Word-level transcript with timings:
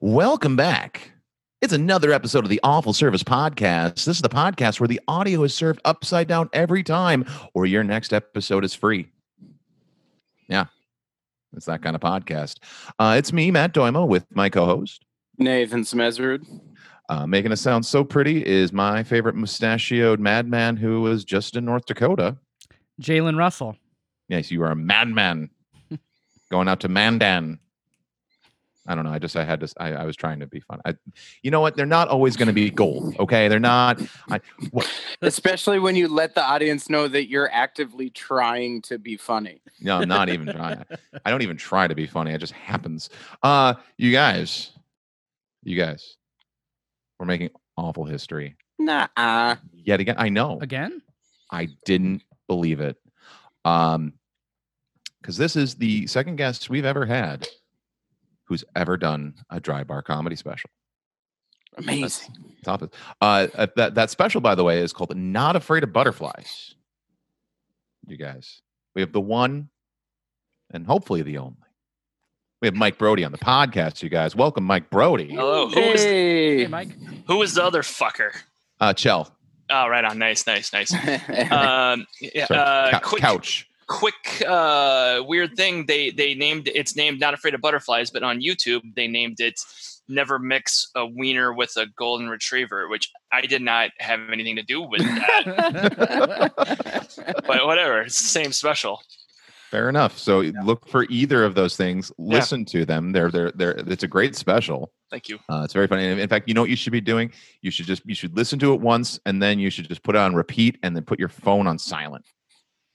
Welcome 0.00 0.56
back. 0.56 1.12
It's 1.60 1.72
another 1.72 2.12
episode 2.12 2.44
of 2.44 2.50
the 2.50 2.60
Awful 2.62 2.92
Service 2.92 3.24
Podcast. 3.24 4.04
This 4.04 4.16
is 4.16 4.22
the 4.22 4.28
podcast 4.28 4.78
where 4.78 4.86
the 4.86 5.00
audio 5.08 5.42
is 5.42 5.54
served 5.54 5.80
upside 5.84 6.28
down 6.28 6.48
every 6.52 6.84
time, 6.84 7.26
or 7.52 7.66
your 7.66 7.82
next 7.82 8.12
episode 8.12 8.64
is 8.64 8.74
free. 8.74 9.08
Yeah, 11.52 11.56
it's 11.56 11.66
that 11.66 11.82
kind 11.82 11.96
of 11.96 12.02
podcast. 12.02 12.56
Uh, 12.98 13.14
it's 13.18 13.32
me, 13.32 13.50
Matt 13.50 13.74
Doimo, 13.74 14.06
with 14.06 14.26
my 14.34 14.48
co 14.48 14.66
host. 14.66 15.04
Nathan 15.38 15.82
Smezrud. 15.82 16.44
Uh, 17.10 17.26
making 17.26 17.52
us 17.52 17.60
sound 17.60 17.86
so 17.86 18.04
pretty 18.04 18.44
is 18.46 18.70
my 18.72 19.02
favorite 19.02 19.34
mustachioed 19.34 20.20
madman 20.20 20.76
who 20.76 21.00
was 21.00 21.24
just 21.24 21.56
in 21.56 21.64
North 21.64 21.86
Dakota. 21.86 22.36
Jalen 23.00 23.38
Russell. 23.38 23.76
Yes, 24.28 24.50
you 24.50 24.62
are 24.62 24.72
a 24.72 24.76
madman 24.76 25.48
going 26.50 26.68
out 26.68 26.80
to 26.80 26.88
Mandan. 26.88 27.60
I 28.88 28.94
don't 28.94 29.04
know. 29.04 29.12
I 29.12 29.18
just 29.18 29.36
I 29.36 29.44
had 29.44 29.60
to. 29.60 29.68
I, 29.78 29.92
I 29.92 30.04
was 30.04 30.16
trying 30.16 30.40
to 30.40 30.46
be 30.46 30.60
fun. 30.60 30.80
I, 30.86 30.94
you 31.42 31.50
know 31.50 31.60
what? 31.60 31.76
They're 31.76 31.84
not 31.86 32.08
always 32.08 32.36
going 32.36 32.46
to 32.48 32.54
be 32.54 32.70
gold. 32.70 33.14
Okay, 33.20 33.46
they're 33.48 33.60
not. 33.60 34.00
I, 34.30 34.40
what, 34.70 34.90
Especially 35.20 35.78
when 35.78 35.94
you 35.94 36.08
let 36.08 36.34
the 36.34 36.42
audience 36.42 36.88
know 36.88 37.06
that 37.06 37.28
you're 37.28 37.50
actively 37.52 38.08
trying 38.08 38.80
to 38.82 38.98
be 38.98 39.16
funny. 39.18 39.60
no, 39.80 40.00
not 40.00 40.30
even 40.30 40.46
trying. 40.46 40.82
I 41.24 41.30
don't 41.30 41.42
even 41.42 41.58
try 41.58 41.86
to 41.86 41.94
be 41.94 42.06
funny. 42.06 42.32
It 42.32 42.38
just 42.38 42.54
happens. 42.54 43.10
Uh, 43.42 43.74
you 43.98 44.10
guys, 44.10 44.72
you 45.62 45.76
guys, 45.76 46.16
we're 47.20 47.26
making 47.26 47.50
awful 47.76 48.04
history 48.04 48.56
Nah. 48.78 49.56
yet 49.74 50.00
again. 50.00 50.14
I 50.18 50.30
know. 50.30 50.58
Again? 50.62 51.02
I 51.50 51.68
didn't 51.84 52.22
believe 52.46 52.80
it. 52.80 52.96
Um, 53.66 54.14
because 55.20 55.36
this 55.36 55.56
is 55.56 55.74
the 55.74 56.06
second 56.06 56.36
guest 56.36 56.70
we've 56.70 56.84
ever 56.86 57.04
had 57.04 57.46
who's 58.48 58.64
ever 58.74 58.96
done 58.96 59.34
a 59.50 59.60
dry 59.60 59.84
bar 59.84 60.02
comedy 60.02 60.36
special. 60.36 60.70
Amazing. 61.76 62.34
Top 62.64 62.82
of 62.82 62.90
uh, 63.20 63.46
uh, 63.54 63.66
that 63.76 63.94
that 63.94 64.10
special, 64.10 64.40
by 64.40 64.54
the 64.54 64.64
way, 64.64 64.80
is 64.80 64.92
called 64.92 65.16
"Not 65.16 65.54
Afraid 65.54 65.84
of 65.84 65.92
Butterflies." 65.92 66.74
You 68.06 68.16
guys, 68.16 68.62
we 68.94 69.02
have 69.02 69.12
the 69.12 69.20
one, 69.20 69.68
and 70.72 70.86
hopefully 70.86 71.22
the 71.22 71.38
only. 71.38 71.56
We 72.60 72.66
have 72.66 72.74
Mike 72.74 72.98
Brody 72.98 73.22
on 73.24 73.30
the 73.30 73.38
podcast. 73.38 74.02
You 74.02 74.08
guys, 74.08 74.34
welcome, 74.34 74.64
Mike 74.64 74.90
Brody. 74.90 75.28
Hello. 75.34 75.68
Who 75.68 75.80
was 75.92 76.02
Hey. 76.02 76.62
Hey, 76.62 76.66
Mike. 76.66 76.88
Who 77.28 77.40
is 77.42 77.54
the 77.54 77.62
other 77.62 77.82
fucker? 77.82 78.30
Uh, 78.80 78.92
Chell, 78.92 79.32
Oh, 79.70 79.86
right 79.86 80.04
on. 80.04 80.18
Nice, 80.18 80.46
nice, 80.46 80.72
nice. 80.72 80.92
Um, 81.52 82.06
yeah, 82.20 82.46
sorry, 82.46 82.60
uh, 82.60 82.98
Cou- 83.00 83.08
quick, 83.10 83.22
couch. 83.22 83.68
Quick, 83.88 84.42
uh, 84.46 85.22
weird 85.26 85.56
thing. 85.56 85.86
They 85.86 86.10
they 86.10 86.34
named 86.34 86.70
it's 86.72 86.94
named 86.94 87.18
Not 87.20 87.34
Afraid 87.34 87.54
of 87.54 87.60
Butterflies, 87.60 88.10
but 88.10 88.22
on 88.22 88.40
YouTube 88.40 88.82
they 88.94 89.08
named 89.08 89.40
it 89.40 89.60
Never 90.08 90.38
Mix 90.38 90.90
a 90.94 91.04
Wiener 91.04 91.52
with 91.52 91.76
a 91.76 91.86
Golden 91.96 92.28
Retriever, 92.28 92.88
which 92.88 93.10
I 93.32 93.40
did 93.42 93.62
not 93.62 93.90
have 93.98 94.20
anything 94.32 94.56
to 94.56 94.62
do 94.62 94.82
with 94.82 95.00
that. 95.00 96.52
but 97.46 97.66
whatever, 97.66 98.02
it's 98.02 98.20
the 98.20 98.28
same 98.28 98.52
special. 98.52 99.00
Fair 99.70 99.90
enough. 99.90 100.16
So 100.16 100.40
look 100.64 100.88
for 100.88 101.04
either 101.10 101.44
of 101.44 101.54
those 101.54 101.76
things. 101.76 102.10
Listen 102.16 102.64
to 102.66 102.86
them. 102.86 103.12
They're 103.12 103.30
they're 103.30 103.52
they're. 103.52 103.72
It's 103.86 104.02
a 104.02 104.08
great 104.08 104.34
special. 104.34 104.92
Thank 105.10 105.28
you. 105.28 105.38
Uh, 105.50 105.62
it's 105.64 105.74
very 105.74 105.86
funny. 105.86 106.06
In 106.06 106.28
fact, 106.28 106.48
you 106.48 106.54
know 106.54 106.62
what 106.62 106.70
you 106.70 106.76
should 106.76 106.92
be 106.92 107.02
doing? 107.02 107.30
You 107.60 107.70
should 107.70 107.84
just 107.86 108.02
you 108.06 108.14
should 108.14 108.34
listen 108.34 108.58
to 108.60 108.72
it 108.72 108.80
once, 108.80 109.20
and 109.26 109.42
then 109.42 109.58
you 109.58 109.68
should 109.68 109.86
just 109.86 110.02
put 110.02 110.14
it 110.14 110.18
on 110.20 110.34
repeat, 110.34 110.78
and 110.82 110.96
then 110.96 111.04
put 111.04 111.18
your 111.18 111.28
phone 111.28 111.66
on 111.66 111.78
silent. 111.78 112.24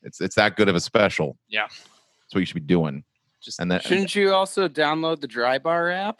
It's 0.03 0.22
it's 0.22 0.36
that 0.36 0.56
good 0.56 0.69
of 0.69 0.75
a 0.75 0.80
special. 0.80 1.38
Yeah. 1.50 1.68
That's 1.68 2.34
what 2.34 2.40
you 2.40 2.46
should 2.46 2.56
be 2.56 2.59
doing. 2.62 3.03
Just 3.41 3.59
And 3.59 3.69
then 3.72 3.81
Shouldn't 3.81 4.16
you 4.16 4.34
also 4.34 4.68
download 4.68 5.19
the 5.22 5.28
Dry 5.28 5.58
Bar 5.59 5.91
app? 5.91 6.19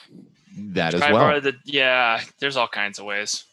that 0.55 0.94
as 0.94 1.01
well. 1.01 1.11
borrow 1.13 1.39
the 1.39 1.53
yeah. 1.66 2.21
There's 2.39 2.57
all 2.57 2.67
kinds 2.67 2.99
of 2.99 3.05
ways. 3.05 3.45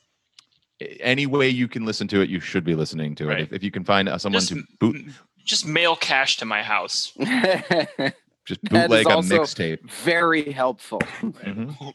Any 1.01 1.27
way 1.27 1.49
you 1.49 1.69
can 1.69 1.85
listen 1.85 2.09
to 2.09 2.21
it, 2.21 2.31
you 2.31 2.41
should 2.41 2.65
be 2.65 2.75
listening 2.75 3.15
to 3.17 3.25
it. 3.25 3.27
Right. 3.29 3.41
If, 3.43 3.53
if 3.53 3.63
you 3.63 3.71
can 3.71 3.85
find 3.85 4.09
uh, 4.09 4.19
someone 4.19 4.41
Just 4.41 4.53
to 4.53 4.63
boot, 4.79 4.97
Just 5.45 5.67
mail 5.67 5.95
cash 5.97 6.37
to 6.39 6.45
my 6.45 6.63
house. 6.63 7.13
just 7.19 8.61
That 8.71 8.91
is 8.91 9.05
bootleg 9.05 9.07
a 9.07 9.11
mixtape. 9.11 9.91
Very 9.91 10.53
helpful. 10.53 11.01
Mhm. 11.21 11.93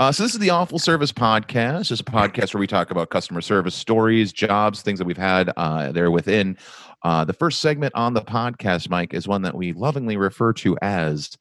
Uh, 0.00 0.10
so 0.10 0.24
this 0.24 0.34
is 0.34 0.40
the 0.40 0.50
Awful 0.50 0.78
Service 0.80 1.12
Podcast. 1.12 1.92
It's 1.92 2.00
a 2.00 2.04
podcast 2.04 2.52
where 2.52 2.58
we 2.58 2.66
talk 2.66 2.90
about 2.90 3.10
customer 3.10 3.40
service 3.40 3.76
stories, 3.76 4.32
jobs, 4.32 4.82
things 4.82 4.98
that 4.98 5.04
we've 5.04 5.16
had 5.16 5.52
uh, 5.56 5.92
there 5.92 6.10
within. 6.10 6.58
Uh, 7.04 7.24
the 7.24 7.32
first 7.34 7.60
segment 7.60 7.94
on 7.94 8.14
the 8.14 8.22
podcast, 8.22 8.88
Mike, 8.88 9.12
is 9.12 9.28
one 9.28 9.42
that 9.42 9.54
we 9.54 9.74
lovingly 9.74 10.16
refer 10.16 10.54
to 10.54 10.76
as 10.80 11.36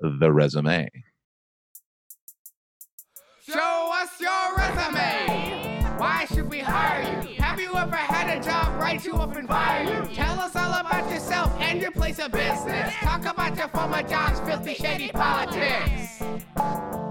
the 0.00 0.30
resume. 0.30 0.90
Show 3.48 3.90
us 3.94 4.20
your 4.20 4.56
resume. 4.58 5.82
Why 5.98 6.26
should 6.26 6.50
we 6.50 6.58
hire 6.58 7.22
you? 7.22 7.36
Have 7.40 7.58
you 7.58 7.74
ever 7.74 7.96
had 7.96 8.36
a 8.36 8.42
job 8.44 8.78
write 8.78 9.06
you 9.06 9.14
up 9.14 9.34
and 9.36 9.48
fire 9.48 9.84
you? 9.84 10.04
Tell 10.14 10.38
us 10.38 10.54
all 10.54 10.74
about 10.74 11.10
yourself 11.10 11.50
and 11.60 11.80
your 11.80 11.92
place 11.92 12.18
of 12.18 12.32
business. 12.32 12.92
Talk 12.96 13.24
about 13.24 13.56
your 13.56 13.68
former 13.68 14.02
jobs, 14.02 14.38
filthy, 14.40 14.74
shady 14.74 15.08
politics. 15.08 16.20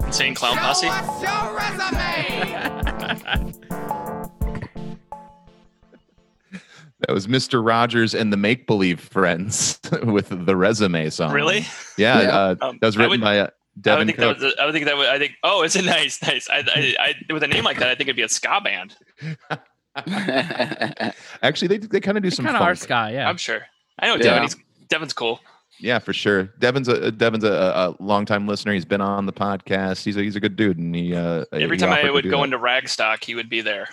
Insane 0.06 0.36
clown 0.36 0.54
Show 0.54 0.60
posse. 0.62 0.86
us 0.88 1.22
your 1.22 1.56
resume. 1.58 2.52
That 7.06 7.12
was 7.12 7.26
Mr. 7.28 7.64
Rogers 7.64 8.14
and 8.14 8.32
the 8.32 8.36
Make 8.36 8.66
Believe 8.66 8.98
Friends 9.00 9.78
with 10.02 10.28
the 10.46 10.56
resume 10.56 11.08
song. 11.10 11.32
Really? 11.32 11.64
Yeah, 11.96 12.20
Yeah. 12.22 12.28
Uh, 12.36 12.54
Um, 12.62 12.78
that 12.80 12.86
was 12.88 12.96
I 12.96 13.00
written 13.00 13.10
would- 13.10 13.20
by 13.20 13.38
uh, 13.40 13.48
I 13.86 13.96
would 13.98 14.06
think 14.06 14.18
Cook. 14.18 14.38
that 14.38 14.44
was. 14.44 14.54
A, 14.54 14.62
I 14.62 14.64
would 14.64 14.72
think 14.72 14.86
that 14.86 14.96
would. 14.96 15.06
I 15.06 15.18
think. 15.18 15.32
Oh, 15.42 15.62
it's 15.62 15.76
a 15.76 15.82
nice? 15.96 16.20
Nice. 16.22 16.48
I, 16.50 16.64
I, 16.74 16.94
I, 17.28 17.32
with 17.32 17.42
a 17.42 17.46
name 17.48 17.62
like 17.62 17.78
that, 17.78 17.88
I 17.88 17.94
think 17.94 18.08
it'd 18.08 18.16
be 18.16 18.22
a 18.22 18.28
ska 18.28 18.60
band. 18.64 18.96
Actually, 21.42 21.68
they 21.68 21.78
they 21.78 22.00
kind 22.00 22.16
of 22.16 22.22
do 22.22 22.30
some 22.30 22.44
Kind 22.44 22.56
of 22.56 22.62
our 22.62 22.68
funk. 22.74 22.78
sky, 22.78 23.12
yeah. 23.12 23.28
I'm 23.28 23.36
sure. 23.36 23.60
I 23.98 24.06
know 24.06 24.14
Yeah. 24.16 24.22
Devin. 24.22 24.42
He's, 24.42 24.56
Devin's 24.88 25.12
cool. 25.12 25.40
Yeah, 25.78 25.98
for 25.98 26.12
sure. 26.14 26.44
Devin's 26.58 26.88
a 26.88 27.10
Devin's 27.12 27.44
a, 27.44 27.52
a 27.52 28.02
longtime 28.02 28.46
listener. 28.48 28.72
He's 28.72 28.84
been 28.86 29.00
on 29.02 29.26
the 29.26 29.32
podcast. 29.32 30.04
He's 30.04 30.16
a, 30.16 30.22
he's 30.22 30.36
a 30.36 30.40
good 30.40 30.56
dude, 30.56 30.78
and 30.78 30.94
he 30.94 31.14
uh, 31.14 31.44
Every 31.52 31.76
he 31.76 31.80
time 31.80 31.92
I 31.92 32.10
would 32.10 32.24
go 32.24 32.38
that. 32.38 32.44
into 32.44 32.58
Ragstock, 32.58 33.22
he 33.24 33.34
would 33.34 33.50
be 33.50 33.60
there. 33.60 33.88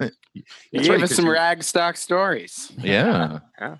You 0.00 0.10
That's 0.72 0.86
gave 0.86 0.88
right, 0.90 1.02
us 1.02 1.08
'cause 1.10 1.16
some 1.16 1.26
you- 1.26 1.32
Ragstock 1.32 1.96
stories. 1.96 2.72
Yeah. 2.78 3.38
Yeah. 3.60 3.76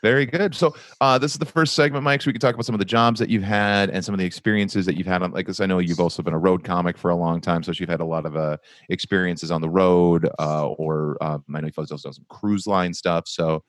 Very 0.00 0.26
good. 0.26 0.54
So 0.54 0.76
uh, 1.00 1.18
this 1.18 1.32
is 1.32 1.38
the 1.38 1.44
first 1.44 1.74
segment, 1.74 2.04
Mike. 2.04 2.22
So 2.22 2.28
we 2.28 2.32
can 2.32 2.40
talk 2.40 2.54
about 2.54 2.64
some 2.64 2.74
of 2.74 2.78
the 2.78 2.84
jobs 2.84 3.18
that 3.18 3.28
you've 3.28 3.42
had 3.42 3.90
and 3.90 4.04
some 4.04 4.14
of 4.14 4.20
the 4.20 4.24
experiences 4.24 4.86
that 4.86 4.96
you've 4.96 5.08
had 5.08 5.22
on. 5.24 5.32
Like 5.32 5.48
this, 5.48 5.58
I 5.58 5.66
know 5.66 5.80
you've 5.80 5.98
also 5.98 6.22
been 6.22 6.34
a 6.34 6.38
road 6.38 6.62
comic 6.62 6.96
for 6.96 7.10
a 7.10 7.16
long 7.16 7.40
time, 7.40 7.64
so 7.64 7.72
you've 7.74 7.88
had 7.88 7.98
a 8.00 8.04
lot 8.04 8.24
of 8.24 8.36
uh, 8.36 8.58
experiences 8.90 9.50
on 9.50 9.60
the 9.60 9.68
road, 9.68 10.28
uh, 10.38 10.68
or 10.68 11.16
um, 11.20 11.42
I 11.52 11.60
know 11.60 11.66
you've 11.66 11.76
also 11.78 11.96
done 11.96 12.12
some 12.12 12.26
cruise 12.28 12.64
line 12.64 12.94
stuff. 12.94 13.26
So 13.26 13.64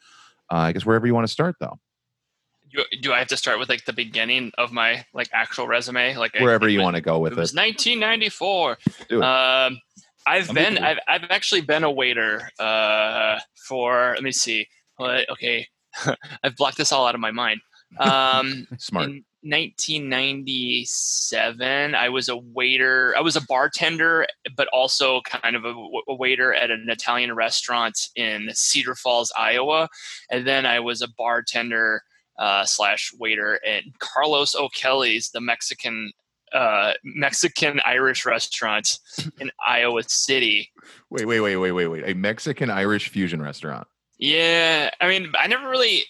uh, 0.51 0.57
I 0.57 0.71
guess 0.71 0.85
wherever 0.85 1.07
you 1.07 1.15
want 1.15 1.25
to 1.25 1.33
start, 1.33 1.55
though, 1.59 1.79
You, 2.69 2.83
do 3.01 3.11
I 3.11 3.17
have 3.17 3.27
to 3.29 3.37
start 3.37 3.57
with 3.57 3.67
like 3.67 3.85
the 3.85 3.93
beginning 3.93 4.51
of 4.59 4.71
my 4.71 5.03
like 5.15 5.29
actual 5.33 5.65
resume? 5.67 6.15
Like 6.15 6.39
I- 6.39 6.43
wherever 6.43 6.69
you 6.69 6.81
want 6.81 6.95
to 6.95 7.01
go 7.01 7.17
with 7.17 7.31
It 7.31 7.39
it. 7.39 7.41
was 7.41 7.55
1994. 7.55 8.77
Do 9.09 9.17
it. 9.17 9.23
Um, 9.23 9.79
I've 10.25 10.53
been. 10.53 10.77
I've, 10.77 10.99
I've 11.07 11.25
actually 11.29 11.61
been 11.61 11.83
a 11.83 11.91
waiter 11.91 12.49
uh, 12.59 13.39
for. 13.67 14.13
Let 14.15 14.23
me 14.23 14.31
see. 14.31 14.67
What? 14.97 15.29
Okay, 15.29 15.67
I've 16.43 16.55
blocked 16.55 16.77
this 16.77 16.91
all 16.91 17.07
out 17.07 17.15
of 17.15 17.21
my 17.21 17.31
mind. 17.31 17.61
Um, 17.97 18.67
Smart. 18.77 19.09
In 19.09 19.23
1997, 19.41 21.95
I 21.95 22.09
was 22.09 22.27
a 22.27 22.35
waiter. 22.35 23.15
I 23.17 23.21
was 23.21 23.37
a 23.37 23.45
bartender, 23.45 24.27
but 24.57 24.67
also 24.67 25.21
kind 25.21 25.55
of 25.55 25.63
a, 25.63 25.73
a 26.09 26.15
waiter 26.15 26.53
at 26.53 26.71
an 26.71 26.87
Italian 26.89 27.33
restaurant 27.33 28.09
in 28.15 28.49
Cedar 28.53 28.95
Falls, 28.95 29.31
Iowa. 29.37 29.87
And 30.29 30.45
then 30.45 30.65
I 30.65 30.81
was 30.81 31.01
a 31.01 31.07
bartender 31.17 32.01
uh, 32.37 32.65
slash 32.65 33.13
waiter 33.17 33.61
at 33.65 33.85
Carlos 33.99 34.55
O'Kelly's, 34.55 35.29
the 35.29 35.39
Mexican 35.39 36.11
uh, 36.53 36.93
Mexican 37.03 37.79
Irish 37.85 38.25
restaurant 38.25 38.99
in 39.39 39.51
Iowa 39.65 40.03
City. 40.07 40.71
Wait, 41.09 41.25
wait, 41.25 41.39
wait, 41.39 41.57
wait, 41.57 41.71
wait, 41.71 41.87
wait. 41.87 42.03
A 42.07 42.13
Mexican 42.13 42.69
Irish 42.69 43.09
fusion 43.09 43.41
restaurant. 43.41 43.87
Yeah, 44.17 44.89
I 44.99 45.07
mean, 45.07 45.31
I 45.39 45.47
never 45.47 45.69
really 45.69 46.03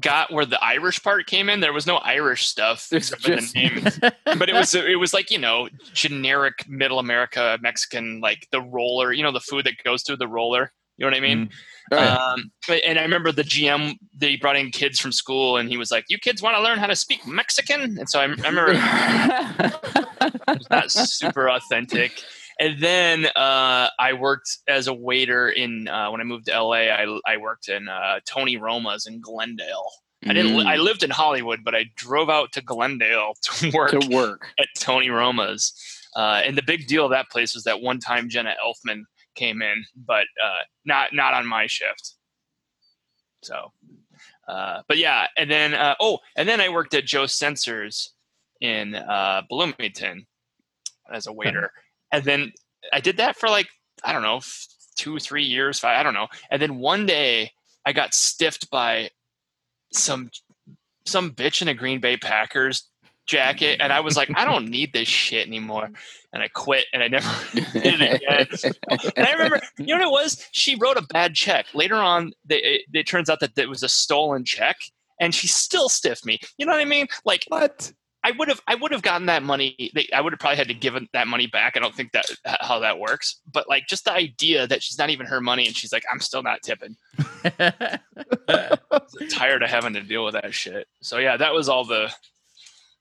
got 0.00 0.32
where 0.32 0.46
the 0.46 0.62
Irish 0.62 1.02
part 1.02 1.26
came 1.26 1.48
in. 1.48 1.60
There 1.60 1.72
was 1.72 1.86
no 1.86 1.96
Irish 1.96 2.46
stuff 2.46 2.88
There's 2.90 3.10
except 3.12 3.22
for 3.22 3.36
the 3.36 3.52
name. 3.54 4.12
but 4.38 4.48
it 4.48 4.54
was 4.54 4.74
it 4.74 4.98
was 4.98 5.14
like 5.14 5.30
you 5.30 5.38
know 5.38 5.68
generic 5.94 6.68
middle 6.68 6.98
America 6.98 7.58
Mexican 7.60 8.20
like 8.20 8.46
the 8.52 8.60
roller 8.60 9.12
you 9.12 9.22
know 9.22 9.32
the 9.32 9.40
food 9.40 9.64
that 9.66 9.82
goes 9.84 10.02
through 10.02 10.18
the 10.18 10.28
roller 10.28 10.72
You 10.98 11.04
know 11.04 11.10
what 11.10 11.16
I 11.16 11.20
mean? 11.20 11.50
Oh, 11.92 11.96
yeah. 11.96 12.14
Um, 12.16 12.50
and 12.84 12.98
I 12.98 13.02
remember 13.02 13.30
the 13.32 13.42
GM 13.44 13.94
they 14.16 14.36
brought 14.36 14.56
in 14.56 14.70
kids 14.70 14.98
from 14.98 15.12
school, 15.12 15.56
and 15.58 15.68
he 15.68 15.76
was 15.76 15.90
like, 15.90 16.06
"You 16.08 16.18
kids 16.18 16.42
want 16.42 16.56
to 16.56 16.62
learn 16.62 16.78
how 16.78 16.86
to 16.86 16.96
speak 16.96 17.26
Mexican?" 17.26 17.98
And 17.98 18.08
so 18.08 18.18
I, 18.18 18.22
I 18.22 18.26
remember 18.26 18.72
not 20.70 20.90
super 20.90 21.48
authentic. 21.50 22.12
And 22.58 22.80
then 22.80 23.26
uh, 23.36 23.88
I 23.98 24.14
worked 24.18 24.58
as 24.66 24.86
a 24.86 24.94
waiter 24.94 25.48
in 25.50 25.88
uh, 25.88 26.10
when 26.10 26.20
I 26.20 26.24
moved 26.24 26.46
to 26.46 26.58
LA. 26.60 26.72
I, 26.88 27.18
I 27.26 27.36
worked 27.36 27.68
in 27.68 27.88
uh, 27.88 28.20
Tony 28.26 28.56
Roma's 28.56 29.06
in 29.06 29.20
Glendale. 29.20 29.90
I 30.26 30.32
didn't. 30.32 30.56
li- 30.56 30.64
Mm. 30.64 30.68
I 30.68 30.76
lived 30.76 31.02
in 31.02 31.10
Hollywood, 31.10 31.60
but 31.62 31.74
I 31.74 31.84
drove 31.94 32.30
out 32.30 32.52
to 32.52 32.62
Glendale 32.62 33.34
to 33.42 33.70
work 33.74 33.90
to 33.90 34.08
work. 34.10 34.46
at 34.58 34.68
Tony 34.78 35.10
Roma's. 35.10 35.72
Uh, 36.16 36.40
and 36.44 36.56
the 36.56 36.62
big 36.62 36.86
deal 36.86 37.04
of 37.04 37.10
that 37.10 37.28
place 37.28 37.54
was 37.54 37.64
that 37.64 37.82
one 37.82 37.98
time 38.00 38.30
Jenna 38.30 38.54
Elfman 38.66 39.02
came 39.36 39.62
in, 39.62 39.84
but 39.96 40.26
uh, 40.42 40.64
not 40.84 41.12
not 41.12 41.34
on 41.34 41.46
my 41.46 41.66
shift. 41.66 42.14
So, 43.42 43.72
uh, 44.48 44.82
but 44.88 44.98
yeah, 44.98 45.26
and 45.36 45.50
then 45.50 45.74
uh, 45.74 45.94
oh, 46.00 46.18
and 46.36 46.48
then 46.48 46.60
I 46.60 46.68
worked 46.68 46.94
at 46.94 47.04
Joe 47.04 47.26
Senser's 47.26 48.12
in 48.60 48.94
uh, 48.94 49.42
Bloomington 49.48 50.26
as 51.12 51.26
a 51.26 51.32
waiter, 51.32 51.72
and 52.12 52.24
then 52.24 52.52
I 52.92 53.00
did 53.00 53.18
that 53.18 53.36
for 53.36 53.48
like 53.48 53.68
I 54.02 54.12
don't 54.12 54.22
know 54.22 54.40
two 54.96 55.18
three 55.18 55.44
years, 55.44 55.78
five 55.78 55.98
I 55.98 56.02
don't 56.02 56.14
know, 56.14 56.28
and 56.50 56.60
then 56.60 56.78
one 56.78 57.06
day 57.06 57.52
I 57.84 57.92
got 57.92 58.14
stiffed 58.14 58.70
by 58.70 59.10
some 59.92 60.30
some 61.04 61.30
bitch 61.30 61.62
in 61.62 61.68
a 61.68 61.74
Green 61.74 62.00
Bay 62.00 62.16
Packers 62.16 62.88
jacket, 63.26 63.78
and 63.80 63.92
I 63.92 64.00
was 64.00 64.16
like, 64.16 64.30
I 64.34 64.44
don't 64.44 64.68
need 64.68 64.92
this 64.92 65.08
shit 65.08 65.46
anymore, 65.46 65.90
and 66.32 66.42
I 66.42 66.48
quit, 66.48 66.86
and 66.92 67.02
I 67.02 67.08
never 67.08 67.28
did 67.54 68.00
it 68.00 68.22
again. 68.22 68.46
And 69.16 69.26
I 69.26 69.32
remember, 69.32 69.60
you 69.78 69.86
know 69.86 70.10
what 70.10 70.22
it 70.22 70.24
was? 70.24 70.46
She 70.52 70.76
wrote 70.76 70.96
a 70.96 71.02
bad 71.02 71.34
check. 71.34 71.66
Later 71.74 71.96
on, 71.96 72.32
they, 72.44 72.62
it, 72.62 72.82
it 72.92 73.06
turns 73.06 73.28
out 73.28 73.40
that 73.40 73.58
it 73.58 73.68
was 73.68 73.82
a 73.82 73.88
stolen 73.88 74.44
check, 74.44 74.76
and 75.20 75.34
she 75.34 75.46
still 75.46 75.88
stiffed 75.88 76.24
me. 76.24 76.38
You 76.58 76.66
know 76.66 76.72
what 76.72 76.80
I 76.80 76.86
mean? 76.86 77.06
Like 77.24 77.44
What? 77.48 77.92
I 78.24 78.32
would 78.32 78.48
have, 78.48 78.60
I 78.66 78.74
would 78.74 78.90
have 78.90 79.02
gotten 79.02 79.26
that 79.26 79.44
money. 79.44 79.92
I 80.12 80.20
would 80.20 80.32
have 80.32 80.40
probably 80.40 80.56
had 80.56 80.66
to 80.66 80.74
give 80.74 80.96
that 81.12 81.28
money 81.28 81.46
back. 81.46 81.76
I 81.76 81.80
don't 81.80 81.94
think 81.94 82.10
that 82.10 82.24
how 82.44 82.80
that 82.80 82.98
works. 82.98 83.40
But 83.52 83.68
like, 83.68 83.86
just 83.86 84.04
the 84.04 84.12
idea 84.12 84.66
that 84.66 84.82
she's 84.82 84.98
not 84.98 85.10
even 85.10 85.26
her 85.26 85.40
money, 85.40 85.64
and 85.64 85.76
she's 85.76 85.92
like, 85.92 86.02
I'm 86.12 86.18
still 86.18 86.42
not 86.42 86.62
tipping. 86.62 86.96
Tired 89.30 89.62
of 89.62 89.70
having 89.70 89.92
to 89.92 90.02
deal 90.02 90.24
with 90.24 90.34
that 90.34 90.52
shit. 90.52 90.88
So 91.02 91.18
yeah, 91.18 91.36
that 91.36 91.54
was 91.54 91.68
all 91.68 91.84
the 91.84 92.12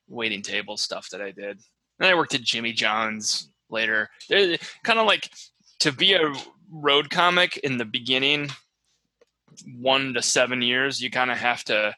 waiting 0.08 0.42
table 0.42 0.78
stuff 0.78 1.10
that 1.12 1.22
I 1.22 1.32
did. 1.32 1.60
Then 2.00 2.12
I 2.12 2.16
worked 2.16 2.36
at 2.36 2.42
Jimmy 2.42 2.74
John's 2.74 3.50
later. 3.70 4.10
Kind 4.30 5.00
of 5.00 5.06
like 5.08 5.30
to 5.80 5.92
be 5.92 6.14
a 6.14 6.34
road 6.70 7.10
comic 7.10 7.58
in 7.58 7.78
the 7.78 7.86
beginning, 7.86 8.50
one 9.78 10.14
to 10.14 10.22
seven 10.22 10.62
years, 10.62 11.02
you 11.02 11.10
kind 11.10 11.32
of 11.32 11.38
have 11.38 11.64
to 11.66 11.94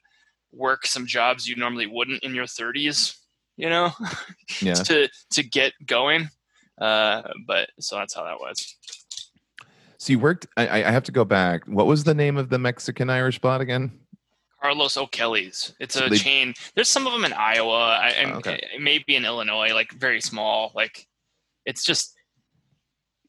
work 0.51 0.86
some 0.86 1.06
jobs 1.06 1.48
you 1.48 1.56
normally 1.56 1.88
wouldn't 1.88 2.24
in 2.24 2.33
your 2.36 2.45
30s, 2.45 3.15
you 3.57 3.69
know, 3.69 3.92
Yeah. 4.62 4.74
to 4.75 5.10
to 5.31 5.44
get 5.44 5.74
going. 5.86 6.30
Uh, 6.80 7.24
but 7.48 7.69
so 7.80 7.95
that's 7.95 8.13
how 8.13 8.24
that 8.24 8.39
was. 8.39 8.75
So 9.98 10.12
you 10.13 10.19
worked. 10.19 10.45
I, 10.56 10.68
I 10.68 10.88
I 10.89 10.92
have 10.92 11.03
to 11.06 11.12
go 11.12 11.25
back. 11.25 11.65
What 11.65 11.88
was 11.88 12.03
the 12.03 12.13
name 12.13 12.38
of 12.38 12.50
the 12.50 12.60
Mexican 12.60 13.10
Irish 13.10 13.38
spot 13.38 13.62
again? 13.62 13.92
Carlos 14.62 14.98
O'Kelly's. 14.98 15.74
It's 15.80 15.95
a 16.00 16.09
they- 16.09 16.18
chain. 16.18 16.54
There's 16.75 16.89
some 16.89 17.06
of 17.07 17.13
them 17.13 17.25
in 17.25 17.33
Iowa, 17.33 17.98
I, 18.01 18.09
and 18.09 18.31
Okay. 18.33 18.59
maybe 18.80 19.15
in 19.15 19.25
Illinois, 19.25 19.74
like 19.74 19.92
very 19.94 20.21
small. 20.21 20.71
Like 20.75 21.07
it's 21.65 21.83
just 21.83 22.13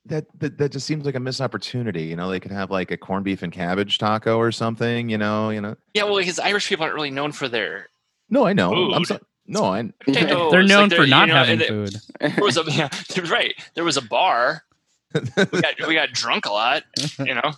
That, 0.06 0.24
that 0.40 0.56
that 0.58 0.72
just 0.72 0.86
seems 0.86 1.04
like 1.04 1.14
a 1.16 1.20
missed 1.20 1.40
opportunity. 1.40 2.04
You 2.04 2.16
know, 2.16 2.30
they 2.30 2.40
could 2.40 2.52
have 2.52 2.70
like 2.70 2.90
a 2.90 2.96
corned 2.96 3.24
beef 3.24 3.42
and 3.42 3.52
cabbage 3.52 3.98
taco 3.98 4.38
or 4.38 4.50
something. 4.52 5.08
You 5.10 5.18
know, 5.18 5.50
you 5.50 5.60
know. 5.60 5.76
yeah. 5.94 6.04
Well, 6.04 6.16
because 6.16 6.38
Irish 6.38 6.68
people 6.68 6.84
aren't 6.84 6.94
really 6.94 7.10
known 7.10 7.32
for 7.32 7.46
their 7.48 7.88
No, 8.30 8.46
I 8.46 8.52
know. 8.54 8.72
I'm 8.92 9.04
Food. 9.04 9.06
so, 9.06 9.18
no, 9.46 9.64
I. 9.64 9.82
potatoes. 10.00 10.50
They're 10.50 10.62
Like, 10.62 10.68
known 10.68 10.90
for 10.90 11.04
you 11.04 11.10
not 11.10 11.28
know, 11.28 11.34
having 11.34 11.52
and 11.54 11.62
it- 11.62 11.68
food. 11.68 11.94
There 12.20 12.44
was 12.44 12.56
a 12.56 12.64
yeah, 12.68 12.88
right. 13.30 13.54
There 13.74 13.84
was 13.84 13.96
a 13.98 14.02
bar. 14.02 14.62
We 15.14 15.60
got 15.62 15.74
we 15.88 15.94
got 15.94 16.10
drunk 16.12 16.44
a 16.46 16.50
lot. 16.52 16.82
You 17.18 17.34
know. 17.34 17.52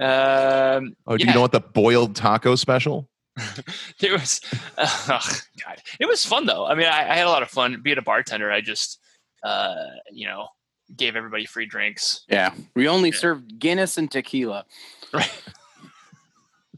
Um, 0.00 0.96
Oh, 1.06 1.16
do 1.16 1.24
Yeah. 1.24 1.30
you 1.30 1.34
know 1.34 1.40
what 1.42 1.52
the 1.52 1.60
boiled 1.60 2.16
taco 2.16 2.54
special? 2.56 3.08
there 4.00 4.12
was 4.12 4.40
oh 4.78 5.30
god 5.64 5.78
it 5.98 6.04
was 6.06 6.22
fun 6.22 6.44
though 6.44 6.66
i 6.66 6.74
mean 6.74 6.84
I, 6.86 7.08
I 7.12 7.14
had 7.16 7.26
a 7.26 7.30
lot 7.30 7.42
of 7.42 7.48
fun 7.48 7.80
being 7.82 7.96
a 7.96 8.02
bartender 8.02 8.52
i 8.52 8.60
just 8.60 8.98
uh 9.42 9.74
you 10.12 10.26
know 10.26 10.48
gave 10.94 11.16
everybody 11.16 11.46
free 11.46 11.64
drinks 11.64 12.24
Yeah, 12.28 12.52
we 12.76 12.88
only 12.88 13.08
Yeah. 13.08 13.16
served 13.16 13.58
Guinness 13.58 13.96
and 13.96 14.10
tequila. 14.10 14.66
right 15.14 15.30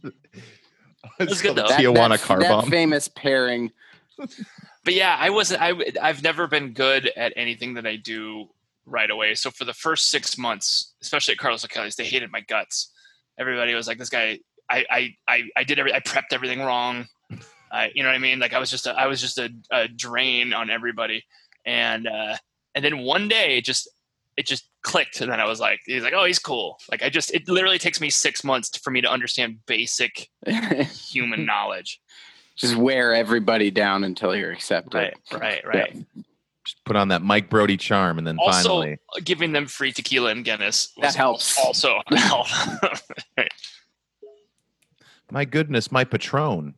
was 1.19 1.43
good, 1.43 1.57
though. 1.57 1.67
That- 1.69 1.81
Tijuana 1.81 2.11
that, 2.11 2.21
car 2.23 2.39
that 2.41 2.49
bomb. 2.49 2.71
famous 2.71 3.09
pairing. 3.09 3.73
but 4.85 4.95
yeah 4.95 5.17
i 5.19 5.31
wasn't 5.31 5.61
I 5.61 5.73
I've 6.01 6.23
never 6.23 6.47
been 6.47 6.73
good 6.73 7.11
at 7.17 7.33
anything 7.37 7.75
that 7.75 7.87
i 7.87 7.97
do 7.97 8.47
right 8.87 9.11
away 9.11 9.35
so 9.35 9.51
for 9.51 9.65
the 9.65 9.75
first 9.75 10.09
six 10.09 10.39
months 10.39 10.95
especially 11.03 11.33
at 11.33 11.39
carlos 11.39 11.65
O'Kelly's, 11.65 11.97
they 11.97 12.05
hated 12.05 12.31
my 12.31 12.43
guts 12.43 12.93
everybody 13.39 13.75
was 13.75 13.87
like 13.87 13.99
this 13.99 14.09
guy 14.09 14.39
i 14.71 14.85
i 14.91 15.15
i, 15.29 15.43
I 15.57 15.65
did 15.65 15.79
every 15.79 15.93
i 15.93 16.01
prepped 16.01 16.33
everything 16.33 16.61
wrong. 16.61 17.07
I, 17.73 17.91
you 17.93 18.05
know 18.05 18.09
what 18.09 18.15
i 18.15 18.19
mean? 18.19 18.39
Like 18.39 18.53
i 18.53 18.59
was 18.59 18.71
just 18.71 18.87
a, 18.87 18.93
i 18.93 19.07
was 19.07 19.21
just 19.21 19.39
a, 19.39 19.51
a 19.71 19.89
drain 19.89 20.53
on 20.53 20.71
everybody. 20.71 21.25
And 21.67 22.07
uh 22.07 22.37
and 22.75 22.85
then 22.85 22.99
one 22.99 23.29
day 23.29 23.59
it 23.59 23.65
just 23.65 23.89
it 24.37 24.47
just 24.47 24.69
clicked. 24.83 25.21
And 25.21 25.31
then 25.31 25.41
i 25.41 25.45
was 25.45 25.61
like 25.61 25.81
he's 25.87 26.03
like 26.03 26.15
oh 26.15 26.25
he's 26.25 26.39
cool. 26.39 26.79
Like 26.91 27.03
i 27.03 27.09
just 27.09 27.35
it 27.35 27.49
literally 27.49 27.79
takes 27.79 28.01
me 28.01 28.11
six 28.11 28.45
months 28.45 28.71
to, 28.71 28.81
for 28.81 28.91
me 28.91 29.01
to 29.01 29.11
understand 29.11 29.59
basic 29.67 30.29
human 30.47 31.45
knowledge. 31.45 32.01
Just 32.57 32.77
wear 32.77 33.13
everybody 33.13 33.73
down 33.73 34.05
until 34.05 34.37
you're 34.37 34.53
accepted. 34.53 34.95
right 34.95 35.15
right 35.33 35.67
right. 35.67 36.07
Just 36.65 36.83
put 36.85 36.97
on 36.97 37.09
that 37.09 37.21
Mike 37.21 37.51
Brody 37.51 37.77
charm, 37.77 38.17
and 38.17 38.27
then 38.27 38.39
also 38.39 38.81
finally, 38.81 38.99
giving 39.23 39.53
them 39.53 39.67
free 39.67 39.93
tequila 39.93 40.31
and 40.31 40.45
Guinness 40.45 40.93
That 41.01 41.15
helps. 41.15 41.59
Also, 41.59 42.01
help. 42.17 42.47
my 45.31 45.45
goodness, 45.45 45.91
my 45.91 46.05
patron. 46.05 46.75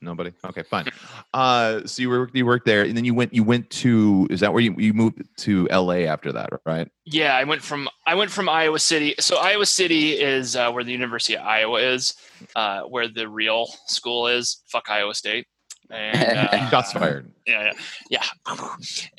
Nobody. 0.00 0.32
Okay, 0.44 0.62
fine. 0.62 0.86
Uh, 1.32 1.80
so 1.86 2.02
you 2.02 2.10
worked 2.10 2.36
you 2.36 2.44
worked 2.44 2.66
there, 2.66 2.82
and 2.82 2.94
then 2.94 3.06
you 3.06 3.14
went 3.14 3.32
you 3.32 3.42
went 3.42 3.70
to 3.70 4.26
is 4.30 4.40
that 4.40 4.52
where 4.52 4.62
you 4.62 4.74
you 4.76 4.92
moved 4.92 5.22
to 5.38 5.66
L.A. 5.70 6.06
after 6.06 6.30
that, 6.32 6.50
right? 6.66 6.88
yeah, 7.06 7.34
I 7.34 7.44
went 7.44 7.62
from 7.62 7.88
I 8.06 8.14
went 8.14 8.30
from 8.30 8.48
Iowa 8.48 8.78
City. 8.78 9.14
So 9.18 9.38
Iowa 9.38 9.64
City 9.64 10.12
is 10.12 10.56
uh, 10.56 10.70
where 10.72 10.84
the 10.84 10.92
University 10.92 11.36
of 11.36 11.46
Iowa 11.46 11.80
is, 11.80 12.14
uh, 12.54 12.82
where 12.82 13.08
the 13.08 13.28
real 13.28 13.66
school 13.86 14.26
is. 14.26 14.62
Fuck 14.66 14.90
Iowa 14.90 15.14
State. 15.14 15.46
And 15.90 16.38
uh, 16.38 16.70
Shots 16.70 16.92
fired. 16.92 17.30
yeah, 17.46 17.72
yeah, 18.10 18.22
yeah. 18.48 18.66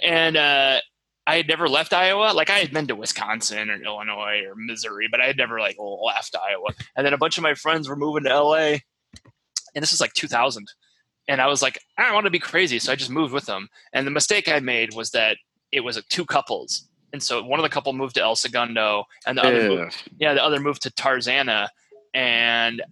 And 0.03 0.37
uh, 0.37 0.79
I 1.27 1.37
had 1.37 1.47
never 1.47 1.67
left 1.67 1.93
Iowa. 1.93 2.33
Like 2.33 2.49
I 2.49 2.59
had 2.59 2.71
been 2.71 2.87
to 2.87 2.95
Wisconsin 2.95 3.69
or 3.69 3.81
Illinois 3.81 4.43
or 4.47 4.53
Missouri, 4.55 5.07
but 5.09 5.21
I 5.21 5.25
had 5.25 5.37
never 5.37 5.59
like 5.59 5.77
left 5.79 6.35
Iowa. 6.35 6.69
And 6.95 7.05
then 7.05 7.13
a 7.13 7.17
bunch 7.17 7.37
of 7.37 7.43
my 7.43 7.55
friends 7.55 7.89
were 7.89 7.95
moving 7.95 8.23
to 8.23 8.39
LA, 8.39 8.77
and 9.73 9.81
this 9.81 9.91
was 9.91 10.01
like 10.01 10.13
2000. 10.13 10.67
And 11.27 11.41
I 11.41 11.47
was 11.47 11.63
like, 11.63 11.79
I 11.97 12.03
don't 12.03 12.13
want 12.13 12.25
to 12.25 12.31
be 12.31 12.39
crazy, 12.39 12.77
so 12.77 12.91
I 12.91 12.95
just 12.95 13.09
moved 13.09 13.33
with 13.33 13.47
them. 13.47 13.69
And 13.93 14.05
the 14.05 14.11
mistake 14.11 14.47
I 14.47 14.59
made 14.59 14.93
was 14.93 15.09
that 15.11 15.37
it 15.71 15.79
was 15.79 15.97
uh, 15.97 16.01
two 16.09 16.25
couples, 16.25 16.87
and 17.11 17.23
so 17.23 17.41
one 17.43 17.59
of 17.59 17.63
the 17.63 17.69
couple 17.69 17.91
moved 17.93 18.15
to 18.15 18.21
El 18.21 18.35
Segundo, 18.35 19.05
and 19.25 19.37
the 19.37 19.41
other 19.41 19.69
moved, 19.69 20.03
yeah, 20.19 20.33
the 20.35 20.43
other 20.43 20.59
moved 20.59 20.83
to 20.83 20.91
Tarzana, 20.91 21.69
and 22.13 22.83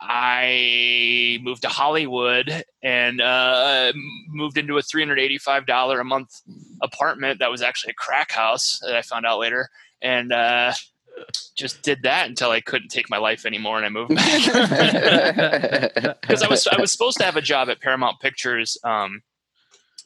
I 0.00 1.38
moved 1.42 1.62
to 1.62 1.68
Hollywood 1.68 2.64
and 2.82 3.20
uh, 3.20 3.92
moved 4.28 4.56
into 4.58 4.78
a 4.78 4.82
three 4.82 5.02
hundred 5.02 5.20
eighty-five 5.20 5.66
dollar 5.66 6.00
a 6.00 6.04
month 6.04 6.40
apartment 6.82 7.38
that 7.40 7.50
was 7.50 7.62
actually 7.62 7.92
a 7.92 7.94
crack 7.94 8.32
house 8.32 8.80
that 8.82 8.96
I 8.96 9.02
found 9.02 9.26
out 9.26 9.38
later, 9.38 9.68
and 10.02 10.32
uh, 10.32 10.72
just 11.56 11.82
did 11.82 12.02
that 12.02 12.28
until 12.28 12.50
I 12.50 12.60
couldn't 12.60 12.88
take 12.88 13.10
my 13.10 13.18
life 13.18 13.46
anymore, 13.46 13.76
and 13.76 13.86
I 13.86 13.88
moved 13.88 14.14
back 14.14 14.42
because 16.20 16.42
I 16.42 16.48
was 16.48 16.66
I 16.66 16.80
was 16.80 16.92
supposed 16.92 17.18
to 17.18 17.24
have 17.24 17.36
a 17.36 17.42
job 17.42 17.68
at 17.68 17.80
Paramount 17.80 18.20
Pictures. 18.20 18.78
Um, 18.84 19.22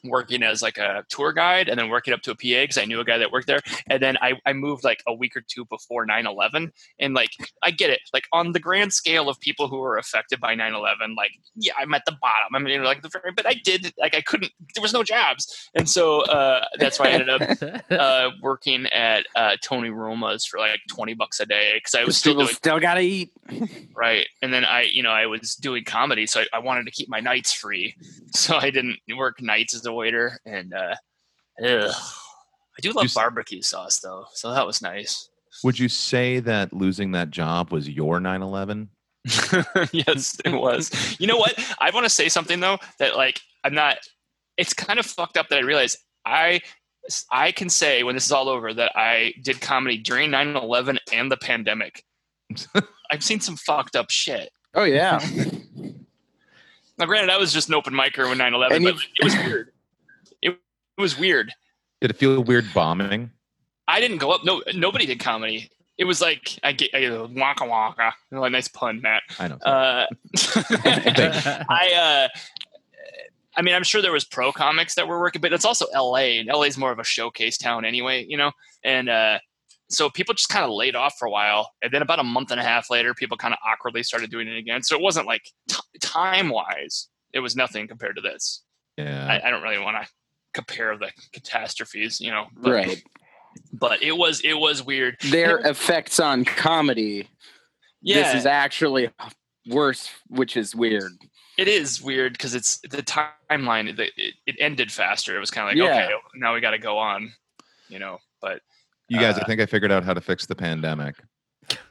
working 0.04 0.42
as 0.42 0.62
like 0.62 0.78
a 0.78 1.04
tour 1.08 1.32
guide 1.32 1.68
and 1.68 1.78
then 1.78 1.88
working 1.88 2.14
up 2.14 2.22
to 2.22 2.30
a 2.30 2.34
PA 2.34 2.62
because 2.62 2.78
I 2.78 2.84
knew 2.84 3.00
a 3.00 3.04
guy 3.04 3.18
that 3.18 3.32
worked 3.32 3.46
there. 3.46 3.60
And 3.88 4.02
then 4.02 4.16
I, 4.20 4.34
I 4.46 4.52
moved 4.52 4.84
like 4.84 5.02
a 5.06 5.14
week 5.14 5.36
or 5.36 5.42
two 5.46 5.64
before 5.66 6.06
9 6.06 6.26
11. 6.26 6.72
And 6.98 7.14
like, 7.14 7.30
I 7.62 7.70
get 7.70 7.90
it. 7.90 8.00
Like, 8.12 8.24
on 8.32 8.52
the 8.52 8.60
grand 8.60 8.92
scale 8.92 9.28
of 9.28 9.40
people 9.40 9.68
who 9.68 9.78
were 9.78 9.96
affected 9.96 10.40
by 10.40 10.54
9 10.54 10.74
11, 10.74 11.14
like, 11.16 11.32
yeah, 11.56 11.72
I'm 11.78 11.94
at 11.94 12.04
the 12.06 12.12
bottom. 12.12 12.54
I 12.54 12.58
mean, 12.58 12.82
like, 12.84 13.02
the 13.02 13.08
very, 13.08 13.32
but 13.32 13.46
I 13.46 13.54
did, 13.54 13.92
like, 13.98 14.14
I 14.14 14.20
couldn't, 14.20 14.52
there 14.74 14.82
was 14.82 14.92
no 14.92 15.02
jobs. 15.02 15.70
And 15.74 15.88
so 15.88 16.22
uh, 16.22 16.64
that's 16.78 16.98
why 16.98 17.06
I 17.06 17.10
ended 17.10 17.28
up 17.28 17.82
uh, 17.90 18.30
working 18.42 18.86
at 18.86 19.26
uh, 19.34 19.56
Tony 19.62 19.90
Roma's 19.90 20.44
for 20.44 20.58
like 20.58 20.80
20 20.90 21.14
bucks 21.14 21.40
a 21.40 21.46
day 21.46 21.72
because 21.74 21.94
I 21.94 22.04
was 22.04 22.16
still 22.16 22.34
doing 22.34 22.48
still 22.48 22.80
gotta 22.80 23.00
eat. 23.00 23.32
right 23.94 24.26
and 24.42 24.52
then 24.52 24.64
i 24.64 24.82
you 24.82 25.02
know 25.02 25.10
i 25.10 25.26
was 25.26 25.54
doing 25.54 25.84
comedy 25.84 26.26
so 26.26 26.40
I, 26.40 26.46
I 26.54 26.58
wanted 26.60 26.86
to 26.86 26.90
keep 26.90 27.08
my 27.08 27.20
nights 27.20 27.52
free 27.52 27.94
so 28.32 28.56
i 28.56 28.70
didn't 28.70 28.98
work 29.16 29.42
nights 29.42 29.74
as 29.74 29.84
a 29.84 29.92
waiter 29.94 30.38
and 30.46 30.72
uh 30.74 30.94
ugh. 31.64 31.92
i 32.76 32.80
do 32.80 32.92
love 32.92 33.04
Just- 33.04 33.14
barbecue 33.14 33.62
sauce 33.62 33.98
though 34.00 34.26
so 34.32 34.52
that 34.52 34.66
was 34.66 34.82
nice 34.82 35.28
Would 35.62 35.78
you 35.78 35.88
say 35.88 36.40
that 36.40 36.72
losing 36.72 37.12
that 37.12 37.30
job 37.30 37.70
was 37.72 37.88
your 37.88 38.18
9/11? 38.20 38.88
yes, 39.92 40.36
it 40.44 40.52
was. 40.52 40.90
You 41.18 41.26
know 41.28 41.36
what? 41.38 41.54
I 41.80 41.90
want 41.94 42.04
to 42.04 42.10
say 42.10 42.28
something 42.28 42.60
though 42.60 42.76
that 42.98 43.16
like 43.16 43.40
I'm 43.62 43.72
not. 43.72 43.96
It's 44.58 44.74
kind 44.74 44.98
of 44.98 45.06
fucked 45.06 45.36
up 45.38 45.48
that 45.48 45.58
I 45.58 45.62
realize 45.62 45.96
I 46.26 46.60
I 47.30 47.52
can 47.52 47.68
say 47.70 48.02
when 48.02 48.16
this 48.16 48.26
is 48.26 48.32
all 48.32 48.48
over 48.50 48.74
that 48.74 48.92
I 48.96 49.32
did 49.42 49.60
comedy 49.62 49.96
during 49.96 50.30
9/11 50.30 50.98
and 51.12 51.30
the 51.30 51.36
pandemic. 51.38 52.04
I've 53.10 53.22
seen 53.24 53.40
some 53.40 53.56
fucked 53.56 53.94
up 53.96 54.10
shit. 54.10 54.50
Oh 54.74 54.84
yeah. 54.84 55.20
Now, 56.98 57.06
granted, 57.06 57.30
I 57.30 57.38
was 57.38 57.52
just 57.52 57.68
an 57.68 57.74
open 57.74 57.94
micer 57.94 58.28
when 58.28 58.38
9/11, 58.38 58.70
And 58.72 58.84
but 58.84 58.94
you- 58.94 59.00
it 59.20 59.24
was 59.24 59.34
weird. 59.36 59.72
It, 60.96 61.00
was 61.00 61.18
weird. 61.18 61.52
Did 62.00 62.10
it 62.10 62.16
feel 62.16 62.42
weird 62.42 62.66
bombing? 62.74 63.30
I 63.88 64.00
didn't 64.00 64.18
go 64.18 64.30
up. 64.30 64.44
No, 64.44 64.62
nobody 64.74 65.06
did 65.06 65.20
comedy. 65.20 65.70
It 65.96 66.04
was 66.04 66.20
like 66.20 66.58
I 66.62 66.72
get 66.72 66.94
I, 66.94 67.08
waka 67.10 67.66
waka. 67.66 68.12
Oh, 68.32 68.48
nice 68.48 68.68
pun, 68.68 69.00
Matt. 69.00 69.22
I 69.38 69.48
know. 69.48 69.56
Uh, 69.56 70.06
I 71.68 72.28
uh, 72.32 72.38
I 73.56 73.62
mean, 73.62 73.74
I'm 73.74 73.84
sure 73.84 74.02
there 74.02 74.12
was 74.12 74.24
pro 74.24 74.52
comics 74.52 74.94
that 74.96 75.06
were 75.06 75.20
working, 75.20 75.40
but 75.40 75.52
it's 75.52 75.64
also 75.64 75.86
LA, 75.94 76.38
and 76.38 76.48
LA 76.48 76.62
is 76.62 76.78
more 76.78 76.90
of 76.90 76.98
a 76.98 77.04
showcase 77.04 77.56
town 77.56 77.84
anyway, 77.84 78.26
you 78.28 78.36
know. 78.36 78.50
And 78.84 79.08
uh, 79.08 79.38
so 79.88 80.10
people 80.10 80.34
just 80.34 80.48
kind 80.48 80.64
of 80.64 80.72
laid 80.72 80.96
off 80.96 81.14
for 81.18 81.26
a 81.26 81.30
while, 81.30 81.70
and 81.82 81.92
then 81.92 82.02
about 82.02 82.18
a 82.18 82.24
month 82.24 82.50
and 82.50 82.60
a 82.60 82.64
half 82.64 82.90
later, 82.90 83.14
people 83.14 83.36
kind 83.36 83.54
of 83.54 83.58
awkwardly 83.64 84.02
started 84.02 84.30
doing 84.30 84.48
it 84.48 84.56
again. 84.56 84.82
So 84.82 84.96
it 84.96 85.02
wasn't 85.02 85.26
like 85.26 85.42
t- 85.68 85.76
time 86.00 86.48
wise, 86.48 87.08
it 87.32 87.40
was 87.40 87.54
nothing 87.54 87.86
compared 87.86 88.16
to 88.16 88.22
this. 88.22 88.62
yeah. 88.96 89.26
I, 89.26 89.48
I 89.48 89.50
don't 89.50 89.62
really 89.62 89.78
want 89.78 89.96
to 90.02 90.08
compare 90.54 90.96
the 90.96 91.10
catastrophes, 91.32 92.20
you 92.20 92.30
know. 92.30 92.46
But, 92.56 92.72
right. 92.72 93.02
But 93.72 94.02
it 94.02 94.12
was 94.16 94.40
it 94.40 94.54
was 94.54 94.82
weird. 94.82 95.16
Their 95.30 95.58
effects 95.58 96.18
on 96.20 96.44
comedy. 96.44 97.28
Yeah, 98.02 98.22
This 98.22 98.40
is 98.40 98.46
actually 98.46 99.10
worse, 99.68 100.10
which 100.28 100.56
is 100.56 100.74
weird. 100.74 101.12
it 101.56 101.68
is 101.68 102.02
weird 102.02 102.32
because 102.32 102.54
it's 102.54 102.78
the 102.80 103.02
timeline. 103.02 103.88
It, 103.88 103.98
it, 104.16 104.34
it 104.46 104.56
ended 104.60 104.90
faster. 104.92 105.36
It 105.36 105.40
was 105.40 105.50
kind 105.50 105.68
of 105.68 105.74
like 105.76 105.88
Yeah. 105.88 106.04
okay, 106.04 106.14
now 106.34 106.52
we 106.54 106.60
got 106.60 106.72
to 106.72 106.78
go 106.78 106.98
on, 106.98 107.32
you 107.88 107.98
know. 107.98 108.18
But 108.42 108.60
You 109.08 109.18
guys, 109.20 109.38
I 109.38 109.42
Uh, 109.42 109.46
think 109.46 109.60
I 109.60 109.66
figured 109.66 109.92
out 109.92 110.04
how 110.04 110.12
to 110.14 110.20
fix 110.20 110.46
the 110.46 110.54
pandemic. 110.56 111.14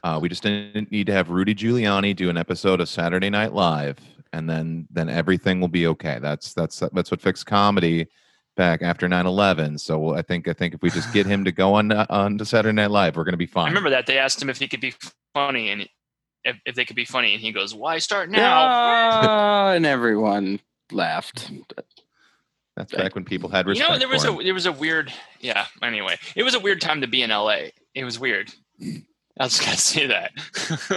Uh, 0.04 0.18
we 0.22 0.28
just 0.28 0.42
didn't 0.44 0.92
need 0.92 1.06
to 1.06 1.12
have 1.12 1.30
Rudy 1.30 1.52
Giuliani 1.54 2.14
do 2.14 2.30
an 2.30 2.36
episode 2.36 2.80
of 2.80 2.88
Saturday 2.88 3.28
Night 3.30 3.54
Live, 3.54 3.98
and 4.32 4.48
then 4.48 4.86
then 4.90 5.08
everything 5.08 5.60
will 5.60 5.66
be 5.68 5.86
okay. 5.88 6.18
That's 6.20 6.52
that's 6.52 6.78
that's 6.92 7.10
what 7.10 7.20
fixed 7.20 7.46
comedy 7.46 8.06
back 8.56 8.82
after 8.82 9.08
9-11. 9.08 9.80
So 9.80 10.14
I 10.14 10.22
think 10.22 10.48
I 10.48 10.52
think 10.52 10.74
if 10.74 10.82
we 10.82 10.90
just 10.90 11.12
get 11.12 11.26
him 11.26 11.44
to 11.44 11.52
go 11.52 11.74
on 11.74 11.92
uh, 11.92 12.06
on 12.08 12.38
to 12.38 12.44
Saturday 12.44 12.74
Night 12.74 12.90
Live, 12.90 13.16
we're 13.16 13.24
gonna 13.24 13.36
be 13.36 13.46
fine. 13.46 13.66
I 13.66 13.68
remember 13.68 13.90
that 13.90 14.06
they 14.06 14.18
asked 14.18 14.40
him 14.40 14.50
if 14.50 14.58
he 14.58 14.68
could 14.68 14.80
be 14.80 14.94
funny 15.34 15.70
and 15.70 15.88
if, 16.44 16.56
if 16.66 16.74
they 16.74 16.84
could 16.84 16.96
be 16.96 17.04
funny, 17.04 17.32
and 17.32 17.40
he 17.40 17.52
goes, 17.52 17.74
"Why 17.74 17.98
start 17.98 18.30
now?" 18.30 18.66
Ah, 18.68 19.70
and 19.74 19.86
everyone 19.86 20.60
laughed. 20.92 21.50
That's 22.76 22.92
back 22.92 23.14
when 23.14 23.24
people 23.24 23.48
had 23.48 23.66
You 23.68 23.74
know, 23.74 23.98
there 23.98 24.08
was 24.08 24.24
a 24.24 24.32
him. 24.32 24.44
there 24.44 24.54
was 24.54 24.66
a 24.66 24.72
weird 24.72 25.12
yeah. 25.40 25.66
Anyway, 25.82 26.16
it 26.34 26.42
was 26.42 26.54
a 26.54 26.60
weird 26.60 26.80
time 26.80 27.00
to 27.00 27.06
be 27.06 27.22
in 27.22 27.30
LA. 27.30 27.68
It 27.94 28.04
was 28.04 28.18
weird. 28.18 28.52
I 28.82 29.44
was 29.44 29.56
just 29.58 29.64
gonna 29.64 29.76
say 29.76 30.06
that. 30.08 30.32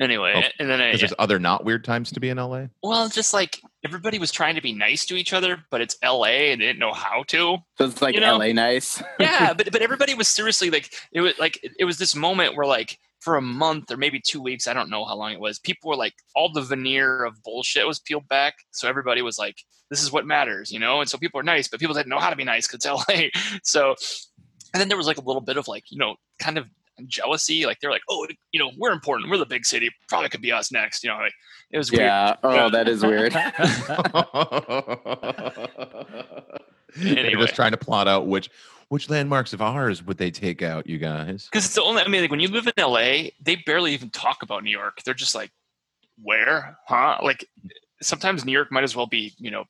anyway, 0.00 0.32
Oh, 0.36 0.48
and 0.58 0.68
then 0.70 0.80
I, 0.80 0.90
'Cause 0.92 1.00
there's 1.00 1.12
other 1.18 1.38
not 1.38 1.64
weird 1.64 1.84
times 1.84 2.10
to 2.12 2.20
be 2.20 2.28
in 2.28 2.38
LA. 2.38 2.66
well, 2.82 3.08
just 3.08 3.32
like 3.34 3.60
everybody 3.84 4.18
was 4.18 4.30
trying 4.32 4.54
to 4.56 4.60
be 4.60 4.72
nice 4.72 5.06
to 5.06 5.16
each 5.16 5.32
other, 5.32 5.64
but 5.70 5.80
it's 5.80 5.96
LA 6.02 6.50
and 6.52 6.60
they 6.60 6.66
didn't 6.66 6.78
know 6.80 6.92
how 6.92 7.22
to. 7.28 7.58
So 7.78 7.84
it's 7.86 8.02
like 8.02 8.14
You 8.14 8.20
know- 8.20 8.36
LA 8.38 8.52
nice. 8.52 9.02
yeah, 9.20 9.52
but 9.54 9.70
but 9.72 9.82
everybody 9.82 10.14
was 10.14 10.28
seriously 10.28 10.70
like 10.70 10.92
it 11.12 11.20
was 11.20 11.38
like 11.38 11.58
it 11.78 11.84
was 11.84 11.98
this 11.98 12.14
moment 12.14 12.56
where 12.56 12.66
like 12.66 12.98
for 13.20 13.36
a 13.36 13.42
month 13.42 13.90
or 13.90 13.96
maybe 13.96 14.20
two 14.20 14.40
weeks, 14.40 14.68
I 14.68 14.72
don't 14.74 14.88
know 14.90 15.04
how 15.04 15.16
long 15.16 15.32
it 15.32 15.40
was. 15.40 15.58
People 15.58 15.88
were 15.90 15.96
like 15.96 16.14
all 16.36 16.52
the 16.52 16.62
veneer 16.62 17.24
of 17.24 17.42
bullshit 17.42 17.86
was 17.86 17.98
peeled 17.98 18.28
back, 18.28 18.54
so 18.70 18.88
everybody 18.88 19.20
was 19.22 19.36
like, 19.38 19.56
"This 19.90 20.00
is 20.02 20.12
what 20.12 20.26
matters," 20.26 20.70
you 20.70 20.78
know. 20.78 21.00
And 21.00 21.10
so 21.10 21.18
people 21.18 21.38
were 21.38 21.42
nice, 21.42 21.66
but 21.66 21.80
people 21.80 21.94
didn't 21.94 22.08
know 22.10 22.20
how 22.20 22.30
to 22.30 22.36
be 22.36 22.44
nice 22.44 22.68
because 22.68 22.84
it's 22.84 22.86
LA. 22.86 23.30
So, 23.64 23.96
and 24.72 24.80
then 24.80 24.88
there 24.88 24.96
was 24.98 25.06
like 25.08 25.16
a 25.16 25.22
little 25.22 25.40
bit 25.40 25.56
of 25.56 25.66
like 25.66 25.84
you 25.90 25.98
know 25.98 26.16
kind 26.38 26.56
of 26.58 26.66
jealousy. 27.06 27.66
Like 27.66 27.80
they're 27.80 27.90
like, 27.90 28.02
"Oh, 28.08 28.26
you 28.52 28.60
know, 28.60 28.70
we're 28.78 28.92
important. 28.92 29.30
We're 29.30 29.38
the 29.38 29.46
big 29.46 29.66
city. 29.66 29.90
Probably 30.08 30.28
could 30.28 30.42
be 30.42 30.52
us 30.52 30.70
next." 30.72 31.04
You 31.04 31.10
know, 31.10 31.18
like 31.18 31.32
it 31.70 31.78
was 31.78 31.90
weird. 31.90 32.02
Yeah. 32.04 32.36
Oh, 32.42 32.54
Yeah. 32.54 32.68
that 32.70 32.88
is 32.88 33.02
weird. 33.04 33.32
They're 36.96 37.36
just 37.36 37.54
trying 37.54 37.72
to 37.72 37.76
plot 37.76 38.08
out 38.08 38.26
which 38.26 38.48
which 38.88 39.10
landmarks 39.10 39.52
of 39.52 39.60
ours 39.60 40.02
would 40.04 40.18
they 40.18 40.30
take 40.30 40.62
out, 40.62 40.86
you 40.86 40.98
guys. 40.98 41.48
Because 41.50 41.66
it's 41.66 41.74
the 41.74 41.82
only. 41.82 42.02
I 42.02 42.08
mean, 42.08 42.22
like 42.22 42.30
when 42.30 42.40
you 42.40 42.48
live 42.48 42.66
in 42.66 42.72
LA, 42.78 43.30
they 43.42 43.56
barely 43.66 43.92
even 43.92 44.10
talk 44.10 44.42
about 44.42 44.62
New 44.64 44.70
York. 44.70 45.02
They're 45.04 45.14
just 45.14 45.34
like, 45.34 45.50
where, 46.22 46.78
huh? 46.86 47.18
Like 47.22 47.44
sometimes 48.00 48.44
New 48.44 48.52
York 48.52 48.70
might 48.70 48.84
as 48.84 48.94
well 48.94 49.06
be, 49.06 49.34
you 49.38 49.50
know, 49.50 49.64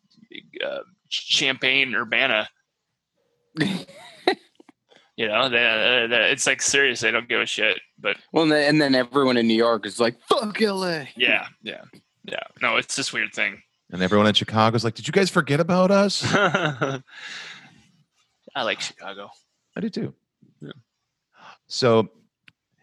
uh, 0.65 0.81
Champaign, 1.09 1.95
Urbana. 1.95 2.49
You 5.17 5.29
know, 5.29 5.49
they, 5.49 5.65
uh, 5.67 6.07
they- 6.09 6.31
it's 6.31 6.47
like 6.47 6.61
serious. 6.61 7.01
They 7.01 7.11
don't 7.11 7.29
give 7.29 7.41
a 7.41 7.47
shit. 7.47 7.81
But 7.99 8.19
Well, 8.33 8.43
and 8.45 8.53
then, 8.53 8.69
and 8.69 8.81
then 8.81 8.95
everyone 8.95 9.37
in 9.39 9.47
New 9.49 9.55
York 9.57 9.87
is 9.87 9.99
like, 9.99 10.17
"Fuck 10.29 10.61
LA." 10.61 11.05
yeah, 11.17 11.47
yeah, 11.63 11.83
yeah. 12.25 12.43
No, 12.61 12.77
it's 12.77 12.95
this 12.97 13.13
weird 13.13 13.33
thing. 13.33 13.63
And 13.91 14.03
everyone 14.03 14.27
in 14.27 14.35
Chicago 14.35 14.77
Chicago's 14.77 14.85
like, 14.85 14.95
"Did 14.95 15.07
you 15.07 15.13
guys 15.13 15.31
forget 15.31 15.61
about 15.61 15.91
us?" 15.91 16.23
I 16.35 17.03
like 18.63 18.81
Chicago. 18.81 19.31
I 19.77 19.81
do 19.81 19.89
too. 19.91 20.15
Yeah. 20.61 20.73
So, 21.67 22.09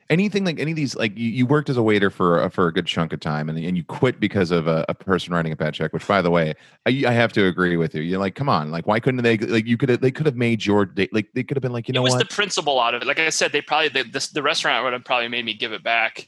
anything 0.10 0.46
like 0.46 0.60
any 0.60 0.72
of 0.72 0.76
these, 0.76 0.96
like 0.96 1.18
you, 1.18 1.30
you 1.30 1.46
worked 1.46 1.70
as 1.70 1.78
a 1.78 1.84
waiter 1.84 2.10
for 2.10 2.42
a- 2.42 2.50
for 2.50 2.68
a 2.68 2.74
good 2.74 2.86
chunk 2.86 3.14
of 3.14 3.20
time, 3.20 3.50
and 3.50 3.58
and 3.58 3.78
you 3.78 3.84
quit 3.84 4.20
because 4.20 4.52
of 4.52 4.68
a, 4.68 4.86
a 4.90 4.94
person 4.94 5.34
writing 5.34 5.52
a 5.52 5.56
bad 5.56 5.74
check. 5.74 5.94
Which, 5.94 6.08
by 6.08 6.22
the 6.22 6.32
way, 6.32 6.54
I, 6.86 7.04
I 7.08 7.12
have 7.12 7.34
to 7.34 7.46
agree 7.46 7.78
with 7.78 7.96
you. 7.96 8.02
You're 8.02 8.20
like, 8.20 8.36
come 8.36 8.50
on, 8.50 8.72
like 8.72 8.88
why 8.88 9.00
couldn't 9.00 9.24
they? 9.24 9.38
Like 9.38 9.66
you 9.66 9.78
could 9.78 9.90
have, 9.90 10.02
they 10.02 10.12
could 10.12 10.26
have 10.26 10.36
made 10.36 10.66
your 10.66 10.86
day. 10.86 11.10
Like 11.12 11.32
they 11.34 11.44
could 11.44 11.58
have 11.58 11.62
been 11.62 11.74
like, 11.74 11.88
you 11.88 11.94
know 11.94 12.02
it 12.02 12.04
was 12.04 12.14
what? 12.14 12.30
the 12.30 12.34
principle 12.36 12.80
out 12.80 12.94
of 12.94 13.02
it. 13.02 13.06
Like 13.06 13.20
I 13.20 13.30
said, 13.30 13.52
they 13.52 13.62
probably 13.62 13.90
the, 13.90 14.42
restaurant 14.42 14.84
would 14.84 14.94
have 14.94 15.06
probably 15.06 15.28
made 15.28 15.46
me 15.46 15.54
give 15.54 15.72
it 15.72 15.84
back. 15.84 16.28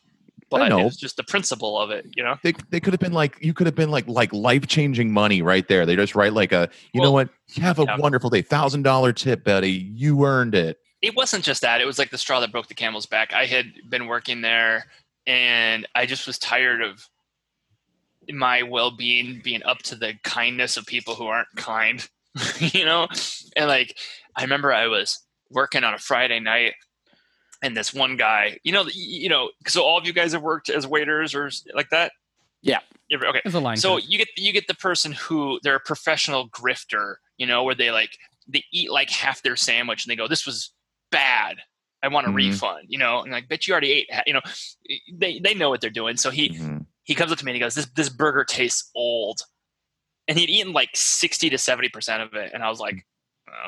But 0.50 0.70
know. 0.70 0.80
it 0.80 0.84
was 0.84 0.96
just 0.96 1.18
the 1.18 1.24
principle 1.24 1.78
of 1.80 1.90
it, 1.90 2.06
you 2.16 2.24
know. 2.24 2.38
they, 2.44 2.54
they 2.70 2.80
could 2.80 2.94
have 2.94 3.00
been 3.00 3.14
like 3.14 3.36
you 3.42 3.52
could 3.52 3.66
have 3.66 3.76
been 3.76 3.90
like 3.90 4.08
like 4.08 4.32
life 4.32 4.68
changing 4.68 5.12
money 5.12 5.42
right 5.42 5.68
there. 5.68 5.86
They 5.88 5.96
just 5.96 6.16
write 6.16 6.34
like 6.34 6.52
a 6.52 6.70
you 6.94 7.02
know 7.02 7.12
what 7.12 7.30
have 7.58 7.80
a 7.80 7.84
yeah. 7.84 7.98
wonderful 7.98 8.30
day 8.30 8.44
thousand 8.44 8.84
dollar 8.84 9.12
tip, 9.12 9.44
Betty. 9.44 9.72
You 9.72 10.24
earned 10.24 10.54
it. 10.54 10.80
It 11.02 11.16
wasn't 11.16 11.44
just 11.44 11.62
that 11.62 11.82
it 11.82 11.86
was 11.86 12.00
like 12.00 12.10
the 12.10 12.18
straw 12.18 12.40
that 12.40 12.52
broke 12.52 12.68
the 12.68 12.74
camel's 12.74 13.06
back 13.06 13.34
i 13.34 13.46
had 13.46 13.74
been 13.90 14.08
working 14.08 14.42
there 14.42 14.86
and 15.28 15.88
i 15.96 16.06
just 16.06 16.28
was 16.28 16.38
tired 16.40 16.82
of 16.82 17.08
my 18.32 18.64
well-being 18.64 19.40
being 19.44 19.64
up 19.64 19.80
to 19.80 19.96
the 19.96 20.14
kindness 20.24 20.78
of 20.78 20.86
people 20.86 21.14
who 21.16 21.28
aren't 21.28 21.48
kind 21.56 22.08
you 22.60 22.86
know 22.86 23.08
and 23.56 23.68
like 23.68 23.96
i 24.36 24.42
remember 24.42 24.74
i 24.74 24.88
was 24.88 25.20
working 25.52 25.84
on 25.84 25.94
a 25.94 26.00
friday 26.00 26.40
night 26.40 26.74
and 27.62 27.78
this 27.78 27.94
one 27.94 28.18
guy 28.18 28.58
you 28.64 28.72
know 28.72 28.86
you 28.94 29.30
know 29.30 29.50
so 29.68 29.84
all 29.84 29.98
of 29.98 30.06
you 30.06 30.14
guys 30.14 30.34
have 30.34 30.42
worked 30.42 30.70
as 30.70 30.88
waiters 30.88 31.36
or 31.36 31.50
like 31.74 31.90
that 31.90 32.12
Yeah. 33.14 33.20
Okay 33.30 33.42
a 33.46 33.60
line. 33.60 33.78
so 33.78 33.98
you 33.98 34.18
get 34.18 34.28
you 34.36 34.52
get 34.52 34.68
the 34.68 34.74
person 34.74 35.12
who 35.12 35.60
they're 35.62 35.76
a 35.76 35.80
professional 35.80 36.50
grifter, 36.50 37.16
you 37.38 37.46
know, 37.46 37.64
where 37.64 37.76
they 37.76 37.92
like 37.92 38.18
they 38.48 38.64
eat 38.74 38.92
like 38.92 39.12
half 39.12 39.44
their 39.44 39.56
sandwich 39.56 40.04
and 40.04 40.12
they 40.12 40.16
go, 40.16 40.28
"This 40.28 40.48
was 40.48 40.72
bad. 41.16 41.58
I 42.04 42.08
want 42.10 42.28
a 42.28 42.30
Mhm. 42.30 42.36
refund." 42.36 42.86
You 42.90 43.00
know, 43.00 43.22
and 43.22 43.32
like, 43.32 43.48
bet 43.48 43.68
you 43.68 43.72
already 43.74 43.92
ate. 43.92 44.10
You 44.28 44.34
know, 44.34 44.42
they 45.14 45.40
they 45.40 45.54
know 45.54 45.70
what 45.70 45.82
they're 45.82 45.90
doing. 46.02 46.18
So 46.18 46.30
he 46.30 46.50
Mhm. 46.50 46.86
he 47.04 47.16
comes 47.16 47.32
up 47.32 47.38
to 47.40 47.46
me 47.46 47.52
and 47.52 47.56
he 47.56 47.60
goes, 47.66 47.76
"This 47.76 47.88
this 47.96 48.10
burger 48.10 48.44
tastes 48.44 48.92
old," 48.96 49.42
and 50.28 50.38
he'd 50.38 50.50
eaten 50.50 50.74
like 50.74 50.90
sixty 50.96 51.50
to 51.50 51.58
seventy 51.58 51.90
percent 51.90 52.22
of 52.22 52.34
it, 52.34 52.52
and 52.54 52.64
I 52.64 52.70
was 52.70 52.80
like, 52.80 53.06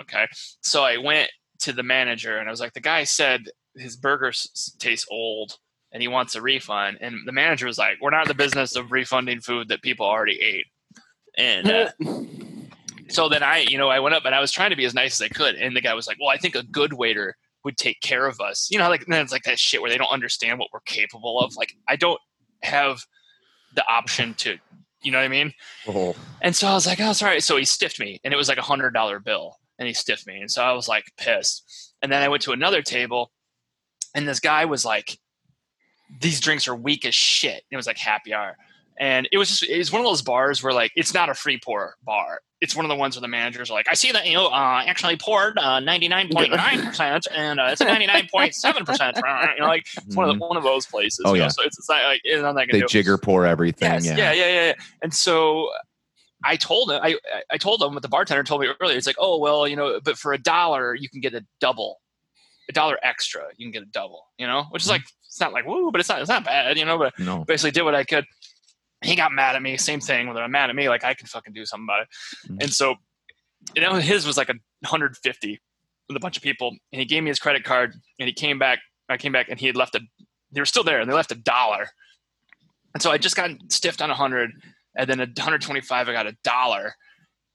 "Okay." 0.01 0.27
So 0.61 0.83
I 0.83 0.97
went 0.97 1.29
to 1.59 1.73
the 1.73 1.83
manager 1.83 2.37
and 2.37 2.47
I 2.47 2.51
was 2.51 2.59
like, 2.59 2.73
"The 2.73 2.79
guy 2.93 3.03
said 3.05 3.45
his 3.75 3.95
burger 3.97 4.31
tastes 4.79 5.07
old." 5.09 5.57
And 5.93 6.01
he 6.01 6.09
wants 6.09 6.35
a 6.35 6.41
refund, 6.41 6.97
and 6.99 7.15
the 7.25 7.31
manager 7.31 7.65
was 7.65 7.77
like, 7.77 7.97
"We're 8.01 8.11
not 8.11 8.23
in 8.23 8.27
the 8.27 8.43
business 8.43 8.75
of 8.75 8.91
refunding 8.91 9.39
food 9.39 9.69
that 9.69 9.81
people 9.81 10.05
already 10.05 10.37
ate." 10.41 10.65
And 11.37 11.69
uh, 11.69 11.91
so 13.09 13.29
then 13.29 13.43
I, 13.43 13.65
you 13.67 13.77
know, 13.77 13.89
I 13.89 13.99
went 13.99 14.15
up 14.15 14.25
and 14.25 14.35
I 14.35 14.39
was 14.39 14.51
trying 14.51 14.69
to 14.71 14.75
be 14.75 14.85
as 14.85 14.93
nice 14.93 15.19
as 15.19 15.25
I 15.25 15.29
could, 15.29 15.55
and 15.55 15.75
the 15.75 15.81
guy 15.81 15.93
was 15.93 16.07
like, 16.07 16.17
"Well, 16.19 16.29
I 16.29 16.37
think 16.37 16.55
a 16.55 16.63
good 16.63 16.93
waiter 16.93 17.35
would 17.63 17.77
take 17.77 18.01
care 18.01 18.25
of 18.27 18.39
us." 18.39 18.67
You 18.69 18.77
know, 18.77 18.89
like 18.89 19.05
then 19.05 19.21
it's 19.21 19.31
like 19.31 19.43
that 19.43 19.59
shit 19.59 19.81
where 19.81 19.89
they 19.89 19.97
don't 19.97 20.11
understand 20.11 20.59
what 20.59 20.69
we're 20.73 20.81
capable 20.81 21.39
of. 21.39 21.55
Like 21.55 21.73
I 21.87 21.95
don't 21.95 22.19
have 22.63 23.05
the 23.75 23.87
option 23.87 24.33
to, 24.35 24.57
you 25.01 25.11
know 25.11 25.19
what 25.19 25.25
I 25.25 25.27
mean? 25.27 25.53
Oh. 25.87 26.15
And 26.41 26.55
so 26.55 26.67
I 26.67 26.73
was 26.73 26.87
like, 26.87 26.99
"Oh, 26.99 27.13
sorry." 27.13 27.39
So 27.41 27.57
he 27.57 27.65
stiffed 27.65 27.99
me, 27.99 28.19
and 28.23 28.33
it 28.33 28.37
was 28.37 28.49
like 28.49 28.57
a 28.57 28.63
hundred 28.63 28.93
dollar 28.93 29.19
bill, 29.19 29.57
and 29.79 29.87
he 29.87 29.93
stiffed 29.93 30.27
me, 30.27 30.39
and 30.41 30.51
so 30.51 30.63
I 30.63 30.73
was 30.73 30.87
like 30.87 31.05
pissed. 31.17 31.93
And 32.01 32.11
then 32.11 32.21
I 32.21 32.27
went 32.27 32.43
to 32.43 32.51
another 32.51 32.81
table, 32.81 33.31
and 34.13 34.27
this 34.27 34.39
guy 34.39 34.65
was 34.65 34.85
like, 34.85 35.17
"These 36.21 36.39
drinks 36.39 36.67
are 36.67 36.75
weak 36.75 37.05
as 37.05 37.15
shit." 37.15 37.63
It 37.71 37.75
was 37.75 37.87
like 37.87 37.97
happy 37.97 38.33
hour, 38.33 38.57
and 38.99 39.27
it 39.31 39.37
was 39.37 39.49
just 39.49 39.63
it's 39.63 39.91
one 39.91 40.01
of 40.01 40.05
those 40.05 40.21
bars 40.21 40.61
where 40.63 40.73
like 40.73 40.91
it's 40.95 41.13
not 41.13 41.29
a 41.29 41.33
free 41.33 41.59
pour 41.63 41.95
bar. 42.03 42.41
It's 42.59 42.75
one 42.75 42.83
of 42.85 42.89
the 42.89 42.95
ones 42.95 43.15
where 43.15 43.21
the 43.21 43.27
managers 43.27 43.69
are 43.69 43.73
like, 43.75 43.85
I 43.87 43.93
see 43.93 44.11
that 44.11 44.25
you 44.27 44.39
uh, 44.39 44.83
actually 44.87 45.15
poured 45.17 45.55
ninety 45.57 46.07
nine 46.07 46.27
point 46.31 46.51
nine 46.51 46.81
percent, 46.87 47.27
and 47.31 47.59
uh, 47.59 47.67
it's 47.71 47.81
a 47.81 47.85
ninety 47.85 48.07
nine 48.07 48.27
point 48.31 48.55
seven 48.55 48.83
percent. 48.83 49.17
You 49.55 49.61
know, 49.61 49.67
like 49.67 49.85
it's 49.95 50.15
one 50.15 50.27
of 50.27 50.39
the, 50.39 50.43
one 50.43 50.57
of 50.57 50.63
those 50.63 50.87
places. 50.87 51.21
Oh, 51.23 51.29
know, 51.29 51.35
yeah. 51.35 51.47
So 51.49 51.61
it's, 51.63 51.77
it's 51.77 51.87
not 51.87 52.03
like 52.05 52.21
it's 52.23 52.41
not 52.41 52.55
that 52.55 52.67
They 52.71 52.81
jigger 52.81 53.17
pour 53.19 53.45
everything. 53.45 53.91
Yes, 53.91 54.05
yeah. 54.05 54.17
yeah, 54.17 54.31
yeah, 54.33 54.47
yeah, 54.47 54.65
yeah. 54.69 54.73
And 55.03 55.13
so 55.13 55.69
I 56.43 56.55
told 56.55 56.89
him, 56.91 56.99
I 57.03 57.09
I- 57.33 57.43
I 57.51 57.57
told 57.57 57.81
him 57.83 57.93
what 57.93 58.01
the 58.01 58.09
bartender 58.09 58.43
told 58.43 58.61
me 58.61 58.69
earlier. 58.81 58.97
It's 58.97 59.05
like, 59.07 59.17
oh 59.19 59.37
well, 59.37 59.67
you 59.67 59.75
know, 59.75 59.99
but 60.03 60.17
for 60.17 60.33
a 60.33 60.37
dollar 60.39 60.95
you 60.95 61.09
can 61.09 61.21
get 61.21 61.35
a 61.35 61.45
double, 61.61 61.99
a 62.69 62.73
dollar 62.73 62.97
extra, 63.03 63.43
you 63.57 63.65
can 63.67 63.71
get 63.71 63.83
a 63.83 63.91
double. 63.91 64.25
You 64.39 64.47
know, 64.47 64.65
which 64.71 64.81
is 64.83 64.89
like 64.89 65.03
it's 65.27 65.39
not 65.39 65.53
like 65.53 65.67
woo, 65.67 65.91
but 65.91 65.99
it's 65.99 66.09
not 66.09 66.21
it's 66.21 66.29
not 66.29 66.43
bad. 66.43 66.75
You 66.77 66.85
know, 66.85 66.97
but 66.97 67.17
No. 67.19 67.45
basically 67.45 67.69
did 67.71 67.83
what 67.83 67.93
I 67.95 68.03
could. 68.03 68.25
He 69.07 69.15
got 69.15 69.31
mad 69.31 69.55
at 69.55 69.61
me. 69.61 69.77
Same 69.77 70.01
thing. 70.01 70.27
Whether 70.27 70.43
I'm 70.43 70.51
mad 70.51 70.69
at 70.69 70.75
me, 70.75 70.89
like 70.89 71.05
I 71.05 71.13
can 71.13 71.27
fucking 71.27 71.53
do 71.53 71.65
something 71.65 71.85
about 71.85 72.01
it. 72.01 72.07
Mhm. 72.51 72.63
And 72.63 72.73
so, 72.73 72.95
you 73.73 73.81
know, 73.81 73.93
his 73.93 74.27
was 74.27 74.35
like 74.35 74.49
a 74.49 74.55
150 74.81 75.61
with 76.09 76.17
a 76.17 76.19
bunch 76.19 76.35
of 76.35 76.43
people, 76.43 76.75
and 76.91 76.99
he 76.99 77.05
gave 77.05 77.23
me 77.23 77.29
his 77.29 77.39
credit 77.39 77.63
card, 77.63 77.93
and 78.19 78.27
he 78.27 78.33
came 78.33 78.59
back. 78.59 78.79
I 79.09 79.15
came 79.15 79.31
back, 79.31 79.47
and 79.47 79.57
he 79.57 79.67
had 79.67 79.77
left 79.77 79.95
a. 79.95 80.01
They 80.51 80.59
were 80.59 80.65
still 80.65 80.83
there, 80.83 80.99
and 80.99 81.09
they 81.09 81.15
left 81.15 81.31
a 81.31 81.35
dollar. 81.35 81.89
And 82.93 83.01
so 83.01 83.09
I 83.09 83.17
just 83.17 83.37
got 83.37 83.51
stiffed 83.69 84.01
on 84.01 84.11
a 84.11 84.13
hundred, 84.13 84.51
and 84.97 85.09
then 85.09 85.21
a 85.21 85.25
125. 85.25 86.09
I 86.09 86.11
got 86.11 86.27
a 86.27 86.35
dollar, 86.43 86.95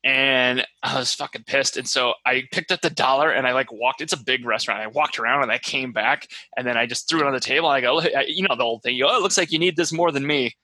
and 0.04 0.66
I 0.82 0.98
was 0.98 1.12
fucking 1.12 1.44
pissed. 1.46 1.76
And 1.76 1.86
so 1.86 2.14
I 2.24 2.44
picked 2.50 2.72
up 2.72 2.80
the 2.80 2.88
dollar, 2.88 3.30
and 3.30 3.46
I 3.46 3.52
like 3.52 3.70
walked. 3.70 4.00
It's 4.00 4.14
a 4.14 4.24
big 4.24 4.46
restaurant. 4.46 4.80
I 4.80 4.86
walked 4.86 5.18
around, 5.18 5.42
and 5.42 5.52
I 5.52 5.58
came 5.58 5.92
back, 5.92 6.28
and 6.56 6.66
then 6.66 6.78
I 6.78 6.86
just 6.86 7.10
threw 7.10 7.20
it 7.20 7.26
on 7.26 7.34
the 7.34 7.40
table. 7.40 7.68
I 7.68 7.82
go, 7.82 8.00
you 8.26 8.46
know, 8.48 8.56
the 8.56 8.64
old 8.64 8.82
thing. 8.82 8.96
You 8.96 9.04
go, 9.04 9.10
oh, 9.12 9.18
it 9.18 9.22
looks 9.22 9.36
like 9.36 9.52
you 9.52 9.58
need 9.58 9.76
this 9.76 9.92
more 9.92 10.10
than 10.10 10.26
me, 10.26 10.54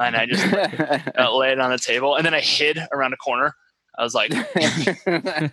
and 0.00 0.16
I 0.16 0.26
just 0.26 0.44
uh, 1.18 1.36
lay 1.36 1.52
it 1.52 1.60
on 1.60 1.70
the 1.70 1.78
table, 1.78 2.16
and 2.16 2.24
then 2.24 2.34
I 2.34 2.40
hid 2.40 2.78
around 2.92 3.12
a 3.12 3.16
corner. 3.16 3.54
I 3.98 4.02
was 4.02 4.14
like, 4.14 4.30
and 4.30 5.50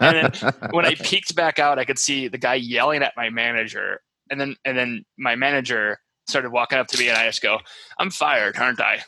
then 0.00 0.32
when 0.70 0.84
I 0.84 0.96
peeked 0.96 1.36
back 1.36 1.58
out, 1.58 1.78
I 1.78 1.84
could 1.84 1.98
see 1.98 2.28
the 2.28 2.38
guy 2.38 2.54
yelling 2.54 3.02
at 3.02 3.12
my 3.16 3.30
manager, 3.30 4.00
and 4.30 4.40
then 4.40 4.56
and 4.64 4.76
then 4.76 5.04
my 5.18 5.36
manager 5.36 5.98
started 6.26 6.50
walking 6.50 6.78
up 6.78 6.88
to 6.88 6.98
me, 6.98 7.08
and 7.08 7.16
I 7.16 7.26
just 7.26 7.42
go, 7.42 7.58
"I'm 7.98 8.10
fired, 8.10 8.56
aren't 8.56 8.80
I?" 8.80 9.02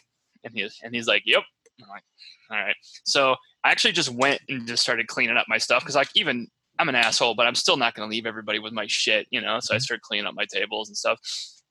And 0.44 0.54
he's 0.54 0.78
and 0.82 0.94
he's 0.94 1.08
like, 1.08 1.22
"Yep." 1.26 1.42
I'm 1.82 1.88
like, 1.88 2.04
"All 2.50 2.58
right." 2.58 2.76
So 3.04 3.36
I 3.64 3.70
actually 3.70 3.92
just 3.92 4.10
went 4.10 4.40
and 4.48 4.66
just 4.66 4.82
started 4.82 5.08
cleaning 5.08 5.36
up 5.36 5.46
my 5.48 5.58
stuff 5.58 5.82
because 5.82 5.96
like 5.96 6.10
even 6.14 6.46
I'm 6.78 6.88
an 6.88 6.94
asshole, 6.94 7.34
but 7.34 7.46
I'm 7.46 7.54
still 7.54 7.76
not 7.76 7.94
going 7.94 8.08
to 8.08 8.14
leave 8.14 8.26
everybody 8.26 8.58
with 8.58 8.72
my 8.72 8.86
shit, 8.86 9.26
you 9.30 9.40
know. 9.40 9.60
So 9.60 9.74
I 9.74 9.78
started 9.78 10.02
cleaning 10.02 10.26
up 10.26 10.34
my 10.34 10.46
tables 10.52 10.88
and 10.88 10.96
stuff. 10.96 11.18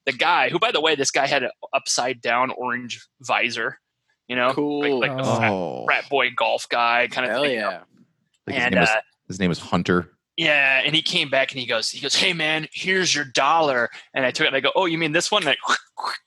The 0.05 0.11
guy, 0.13 0.49
who 0.49 0.59
by 0.59 0.71
the 0.71 0.81
way, 0.81 0.95
this 0.95 1.11
guy 1.11 1.27
had 1.27 1.43
an 1.43 1.51
upside 1.73 2.21
down 2.21 2.51
orange 2.51 3.07
visor, 3.21 3.79
you 4.27 4.35
know, 4.35 4.51
Cool. 4.53 4.99
like, 4.99 5.11
like 5.11 5.19
a 5.19 5.23
frat, 5.37 5.51
Oh. 5.51 5.85
frat 5.85 6.09
boy 6.09 6.29
golf 6.35 6.67
guy 6.69 7.07
kind 7.09 7.25
of 7.25 7.31
Hell 7.33 7.43
thing. 7.43 7.53
yeah. 7.55 7.81
Like 8.47 8.55
his, 8.55 8.63
and 8.65 8.73
name 8.75 8.81
was, 8.81 8.89
uh, 8.89 8.99
his 9.27 9.39
name 9.39 9.49
was 9.49 9.59
Hunter. 9.59 10.09
yeah, 10.35 10.81
and 10.83 10.93
he 10.93 11.01
came 11.01 11.29
back 11.29 11.51
and 11.51 11.59
he 11.61 11.65
goes, 11.65 11.89
he 11.89 12.01
goes, 12.01 12.15
hey 12.15 12.33
man, 12.33 12.67
here's 12.73 13.15
your 13.15 13.23
dollar. 13.25 13.89
And 14.13 14.25
I 14.25 14.31
took 14.31 14.43
it 14.45 14.47
and 14.47 14.55
I 14.57 14.59
go, 14.59 14.71
oh, 14.75 14.85
you 14.85 14.97
mean 14.97 15.13
this 15.13 15.31
one? 15.31 15.47
And 15.47 15.55
I, 15.55 15.75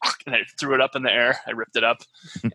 and 0.26 0.34
I 0.36 0.38
threw 0.58 0.74
it 0.74 0.80
up 0.80 0.96
in 0.96 1.02
the 1.02 1.12
air. 1.12 1.38
I 1.46 1.50
ripped 1.50 1.76
it 1.76 1.84
up, 1.84 1.98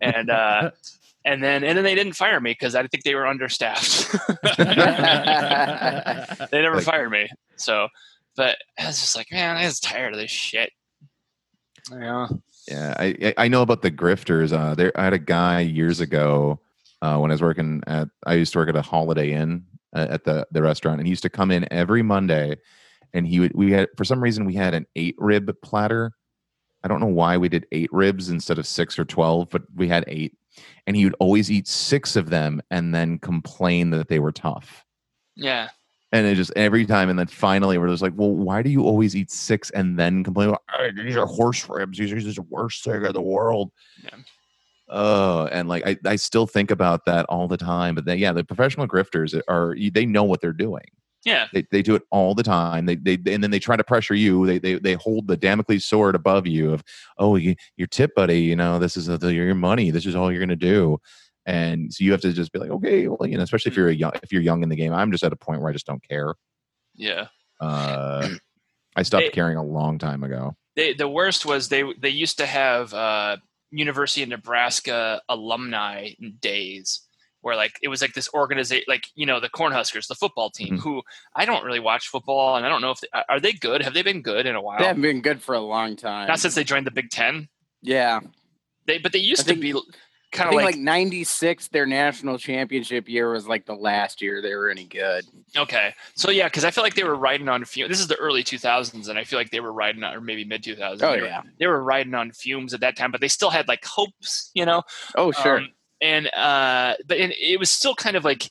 and 0.00 0.28
uh, 0.30 0.72
and 1.24 1.44
then 1.44 1.62
and 1.62 1.76
then 1.78 1.84
they 1.84 1.94
didn't 1.94 2.14
fire 2.14 2.40
me 2.40 2.50
because 2.50 2.74
I 2.74 2.84
think 2.88 3.04
they 3.04 3.14
were 3.14 3.28
understaffed. 3.28 4.10
they 4.58 4.64
never 6.62 6.76
Like- 6.76 6.84
fired 6.84 7.10
me. 7.10 7.28
So, 7.56 7.88
but 8.36 8.56
I 8.78 8.86
was 8.86 8.98
just 8.98 9.14
like, 9.16 9.30
man, 9.30 9.56
I 9.56 9.64
was 9.66 9.78
tired 9.78 10.14
of 10.14 10.18
this 10.18 10.30
shit. 10.30 10.72
Yeah. 11.90 12.28
Yeah, 12.68 12.94
I 12.98 13.34
I- 13.36 13.48
know 13.48 13.62
about 13.62 13.82
the 13.82 13.90
grifters. 13.90 14.52
Uh, 14.52 14.74
there, 14.74 14.92
I 14.98 15.04
had 15.04 15.12
a 15.12 15.18
guy 15.18 15.60
years 15.60 15.98
ago 16.00 16.60
uh, 17.00 17.18
when 17.18 17.30
I 17.30 17.34
was 17.34 17.42
working 17.42 17.82
at. 17.86 18.08
I 18.24 18.34
used 18.34 18.52
to 18.52 18.58
work 18.60 18.68
at 18.68 18.76
a 18.76 18.82
Holiday 18.82 19.32
Inn 19.32 19.64
uh, 19.94 20.06
at 20.10 20.24
the 20.24 20.46
the 20.52 20.62
restaurant, 20.62 21.00
and 21.00 21.06
he 21.06 21.10
used 21.10 21.24
to 21.24 21.30
come 21.30 21.50
in 21.50 21.66
every 21.72 22.02
Monday, 22.02 22.56
and 23.14 23.26
he 23.26 23.40
would. 23.40 23.52
We 23.54 23.72
had 23.72 23.88
for 23.96 24.04
some 24.04 24.22
reason 24.22 24.44
we 24.44 24.54
had 24.54 24.74
an 24.74 24.86
eight 24.94 25.16
rib 25.18 25.50
platter. 25.62 26.12
I 26.84 26.88
don't 26.88 27.00
know 27.00 27.06
why 27.06 27.36
we 27.36 27.48
did 27.48 27.66
eight 27.72 27.92
ribs 27.92 28.28
instead 28.28 28.58
of 28.58 28.66
six 28.66 28.96
or 28.98 29.04
twelve, 29.04 29.50
but 29.50 29.62
we 29.74 29.88
had 29.88 30.04
eight, 30.06 30.36
and 30.86 30.94
he 30.94 31.04
would 31.04 31.16
always 31.18 31.50
eat 31.50 31.66
six 31.66 32.14
of 32.14 32.30
them 32.30 32.62
and 32.70 32.94
then 32.94 33.18
complain 33.18 33.90
that 33.90 34.06
they 34.08 34.20
were 34.20 34.32
tough. 34.32 34.84
Yeah. 35.34 35.70
And 36.12 36.26
it 36.26 36.34
just 36.34 36.52
every 36.56 36.84
time, 36.84 37.08
and 37.08 37.18
then 37.18 37.26
finally, 37.26 37.78
we're 37.78 37.88
just 37.88 38.02
like, 38.02 38.12
"Well, 38.14 38.30
why 38.30 38.62
do 38.62 38.68
you 38.68 38.84
always 38.84 39.16
eat 39.16 39.30
six 39.30 39.70
and 39.70 39.98
then 39.98 40.22
complain? 40.22 40.50
About, 40.50 40.62
"Oh, 40.78 40.88
these 40.94 41.16
are 41.16 41.26
horse 41.26 41.66
ribs. 41.68 41.98
These 41.98 42.12
are 42.12 42.20
just 42.20 42.36
the 42.36 42.42
worst 42.42 42.84
thing 42.84 43.04
in 43.04 43.12
the 43.12 43.22
world." 43.22 43.72
Yeah. 44.04 44.10
Oh, 44.88 45.46
and 45.46 45.68
like 45.68 45.86
I, 45.86 45.96
I 46.04 46.16
still 46.16 46.46
think 46.46 46.70
about 46.70 47.06
that 47.06 47.24
all 47.26 47.48
the 47.48 47.56
time. 47.56 47.94
But 47.94 48.04
then, 48.04 48.18
yeah, 48.18 48.32
the 48.32 48.44
professional 48.44 48.86
grifters 48.86 49.40
are 49.48 49.74
they 49.90 50.04
know 50.04 50.24
what 50.24 50.42
they're 50.42 50.52
doing. 50.52 50.84
Yeah. 51.24 51.46
They, 51.52 51.64
they 51.70 51.82
do 51.82 51.94
it 51.94 52.02
all 52.10 52.34
the 52.34 52.42
time. 52.42 52.86
They, 52.86 52.96
they 52.96 53.14
and 53.32 53.42
then 53.42 53.50
they 53.50 53.58
try 53.58 53.76
to 53.76 53.84
pressure 53.84 54.14
you. 54.14 54.44
They 54.46 54.58
they, 54.58 54.74
they 54.74 54.94
hold 54.94 55.28
the 55.28 55.36
Damocles 55.36 55.84
sword 55.84 56.14
above 56.14 56.46
you 56.46 56.72
of 56.72 56.82
oh 57.18 57.36
you, 57.36 57.54
your 57.76 57.86
tip 57.86 58.14
buddy. 58.14 58.40
You 58.40 58.56
know 58.56 58.78
this 58.78 58.96
is 58.96 59.08
uh, 59.08 59.16
the, 59.16 59.32
your 59.32 59.54
money. 59.54 59.90
This 59.90 60.04
is 60.04 60.16
all 60.16 60.30
you're 60.30 60.40
gonna 60.40 60.56
do. 60.56 61.00
And 61.44 61.92
so 61.92 62.04
you 62.04 62.12
have 62.12 62.20
to 62.22 62.32
just 62.32 62.52
be 62.52 62.58
like 62.58 62.70
okay, 62.70 63.08
well 63.08 63.28
you 63.28 63.36
know 63.36 63.42
especially 63.42 63.70
if 63.72 63.76
you're 63.76 63.88
a 63.88 63.94
young 63.94 64.12
if 64.22 64.32
you're 64.32 64.42
young 64.42 64.62
in 64.62 64.68
the 64.68 64.76
game. 64.76 64.92
I'm 64.92 65.10
just 65.12 65.24
at 65.24 65.32
a 65.32 65.36
point 65.36 65.60
where 65.60 65.70
I 65.70 65.72
just 65.72 65.86
don't 65.86 66.06
care. 66.06 66.34
Yeah. 66.94 67.28
Uh, 67.60 68.28
I 68.96 69.02
stopped 69.02 69.24
They- 69.24 69.30
caring 69.30 69.56
a 69.56 69.62
long 69.64 69.98
time 69.98 70.22
ago. 70.24 70.54
They, 70.74 70.94
the 70.94 71.08
worst 71.08 71.44
was 71.44 71.68
they 71.68 71.84
they 71.98 72.08
used 72.08 72.38
to 72.38 72.46
have 72.46 72.94
uh, 72.94 73.36
University 73.70 74.22
of 74.22 74.28
Nebraska 74.30 75.20
alumni 75.28 76.10
days 76.40 77.02
where 77.42 77.56
like 77.56 77.72
it 77.82 77.88
was 77.88 78.00
like 78.00 78.14
this 78.14 78.28
organization 78.32 78.84
like 78.88 79.04
you 79.14 79.26
know 79.26 79.38
the 79.40 79.48
Cornhuskers 79.50 80.06
the 80.06 80.14
football 80.14 80.48
team 80.50 80.76
Mhm. 80.78 80.80
who 80.80 81.02
I 81.34 81.44
don't 81.44 81.64
really 81.64 81.80
watch 81.80 82.08
football 82.08 82.56
and 82.56 82.64
I 82.64 82.68
don't 82.68 82.80
know 82.80 82.92
if 82.92 83.00
they, 83.00 83.08
are 83.28 83.40
they 83.40 83.52
good 83.52 83.82
have 83.82 83.92
they 83.94 84.02
been 84.02 84.22
good 84.22 84.46
in 84.46 84.54
a 84.54 84.62
while 84.62 84.78
They 84.78 84.86
haven't 84.86 85.02
been 85.02 85.20
good 85.22 85.42
for 85.42 85.54
a 85.54 85.60
long 85.60 85.96
time. 85.96 86.28
not 86.28 86.38
since 86.40 86.54
they 86.54 86.64
joined 86.64 86.86
the 86.86 86.90
Big 86.92 87.10
Ten 87.10 87.48
yeah. 87.82 88.20
they 88.86 88.98
but 88.98 89.12
they 89.12 89.18
used 89.18 89.44
think- 89.44 89.58
to 89.58 89.60
be 89.60 89.72
I 89.74 89.80
kind 90.32 90.48
of 90.48 90.52
think 90.52 90.62
like, 90.62 90.74
like, 90.74 90.82
96, 90.82 91.68
their 91.68 91.86
national 91.86 92.38
championship 92.38 93.08
year 93.08 93.30
was 93.32 93.46
like 93.46 93.66
the 93.66 93.74
last 93.74 94.20
year 94.20 94.42
they 94.42 94.54
were 94.54 94.70
any 94.70 94.84
good. 94.84 95.24
okay 95.56 95.94
so 96.14 96.30
yeah 96.30 96.46
because 96.48 96.64
I 96.64 96.70
feel 96.70 96.82
like 96.82 96.94
they 96.94 97.04
were 97.04 97.14
riding 97.14 97.48
on 97.48 97.64
fumes 97.64 97.90
this 97.90 98.00
is 98.00 98.08
the 98.08 98.16
early 98.16 98.42
2000s 98.42 99.08
and 99.08 99.18
I 99.18 99.24
feel 99.24 99.38
like 99.38 99.50
they 99.50 99.60
were 99.60 99.72
riding 99.72 100.02
on 100.02 100.14
or 100.14 100.20
maybe 100.20 100.44
mid 100.44 100.62
2000s 100.62 101.02
Oh, 101.02 101.12
they, 101.12 101.20
were, 101.20 101.26
yeah. 101.26 101.42
they 101.58 101.66
were 101.66 101.82
riding 101.82 102.14
on 102.14 102.32
fumes 102.32 102.74
at 102.74 102.80
that 102.80 102.96
time 102.96 103.10
but 103.12 103.20
they 103.20 103.28
still 103.28 103.50
had 103.50 103.68
like 103.68 103.84
hopes 103.84 104.50
you 104.54 104.66
know 104.66 104.82
Oh, 105.14 105.30
sure. 105.32 105.58
Um, 105.58 105.68
and 106.00 106.26
uh, 106.34 106.94
but 107.06 107.18
and 107.18 107.32
it 107.40 107.60
was 107.60 107.70
still 107.70 107.94
kind 107.94 108.16
of 108.16 108.24
like 108.24 108.50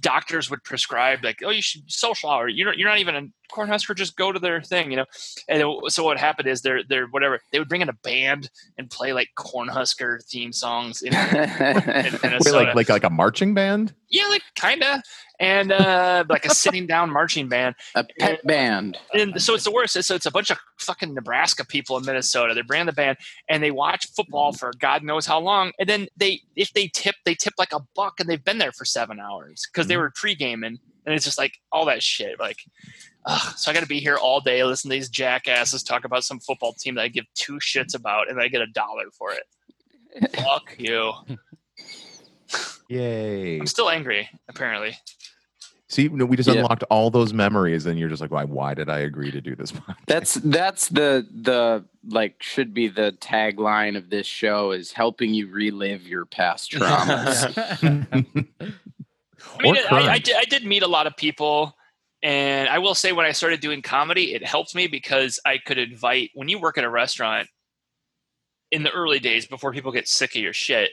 doctors 0.00 0.50
would 0.50 0.62
prescribe 0.64 1.24
like, 1.24 1.38
oh, 1.44 1.50
you 1.50 1.62
should 1.62 1.90
social 1.90 2.30
hour. 2.30 2.48
You're 2.48 2.74
you're 2.74 2.88
not 2.88 2.98
even 2.98 3.14
a 3.16 3.22
Cornhusker. 3.52 3.94
Just 3.94 4.16
go 4.16 4.32
to 4.32 4.38
their 4.38 4.62
thing, 4.62 4.90
you 4.90 4.96
know. 4.96 5.06
And 5.48 5.62
it- 5.62 5.92
so 5.92 6.04
what 6.04 6.18
happened 6.18 6.48
is 6.48 6.62
they're 6.62 6.82
they're 6.82 7.06
whatever 7.06 7.40
they 7.50 7.58
would 7.58 7.68
bring 7.68 7.82
in 7.82 7.88
a 7.88 7.94
band 7.94 8.50
and 8.78 8.90
play 8.90 9.12
like 9.12 9.28
Cornhusker 9.36 10.24
theme 10.24 10.52
songs 10.52 11.02
in, 11.02 11.14
in 11.14 12.18
Minnesota. 12.22 12.52
like 12.52 12.74
like 12.74 12.88
like 12.88 13.04
a 13.04 13.10
marching 13.10 13.54
band. 13.54 13.94
yeah, 14.08 14.26
like 14.28 14.42
kinda, 14.54 15.02
and 15.42 15.72
uh, 15.72 16.24
like 16.28 16.44
a 16.44 16.54
sitting 16.54 16.86
down 16.86 17.10
marching 17.10 17.48
band. 17.48 17.74
a 17.96 18.04
pet 18.18 18.38
uh, 18.38 18.46
band. 18.46 18.96
And 19.12 19.42
so 19.42 19.54
it's 19.54 19.64
the 19.64 19.72
worst. 19.72 20.00
So 20.00 20.14
it's 20.14 20.24
a 20.24 20.30
bunch 20.30 20.50
of 20.50 20.58
fucking 20.78 21.12
Nebraska 21.14 21.66
people 21.66 21.96
in 21.98 22.04
Minnesota. 22.04 22.54
They 22.54 22.62
brand 22.62 22.88
the 22.88 22.92
band 22.92 23.18
and 23.48 23.60
they 23.62 23.72
watch 23.72 24.06
football 24.14 24.52
mm. 24.52 24.58
for 24.58 24.72
God 24.78 25.02
knows 25.02 25.26
how 25.26 25.40
long. 25.40 25.72
And 25.80 25.88
then 25.88 26.06
they, 26.16 26.42
if 26.54 26.72
they 26.72 26.86
tip, 26.86 27.16
they 27.24 27.34
tip 27.34 27.54
like 27.58 27.72
a 27.72 27.80
buck, 27.96 28.20
and 28.20 28.28
they've 28.28 28.42
been 28.42 28.58
there 28.58 28.72
for 28.72 28.84
seven 28.84 29.18
hours 29.18 29.66
because 29.72 29.88
they 29.88 29.94
mm. 29.94 30.00
were 30.00 30.12
pre 30.14 30.36
gaming. 30.36 30.78
And 31.04 31.14
it's 31.14 31.24
just 31.24 31.38
like 31.38 31.54
all 31.72 31.86
that 31.86 32.04
shit. 32.04 32.38
Like, 32.38 32.58
ugh, 33.26 33.54
so 33.56 33.70
I 33.70 33.74
got 33.74 33.80
to 33.80 33.86
be 33.86 34.00
here 34.00 34.16
all 34.16 34.40
day, 34.40 34.62
listen 34.64 34.90
to 34.90 34.94
these 34.96 35.08
jackasses 35.08 35.82
talk 35.82 36.04
about 36.04 36.24
some 36.24 36.40
football 36.40 36.72
team 36.72 36.94
that 36.96 37.02
I 37.02 37.08
give 37.08 37.24
two 37.34 37.54
shits 37.58 37.94
about, 37.94 38.30
and 38.30 38.40
I 38.40 38.48
get 38.48 38.60
a 38.62 38.66
dollar 38.66 39.04
for 39.16 39.32
it. 39.32 40.30
Fuck 40.36 40.74
you. 40.78 41.12
Yay! 42.88 43.58
I'm 43.58 43.66
still 43.66 43.88
angry. 43.90 44.28
Apparently, 44.48 44.96
See, 45.88 46.08
no, 46.08 46.24
we 46.24 46.36
just 46.38 46.48
Yeah. 46.48 46.56
unlocked 46.56 46.84
all 46.84 47.10
those 47.10 47.34
memories, 47.34 47.84
and 47.84 47.98
you're 47.98 48.08
just 48.08 48.22
like, 48.22 48.30
why? 48.30 48.44
Why 48.44 48.72
did 48.72 48.88
I 48.88 49.00
agree 49.00 49.30
to 49.30 49.42
do 49.42 49.54
this? 49.54 49.72
podcast?" 49.72 49.96
That's 50.06 50.34
that's 50.34 50.88
the 50.88 51.26
the 51.30 51.84
like 52.08 52.42
should 52.42 52.72
be 52.72 52.88
the 52.88 53.12
tagline 53.20 53.96
of 53.98 54.08
this 54.08 54.26
show 54.26 54.72
is 54.72 54.92
helping 54.92 55.34
you 55.34 55.48
relive 55.50 56.06
your 56.06 56.24
past 56.24 56.72
traumas. 56.72 57.52
I 59.58 59.62
mean, 59.62 59.76
Or 59.76 59.94
I, 59.94 60.12
I, 60.12 60.18
did, 60.18 60.36
I 60.36 60.44
did 60.44 60.64
meet 60.64 60.82
a 60.82 60.88
lot 60.88 61.06
of 61.06 61.14
people, 61.16 61.76
and 62.22 62.68
I 62.68 62.78
will 62.78 62.94
say 62.94 63.12
when 63.12 63.26
I 63.26 63.32
started 63.32 63.60
doing 63.60 63.82
comedy, 63.82 64.34
it 64.34 64.44
helped 64.44 64.74
me 64.74 64.86
because 64.86 65.40
I 65.44 65.58
could 65.58 65.78
invite 65.78 66.30
when 66.34 66.48
you 66.48 66.60
work 66.60 66.78
at 66.78 66.84
a 66.84 66.90
restaurant 66.90 67.48
in 68.70 68.84
the 68.84 68.90
early 68.90 69.18
days 69.18 69.46
before 69.46 69.72
people 69.72 69.92
get 69.92 70.08
sick 70.08 70.36
of 70.36 70.42
your 70.42 70.52
shit, 70.52 70.90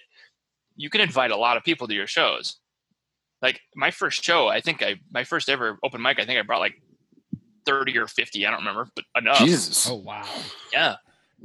you 0.76 0.90
can 0.90 1.02
invite 1.02 1.32
a 1.32 1.38
lot 1.38 1.56
of 1.56 1.64
people 1.64 1.88
to 1.88 1.94
your 1.94 2.08
shows. 2.08 2.58
Like 3.42 3.62
my 3.76 3.92
first 3.92 4.24
show, 4.24 4.48
I 4.48 4.60
think 4.60 4.82
I 4.82 4.96
my 5.12 5.24
first 5.24 5.50
ever 5.50 5.78
open 5.84 6.02
mic, 6.02 6.20
I 6.20 6.26
think 6.26 6.40
I 6.40 6.42
brought 6.42 6.60
like 6.60 6.82
thirty 7.66 7.98
or 7.98 8.08
fifty. 8.08 8.46
I 8.46 8.50
don't 8.52 8.62
remember, 8.62 8.90
but 8.96 9.06
enough. 9.16 9.38
Jesus. 9.38 9.88
Oh 9.90 9.96
wow. 9.96 10.28
Yeah, 10.74 10.96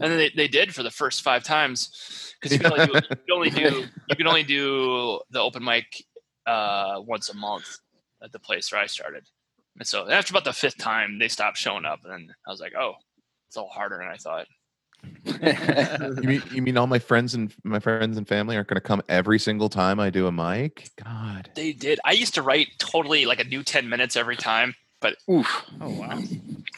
And 0.00 0.10
then 0.10 0.18
they, 0.18 0.30
they 0.34 0.48
did 0.48 0.74
for 0.74 0.82
the 0.82 0.90
first 0.90 1.22
five 1.22 1.44
times 1.44 2.34
because 2.40 2.52
you, 2.52 2.58
can 2.58 2.72
only 2.72 2.86
do- 2.86 2.92
you 3.10 3.16
can 3.16 3.34
only 3.34 3.50
do 3.50 3.84
you 4.08 4.16
can 4.16 4.26
only 4.26 4.42
do 4.42 5.20
the 5.30 5.40
open 5.40 5.62
mic 5.62 6.04
uh, 6.46 7.00
once 7.00 7.28
a 7.28 7.36
month 7.36 7.78
at 8.22 8.32
the 8.32 8.40
place 8.40 8.72
where 8.72 8.80
I 8.80 8.86
started. 8.86 9.24
And 9.78 9.86
so 9.86 10.08
after 10.08 10.32
about 10.32 10.44
the 10.44 10.52
fifth 10.52 10.78
time, 10.78 11.18
they 11.18 11.28
stopped 11.28 11.58
showing 11.58 11.84
up, 11.84 12.00
and 12.04 12.30
I 12.46 12.50
was 12.50 12.60
like, 12.60 12.74
"Oh, 12.78 12.94
it's 13.48 13.56
a 13.56 13.60
little 13.60 13.70
harder 13.70 13.98
than 13.98 14.08
I 14.08 14.16
thought." 14.16 14.46
You 16.22 16.28
mean 16.28 16.42
you 16.50 16.62
mean 16.62 16.76
all 16.78 16.86
my 16.86 16.98
friends 16.98 17.34
and 17.34 17.52
my 17.62 17.78
friends 17.78 18.16
and 18.16 18.26
family 18.26 18.56
aren't 18.56 18.68
going 18.68 18.76
to 18.76 18.80
come 18.80 19.02
every 19.08 19.38
single 19.38 19.68
time 19.68 20.00
I 20.00 20.08
do 20.10 20.26
a 20.26 20.32
mic? 20.32 20.88
God. 21.02 21.50
They 21.54 21.72
did. 21.72 22.00
I 22.04 22.12
used 22.12 22.34
to 22.34 22.42
write 22.42 22.68
totally 22.78 23.26
like 23.26 23.40
a 23.40 23.44
new 23.44 23.62
ten 23.62 23.88
minutes 23.88 24.16
every 24.16 24.36
time. 24.36 24.74
Oof. 25.30 25.64
Oh 25.80 25.90
wow. 25.90 26.18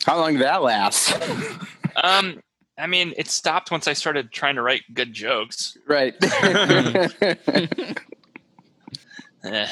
How 0.05 0.19
long 0.19 0.33
did 0.33 0.43
that 0.43 0.63
last? 0.63 1.17
Um, 2.03 2.43
I 2.77 2.87
mean, 2.87 3.15
it 3.17 3.29
stopped 3.29 3.71
once 3.71 3.89
I 3.89 3.95
started 3.95 4.31
trying 4.31 4.57
to 4.57 4.63
write 4.63 4.83
good 4.93 5.15
jokes. 5.15 5.79
right. 5.87 6.15
Eh. 9.45 9.69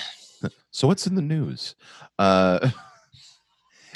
So 0.70 0.86
what's 0.88 1.06
in 1.06 1.14
the 1.16 1.22
news? 1.22 1.74
Uh, 2.18 2.70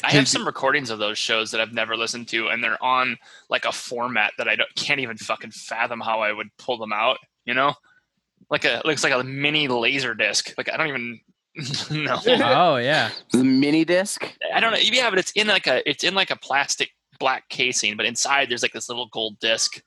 I 0.04 0.12
have 0.12 0.28
some 0.28 0.46
recordings 0.46 0.90
of 0.90 0.98
those 0.98 1.18
shows 1.18 1.50
that 1.50 1.60
I've 1.60 1.72
never 1.72 1.96
listened 1.96 2.28
to, 2.28 2.48
and 2.48 2.62
they're 2.62 2.82
on 2.82 3.16
like 3.50 3.64
a 3.64 3.72
format 3.72 4.32
that 4.38 4.48
I 4.48 4.56
don't, 4.56 4.72
can't 4.76 5.00
even 5.00 5.16
fucking 5.16 5.50
fathom 5.50 6.00
how 6.00 6.20
I 6.20 6.32
would 6.32 6.48
pull 6.58 6.78
them 6.78 6.92
out. 6.92 7.18
You 7.44 7.54
know, 7.54 7.74
like 8.50 8.64
a 8.64 8.82
looks 8.84 9.02
like 9.04 9.12
a 9.12 9.24
mini 9.24 9.68
laser 9.68 10.14
disc. 10.14 10.52
Like 10.58 10.72
I 10.72 10.76
don't 10.76 10.88
even 10.88 11.20
know. 12.04 12.18
Oh 12.26 12.76
yeah. 12.76 13.10
the 13.32 13.42
mini 13.44 13.84
disc. 13.84 14.30
I 14.54 14.60
don't 14.60 14.72
know. 14.72 14.78
Yeah, 14.78 15.10
but 15.10 15.18
it's 15.18 15.32
in 15.32 15.46
like 15.46 15.66
a 15.66 15.88
it's 15.88 16.04
in 16.04 16.14
like 16.14 16.30
a 16.30 16.36
plastic 16.36 16.90
black 17.18 17.48
casing, 17.48 17.96
but 17.96 18.06
inside 18.06 18.48
there's 18.50 18.62
like 18.62 18.72
this 18.72 18.88
little 18.88 19.08
gold 19.12 19.38
disc. 19.40 19.80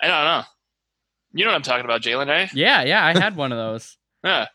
I 0.00 0.06
don't 0.08 0.24
know. 0.24 0.42
You 1.32 1.44
know 1.44 1.50
what 1.50 1.56
I'm 1.56 1.62
talking 1.62 1.84
about, 1.84 2.00
Jalen? 2.02 2.28
Eh? 2.28 2.48
Yeah, 2.54 2.84
yeah. 2.84 3.04
I 3.04 3.18
had 3.18 3.36
one 3.36 3.50
of 3.52 3.58
those. 3.58 3.96
Yeah, 4.24 4.46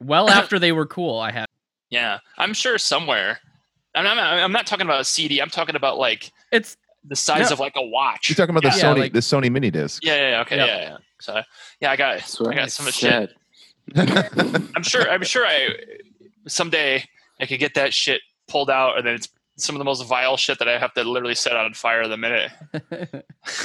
Well 0.00 0.28
after 0.28 0.58
they 0.58 0.72
were 0.72 0.86
cool, 0.86 1.20
I 1.20 1.30
had. 1.30 1.46
yeah. 1.90 2.18
I'm 2.36 2.52
sure 2.54 2.78
somewhere. 2.78 3.38
I'm 4.06 4.16
not, 4.16 4.18
I'm 4.18 4.52
not 4.52 4.66
talking 4.66 4.86
about 4.86 5.00
a 5.00 5.04
CD. 5.04 5.40
I'm 5.40 5.50
talking 5.50 5.74
about 5.76 5.98
like 5.98 6.30
It's 6.52 6.76
the 7.04 7.16
size 7.16 7.48
No. 7.50 7.54
of 7.54 7.60
like 7.60 7.74
a 7.76 7.82
watch. 7.86 8.28
you're 8.28 8.36
talking 8.36 8.54
about 8.56 8.70
the 8.70 8.76
Yeah, 8.78 8.84
Sony 8.84 8.98
like- 8.98 9.12
the 9.12 9.20
Sony 9.20 9.50
mini 9.50 9.70
disc. 9.70 10.04
Yeah, 10.04 10.16
yeah, 10.16 10.30
yeah, 10.30 10.40
okay, 10.42 10.56
Yep. 10.56 10.66
yeah, 10.68 10.80
yeah. 10.82 10.96
So 11.20 11.42
yeah, 11.80 11.90
I 11.90 11.96
got 11.96 12.18
That's 12.18 12.40
I 12.40 12.54
got 12.54 12.70
some 12.70 12.90
shit. 12.92 13.30
I'm 13.96 14.82
sure 14.82 15.08
I'm 15.10 15.22
sure 15.24 15.46
I 15.46 15.70
someday 16.46 17.04
I 17.40 17.46
could 17.46 17.58
get 17.60 17.74
that 17.74 17.92
shit 17.94 18.20
pulled 18.48 18.70
out 18.70 18.98
and 18.98 19.06
then 19.06 19.14
it's 19.14 19.28
some 19.56 19.74
of 19.74 19.78
the 19.78 19.84
most 19.84 20.02
vile 20.06 20.36
shit 20.36 20.58
that 20.60 20.68
I 20.68 20.78
have 20.78 20.94
to 20.94 21.02
literally 21.04 21.34
set 21.34 21.56
on 21.56 21.74
fire 21.74 22.06
the 22.06 22.16
minute. 22.16 22.50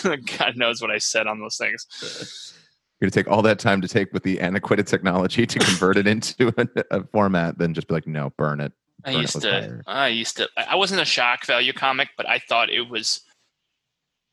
God 0.37 0.57
knows 0.57 0.81
what 0.81 0.89
I 0.89 0.97
said 0.97 1.27
on 1.27 1.39
those 1.39 1.57
things. 1.57 1.85
You're 2.99 3.09
gonna 3.09 3.23
take 3.23 3.29
all 3.31 3.41
that 3.43 3.59
time 3.59 3.81
to 3.81 3.87
take 3.87 4.11
with 4.13 4.23
the 4.23 4.39
antiquated 4.39 4.87
technology 4.87 5.45
to 5.45 5.59
convert 5.59 5.97
it 5.97 6.07
into 6.07 6.53
a, 6.57 6.67
a 6.99 7.03
format, 7.03 7.57
then 7.57 7.73
just 7.73 7.87
be 7.87 7.93
like, 7.93 8.07
no, 8.07 8.31
burn 8.37 8.59
it. 8.61 8.71
I 9.05 9.11
used 9.11 9.41
to 9.41 9.49
fire. 9.51 9.83
I 9.87 10.07
used 10.07 10.37
to 10.37 10.49
I 10.57 10.75
wasn't 10.75 11.01
a 11.01 11.05
shock 11.05 11.45
value 11.45 11.73
comic, 11.73 12.09
but 12.17 12.27
I 12.27 12.39
thought 12.39 12.69
it 12.69 12.89
was 12.89 13.21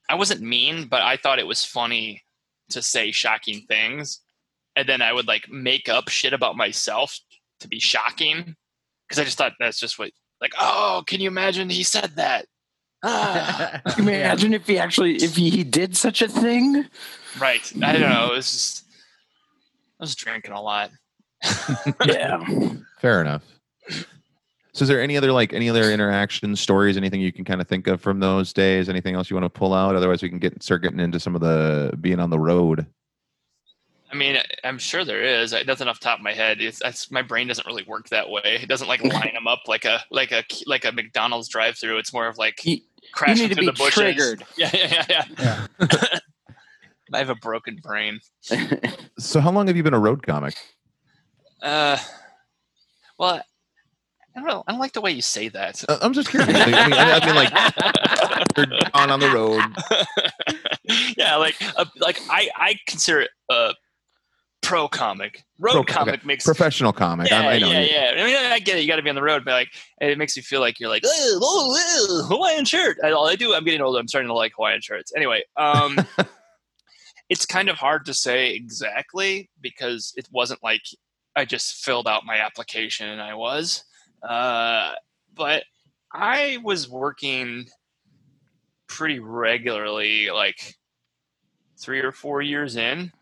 I 0.09 0.15
wasn't 0.15 0.41
mean, 0.41 0.87
but 0.87 1.03
I 1.03 1.17
thought 1.17 1.39
it 1.39 1.47
was 1.47 1.65
funny 1.65 2.23
to 2.71 2.83
say 2.83 3.11
shocking 3.13 3.63
things. 3.69 4.21
And 4.77 4.89
then 4.89 5.03
I 5.03 5.13
would 5.13 5.27
like 5.27 5.49
make 5.49 5.89
up 5.89 6.09
shit 6.09 6.33
about 6.33 6.57
myself 6.57 7.19
to 7.61 7.69
be 7.69 7.81
shocking. 7.81 8.57
Because 9.09 9.21
I 9.21 9.25
just 9.25 9.39
thought 9.39 9.53
that's 9.59 9.79
just 9.79 9.99
what 9.99 10.11
like, 10.41 10.53
oh, 10.59 11.03
can 11.07 11.21
you 11.21 11.29
imagine 11.29 11.69
he 11.69 11.83
said 11.83 12.13
that? 12.17 12.47
Ah. 13.03 13.81
Can 13.95 14.05
you 14.05 14.11
imagine 14.15 14.55
if 14.55 14.67
he 14.67 14.79
actually 14.79 15.17
if 15.17 15.37
he, 15.37 15.51
he 15.51 15.65
did 15.65 15.97
such 15.97 16.23
a 16.23 16.29
thing? 16.29 16.87
right. 17.41 17.73
I 17.83 17.93
don't 17.93 18.03
know. 18.03 18.33
It 18.33 18.37
was 18.37 18.51
just 18.51 18.85
I 20.01 20.05
was 20.05 20.15
drinking 20.15 20.53
a 20.53 20.61
lot. 20.61 20.91
Yeah. 22.07 22.45
Fair 23.01 23.21
enough. 23.21 23.43
So, 24.81 24.85
is 24.85 24.89
there 24.89 25.03
any 25.03 25.19
other 25.19 25.31
like 25.31 25.53
any 25.53 25.69
other 25.69 25.93
interaction 25.93 26.57
stories, 26.57 26.97
anything 26.97 27.21
you 27.21 27.35
can 27.35 27.45
kind 27.45 27.61
of 27.61 27.69
think 27.69 27.87
of 27.87 28.01
from 28.01 28.19
those 28.19 28.55
days? 28.55 28.89
Anything 28.89 29.15
else 29.15 29.29
you 29.29 29.37
want 29.37 29.45
to 29.45 29.51
pull 29.51 29.75
out? 29.75 29.95
Otherwise, 29.95 30.23
we 30.23 30.31
can 30.31 30.39
get 30.39 30.63
start 30.63 30.81
getting 30.81 31.01
into 31.01 31.21
some 31.21 31.35
of 31.35 31.43
the 31.43 31.93
being 32.01 32.19
on 32.19 32.31
the 32.31 32.39
road. 32.39 32.87
I 34.11 34.15
mean, 34.15 34.39
I'm 34.65 34.79
sure 34.79 35.05
there 35.05 35.23
is. 35.23 35.53
It 35.53 35.67
doesn't 35.67 35.87
off 35.87 36.01
the 36.01 36.05
top 36.05 36.19
of 36.19 36.25
my 36.25 36.33
head. 36.33 36.63
It's, 36.63 36.81
it's 36.83 37.11
my 37.11 37.21
brain 37.21 37.47
doesn't 37.47 37.67
really 37.67 37.83
work 37.83 38.09
that 38.09 38.31
way. 38.31 38.41
It 38.63 38.71
doesn't 38.71 38.89
like 38.89 39.05
line 39.05 39.35
them 39.35 39.47
up 39.47 39.65
like 39.67 39.85
a 39.85 40.03
like 40.11 40.33
a 40.33 40.45
like 40.65 40.87
a 40.87 40.93
McDonald's 40.93 41.49
drive-through. 41.51 41.99
It's 41.99 42.15
more 42.15 42.27
of 42.27 42.39
like 42.39 42.65
You- 42.65 42.77
You 43.03 43.09
crashing 43.13 43.49
need 43.49 43.55
to 43.57 43.61
be 43.61 43.67
the 43.67 43.73
bushes. 43.73 43.93
triggered. 43.93 44.45
Yeah, 44.57 44.71
yeah, 44.73 45.05
yeah, 45.11 45.25
yeah. 45.39 45.67
yeah. 45.79 46.19
I 47.13 47.19
have 47.19 47.29
a 47.29 47.35
broken 47.35 47.77
brain. 47.83 48.21
So, 49.19 49.41
how 49.41 49.51
long 49.51 49.67
have 49.67 49.77
you 49.77 49.83
been 49.83 49.93
a 49.93 50.01
road 50.01 50.27
comic? 50.27 50.55
Uh, 51.61 51.99
well, 53.19 53.43
I 54.41 54.43
don't 54.43 54.55
know. 54.55 54.65
I 54.67 54.73
don't 54.73 54.81
like 54.81 54.93
the 54.93 55.01
way 55.03 55.11
you 55.11 55.23
say 55.23 55.49
that. 55.49 55.85
Uh, 55.87 55.99
I'm 56.01 56.15
just 56.15 56.31
curious. 56.31 56.49
I 56.55 56.65
mean, 56.65 56.75
I 56.75 57.27
mean, 57.27 57.35
like 57.35 58.47
you're 58.57 58.91
on 58.95 59.11
on 59.11 59.21
the 59.21 59.31
road. 59.31 59.63
yeah, 61.17 61.37
like 61.37 61.57
uh, 61.77 61.85
like 61.99 62.19
I 62.31 62.49
I 62.57 62.79
consider 62.87 63.21
it 63.21 63.31
a 63.51 63.75
pro 64.63 64.89
comic. 64.89 65.45
Road 65.59 65.73
Pro- 65.73 65.81
okay. 65.81 65.93
comic 65.93 66.25
makes 66.25 66.45
Professional 66.45 66.93
comic. 66.95 67.29
Yeah, 67.29 67.41
I, 67.41 67.53
I 67.53 67.59
know. 67.59 67.71
yeah, 67.71 67.81
yeah. 68.15 68.23
I 68.23 68.27
mean, 68.27 68.37
I 68.37 68.59
get 68.61 68.79
it. 68.79 68.81
You 68.81 68.89
got 68.89 68.97
to 68.97 69.03
be 69.03 69.11
on 69.11 69.15
the 69.15 69.23
road, 69.23 69.45
but 69.45 69.53
like, 69.53 69.69
it 70.01 70.17
makes 70.17 70.37
you 70.37 70.43
feel 70.43 70.61
like 70.61 70.81
you're 70.81 70.89
like, 70.89 71.03
oh, 71.05 71.39
oh, 71.43 72.07
oh, 72.09 72.27
Hawaiian 72.29 72.65
shirt. 72.65 72.97
I, 73.05 73.11
all 73.11 73.29
I 73.29 73.37
do, 73.37 73.53
I'm 73.55 73.65
getting 73.65 73.83
older. 73.83 73.99
I'm 73.99 74.09
starting 74.09 74.29
to 74.29 74.35
like 74.35 74.53
Hawaiian 74.57 74.81
shirts. 74.81 75.13
Anyway, 75.15 75.43
um, 75.59 75.99
it's 77.29 77.45
kind 77.45 77.69
of 77.69 77.77
hard 77.77 78.07
to 78.07 78.15
say 78.15 78.55
exactly 78.55 79.51
because 79.61 80.15
it 80.17 80.29
wasn't 80.33 80.63
like 80.63 80.83
I 81.37 81.45
just 81.45 81.85
filled 81.85 82.09
out 82.09 82.25
my 82.25 82.37
application 82.37 83.09
and 83.09 83.21
I 83.21 83.35
was. 83.35 83.85
Uh, 84.23 84.93
but 85.35 85.65
I 86.13 86.59
was 86.63 86.89
working 86.89 87.67
pretty 88.87 89.19
regularly, 89.21 90.31
like 90.31 90.77
three 91.79 92.01
or 92.01 92.13
four 92.13 92.43
years 92.43 92.77
in, 92.77 93.13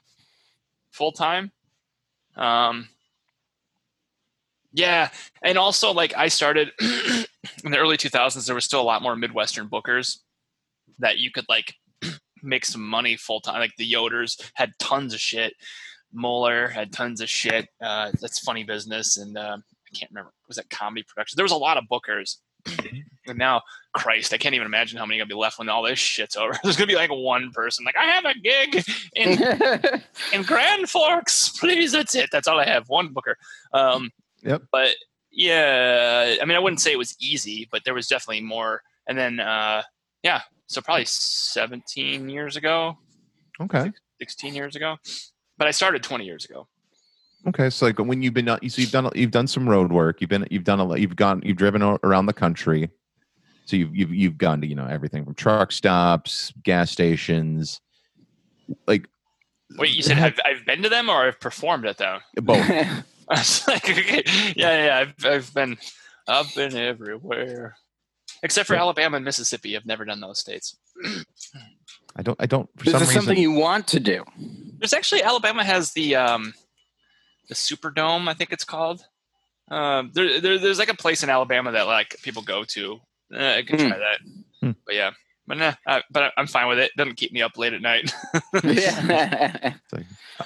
full 0.90 1.12
time. 1.12 1.52
Um, 2.36 2.88
yeah, 4.72 5.10
and 5.42 5.58
also 5.58 5.92
like 5.92 6.14
I 6.16 6.28
started 6.28 6.72
in 6.80 7.70
the 7.70 7.78
early 7.78 7.96
2000s. 7.96 8.46
There 8.46 8.54
was 8.54 8.64
still 8.64 8.80
a 8.80 8.82
lot 8.82 9.02
more 9.02 9.16
Midwestern 9.16 9.68
bookers 9.68 10.18
that 10.98 11.18
you 11.18 11.30
could 11.30 11.46
like 11.48 11.74
make 12.42 12.64
some 12.64 12.82
money 12.82 13.16
full 13.16 13.40
time. 13.40 13.60
Like 13.60 13.76
the 13.76 13.90
Yoders 13.90 14.50
had 14.54 14.72
tons 14.78 15.14
of 15.14 15.20
shit. 15.20 15.54
Moeller 16.12 16.68
had 16.68 16.92
tons 16.92 17.20
of 17.20 17.28
shit. 17.28 17.68
Uh, 17.82 18.10
that's 18.20 18.38
funny 18.38 18.64
business, 18.64 19.16
and 19.18 19.36
uh, 19.36 19.58
I 19.92 19.96
can't 19.98 20.10
remember. 20.10 20.32
Was 20.46 20.56
that 20.56 20.70
comedy 20.70 21.02
production? 21.06 21.36
There 21.36 21.44
was 21.44 21.52
a 21.52 21.56
lot 21.56 21.76
of 21.76 21.84
bookers, 21.90 22.36
and 23.26 23.38
now 23.38 23.62
Christ, 23.94 24.32
I 24.32 24.38
can't 24.38 24.54
even 24.54 24.66
imagine 24.66 24.98
how 24.98 25.06
many 25.06 25.18
gonna 25.18 25.26
be 25.28 25.34
left 25.34 25.58
when 25.58 25.68
all 25.68 25.82
this 25.82 25.98
shit's 25.98 26.36
over. 26.36 26.52
There's 26.62 26.76
gonna 26.76 26.86
be 26.88 26.94
like 26.96 27.10
one 27.10 27.50
person 27.52 27.84
like 27.84 27.96
I 27.96 28.04
have 28.06 28.24
a 28.24 28.34
gig 28.34 28.84
in 29.16 30.02
in 30.32 30.42
Grand 30.42 30.88
Forks, 30.90 31.50
please. 31.58 31.92
That's 31.92 32.14
it. 32.14 32.28
That's 32.32 32.46
all 32.48 32.58
I 32.60 32.66
have. 32.66 32.88
One 32.88 33.08
booker. 33.12 33.36
Um, 33.72 34.10
Yep. 34.42 34.62
But 34.70 34.90
yeah, 35.32 36.36
I 36.40 36.44
mean, 36.44 36.56
I 36.56 36.60
wouldn't 36.60 36.80
say 36.80 36.92
it 36.92 36.98
was 36.98 37.16
easy, 37.20 37.68
but 37.72 37.82
there 37.84 37.94
was 37.94 38.06
definitely 38.06 38.42
more. 38.42 38.82
And 39.08 39.18
then, 39.18 39.40
uh, 39.40 39.82
yeah, 40.22 40.42
so 40.66 40.80
probably 40.80 41.06
17 41.06 42.28
years 42.28 42.56
ago, 42.56 42.96
Okay. 43.60 43.90
16 44.20 44.54
years 44.54 44.76
ago. 44.76 44.96
But 45.56 45.66
I 45.66 45.72
started 45.72 46.02
20 46.04 46.24
years 46.24 46.44
ago. 46.44 46.68
Okay. 47.48 47.70
So, 47.70 47.86
like 47.86 47.98
when 47.98 48.22
you've 48.22 48.34
been, 48.34 48.48
uh, 48.48 48.58
so 48.68 48.80
you've 48.80 48.90
done, 48.90 49.10
you've 49.14 49.30
done 49.30 49.46
some 49.46 49.68
road 49.68 49.92
work. 49.92 50.20
You've 50.20 50.30
been, 50.30 50.46
you've 50.50 50.64
done 50.64 50.80
a 50.80 50.84
lot. 50.84 51.00
You've 51.00 51.16
gone, 51.16 51.42
you've 51.44 51.56
driven 51.56 51.82
around 51.82 52.26
the 52.26 52.32
country. 52.32 52.90
So 53.66 53.76
you've, 53.76 53.94
you've, 53.94 54.14
you've 54.14 54.38
gone 54.38 54.62
to, 54.62 54.66
you 54.66 54.74
know, 54.74 54.86
everything 54.86 55.24
from 55.24 55.34
truck 55.34 55.72
stops, 55.72 56.52
gas 56.62 56.90
stations, 56.90 57.80
like 58.86 59.08
Wait, 59.76 59.94
you 59.94 60.02
said 60.02 60.18
I've, 60.18 60.38
I've 60.44 60.64
been 60.64 60.82
to 60.82 60.88
them 60.88 61.10
or 61.10 61.26
I've 61.26 61.40
performed 61.40 61.84
at 61.84 61.98
them? 61.98 62.20
both. 62.42 62.58
I 62.70 63.04
was 63.28 63.68
like, 63.68 63.88
okay, 63.90 64.22
yeah, 64.56 64.86
yeah, 64.86 64.98
I've, 64.98 65.26
I've 65.26 65.52
been, 65.54 65.76
I've 66.26 66.54
been 66.54 66.74
everywhere, 66.74 67.76
except 68.42 68.66
for 68.66 68.74
Yeah. 68.74 68.80
Alabama 68.80 69.16
and 69.16 69.24
Mississippi. 69.24 69.76
I've 69.76 69.84
never 69.84 70.06
done 70.06 70.20
those 70.20 70.38
states. 70.38 70.78
I 72.16 72.22
don't, 72.22 72.36
I 72.40 72.46
don't, 72.46 72.70
for 72.78 72.86
Is 72.86 72.92
some 72.92 73.00
this 73.00 73.08
reason, 73.10 73.22
something 73.22 73.42
you 73.42 73.52
want 73.52 73.86
to 73.88 74.00
do? 74.00 74.24
There's 74.78 74.94
actually 74.94 75.22
Alabama 75.22 75.62
has 75.62 75.92
the 75.92 76.16
um, 76.16 76.54
the 77.48 77.54
Superdome, 77.54 78.28
I 78.28 78.34
think 78.34 78.52
it's 78.52 78.64
called. 78.64 79.02
Um, 79.70 80.10
there, 80.14 80.40
there, 80.40 80.58
there's 80.58 80.78
like 80.78 80.88
a 80.90 80.96
place 80.96 81.22
in 81.22 81.30
Alabama 81.30 81.72
that 81.72 81.86
like 81.86 82.16
people 82.22 82.42
go 82.42 82.64
to. 82.64 83.00
Uh, 83.34 83.54
I 83.58 83.62
could 83.62 83.80
Hmm. 83.80 83.88
try 83.88 83.98
that, 83.98 84.18
Hmm. 84.62 84.70
but 84.86 84.94
yeah, 84.94 85.10
but 85.46 85.58
nah, 85.58 85.74
uh, 85.86 86.00
but 86.10 86.32
I'm 86.38 86.46
fine 86.46 86.68
with 86.68 86.78
it. 86.78 86.90
Doesn't 86.96 87.16
keep 87.16 87.32
me 87.32 87.42
up 87.42 87.58
late 87.58 87.74
at 87.74 87.82
night. 87.82 88.12
yeah. 88.64 89.74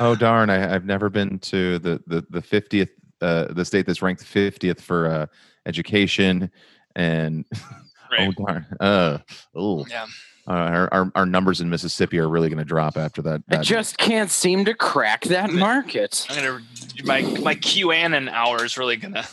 oh 0.00 0.14
darn, 0.16 0.50
I, 0.50 0.74
I've 0.74 0.84
never 0.84 1.08
been 1.08 1.38
to 1.40 1.78
the, 1.78 2.02
the, 2.06 2.26
the 2.30 2.40
50th, 2.42 2.88
uh, 3.20 3.52
the 3.52 3.64
state 3.64 3.86
that's 3.86 4.02
ranked 4.02 4.24
50th 4.24 4.80
for, 4.80 5.06
uh, 5.06 5.26
education 5.66 6.50
and 6.96 7.44
right. 8.10 8.28
oh 8.38 8.44
darn, 8.44 8.66
uh, 8.80 9.18
oh, 9.54 9.86
Yeah. 9.88 10.06
Uh, 10.46 10.50
our, 10.50 10.88
our 10.92 11.12
our 11.14 11.26
numbers 11.26 11.60
in 11.60 11.70
Mississippi 11.70 12.18
are 12.18 12.28
really 12.28 12.48
going 12.48 12.58
to 12.58 12.64
drop 12.64 12.96
after 12.96 13.22
that. 13.22 13.42
I 13.48 13.58
just 13.58 13.96
can't 13.98 14.30
seem 14.30 14.64
to 14.64 14.74
crack 14.74 15.24
that 15.26 15.52
market. 15.52 16.26
I'm 16.28 16.36
gonna 16.44 16.62
my 17.04 17.22
my 17.40 17.54
QAnon 17.54 18.28
hour 18.28 18.64
is 18.64 18.76
really 18.76 18.96
gonna. 18.96 19.24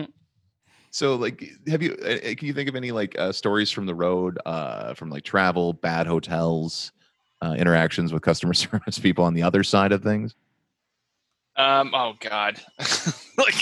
So, 0.90 1.16
like, 1.16 1.44
have 1.66 1.82
you? 1.82 1.96
uh, 2.02 2.08
uh, 2.08 2.34
Can 2.34 2.46
you 2.46 2.52
think 2.52 2.68
of 2.68 2.74
any 2.74 2.92
like 2.92 3.16
uh, 3.18 3.30
stories 3.32 3.70
from 3.70 3.86
the 3.86 3.94
road, 3.94 4.38
uh, 4.46 4.94
from 4.94 5.10
like 5.10 5.22
travel, 5.22 5.74
bad 5.74 6.06
hotels, 6.06 6.92
uh, 7.42 7.54
interactions 7.58 8.12
with 8.12 8.22
customer 8.22 8.54
service 8.54 8.98
people 8.98 9.24
on 9.24 9.34
the 9.34 9.42
other 9.42 9.62
side 9.62 9.92
of 9.92 10.02
things? 10.02 10.34
Um. 11.56 11.92
Oh 11.94 12.14
God. 12.20 12.60
like, 13.38 13.54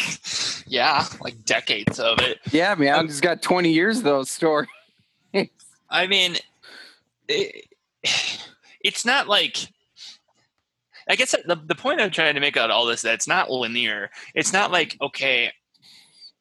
yeah, 0.67 1.05
like 1.21 1.45
decades 1.45 1.99
of 1.99 2.21
it. 2.21 2.39
yeah, 2.53 2.75
man, 2.75 2.95
I've 2.95 3.09
just 3.09 3.23
got 3.23 3.43
20 3.43 3.73
years 3.73 3.99
of 3.99 4.05
those 4.05 4.31
stories. 4.31 4.69
I 5.91 6.07
mean, 6.07 6.37
it, 7.29 7.67
it's 8.81 9.05
not 9.05 9.29
like. 9.29 9.69
I 11.09 11.15
guess 11.15 11.31
the 11.31 11.61
the 11.65 11.77
point 11.77 12.01
I'm 12.01 12.11
trying 12.11 12.35
to 12.35 12.41
make 12.41 12.57
out 12.57 12.73
all 12.73 12.85
this 12.85 13.03
that 13.03 13.15
it's 13.15 13.29
not 13.29 13.49
linear. 13.49 14.11
It's 14.35 14.53
not 14.53 14.73
like 14.73 14.97
okay, 15.01 15.53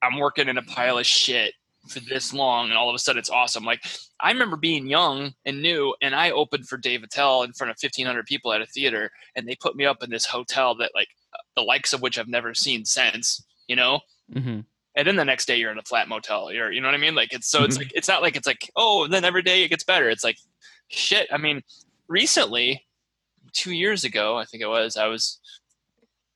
I'm 0.01 0.17
working 0.17 0.47
in 0.47 0.57
a 0.57 0.63
pile 0.63 0.97
of 0.97 1.05
shit 1.05 1.53
for 1.87 1.99
this 1.99 2.33
long, 2.33 2.69
and 2.69 2.77
all 2.77 2.89
of 2.89 2.95
a 2.95 2.99
sudden 2.99 3.19
it's 3.19 3.29
awesome. 3.29 3.63
Like 3.63 3.85
I 4.19 4.31
remember 4.31 4.57
being 4.57 4.87
young 4.87 5.33
and 5.45 5.61
new, 5.61 5.93
and 6.01 6.15
I 6.15 6.31
opened 6.31 6.67
for 6.67 6.77
Dave 6.77 7.03
Attell 7.03 7.43
in 7.43 7.53
front 7.53 7.71
of 7.71 7.77
1,500 7.79 8.25
people 8.25 8.53
at 8.53 8.61
a 8.61 8.65
theater, 8.65 9.11
and 9.35 9.47
they 9.47 9.55
put 9.55 9.75
me 9.75 9.85
up 9.85 10.01
in 10.03 10.09
this 10.09 10.25
hotel 10.25 10.75
that 10.75 10.91
like 10.95 11.09
the 11.55 11.61
likes 11.61 11.93
of 11.93 12.01
which 12.01 12.17
I've 12.17 12.27
never 12.27 12.53
seen 12.53 12.85
since. 12.85 13.43
You 13.67 13.75
know, 13.75 13.99
hmm 14.33 14.61
and 14.95 15.07
then 15.07 15.15
the 15.15 15.25
next 15.25 15.45
day 15.45 15.57
you're 15.57 15.71
in 15.71 15.77
a 15.77 15.83
flat 15.83 16.07
motel 16.07 16.51
you're 16.51 16.71
you 16.71 16.81
know 16.81 16.87
what 16.87 16.95
i 16.95 16.99
mean? 16.99 17.15
Like 17.15 17.33
it's 17.33 17.47
so 17.47 17.63
it's 17.63 17.77
like 17.77 17.91
it's 17.95 18.07
not 18.07 18.21
like 18.21 18.35
it's 18.35 18.47
like 18.47 18.69
oh 18.75 19.07
then 19.07 19.25
every 19.25 19.41
day 19.41 19.63
it 19.63 19.69
gets 19.69 19.83
better. 19.83 20.09
It's 20.09 20.23
like 20.23 20.37
shit 20.87 21.27
i 21.31 21.37
mean 21.37 21.61
recently 22.07 22.85
two 23.53 23.71
years 23.71 24.03
ago 24.03 24.37
i 24.37 24.45
think 24.45 24.61
it 24.61 24.67
was 24.67 24.97
i 24.97 25.07
was 25.07 25.39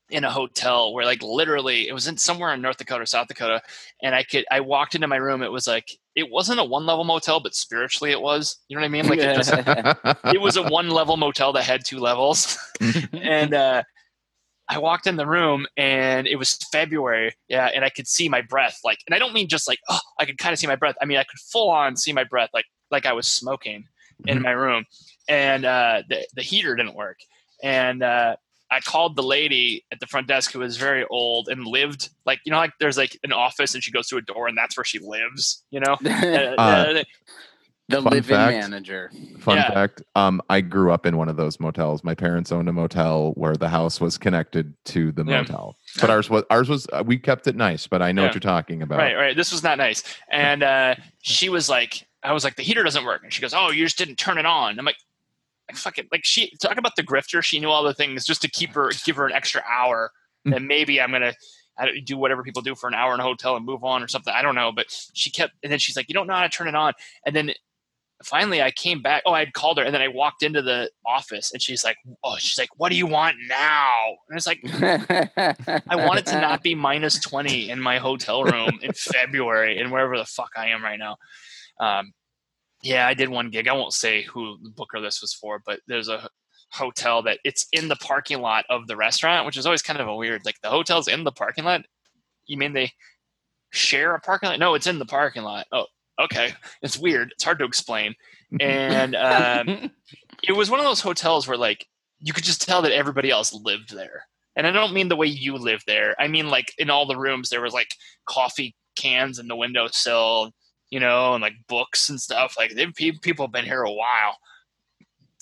in 0.10 0.24
a 0.24 0.32
hotel 0.32 0.92
where 0.94 1.06
like 1.06 1.22
literally 1.22 1.88
it 1.88 1.94
was 1.94 2.08
in 2.08 2.18
somewhere 2.18 2.52
in 2.54 2.62
north 2.62 2.78
dakota 2.78 3.04
or 3.04 3.06
south 3.06 3.28
dakota 3.28 3.62
and 4.02 4.16
i 4.16 4.24
could 4.24 4.44
i 4.50 4.60
walked 4.60 4.96
into 4.96 5.08
my 5.08 5.18
room 5.18 5.44
it 5.44 5.52
was 5.52 5.68
like 5.68 5.92
it 6.16 6.30
wasn't 6.32 6.60
a 6.60 6.64
one 6.64 6.86
level 6.86 7.04
motel 7.04 7.40
but 7.40 7.54
spiritually 7.54 8.12
it 8.12 8.22
was 8.22 8.58
you 8.68 8.76
know 8.76 8.82
what 8.82 8.88
i 8.88 8.90
mean? 8.90 9.08
Like 9.08 9.20
it 9.20 9.36
just 9.36 9.54
it 10.36 10.42
was 10.42 10.58
a 10.58 10.64
one 10.64 10.90
level 10.90 11.16
motel 11.16 11.54
that 11.54 11.64
had 11.64 11.86
two 11.86 12.00
levels. 12.00 12.58
And 13.14 13.54
uh 13.54 13.84
I 14.70 14.78
walked 14.78 15.08
in 15.08 15.16
the 15.16 15.26
room 15.26 15.66
and 15.76 16.28
it 16.28 16.36
was 16.36 16.56
February, 16.72 17.34
yeah, 17.48 17.70
and 17.74 17.84
I 17.84 17.90
could 17.90 18.08
see 18.08 18.30
my 18.30 18.42
breath, 18.42 18.80
like, 18.84 19.00
and 19.08 19.16
I 19.16 19.20
don't 19.20 19.34
mean 19.34 19.48
just 19.48 19.68
like, 19.68 19.80
oh, 19.90 20.00
I 20.20 20.26
could 20.26 20.38
kind 20.38 20.54
of 20.54 20.60
see 20.60 20.68
my 20.68 20.76
breath. 20.76 20.96
I 21.02 21.06
mean, 21.06 21.18
I 21.18 21.24
could 21.24 21.40
full 21.40 21.70
on 21.72 21.98
see 21.98 22.14
my 22.14 22.24
breath, 22.24 22.52
like, 22.54 22.66
like 22.92 23.06
I 23.06 23.14
was 23.14 23.28
smoking 23.28 23.86
in 24.28 24.42
my 24.42 24.52
room, 24.52 24.86
and 25.28 25.66
uh, 25.66 26.04
the 26.08 26.28
the 26.36 26.42
heater 26.42 26.76
didn't 26.76 26.94
work, 26.96 27.18
and 27.64 28.04
uh, 28.04 28.36
I 28.72 28.80
called 28.82 29.16
the 29.16 29.24
lady 29.24 29.86
at 29.92 30.00
the 30.00 30.06
front 30.06 30.28
desk 30.28 30.52
who 30.52 30.60
was 30.60 30.78
very 30.78 31.06
old 31.10 31.50
and 31.50 31.66
lived, 31.66 32.10
like, 32.26 32.40
you 32.46 32.52
know, 32.52 32.58
like 32.58 32.74
there's 32.80 32.98
like 32.98 33.18
an 33.24 33.34
office 33.34 33.74
and 33.74 33.84
she 33.84 33.92
goes 33.92 34.08
through 34.08 34.20
a 34.20 34.24
door 34.24 34.48
and 34.48 34.58
that's 34.58 34.78
where 34.78 34.84
she 34.84 35.00
lives, 35.00 35.64
you 35.72 35.80
know. 35.80 35.98
Uh, 36.06 36.56
Uh, 36.58 36.62
uh, 36.62 37.04
the 37.90 38.02
Fun 38.02 38.14
live-in 38.14 38.36
fact. 38.36 38.52
manager. 38.58 39.12
Fun 39.40 39.58
Yeah. 39.58 39.74
fact: 39.74 40.04
um, 40.16 40.42
I 40.50 40.62
grew 40.62 40.92
up 40.92 41.06
in 41.06 41.18
one 41.18 41.28
of 41.28 41.38
those 41.38 41.60
motels. 41.60 42.04
My 42.04 42.14
parents 42.14 42.52
owned 42.52 42.70
a 42.70 42.74
motel 42.74 43.32
where 43.36 43.56
the 43.56 43.68
house 43.70 44.00
was 44.00 44.18
connected 44.18 44.74
to 44.86 45.12
the 45.12 45.24
Yeah. 45.26 45.40
motel, 45.42 45.76
but 46.00 46.10
ours 46.10 46.30
was 46.30 46.44
ours 46.52 46.70
was 46.70 46.88
uh, 46.94 47.04
we 47.06 47.18
kept 47.18 47.48
it 47.48 47.56
nice. 47.56 47.88
But 47.88 48.02
I 48.02 48.12
know 48.12 48.22
Yeah. 48.22 48.28
what 48.28 48.36
you're 48.36 48.40
talking 48.42 48.82
about. 48.84 49.00
Right, 49.00 49.16
right. 49.16 49.36
This 49.36 49.52
was 49.52 49.64
not 49.64 49.78
nice. 49.80 50.04
And 50.30 50.62
uh, 50.64 50.96
she 51.24 51.50
was 51.50 51.68
like, 51.68 52.08
I 52.24 52.32
was 52.32 52.44
like, 52.44 52.56
the 52.56 52.64
heater 52.64 52.84
doesn't 52.84 53.06
work. 53.06 53.24
And 53.24 53.34
she 53.34 53.42
goes, 53.42 53.54
Oh, 53.54 53.72
you 53.72 53.84
just 53.84 53.98
didn't 53.98 54.18
turn 54.18 54.38
it 54.38 54.46
on. 54.46 54.78
I'm 54.78 54.86
like, 54.86 54.98
like 55.68 55.78
fucking 55.78 56.08
like 56.12 56.26
she 56.26 56.56
talk 56.62 56.78
about 56.78 56.96
the 56.96 57.04
grifter. 57.04 57.44
She 57.44 57.60
knew 57.60 57.70
all 57.70 57.84
the 57.84 57.94
things 57.94 58.26
just 58.26 58.42
to 58.44 58.48
keep 58.50 58.74
her 58.76 58.92
give 59.04 59.16
her 59.16 59.26
an 59.26 59.34
extra 59.34 59.64
hour. 59.68 60.12
Mm. 60.48 60.56
And 60.58 60.68
maybe 60.68 61.02
I'm 61.02 61.12
gonna 61.12 61.34
I 61.78 62.00
do 62.04 62.18
whatever 62.18 62.44
people 62.44 62.62
do 62.62 62.76
for 62.76 62.88
an 62.88 62.94
hour 62.94 63.14
in 63.14 63.20
a 63.20 63.24
hotel 63.24 63.56
and 63.56 63.66
move 63.66 63.84
on 63.84 64.04
or 64.04 64.08
something. 64.10 64.34
I 64.34 64.42
don't 64.42 64.56
know. 64.56 64.72
But 64.72 64.88
she 65.14 65.32
kept 65.32 65.54
and 65.64 65.72
then 65.72 65.80
she's 65.80 65.96
like, 65.96 66.08
You 66.10 66.14
don't 66.14 66.28
know 66.28 66.34
how 66.34 66.44
to 66.44 66.50
turn 66.50 66.68
it 66.68 66.76
on. 66.76 66.94
And 67.26 67.36
then 67.36 67.52
finally 68.24 68.62
I 68.62 68.72
came 68.72 69.02
back. 69.02 69.24
Oh, 69.26 69.34
I 69.34 69.40
had 69.40 69.54
called 69.54 69.78
her 69.78 69.84
and 69.84 69.94
then 69.94 70.02
I 70.02 70.08
walked 70.08 70.44
into 70.44 70.62
the 70.62 70.90
office 71.06 71.52
and 71.52 71.62
she's 71.62 71.84
like, 71.84 71.98
Oh, 72.24 72.36
she's 72.38 72.58
like, 72.58 72.70
What 72.78 72.90
do 72.90 72.98
you 72.98 73.08
want 73.08 73.38
now? 73.48 73.94
And 74.30 74.38
it's 74.38 74.48
like 74.48 74.60
I 75.88 75.96
want 75.96 76.20
it 76.20 76.26
to 76.28 76.42
not 76.42 76.64
be 76.64 76.76
minus 76.76 77.20
20 77.20 77.70
in 77.70 77.80
my 77.80 77.98
hotel 77.98 78.44
room 78.44 78.80
in 78.82 78.92
February 78.94 79.80
and 79.80 79.92
wherever 79.92 80.18
the 80.18 80.26
fuck 80.26 80.52
I 80.56 80.68
am 80.68 80.84
right 80.84 81.00
now. 81.00 81.18
Um, 81.80 82.14
yeah, 82.82 83.08
I 83.08 83.14
did 83.14 83.30
one 83.30 83.50
gig. 83.50 83.68
I 83.68 83.74
won't 83.74 83.94
say 83.94 84.24
who 84.24 84.58
the 84.64 84.70
booker 84.70 85.02
this 85.02 85.22
was 85.22 85.34
for, 85.34 85.62
but 85.66 85.80
there's 85.88 86.10
a 86.10 86.30
hotel 86.72 87.22
that 87.24 87.40
it's 87.44 87.68
in 87.72 87.88
the 87.88 87.96
parking 87.98 88.42
lot 88.42 88.66
of 88.70 88.88
the 88.88 88.96
restaurant, 88.96 89.46
which 89.46 89.58
is 89.58 89.66
always 89.66 89.82
kind 89.82 90.00
of 90.00 90.08
a 90.08 90.16
weird, 90.16 90.46
like 90.46 90.60
the 90.62 90.70
hotel's 90.70 91.08
in 91.08 91.24
the 91.24 91.32
parking 91.32 91.66
lot. 91.66 91.82
You 92.46 92.58
mean 92.58 92.74
they 92.74 92.92
share 93.72 94.16
a 94.16 94.20
parking 94.20 94.50
lot? 94.50 94.60
No, 94.60 94.76
it's 94.76 94.88
in 94.88 95.00
the 95.00 95.06
parking 95.06 95.44
lot. 95.44 95.68
Oh, 95.72 95.86
okay. 96.20 96.54
It's 96.82 96.98
weird. 96.98 97.32
It's 97.34 97.44
hard 97.44 97.60
to 97.60 97.66
explain. 97.66 98.16
And 98.60 99.16
um, 99.16 99.92
it 100.44 100.54
was 100.54 100.72
one 100.72 100.80
of 100.80 100.86
those 100.88 101.02
hotels 101.02 101.48
where 101.48 101.56
like 101.56 101.86
you 102.20 102.34
could 102.34 102.44
just 102.44 102.64
tell 102.64 102.82
that 102.82 102.92
everybody 102.92 103.30
else 103.30 103.54
lived 103.54 103.94
there. 103.96 104.24
And 104.56 104.66
I 104.66 104.72
don't 104.72 104.92
mean 104.92 105.08
the 105.08 105.16
way 105.16 105.28
you 105.28 105.56
live 105.56 105.84
there. 105.86 106.16
I 106.20 106.28
mean 106.28 106.50
like 106.50 106.74
in 106.80 106.90
all 106.90 107.06
the 107.06 107.16
rooms 107.16 107.50
there 107.50 107.62
was 107.62 107.74
like 107.74 107.94
coffee 108.26 108.76
cans 108.96 109.38
in 109.38 109.48
the 109.48 109.56
windowsill, 109.56 110.52
you 110.90 111.00
know, 111.00 111.36
and 111.36 111.44
like 111.44 111.54
books 111.68 112.10
and 112.10 112.20
stuff. 112.20 112.56
Like 112.58 112.72
they, 112.74 112.88
pe- 112.88 113.20
people 113.22 113.46
have 113.46 113.54
been 113.54 113.66
here 113.66 113.84
a 113.84 113.92
while. 113.92 114.38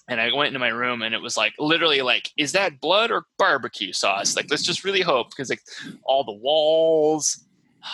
And 0.10 0.20
I 0.20 0.34
went 0.34 0.48
into 0.48 0.60
my 0.60 0.68
room 0.68 1.02
and 1.02 1.16
it 1.16 1.22
was 1.22 1.38
like 1.38 1.54
literally 1.60 2.02
like, 2.02 2.32
is 2.36 2.52
that 2.52 2.82
blood 2.82 3.10
or 3.10 3.24
barbecue 3.38 3.94
sauce? 3.94 4.36
Like 4.36 4.48
let's 4.50 4.64
just 4.64 4.84
really 4.84 5.00
hope 5.00 5.30
because 5.30 5.50
like 5.50 5.62
all 6.04 6.26
the 6.26 6.34
walls. 6.34 7.42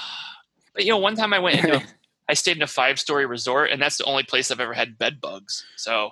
But 0.75 0.85
you 0.85 0.89
know, 0.89 0.97
one 0.97 1.15
time 1.15 1.33
I 1.33 1.37
went 1.37 1.63
into 1.63 1.83
I 2.29 2.33
stayed 2.33 2.57
in 2.57 2.63
a 2.63 2.67
five 2.67 2.99
story 2.99 3.25
resort 3.25 3.71
and 3.71 3.81
that's 3.81 3.97
the 3.97 4.05
only 4.05 4.23
place 4.23 4.49
I've 4.49 4.59
ever 4.59 4.73
had 4.73 4.97
bed 4.97 5.19
bugs. 5.19 5.65
So 5.75 6.11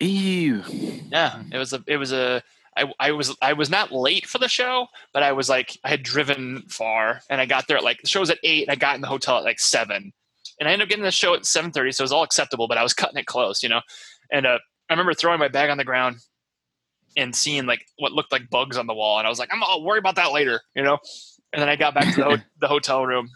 Ew. 0.00 0.62
yeah, 1.10 1.42
it 1.52 1.58
was 1.58 1.72
a 1.72 1.82
it 1.86 1.96
was 1.96 2.12
a 2.12 2.42
I, 2.76 2.92
I 2.98 3.12
was 3.12 3.36
I 3.40 3.52
was 3.52 3.70
not 3.70 3.92
late 3.92 4.26
for 4.26 4.38
the 4.38 4.48
show, 4.48 4.86
but 5.12 5.22
I 5.22 5.32
was 5.32 5.48
like 5.48 5.78
I 5.84 5.90
had 5.90 6.02
driven 6.02 6.62
far 6.68 7.20
and 7.30 7.40
I 7.40 7.46
got 7.46 7.68
there 7.68 7.76
at 7.76 7.84
like 7.84 8.00
the 8.02 8.08
show 8.08 8.20
was 8.20 8.30
at 8.30 8.38
eight 8.42 8.66
and 8.66 8.72
I 8.72 8.76
got 8.76 8.94
in 8.94 9.00
the 9.00 9.08
hotel 9.08 9.38
at 9.38 9.44
like 9.44 9.60
seven. 9.60 10.12
And 10.58 10.68
I 10.68 10.72
ended 10.72 10.86
up 10.86 10.88
getting 10.90 11.04
the 11.04 11.10
show 11.10 11.34
at 11.34 11.46
seven 11.46 11.70
thirty, 11.70 11.92
so 11.92 12.02
it 12.02 12.04
was 12.04 12.12
all 12.12 12.22
acceptable, 12.22 12.68
but 12.68 12.78
I 12.78 12.82
was 12.82 12.94
cutting 12.94 13.16
it 13.16 13.26
close, 13.26 13.62
you 13.62 13.68
know. 13.68 13.80
And 14.30 14.46
uh, 14.46 14.58
I 14.88 14.92
remember 14.92 15.14
throwing 15.14 15.38
my 15.38 15.48
bag 15.48 15.70
on 15.70 15.76
the 15.76 15.84
ground 15.84 16.18
and 17.16 17.34
seeing 17.34 17.66
like 17.66 17.86
what 17.98 18.12
looked 18.12 18.32
like 18.32 18.50
bugs 18.50 18.76
on 18.76 18.86
the 18.86 18.94
wall, 18.94 19.18
and 19.18 19.26
I 19.26 19.30
was 19.30 19.38
like, 19.38 19.50
I'm 19.52 19.62
I'll 19.62 19.82
worry 19.82 19.98
about 19.98 20.16
that 20.16 20.32
later, 20.32 20.60
you 20.74 20.82
know. 20.82 20.98
And 21.52 21.60
then 21.60 21.68
I 21.68 21.76
got 21.76 21.94
back 21.94 22.14
to 22.14 22.20
the, 22.20 22.24
ho- 22.24 22.42
the 22.60 22.68
hotel 22.68 23.04
room 23.04 23.28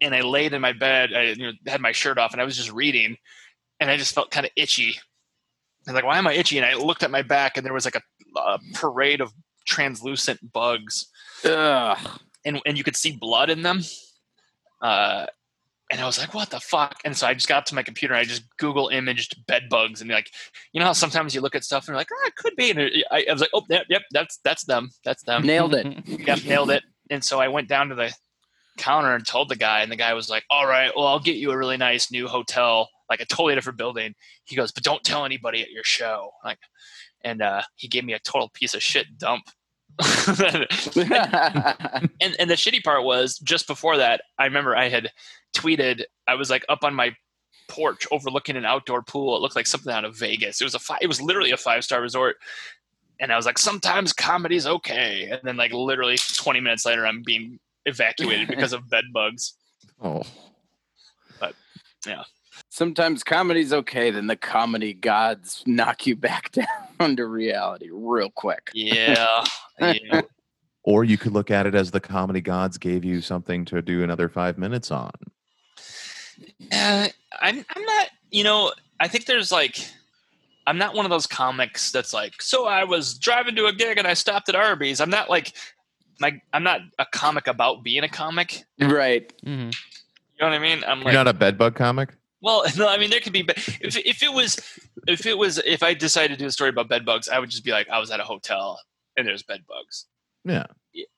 and 0.00 0.14
I 0.14 0.20
laid 0.20 0.52
in 0.52 0.60
my 0.60 0.72
bed. 0.72 1.12
I 1.14 1.22
you 1.22 1.46
know, 1.46 1.52
had 1.66 1.80
my 1.80 1.92
shirt 1.92 2.18
off 2.18 2.32
and 2.32 2.40
I 2.40 2.44
was 2.44 2.56
just 2.56 2.72
reading, 2.72 3.16
and 3.80 3.90
I 3.90 3.96
just 3.96 4.14
felt 4.14 4.30
kind 4.30 4.46
of 4.46 4.52
itchy. 4.56 4.96
And 5.86 5.94
like, 5.94 6.04
why 6.04 6.18
am 6.18 6.26
I 6.26 6.34
itchy? 6.34 6.58
And 6.58 6.66
I 6.66 6.74
looked 6.74 7.02
at 7.02 7.10
my 7.10 7.22
back, 7.22 7.56
and 7.56 7.64
there 7.64 7.72
was 7.72 7.84
like 7.84 7.96
a, 7.96 8.02
a 8.38 8.58
parade 8.74 9.20
of 9.20 9.32
translucent 9.66 10.52
bugs, 10.52 11.06
Ugh. 11.44 11.98
and 12.44 12.60
and 12.66 12.76
you 12.76 12.84
could 12.84 12.96
see 12.96 13.12
blood 13.12 13.50
in 13.50 13.62
them. 13.62 13.80
Uh, 14.80 15.26
and 15.90 16.00
I 16.00 16.06
was 16.06 16.18
like, 16.18 16.34
what 16.34 16.50
the 16.50 16.60
fuck? 16.60 16.96
And 17.04 17.16
so 17.16 17.26
I 17.26 17.32
just 17.32 17.48
got 17.48 17.58
up 17.58 17.64
to 17.66 17.74
my 17.74 17.82
computer 17.82 18.12
and 18.12 18.20
I 18.20 18.24
just 18.24 18.44
Google 18.58 18.88
imaged 18.88 19.46
bed 19.46 19.68
bugs, 19.70 20.00
and 20.00 20.10
like, 20.10 20.30
you 20.72 20.80
know 20.80 20.86
how 20.86 20.92
sometimes 20.92 21.34
you 21.34 21.40
look 21.40 21.54
at 21.54 21.64
stuff 21.64 21.84
and 21.84 21.88
you're 21.88 21.96
like, 21.96 22.10
oh, 22.12 22.26
it 22.26 22.36
could 22.36 22.56
be. 22.56 22.70
And 22.70 22.80
I, 23.10 23.24
I 23.28 23.32
was 23.32 23.40
like, 23.40 23.50
oh, 23.54 23.64
yep, 23.68 23.86
yep, 23.88 24.02
that's 24.10 24.38
that's 24.44 24.64
them, 24.64 24.90
that's 25.04 25.22
them. 25.22 25.46
Nailed 25.46 25.74
it. 25.74 25.86
Yep, 26.06 26.44
nailed 26.44 26.70
it. 26.70 26.82
And 27.10 27.24
so 27.24 27.40
I 27.40 27.48
went 27.48 27.68
down 27.68 27.88
to 27.88 27.94
the 27.94 28.12
counter 28.78 29.14
and 29.14 29.26
told 29.26 29.48
the 29.48 29.56
guy, 29.56 29.82
and 29.82 29.92
the 29.92 29.96
guy 29.96 30.14
was 30.14 30.30
like, 30.30 30.44
"All 30.50 30.66
right, 30.66 30.90
well, 30.94 31.06
I'll 31.06 31.20
get 31.20 31.36
you 31.36 31.50
a 31.50 31.56
really 31.56 31.76
nice 31.76 32.10
new 32.10 32.28
hotel, 32.28 32.88
like 33.10 33.20
a 33.20 33.26
totally 33.26 33.54
different 33.54 33.78
building." 33.78 34.14
He 34.44 34.56
goes, 34.56 34.72
"But 34.72 34.84
don't 34.84 35.04
tell 35.04 35.24
anybody 35.24 35.62
at 35.62 35.70
your 35.70 35.84
show." 35.84 36.30
Like, 36.44 36.58
and 37.22 37.42
uh, 37.42 37.62
he 37.76 37.88
gave 37.88 38.04
me 38.04 38.14
a 38.14 38.18
total 38.20 38.50
piece 38.54 38.74
of 38.74 38.82
shit 38.82 39.18
dump. 39.18 39.44
and 40.00 40.66
and 42.38 42.50
the 42.50 42.54
shitty 42.54 42.84
part 42.84 43.04
was 43.04 43.38
just 43.38 43.66
before 43.66 43.96
that, 43.96 44.22
I 44.38 44.44
remember 44.44 44.76
I 44.76 44.88
had 44.88 45.10
tweeted, 45.56 46.04
I 46.26 46.34
was 46.34 46.50
like 46.50 46.64
up 46.68 46.84
on 46.84 46.94
my 46.94 47.14
porch 47.68 48.06
overlooking 48.10 48.56
an 48.56 48.64
outdoor 48.64 49.02
pool. 49.02 49.36
It 49.36 49.40
looked 49.40 49.56
like 49.56 49.66
something 49.66 49.92
out 49.92 50.04
of 50.04 50.16
Vegas. 50.16 50.60
It 50.60 50.64
was 50.64 50.74
a 50.74 50.78
fi- 50.78 50.98
it 51.00 51.06
was 51.06 51.20
literally 51.20 51.50
a 51.52 51.56
five 51.56 51.84
star 51.84 52.00
resort. 52.00 52.36
And 53.20 53.32
I 53.32 53.36
was 53.36 53.46
like, 53.46 53.58
sometimes 53.58 54.12
comedy's 54.12 54.66
okay. 54.66 55.28
And 55.30 55.40
then 55.42 55.56
like 55.56 55.72
literally 55.72 56.16
20 56.36 56.60
minutes 56.60 56.86
later, 56.86 57.06
I'm 57.06 57.22
being 57.22 57.58
evacuated 57.88 58.48
because 58.48 58.72
of 58.72 58.88
bed 58.88 59.04
bugs. 59.12 59.54
Oh, 60.00 60.22
But 61.40 61.54
yeah. 62.06 62.24
Sometimes 62.70 63.24
comedy's 63.24 63.72
okay, 63.72 64.10
then 64.10 64.26
the 64.26 64.36
comedy 64.36 64.92
gods 64.94 65.62
knock 65.66 66.06
you 66.06 66.14
back 66.16 66.52
down 66.98 67.16
to 67.16 67.26
reality 67.26 67.88
real 67.90 68.30
quick. 68.30 68.70
Yeah. 68.74 69.44
yeah. 69.80 70.22
or 70.82 71.04
you 71.04 71.16
could 71.18 71.32
look 71.32 71.50
at 71.50 71.66
it 71.66 71.74
as 71.74 71.90
the 71.90 72.00
comedy 72.00 72.40
gods 72.40 72.78
gave 72.78 73.04
you 73.04 73.20
something 73.20 73.64
to 73.66 73.80
do 73.82 74.02
another 74.02 74.28
five 74.28 74.58
minutes 74.58 74.90
on. 74.90 75.12
Uh, 76.72 77.08
I'm 77.40 77.64
I'm 77.74 77.84
not. 77.84 78.08
You 78.30 78.44
know, 78.44 78.72
I 79.00 79.08
think 79.08 79.26
there's 79.26 79.50
like. 79.50 79.78
I'm 80.66 80.76
not 80.78 80.94
one 80.94 81.06
of 81.06 81.10
those 81.10 81.26
comics 81.26 81.90
that's 81.90 82.12
like, 82.12 82.42
so 82.42 82.66
I 82.66 82.84
was 82.84 83.14
driving 83.18 83.56
to 83.56 83.66
a 83.66 83.72
gig 83.72 83.96
and 83.96 84.06
I 84.06 84.12
stopped 84.12 84.50
at 84.50 84.54
Arby's. 84.54 85.00
I'm 85.00 85.08
not 85.08 85.30
like 85.30 85.54
my 86.20 86.40
I'm 86.52 86.62
not 86.62 86.80
a 86.98 87.06
comic 87.06 87.46
about 87.46 87.82
being 87.82 88.04
a 88.04 88.08
comic. 88.08 88.64
Right. 88.80 89.32
Mm-hmm. 89.44 89.70
You 89.70 90.40
know 90.40 90.48
what 90.48 90.52
I 90.52 90.58
mean? 90.58 90.84
I'm 90.86 90.98
You're 90.98 91.06
like, 91.06 91.14
not 91.14 91.28
a 91.28 91.32
bedbug 91.32 91.74
comic. 91.74 92.10
well, 92.40 92.64
no, 92.76 92.88
I 92.88 92.98
mean 92.98 93.10
there 93.10 93.20
could 93.20 93.32
be, 93.32 93.42
but 93.42 93.58
if 93.80 93.96
if 93.96 94.22
it 94.22 94.32
was 94.32 94.58
if 95.06 95.26
it 95.26 95.36
was 95.36 95.58
if 95.58 95.82
I 95.82 95.94
decided 95.94 96.34
to 96.34 96.38
do 96.38 96.46
a 96.46 96.52
story 96.52 96.70
about 96.70 96.88
bedbugs, 96.88 97.28
I 97.28 97.38
would 97.38 97.50
just 97.50 97.64
be 97.64 97.72
like, 97.72 97.88
I 97.88 97.98
was 97.98 98.10
at 98.10 98.20
a 98.20 98.24
hotel 98.24 98.80
and 99.16 99.26
there's 99.26 99.42
bedbugs. 99.42 100.06
Yeah. 100.44 100.66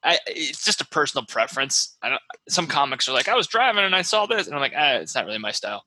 I, 0.02 0.18
it's 0.26 0.64
just 0.64 0.80
a 0.80 0.86
personal 0.86 1.24
preference. 1.24 1.96
I 2.02 2.10
don't. 2.10 2.22
Some 2.48 2.66
comics 2.66 3.08
are 3.08 3.12
like, 3.12 3.28
I 3.28 3.34
was 3.34 3.46
driving 3.46 3.84
and 3.84 3.94
I 3.94 4.02
saw 4.02 4.26
this, 4.26 4.46
and 4.46 4.54
I'm 4.54 4.60
like, 4.60 4.74
ah, 4.76 4.94
it's 4.94 5.14
not 5.14 5.24
really 5.24 5.38
my 5.38 5.52
style. 5.52 5.84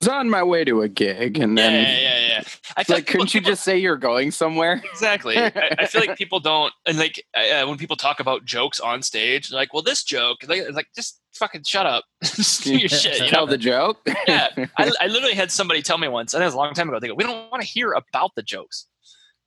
Was 0.00 0.08
on 0.08 0.30
my 0.30 0.42
way 0.44 0.64
to 0.64 0.82
a 0.82 0.88
gig, 0.88 1.38
and 1.38 1.58
Yeah, 1.58 1.66
then 1.70 1.82
yeah, 1.84 2.00
yeah. 2.00 2.28
yeah. 2.28 2.42
I 2.76 2.84
feel 2.84 2.96
like, 2.96 3.06
couldn't 3.06 3.34
you 3.34 3.40
people- 3.40 3.52
just 3.52 3.64
say 3.64 3.76
you're 3.78 3.96
going 3.96 4.30
somewhere? 4.30 4.80
exactly? 4.92 5.36
I, 5.36 5.50
I 5.76 5.86
feel 5.86 6.00
like 6.06 6.16
people 6.18 6.38
don't, 6.38 6.72
and 6.86 6.98
like 6.98 7.24
uh, 7.34 7.66
when 7.66 7.78
people 7.78 7.96
talk 7.96 8.20
about 8.20 8.44
jokes 8.44 8.78
on 8.78 9.02
stage, 9.02 9.48
they're 9.48 9.58
like, 9.58 9.74
well, 9.74 9.82
this 9.82 10.04
joke, 10.04 10.38
like, 10.46 10.62
like 10.72 10.86
just 10.94 11.20
fucking 11.34 11.64
shut 11.64 11.84
up, 11.86 12.04
just 12.22 12.62
do 12.62 12.76
your 12.76 12.88
shit. 12.88 13.20
You 13.20 13.26
Tell 13.28 13.46
know? 13.46 13.50
the 13.50 13.58
joke. 13.58 13.98
Yeah. 14.28 14.50
I, 14.78 14.92
I 15.00 15.06
literally 15.08 15.34
had 15.34 15.50
somebody 15.50 15.82
tell 15.82 15.98
me 15.98 16.06
once, 16.06 16.32
and 16.32 16.40
that 16.42 16.46
was 16.46 16.54
a 16.54 16.58
long 16.58 16.74
time 16.74 16.88
ago. 16.88 17.00
They 17.00 17.08
go, 17.08 17.14
we 17.14 17.24
don't 17.24 17.50
want 17.50 17.62
to 17.62 17.68
hear 17.68 17.92
about 17.92 18.36
the 18.36 18.42
jokes. 18.42 18.86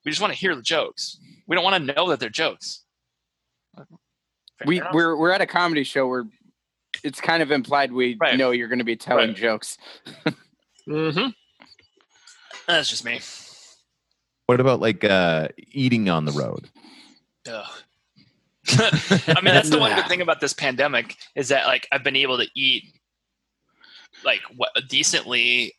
We 0.03 0.11
just 0.11 0.19
want 0.21 0.33
to 0.33 0.39
hear 0.39 0.53
the 0.53 0.61
jokes. 0.61 1.17
We 1.47 1.55
don't 1.55 1.63
want 1.63 1.85
to 1.85 1.93
know 1.93 2.09
that 2.09 2.19
they're 2.19 2.29
jokes. 2.29 2.83
Fair 3.77 3.85
we 4.65 4.77
enough. 4.81 4.93
we're 4.93 5.15
we're 5.17 5.31
at 5.31 5.41
a 5.41 5.45
comedy 5.45 5.83
show 5.85 6.07
where 6.07 6.25
it's 7.03 7.21
kind 7.21 7.41
of 7.43 7.51
implied 7.51 7.91
we 7.91 8.17
Right. 8.19 8.37
know 8.37 8.51
you're 8.51 8.67
going 8.67 8.79
to 8.79 8.85
be 8.85 8.95
telling 8.95 9.29
Right. 9.29 9.37
jokes. 9.37 9.77
Mm-hmm. 10.87 11.29
That's 12.67 12.89
just 12.89 13.05
me. 13.05 13.19
What 14.47 14.59
about 14.59 14.79
like 14.79 15.03
uh, 15.03 15.49
eating 15.71 16.09
on 16.09 16.25
the 16.25 16.31
road? 16.31 16.69
Ugh. 17.49 17.65
I 18.79 19.41
mean, 19.41 19.53
that's 19.53 19.69
the 19.69 19.79
one 19.79 19.95
good 19.95 20.07
thing 20.09 20.21
about 20.21 20.39
this 20.39 20.53
pandemic 20.53 21.15
is 21.35 21.47
that 21.49 21.65
like 21.65 21.87
I've 21.91 22.03
been 22.03 22.15
able 22.15 22.37
to 22.37 22.47
eat 22.55 22.83
like 24.23 24.41
what 24.55 24.69
decently. 24.87 25.73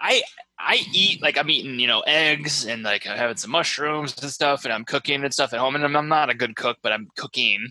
I 0.00 0.22
I 0.58 0.80
eat 0.92 1.22
like 1.22 1.38
I'm 1.38 1.50
eating 1.50 1.78
you 1.78 1.86
know 1.86 2.00
eggs 2.00 2.64
and 2.66 2.82
like 2.82 3.06
I'm 3.06 3.16
having 3.16 3.36
some 3.36 3.50
mushrooms 3.52 4.20
and 4.20 4.30
stuff 4.30 4.64
and 4.64 4.72
I'm 4.72 4.84
cooking 4.84 5.22
and 5.22 5.32
stuff 5.32 5.52
at 5.52 5.60
home 5.60 5.74
and 5.76 5.84
I'm, 5.84 5.94
I'm 5.96 6.08
not 6.08 6.30
a 6.30 6.34
good 6.34 6.56
cook 6.56 6.78
but 6.82 6.92
I'm 6.92 7.08
cooking. 7.16 7.70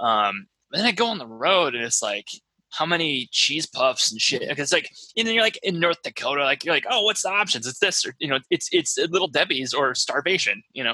Um, 0.00 0.46
but 0.76 0.82
then 0.82 0.88
I 0.88 0.92
go 0.92 1.06
on 1.06 1.16
the 1.16 1.26
road 1.26 1.74
and 1.74 1.82
it's 1.82 2.02
like 2.02 2.28
how 2.68 2.84
many 2.84 3.30
cheese 3.30 3.64
puffs 3.64 4.12
and 4.12 4.20
shit. 4.20 4.42
It's 4.42 4.72
like 4.74 4.90
and 5.16 5.26
then 5.26 5.34
you're 5.34 5.42
like 5.42 5.58
in 5.62 5.80
North 5.80 6.02
Dakota, 6.02 6.44
like 6.44 6.66
you're 6.66 6.74
like, 6.74 6.84
oh, 6.90 7.02
what's 7.02 7.22
the 7.22 7.30
options? 7.30 7.66
It's 7.66 7.78
this 7.78 8.04
or 8.04 8.14
you 8.18 8.28
know, 8.28 8.40
it's 8.50 8.68
it's 8.72 8.98
Little 8.98 9.26
Debbie's 9.26 9.72
or 9.72 9.94
starvation, 9.94 10.62
you 10.74 10.84
know. 10.84 10.92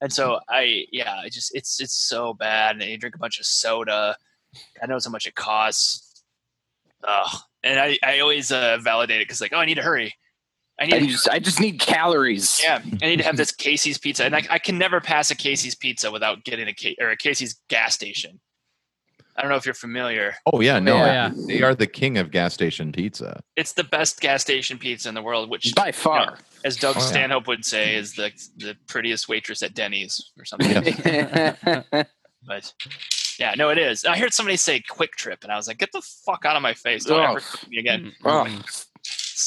And 0.00 0.10
so 0.10 0.40
I, 0.48 0.86
yeah, 0.92 1.16
I 1.22 1.28
just 1.28 1.54
it's 1.54 1.78
it's 1.78 1.92
so 1.92 2.32
bad. 2.32 2.76
And 2.76 2.90
you 2.90 2.96
drink 2.96 3.16
a 3.16 3.18
bunch 3.18 3.38
of 3.38 3.44
soda. 3.44 4.16
I 4.82 4.86
knows 4.86 5.04
how 5.04 5.10
much 5.10 5.26
it 5.26 5.34
costs. 5.34 6.24
Ugh. 7.06 7.40
And 7.62 7.78
I, 7.78 7.98
I 8.02 8.20
always 8.20 8.50
uh, 8.50 8.78
validate 8.80 9.20
it 9.20 9.28
because 9.28 9.42
like, 9.42 9.52
oh, 9.52 9.58
I 9.58 9.66
need 9.66 9.74
to 9.74 9.82
hurry. 9.82 10.14
I 10.80 10.86
need 10.86 10.94
I 10.94 10.98
to, 11.00 11.06
just 11.06 11.28
I 11.28 11.38
just 11.38 11.60
need 11.60 11.80
calories. 11.80 12.62
yeah, 12.62 12.80
I 13.02 13.06
need 13.06 13.18
to 13.18 13.24
have 13.24 13.36
this 13.36 13.52
Casey's 13.52 13.98
pizza, 13.98 14.24
and 14.24 14.34
I, 14.34 14.42
I 14.48 14.58
can 14.58 14.78
never 14.78 15.02
pass 15.02 15.30
a 15.30 15.34
Casey's 15.34 15.74
pizza 15.74 16.10
without 16.10 16.44
getting 16.44 16.66
a 16.66 16.96
or 16.98 17.10
a 17.10 17.16
Casey's 17.18 17.60
gas 17.68 17.94
station. 17.94 18.40
I 19.38 19.42
don't 19.42 19.50
know 19.50 19.56
if 19.56 19.64
you're 19.64 19.72
familiar. 19.74 20.34
Oh 20.52 20.60
yeah, 20.60 20.80
no, 20.80 20.96
Yeah. 20.96 21.30
they 21.46 21.62
are 21.62 21.74
the 21.74 21.86
king 21.86 22.18
of 22.18 22.32
gas 22.32 22.52
station 22.54 22.90
pizza. 22.90 23.40
It's 23.54 23.72
the 23.72 23.84
best 23.84 24.20
gas 24.20 24.42
station 24.42 24.78
pizza 24.78 25.08
in 25.08 25.14
the 25.14 25.22
world, 25.22 25.48
which, 25.48 25.72
By 25.76 25.92
far. 25.92 26.38
as 26.64 26.76
Doug 26.76 26.96
Oh, 26.96 27.00
yeah. 27.00 27.06
Stanhope 27.06 27.46
would 27.46 27.64
say, 27.64 27.94
is 27.94 28.14
the 28.14 28.32
the 28.56 28.76
prettiest 28.88 29.28
waitress 29.28 29.62
at 29.62 29.74
Denny's 29.74 30.32
or 30.38 30.44
something. 30.44 30.70
Yeah. 31.04 31.82
But 32.46 32.72
yeah, 33.38 33.54
no, 33.58 33.68
it 33.68 33.78
is. 33.78 34.04
I 34.04 34.16
heard 34.16 34.32
somebody 34.32 34.56
say 34.56 34.80
Quick 34.88 35.16
Trip, 35.16 35.40
and 35.42 35.52
I 35.52 35.56
was 35.56 35.68
like, 35.68 35.76
get 35.78 35.92
the 35.92 36.00
fuck 36.24 36.44
out 36.46 36.56
of 36.56 36.62
my 36.62 36.72
face! 36.72 37.04
Don't 37.04 37.20
Oh. 37.20 37.30
ever 37.32 37.40
talk 37.40 37.68
me 37.68 37.78
again. 37.78 38.12
Oh, 38.24 38.46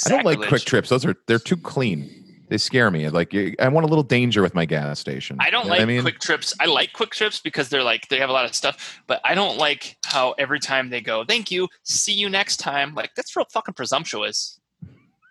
I 0.06 0.10
don't 0.10 0.26
like 0.26 0.40
quick 0.48 0.62
trips. 0.64 0.90
Those 0.90 1.06
are 1.06 1.16
they're 1.28 1.40
too 1.40 1.58
clean. 1.58 2.31
They 2.52 2.58
scare 2.58 2.92
me. 2.92 3.08
Like 3.08 3.34
I 3.60 3.70
want 3.70 3.86
a 3.86 3.88
little 3.88 4.04
danger 4.04 4.42
with 4.42 4.54
my 4.54 4.66
gas 4.66 5.00
station. 5.00 5.38
I 5.40 5.50
don't 5.50 5.64
You 5.64 5.70
know 5.70 5.76
like 5.76 5.82
I 5.84 5.86
mean, 5.86 6.02
quick 6.02 6.20
trips. 6.20 6.54
I 6.60 6.66
like 6.66 6.92
quick 6.92 7.12
trips 7.12 7.40
because 7.40 7.70
they're 7.70 7.82
like 7.82 8.10
they 8.10 8.20
have 8.20 8.30
a 8.30 8.34
lot 8.34 8.44
of 8.44 8.54
stuff, 8.54 9.02
but 9.08 9.22
I 9.24 9.36
don't 9.36 9.58
like 9.58 9.96
how 10.06 10.34
every 10.34 10.60
time 10.60 10.90
they 10.90 11.00
go, 11.00 11.24
"Thank 11.24 11.50
you, 11.50 11.70
see 11.84 12.12
you 12.12 12.30
next 12.30 12.58
time." 12.58 12.94
Like 12.94 13.12
that's 13.16 13.34
real 13.38 13.46
fucking 13.54 13.76
presumptuous. 13.76 14.60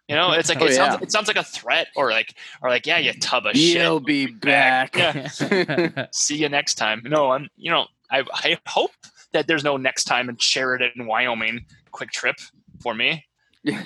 You 0.08 0.16
know, 0.16 0.32
it's 0.32 0.48
like 0.48 0.62
Oh, 0.62 0.64
it 0.64 0.72
sounds 0.72 0.94
yeah. 0.94 1.02
it 1.02 1.12
sounds 1.12 1.28
like 1.28 1.36
a 1.36 1.44
threat 1.44 1.88
or 1.94 2.10
like 2.10 2.34
or 2.62 2.70
like 2.70 2.86
yeah, 2.86 2.96
you 2.96 3.12
tub 3.12 3.44
of 3.44 3.54
you'll 3.54 3.98
shit. 3.98 4.06
be 4.06 4.24
back. 4.26 4.96
Yeah. 4.96 6.06
See 6.14 6.38
you 6.38 6.48
next 6.48 6.76
time. 6.76 7.02
No, 7.04 7.32
I'm 7.32 7.50
you 7.58 7.70
know 7.70 7.86
I 8.10 8.24
I 8.32 8.56
hope 8.66 8.92
that 9.34 9.46
there's 9.46 9.62
no 9.62 9.76
next 9.76 10.04
time 10.04 10.30
in 10.30 10.38
Sheridan, 10.38 11.06
Wyoming, 11.06 11.66
quick 11.90 12.12
trip 12.12 12.36
for 12.80 12.94
me. 12.94 13.26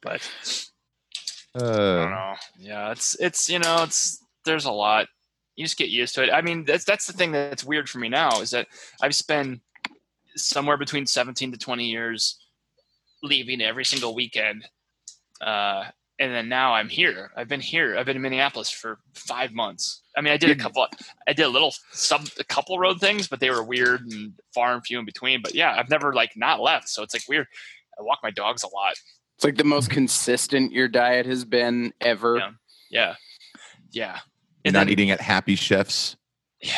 But 0.00 0.20
I 1.54 1.58
don't 1.58 1.68
uh, 1.68 2.10
know. 2.10 2.34
Yeah, 2.58 2.92
it's 2.92 3.16
it's 3.20 3.48
you 3.48 3.58
know 3.58 3.82
it's 3.82 4.24
there's 4.44 4.64
a 4.64 4.72
lot. 4.72 5.08
You 5.56 5.64
just 5.64 5.78
get 5.78 5.88
used 5.88 6.14
to 6.14 6.22
it. 6.22 6.30
I 6.32 6.40
mean, 6.40 6.64
that's 6.64 6.84
that's 6.84 7.06
the 7.06 7.12
thing 7.12 7.32
that's 7.32 7.64
weird 7.64 7.88
for 7.88 7.98
me 7.98 8.08
now 8.08 8.40
is 8.40 8.50
that 8.50 8.68
I've 9.02 9.14
spent 9.14 9.60
somewhere 10.36 10.76
between 10.76 11.04
17 11.04 11.52
to 11.52 11.58
20 11.58 11.84
years 11.84 12.38
leaving 13.22 13.60
every 13.60 13.84
single 13.84 14.14
weekend, 14.14 14.68
uh, 15.40 15.84
and 16.20 16.32
then 16.32 16.48
now 16.48 16.74
I'm 16.74 16.88
here. 16.88 17.30
I've 17.36 17.48
been 17.48 17.60
here. 17.60 17.96
I've 17.96 18.06
been 18.06 18.16
in 18.16 18.22
Minneapolis 18.22 18.70
for 18.70 18.98
five 19.14 19.52
months. 19.52 20.02
I 20.16 20.20
mean, 20.20 20.32
I 20.32 20.36
did 20.36 20.50
a 20.50 20.56
couple. 20.56 20.86
I 21.26 21.32
did 21.32 21.44
a 21.44 21.48
little 21.48 21.72
sub 21.92 22.28
a 22.38 22.44
couple 22.44 22.78
road 22.78 23.00
things, 23.00 23.28
but 23.28 23.40
they 23.40 23.50
were 23.50 23.62
weird 23.62 24.02
and 24.02 24.32
far 24.54 24.74
and 24.74 24.84
few 24.84 24.98
in 24.98 25.04
between. 25.04 25.42
But 25.42 25.54
yeah, 25.54 25.74
I've 25.76 25.90
never 25.90 26.12
like 26.12 26.36
not 26.36 26.60
left. 26.60 26.88
So 26.88 27.02
it's 27.02 27.14
like 27.14 27.22
weird. 27.28 27.46
I 27.98 28.02
walk 28.02 28.18
my 28.22 28.30
dogs 28.30 28.62
a 28.62 28.68
lot. 28.68 28.94
It's 29.38 29.44
like 29.44 29.56
the 29.56 29.62
most 29.64 29.88
consistent 29.98 30.72
your 30.72 30.88
diet 30.88 31.24
has 31.26 31.44
been 31.44 31.92
ever. 32.00 32.38
Yeah. 32.38 32.50
Yeah, 32.90 33.14
yeah. 33.92 34.18
you're 34.64 34.72
not 34.72 34.80
then- 34.80 34.88
eating 34.90 35.10
at 35.12 35.20
Happy 35.20 35.54
Chefs. 35.54 36.16
yeah 36.60 36.72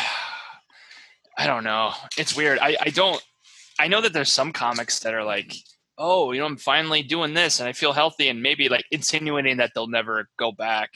i 1.38 1.46
don't 1.46 1.64
know 1.64 1.92
it's 2.18 2.37
weird 2.37 2.59
i 2.59 2.77
i 2.83 2.90
don't 2.90 3.23
i 3.79 3.88
know 3.88 4.03
that 4.03 4.12
there's 4.12 4.31
some 4.31 4.53
comics 4.53 4.99
that 4.99 5.14
are 5.14 5.25
like 5.25 5.55
oh 5.96 6.33
you 6.33 6.40
know 6.40 6.44
i'm 6.44 6.59
finally 6.59 7.03
doing 7.03 7.33
this 7.33 7.61
and 7.61 7.68
i 7.68 7.73
feel 7.73 7.94
healthy 7.94 8.29
and 8.29 8.42
maybe 8.42 8.68
like 8.68 8.85
insinuating 8.90 9.57
that 9.57 9.70
they'll 9.75 9.87
never 9.87 10.29
go 10.37 10.53
back 10.53 10.90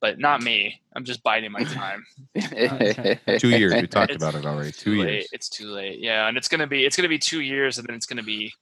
but 0.00 0.18
not 0.20 0.42
me 0.42 0.80
i'm 0.94 1.04
just 1.04 1.24
biding 1.24 1.50
my 1.50 1.64
time 1.64 2.04
Two 3.38 3.48
years. 3.48 3.74
We 3.74 3.86
talked 3.88 4.12
It's 4.12 4.22
about 4.22 4.36
it 4.36 4.46
already. 4.46 4.70
Two 4.70 4.94
Too 5.02 5.02
years. 5.10 5.28
it's 5.32 5.48
too 5.48 5.66
late 5.72 5.98
yeah 5.98 6.28
and 6.28 6.36
it's 6.36 6.46
gonna 6.46 6.68
be 6.68 6.84
it's 6.84 6.94
gonna 6.96 7.08
be 7.08 7.18
two 7.18 7.40
years 7.40 7.78
and 7.78 7.88
then 7.88 7.96
it's 7.96 8.06
gonna 8.06 8.22
be 8.22 8.52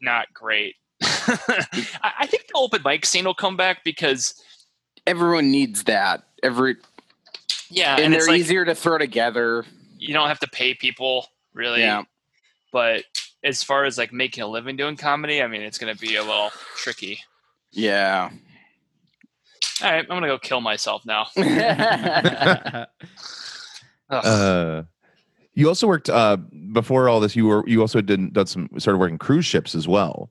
not 0.00 0.32
great 0.32 0.76
I, 1.02 2.12
I 2.20 2.26
think 2.26 2.46
the 2.48 2.54
open 2.56 2.82
mic 2.84 3.06
scene 3.06 3.24
will 3.24 3.34
come 3.34 3.56
back 3.56 3.84
because 3.84 4.34
Everyone 5.06 5.50
needs 5.50 5.84
that. 5.84 6.24
Every 6.42 6.76
yeah 7.70 7.94
and, 7.96 8.04
and, 8.06 8.14
they're 8.14 8.26
like 8.26 8.40
easier 8.40 8.64
to 8.64 8.74
throw 8.74 8.98
together. 8.98 9.64
you 9.98 10.12
don't 10.14 10.28
have 10.28 10.40
to 10.40 10.48
pay 10.48 10.74
people 10.74 11.26
really 11.54 11.80
Yeah. 11.80 12.02
but 12.72 13.04
as 13.42 13.62
far 13.62 13.84
as 13.84 13.96
like 13.96 14.12
making 14.12 14.42
a 14.42 14.46
living 14.46 14.76
doing 14.76 14.96
comedy, 14.96 15.42
I 15.42 15.46
mean, 15.46 15.62
it's 15.62 15.78
going 15.78 15.94
to 15.94 16.00
be 16.00 16.16
a 16.16 16.22
little 16.22 16.50
tricky. 16.76 17.20
Yeah. 17.72 18.30
All 19.82 19.90
right, 19.90 20.00
I'm 20.00 20.06
going 20.08 20.22
to 20.22 20.28
go 20.28 20.38
kill 20.38 20.60
myself 20.60 21.04
now. 21.06 21.28
Uh, 24.10 24.84
you 25.52 25.68
also 25.68 25.86
worked 25.86 26.08
uh, 26.08 26.36
before 26.72 27.10
all 27.10 27.20
this. 27.20 27.36
You 27.36 27.46
were 27.46 27.62
you 27.68 27.82
also 27.82 28.00
did 28.00 28.32
done 28.32 28.46
some 28.46 28.70
started 28.78 28.98
working 28.98 29.18
cruise 29.18 29.44
ships 29.44 29.74
as 29.74 29.86
well. 29.86 30.30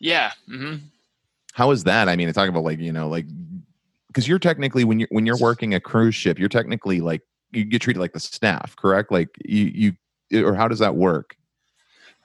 Yeah. 0.00 0.32
hmm 0.48 0.76
How 1.52 1.70
is 1.70 1.84
that? 1.84 2.08
I 2.08 2.16
mean, 2.16 2.32
talking 2.32 2.48
about 2.50 2.64
like 2.64 2.80
you 2.80 2.92
know 2.92 3.08
like 3.08 3.26
because 4.08 4.26
you're 4.26 4.38
technically 4.38 4.84
when 4.84 4.98
you're 4.98 5.08
when 5.12 5.26
you're 5.26 5.38
working 5.38 5.74
a 5.74 5.80
cruise 5.80 6.14
ship, 6.14 6.38
you're 6.38 6.48
technically 6.48 7.00
like 7.00 7.22
you 7.52 7.64
get 7.64 7.82
treated 7.82 8.00
like 8.00 8.12
the 8.12 8.20
staff, 8.20 8.74
correct? 8.76 9.12
Like 9.12 9.28
you 9.44 9.96
you 10.32 10.44
or 10.46 10.54
how 10.54 10.68
does 10.68 10.80
that 10.80 10.96
work? 10.96 11.36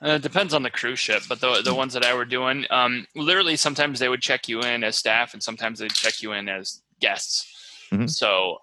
Uh, 0.04 0.10
it 0.10 0.22
depends 0.22 0.52
on 0.52 0.62
the 0.62 0.70
cruise 0.70 0.98
ship, 0.98 1.22
but 1.28 1.40
the 1.40 1.62
the 1.62 1.74
ones 1.74 1.92
that 1.94 2.04
I 2.04 2.14
were 2.14 2.24
doing, 2.24 2.66
um, 2.70 3.06
literally 3.14 3.56
sometimes 3.56 3.98
they 3.98 4.08
would 4.08 4.20
check 4.20 4.48
you 4.48 4.60
in 4.60 4.84
as 4.84 4.96
staff, 4.96 5.32
and 5.32 5.42
sometimes 5.42 5.78
they'd 5.78 5.92
check 5.92 6.22
you 6.22 6.32
in 6.32 6.48
as 6.48 6.82
guests. 7.00 7.46
Mhm. 7.92 8.10
So 8.10 8.58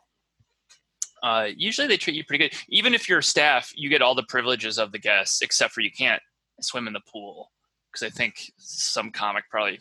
uh, 1.24 1.48
usually 1.56 1.88
they 1.88 1.98
treat 1.98 2.16
you 2.16 2.24
pretty 2.26 2.50
good. 2.50 2.60
Even 2.68 2.94
if 2.94 3.08
you're 3.08 3.22
staff, 3.22 3.72
you 3.76 3.90
get 3.90 4.02
all 4.02 4.14
the 4.14 4.24
privileges 4.24 4.78
of 4.78 4.92
the 4.92 5.00
guests, 5.00 5.42
except 5.42 5.74
for 5.74 5.80
you 5.82 5.92
can't 5.92 6.22
swim 6.60 6.86
in 6.86 6.94
the 6.94 7.02
pool 7.12 7.50
because 7.94 8.06
I 8.06 8.10
think 8.10 8.52
some 8.58 9.12
comic 9.12 9.44
probably 9.50 9.80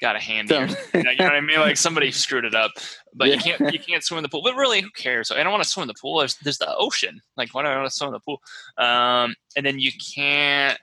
got 0.00 0.16
a 0.16 0.20
hand 0.20 0.48
So- 0.48 0.66
here. 0.66 0.76
You 0.94 1.02
know, 1.02 1.10
you 1.10 1.16
know 1.18 1.24
what 1.24 1.34
I 1.34 1.40
mean? 1.40 1.58
Like 1.60 1.76
somebody 1.76 2.10
screwed 2.12 2.44
it 2.44 2.54
up, 2.54 2.72
but 3.14 3.28
you 3.30 3.38
can't 3.38 3.72
you 3.72 3.78
can't 3.78 4.02
swim 4.04 4.18
in 4.18 4.22
the 4.22 4.28
pool. 4.28 4.42
But 4.42 4.54
really, 4.56 4.80
who 4.80 4.90
cares? 4.90 5.30
I 5.30 5.42
don't 5.42 5.52
want 5.52 5.62
to 5.64 5.68
swim 5.68 5.82
in 5.82 5.88
the 5.88 5.94
pool. 6.00 6.18
There's, 6.18 6.36
there's 6.36 6.58
the 6.58 6.74
ocean. 6.76 7.20
Like 7.36 7.54
why 7.54 7.62
do 7.62 7.68
I 7.68 7.76
want 7.76 7.90
to 7.90 7.94
swim 7.96 8.08
in 8.08 8.12
the 8.14 8.20
pool? 8.20 8.40
Um, 8.78 9.34
and 9.56 9.64
then 9.66 9.78
you 9.78 9.90
can't. 10.14 10.78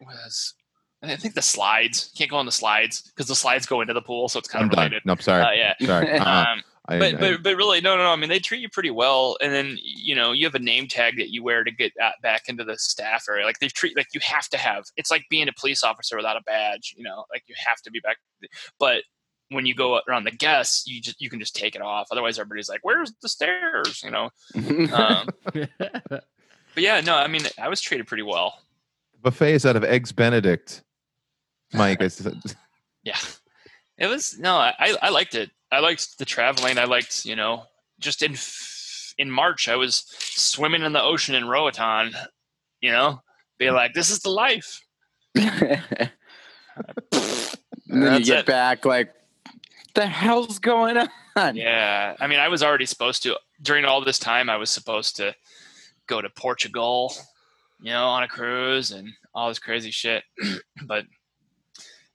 was 0.00 0.54
I 1.02 1.14
think 1.16 1.34
the 1.34 1.42
slides 1.42 2.10
can't 2.16 2.28
go 2.30 2.36
on 2.36 2.46
the 2.46 2.50
slides 2.52 3.02
because 3.02 3.28
the 3.28 3.34
slides 3.36 3.66
go 3.66 3.80
into 3.80 3.94
the 3.94 4.02
pool, 4.02 4.28
so 4.28 4.38
it's 4.40 4.48
kind 4.48 4.64
I'm 4.64 4.70
of 4.70 4.74
done. 4.76 4.84
related. 4.86 5.02
Nope, 5.06 5.22
sorry. 5.22 5.42
Uh, 5.44 5.52
yeah. 5.52 5.74
Sorry. 5.86 6.18
Uh-uh. 6.18 6.44
Um, 6.54 6.62
I- 6.88 6.98
but 6.98 7.14
I- 7.14 7.18
but 7.18 7.42
but 7.42 7.56
really, 7.56 7.80
no, 7.80 7.96
no, 7.96 8.04
no. 8.04 8.10
I 8.12 8.16
mean, 8.16 8.28
they 8.30 8.38
treat 8.38 8.60
you 8.60 8.68
pretty 8.68 8.90
well, 8.90 9.36
and 9.42 9.52
then 9.52 9.78
you 9.82 10.14
know 10.14 10.32
you 10.32 10.46
have 10.46 10.54
a 10.54 10.58
name 10.58 10.88
tag 10.88 11.16
that 11.18 11.30
you 11.30 11.42
wear 11.42 11.62
to 11.64 11.70
get 11.70 11.92
back 12.22 12.48
into 12.48 12.64
the 12.64 12.78
staff 12.78 13.26
area. 13.28 13.44
Like 13.44 13.58
they 13.58 13.68
treat 13.68 13.96
like 13.96 14.08
you 14.14 14.20
have 14.24 14.48
to 14.48 14.56
have. 14.58 14.84
It's 14.96 15.10
like 15.10 15.24
being 15.30 15.48
a 15.48 15.52
police 15.52 15.84
officer 15.84 16.16
without 16.16 16.36
a 16.36 16.42
badge. 16.42 16.94
You 16.96 17.04
know, 17.04 17.24
like 17.30 17.44
you 17.46 17.54
have 17.66 17.80
to 17.82 17.90
be 17.90 18.00
back. 18.00 18.16
But 18.78 19.02
when 19.50 19.64
you 19.66 19.74
go 19.74 20.00
around 20.08 20.24
the 20.24 20.30
guests, 20.30 20.86
you 20.86 21.00
just 21.00 21.20
you 21.20 21.28
can 21.30 21.40
just 21.40 21.54
take 21.56 21.74
it 21.74 21.82
off. 21.82 22.08
Otherwise, 22.10 22.38
everybody's 22.38 22.68
like, 22.68 22.80
"Where's 22.82 23.12
the 23.22 23.28
stairs?" 23.28 24.02
You 24.02 24.10
know. 24.10 24.30
Um, 24.92 25.28
but 26.08 26.24
yeah, 26.76 27.00
no, 27.00 27.16
I 27.16 27.26
mean, 27.28 27.42
I 27.58 27.68
was 27.68 27.80
treated 27.80 28.06
pretty 28.06 28.22
well. 28.22 28.62
buffet 29.22 29.52
is 29.54 29.66
out 29.66 29.76
of 29.76 29.84
eggs 29.84 30.12
Benedict. 30.12 30.82
Mike, 31.74 32.00
Yeah, 33.04 33.18
it 33.98 34.06
was 34.06 34.38
no, 34.38 34.56
I 34.56 34.96
I 35.02 35.08
liked 35.10 35.34
it. 35.34 35.50
I 35.70 35.80
liked 35.80 36.18
the 36.18 36.24
traveling. 36.24 36.78
I 36.78 36.84
liked 36.84 37.24
you 37.24 37.36
know 37.36 37.64
just 37.98 38.22
in 38.22 38.36
in 39.18 39.30
March 39.30 39.68
I 39.68 39.76
was 39.76 40.04
swimming 40.18 40.82
in 40.82 40.92
the 40.92 41.02
ocean 41.02 41.34
in 41.34 41.48
Roatan. 41.48 42.12
You 42.80 42.92
know, 42.92 43.22
be 43.58 43.70
like, 43.70 43.92
this 43.92 44.10
is 44.10 44.20
the 44.20 44.30
life. 44.30 44.80
and 45.34 46.10
then 47.88 48.20
you 48.20 48.24
get 48.24 48.40
it. 48.40 48.46
back 48.46 48.84
like, 48.84 49.12
the 49.94 50.06
hell's 50.06 50.58
going 50.60 50.96
on? 51.36 51.56
Yeah, 51.56 52.16
I 52.20 52.26
mean, 52.26 52.38
I 52.38 52.48
was 52.48 52.62
already 52.62 52.86
supposed 52.86 53.22
to 53.24 53.36
during 53.62 53.84
all 53.84 54.04
this 54.04 54.18
time. 54.18 54.48
I 54.48 54.56
was 54.56 54.70
supposed 54.70 55.16
to 55.16 55.34
go 56.06 56.20
to 56.20 56.30
Portugal, 56.30 57.12
you 57.80 57.90
know, 57.90 58.06
on 58.06 58.22
a 58.22 58.28
cruise 58.28 58.92
and 58.92 59.08
all 59.34 59.48
this 59.48 59.58
crazy 59.58 59.90
shit. 59.90 60.22
but 60.86 61.04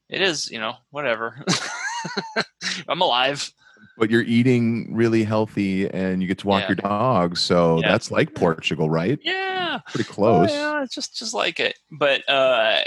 it 0.09 0.21
is, 0.21 0.49
you 0.49 0.59
know, 0.59 0.75
whatever. 0.91 1.43
I'm 2.89 3.01
alive. 3.01 3.51
but 3.97 4.09
you're 4.09 4.23
eating 4.23 4.93
really 4.95 5.23
healthy 5.23 5.89
and 5.89 6.21
you 6.21 6.27
get 6.27 6.37
to 6.39 6.47
walk 6.47 6.61
Yeah. 6.63 6.67
your 6.69 6.75
dog. 6.77 7.37
So 7.37 7.79
Yeah. 7.81 7.89
that's 7.91 8.09
like 8.11 8.33
Portugal, 8.33 8.89
right? 8.89 9.19
Yeah. 9.21 9.79
Pretty 9.89 10.09
close. 10.09 10.49
Oh, 10.51 10.53
yeah, 10.53 10.83
it's 10.83 10.95
just 10.95 11.15
just 11.15 11.33
like 11.33 11.59
it. 11.59 11.77
But 11.91 12.27
uh, 12.29 12.81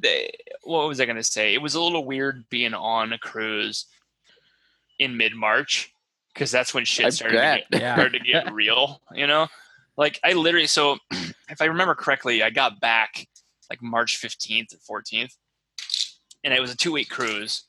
they, 0.00 0.30
what 0.62 0.88
was 0.88 1.00
I 1.00 1.04
going 1.06 1.16
to 1.16 1.22
say? 1.24 1.52
It 1.54 1.60
was 1.62 1.74
a 1.74 1.80
little 1.82 2.04
weird 2.04 2.48
being 2.50 2.72
on 2.74 3.12
a 3.12 3.18
cruise 3.18 3.86
in 4.98 5.16
mid 5.16 5.34
March 5.34 5.92
because 6.32 6.50
that's 6.50 6.72
when 6.72 6.84
shit 6.84 7.12
started 7.12 7.36
to, 7.36 7.64
get, 7.70 7.80
Yeah. 7.82 7.94
started 7.94 8.18
to 8.18 8.24
get 8.24 8.52
real. 8.52 9.00
You 9.14 9.26
know, 9.26 9.48
like 9.96 10.18
I 10.24 10.32
literally. 10.34 10.66
So 10.66 10.96
if 11.50 11.60
I 11.60 11.66
remember 11.66 11.94
correctly, 11.94 12.42
I 12.42 12.50
got 12.50 12.80
back 12.80 13.26
like 13.70 13.82
March 13.82 14.16
fifteenth 14.16 14.72
or 14.72 14.78
fourteenth, 14.78 15.34
and 16.44 16.54
it 16.54 16.60
was 16.60 16.70
a 16.72 16.76
two 16.76 16.92
week 16.92 17.08
cruise 17.10 17.64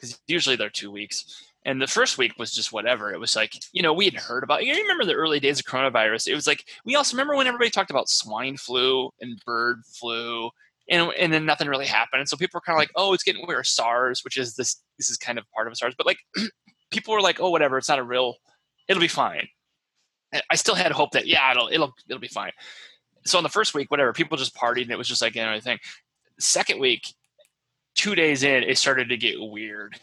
because 0.00 0.18
usually 0.26 0.56
they're 0.56 0.70
two 0.70 0.90
weeks. 0.90 1.44
And 1.66 1.80
the 1.80 1.86
first 1.86 2.16
week 2.16 2.32
was 2.38 2.54
just 2.54 2.72
whatever. 2.72 3.12
It 3.12 3.20
was 3.20 3.36
like, 3.36 3.52
you 3.72 3.82
know, 3.82 3.92
we 3.92 4.06
had 4.06 4.14
heard 4.14 4.42
about, 4.42 4.64
you 4.64 4.74
remember 4.74 5.04
the 5.04 5.12
early 5.12 5.40
days 5.40 5.60
of 5.60 5.66
coronavirus. 5.66 6.26
It 6.26 6.34
was 6.34 6.46
like, 6.46 6.64
we 6.86 6.96
also 6.96 7.14
remember 7.14 7.36
when 7.36 7.46
everybody 7.46 7.68
talked 7.68 7.90
about 7.90 8.08
swine 8.08 8.56
flu 8.56 9.10
and 9.20 9.38
bird 9.44 9.82
flu 9.84 10.48
and, 10.88 11.12
and 11.18 11.32
then 11.32 11.44
nothing 11.44 11.68
really 11.68 11.86
happened. 11.86 12.20
And 12.20 12.28
so 12.28 12.38
people 12.38 12.56
were 12.56 12.62
kind 12.62 12.76
of 12.76 12.80
like, 12.80 12.90
oh, 12.96 13.12
it's 13.12 13.22
getting 13.22 13.46
weird. 13.46 13.66
SARS, 13.66 14.24
which 14.24 14.38
is 14.38 14.54
this, 14.54 14.82
this 14.96 15.10
is 15.10 15.18
kind 15.18 15.38
of 15.38 15.44
part 15.54 15.68
of 15.68 15.76
SARS, 15.76 15.94
but 15.96 16.06
like 16.06 16.18
people 16.90 17.12
were 17.12 17.20
like, 17.20 17.40
oh, 17.40 17.50
whatever. 17.50 17.76
It's 17.76 17.90
not 17.90 17.98
a 17.98 18.04
real, 18.04 18.36
it'll 18.88 19.00
be 19.00 19.08
fine. 19.08 19.46
I 20.50 20.54
still 20.54 20.74
had 20.74 20.92
hope 20.92 21.10
that, 21.10 21.26
yeah, 21.26 21.50
it'll, 21.50 21.68
it'll, 21.68 21.92
it'll 22.08 22.20
be 22.20 22.28
fine. 22.28 22.52
So 23.26 23.36
on 23.36 23.44
the 23.44 23.50
first 23.50 23.74
week, 23.74 23.90
whatever, 23.90 24.14
people 24.14 24.38
just 24.38 24.56
partied 24.56 24.82
and 24.82 24.92
it 24.92 24.98
was 24.98 25.08
just 25.08 25.20
like, 25.20 25.34
you 25.34 25.42
know, 25.42 25.60
thing. 25.60 25.78
Second 26.38 26.80
week, 26.80 27.12
two 27.94 28.14
days 28.14 28.42
in, 28.42 28.62
it 28.62 28.78
started 28.78 29.08
to 29.08 29.16
get 29.16 29.36
weird 29.38 29.98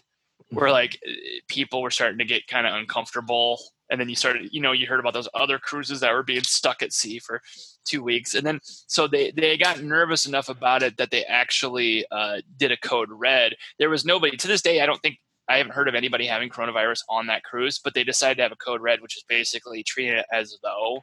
where 0.50 0.72
like 0.72 0.98
eh, 1.06 1.40
people 1.48 1.82
were 1.82 1.92
starting 1.92 2.18
to 2.18 2.26
get 2.26 2.48
kind 2.48 2.68
of 2.68 2.74
uncomfortable 2.74 3.60
and 3.90 4.00
then 4.00 4.10
you 4.10 4.16
started 4.16 4.50
you 4.52 4.62
know 4.62 4.72
you 4.72 4.88
heard 4.88 5.00
about 5.00 5.14
those 5.14 5.30
other 5.34 5.60
cruises 5.60 6.00
that 6.00 6.14
were 6.14 6.24
being 6.24 6.44
stuck 6.44 6.82
at 6.82 6.94
sea 6.94 7.20
for 7.20 7.42
two 7.86 8.04
weeks 8.04 8.34
and 8.34 8.46
then 8.46 8.60
so 8.64 9.08
they 9.08 9.32
they 9.32 9.58
got 9.58 9.82
nervous 9.82 10.26
enough 10.26 10.50
about 10.50 10.84
it 10.84 10.98
that 10.98 11.12
they 11.12 11.24
actually 11.26 12.06
uh, 12.12 12.38
did 12.58 12.72
a 12.72 12.78
code 12.78 13.10
red. 13.12 13.56
There 13.80 13.90
was 13.90 14.06
nobody 14.06 14.38
to 14.38 14.48
this 14.48 14.62
day 14.62 14.82
i 14.82 14.86
don't 14.86 15.02
think 15.02 15.18
i 15.50 15.58
haven't 15.58 15.74
heard 15.74 15.88
of 15.88 15.96
anybody 15.96 16.26
having 16.26 16.50
coronavirus 16.50 17.02
on 17.10 17.28
that 17.28 17.44
cruise 17.44 17.80
but 17.84 17.94
they 17.94 18.04
decided 18.04 18.36
to 18.38 18.44
have 18.44 18.52
a 18.52 18.58
code 18.58 18.82
red 18.82 19.02
which 19.02 19.18
is 19.18 19.24
basically 19.28 19.84
treating 19.84 20.14
it 20.14 20.26
as 20.32 20.58
though 20.64 21.02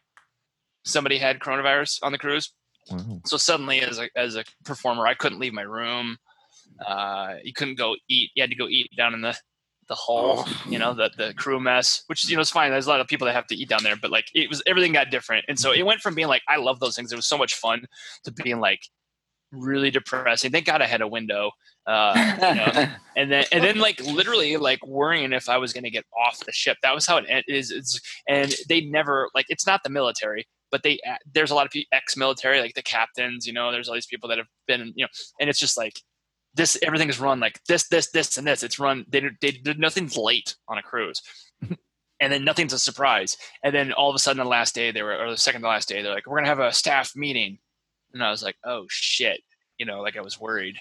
somebody 0.85 1.18
had 1.18 1.41
coronavirus 1.41 1.99
on 2.03 2.12
the 2.12 2.18
cruise. 2.18 2.53
Wow. 2.91 3.22
so 3.24 3.39
suddenly 3.39 3.80
as 3.80 3.99
a, 3.99 4.11
as 4.14 4.37
a 4.37 4.45
performer 4.66 5.07
i 5.07 5.14
couldn't 5.14 5.39
leave 5.39 5.55
my 5.55 5.62
room 5.62 6.18
uh, 6.87 7.35
you 7.43 7.53
couldn't 7.53 7.77
go 7.77 7.97
eat 8.09 8.31
you 8.35 8.43
had 8.43 8.51
to 8.51 8.57
go 8.57 8.68
eat 8.68 8.89
down 8.97 9.14
in 9.14 9.20
the 9.20 9.37
the 9.87 9.95
hull 9.95 10.49
you 10.66 10.79
know 10.79 10.95
the 10.95 11.11
the 11.18 11.35
crew 11.35 11.61
mess 11.61 12.05
which 12.07 12.27
you 12.29 12.37
know 12.37 12.41
is 12.41 12.51
fine 12.51 12.70
there's 12.70 12.87
a 12.87 12.89
lot 12.89 13.01
of 13.01 13.07
people 13.07 13.27
that 13.27 13.35
have 13.35 13.47
to 13.47 13.55
eat 13.55 13.68
down 13.68 13.83
there 13.83 13.97
but 13.97 14.11
like 14.11 14.25
it 14.35 14.49
was 14.49 14.62
everything 14.66 14.93
got 14.93 15.11
different 15.11 15.45
and 15.47 15.59
so 15.59 15.72
it 15.72 15.83
went 15.83 16.01
from 16.01 16.14
being 16.14 16.29
like 16.29 16.43
i 16.49 16.57
love 16.57 16.81
those 16.81 16.97
things 16.97 17.12
it 17.12 17.16
was 17.16 17.27
so 17.27 17.37
much 17.37 17.55
fun 17.55 17.85
to 18.25 18.33
being 18.33 18.61
like 18.61 18.81
really 19.53 19.91
depressing 19.91 20.51
thank 20.51 20.64
god 20.64 20.81
i 20.81 20.87
had 20.87 21.03
a 21.03 21.09
window 21.09 21.51
uh, 21.87 22.14
you 22.37 22.55
know, 22.55 22.87
and 23.16 23.31
then 23.31 23.45
and 23.53 23.62
then 23.62 23.79
like 23.79 24.01
literally 24.01 24.57
like 24.57 24.85
worrying 24.87 25.33
if 25.33 25.49
I 25.49 25.59
was 25.59 25.72
going 25.72 25.85
to 25.85 25.91
get 25.91 26.05
off 26.18 26.41
the 26.41 26.53
ship. 26.53 26.79
That 26.83 26.95
was 26.95 27.07
how 27.07 27.18
it 27.18 27.45
is. 27.47 27.70
It's, 27.70 28.01
and 28.29 28.55
they 28.68 28.83
never 28.83 29.29
like 29.35 29.47
it's 29.49 29.66
not 29.66 29.83
the 29.83 29.91
military, 29.91 30.47
but 30.70 30.83
they 30.83 30.99
there's 31.33 31.51
a 31.51 31.55
lot 31.55 31.66
of 31.66 31.83
ex-military 31.93 32.61
like 32.61 32.75
the 32.75 32.83
captains. 32.83 33.47
You 33.47 33.53
know, 33.53 33.70
there's 33.70 33.89
all 33.89 33.95
these 33.95 34.07
people 34.07 34.29
that 34.31 34.39
have 34.39 34.47
been 34.66 34.93
you 34.97 35.05
know, 35.05 35.09
and 35.41 35.51
it's 35.51 35.59
just 35.59 35.77
like 35.77 36.01
this. 36.55 36.79
Everything 36.83 37.09
is 37.09 37.21
run 37.21 37.41
like 37.41 37.61
this, 37.69 37.89
this, 37.89 38.11
this, 38.11 38.39
and 38.39 38.47
this. 38.47 38.63
It's 38.63 38.79
run. 38.79 39.05
They 39.09 39.23
they, 39.41 39.61
they 39.65 39.75
nothing's 39.75 40.17
late 40.17 40.57
on 40.69 40.79
a 40.79 40.83
cruise. 40.83 41.23
And 42.21 42.33
then 42.33 42.45
nothing's 42.45 42.73
a 42.73 42.79
surprise. 42.79 43.37
And 43.65 43.75
then 43.75 43.93
all 43.93 44.09
of 44.09 44.15
a 44.15 44.21
sudden, 44.21 44.43
the 44.43 44.49
last 44.49 44.75
day 44.75 44.93
they 44.93 45.03
were, 45.03 45.17
or 45.17 45.31
the 45.31 45.37
second 45.37 45.63
to 45.63 45.69
last 45.69 45.89
day, 45.89 46.01
they're 46.01 46.15
like, 46.15 46.27
"We're 46.27 46.39
gonna 46.39 46.49
have 46.49 46.61
a 46.61 46.73
staff 46.73 47.15
meeting," 47.17 47.59
and 48.15 48.23
I 48.23 48.31
was 48.31 48.43
like, 48.43 48.55
"Oh 48.65 48.87
shit!" 48.89 49.41
You 49.79 49.85
know, 49.85 50.01
like 50.01 50.17
I 50.17 50.21
was 50.21 50.41
worried 50.41 50.77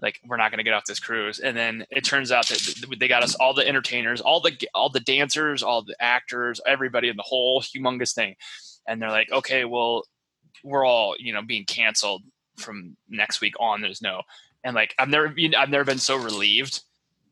like 0.00 0.20
we're 0.26 0.36
not 0.36 0.50
going 0.50 0.58
to 0.58 0.64
get 0.64 0.74
off 0.74 0.84
this 0.84 1.00
cruise 1.00 1.38
and 1.38 1.56
then 1.56 1.84
it 1.90 2.04
turns 2.04 2.30
out 2.30 2.46
that 2.48 2.96
they 2.98 3.08
got 3.08 3.22
us 3.22 3.34
all 3.36 3.54
the 3.54 3.66
entertainers 3.66 4.20
all 4.20 4.40
the 4.40 4.52
all 4.74 4.88
the 4.88 5.00
dancers 5.00 5.62
all 5.62 5.82
the 5.82 5.96
actors 6.00 6.60
everybody 6.66 7.08
in 7.08 7.16
the 7.16 7.22
whole 7.22 7.62
humongous 7.62 8.14
thing 8.14 8.34
and 8.86 9.00
they're 9.00 9.10
like 9.10 9.30
okay 9.32 9.64
well 9.64 10.02
we're 10.64 10.84
all 10.84 11.14
you 11.18 11.32
know 11.32 11.42
being 11.42 11.64
canceled 11.64 12.22
from 12.56 12.96
next 13.08 13.40
week 13.40 13.54
on 13.60 13.80
there's 13.80 14.02
no 14.02 14.22
and 14.66 14.74
like 14.74 14.94
i've 14.98 15.08
never 15.08 15.28
been 15.28 15.54
i've 15.54 15.70
never 15.70 15.84
been 15.84 15.98
so 15.98 16.16
relieved 16.16 16.82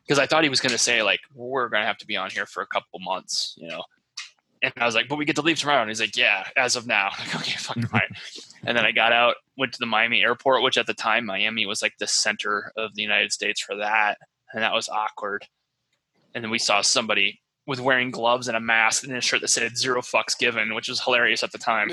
because 0.06 0.18
i 0.18 0.26
thought 0.26 0.42
he 0.42 0.48
was 0.48 0.60
going 0.60 0.72
to 0.72 0.78
say 0.78 1.02
like 1.02 1.20
we're 1.34 1.68
going 1.68 1.82
to 1.82 1.86
have 1.86 1.98
to 1.98 2.06
be 2.06 2.16
on 2.16 2.30
here 2.30 2.46
for 2.46 2.62
a 2.62 2.66
couple 2.66 2.98
months 3.00 3.54
you 3.58 3.68
know 3.68 3.82
and 4.64 4.72
I 4.78 4.86
was 4.86 4.94
like, 4.94 5.08
but 5.08 5.16
we 5.16 5.26
get 5.26 5.36
to 5.36 5.42
leave 5.42 5.58
tomorrow. 5.58 5.82
And 5.82 5.90
he's 5.90 6.00
like, 6.00 6.16
yeah, 6.16 6.46
as 6.56 6.74
of 6.74 6.86
now. 6.86 7.10
I'm 7.18 7.26
like, 7.26 7.36
okay, 7.36 7.56
fucking 7.58 7.86
fine. 7.88 8.08
and 8.64 8.76
then 8.76 8.86
I 8.86 8.92
got 8.92 9.12
out, 9.12 9.36
went 9.58 9.72
to 9.74 9.78
the 9.78 9.86
Miami 9.86 10.22
airport, 10.22 10.62
which 10.62 10.78
at 10.78 10.86
the 10.86 10.94
time, 10.94 11.26
Miami 11.26 11.66
was 11.66 11.82
like 11.82 11.92
the 11.98 12.06
center 12.06 12.72
of 12.76 12.94
the 12.94 13.02
United 13.02 13.32
States 13.32 13.60
for 13.60 13.76
that. 13.76 14.18
And 14.52 14.62
that 14.62 14.72
was 14.72 14.88
awkward. 14.88 15.46
And 16.34 16.42
then 16.42 16.50
we 16.50 16.58
saw 16.58 16.80
somebody 16.80 17.40
with 17.66 17.80
wearing 17.80 18.10
gloves 18.10 18.48
and 18.48 18.56
a 18.56 18.60
mask 18.60 19.04
and 19.04 19.16
a 19.16 19.20
shirt 19.20 19.40
that 19.40 19.48
said 19.48 19.76
zero 19.76 20.00
fucks 20.00 20.38
given, 20.38 20.74
which 20.74 20.88
was 20.88 21.00
hilarious 21.02 21.42
at 21.42 21.52
the 21.52 21.58
time. 21.58 21.88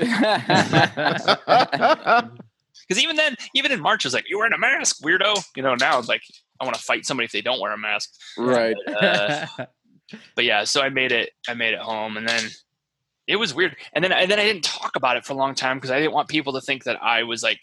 Because 2.88 3.02
even 3.02 3.16
then, 3.16 3.36
even 3.54 3.72
in 3.72 3.80
March, 3.80 4.04
it 4.04 4.08
was 4.08 4.14
like, 4.14 4.28
you're 4.28 4.38
wearing 4.38 4.52
a 4.52 4.58
mask, 4.58 5.02
weirdo. 5.02 5.42
You 5.56 5.62
know, 5.62 5.74
now 5.74 5.98
it's 5.98 6.08
like, 6.08 6.22
I 6.60 6.64
want 6.64 6.76
to 6.76 6.82
fight 6.82 7.06
somebody 7.06 7.24
if 7.26 7.32
they 7.32 7.40
don't 7.42 7.60
wear 7.60 7.72
a 7.72 7.78
mask. 7.78 8.10
right. 8.38 8.76
Uh, 8.88 9.46
but 10.34 10.44
yeah, 10.44 10.64
so 10.64 10.80
I 10.82 10.88
made 10.90 11.12
it. 11.12 11.30
I 11.48 11.54
made 11.54 11.74
it 11.74 11.80
home, 11.80 12.16
and 12.16 12.28
then 12.28 12.42
it 13.26 13.36
was 13.36 13.54
weird. 13.54 13.76
And 13.92 14.04
then 14.04 14.12
and 14.12 14.30
then 14.30 14.38
I 14.38 14.44
didn't 14.44 14.64
talk 14.64 14.96
about 14.96 15.16
it 15.16 15.24
for 15.24 15.32
a 15.32 15.36
long 15.36 15.54
time 15.54 15.76
because 15.78 15.90
I 15.90 15.98
didn't 15.98 16.12
want 16.12 16.28
people 16.28 16.52
to 16.54 16.60
think 16.60 16.84
that 16.84 17.02
I 17.02 17.22
was 17.22 17.42
like, 17.42 17.60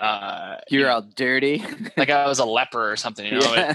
uh, 0.00 0.56
You're 0.68 0.90
all 0.90 1.02
dirty. 1.02 1.64
like 1.96 2.10
I 2.10 2.26
was 2.26 2.38
a 2.38 2.44
leper 2.58 2.90
or 2.92 2.96
something. 2.96 3.24
You 3.24 3.40
know. 3.40 3.54
yeah. 3.54 3.74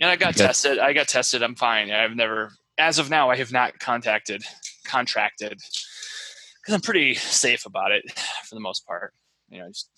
And 0.00 0.10
I 0.10 0.16
got 0.16 0.36
Yeah. 0.36 0.48
tested. 0.48 0.78
I 0.78 0.92
got 0.92 1.08
tested. 1.08 1.42
I'm 1.42 1.54
fine. 1.56 1.90
I've 1.90 2.14
never, 2.14 2.52
as 2.78 2.98
of 2.98 3.08
now, 3.10 3.30
I 3.30 3.36
have 3.36 3.50
not 3.52 3.78
contacted, 3.78 4.42
contracted, 4.84 5.52
because 5.52 6.74
I'm 6.74 6.80
pretty 6.82 7.14
safe 7.14 7.64
about 7.66 7.92
it 7.92 8.04
for 8.44 8.54
the 8.54 8.60
most 8.60 8.86
part. 8.86 9.14
You 9.48 9.60
know, 9.60 9.68
just, 9.68 9.90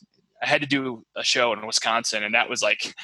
I 0.43 0.47
had 0.47 0.61
to 0.61 0.67
do 0.67 1.05
a 1.17 1.25
show 1.25 1.53
in 1.53 1.67
Wisconsin, 1.67 2.23
and 2.23 2.35
that 2.35 2.49
was 2.49 2.63
like, 2.63 2.95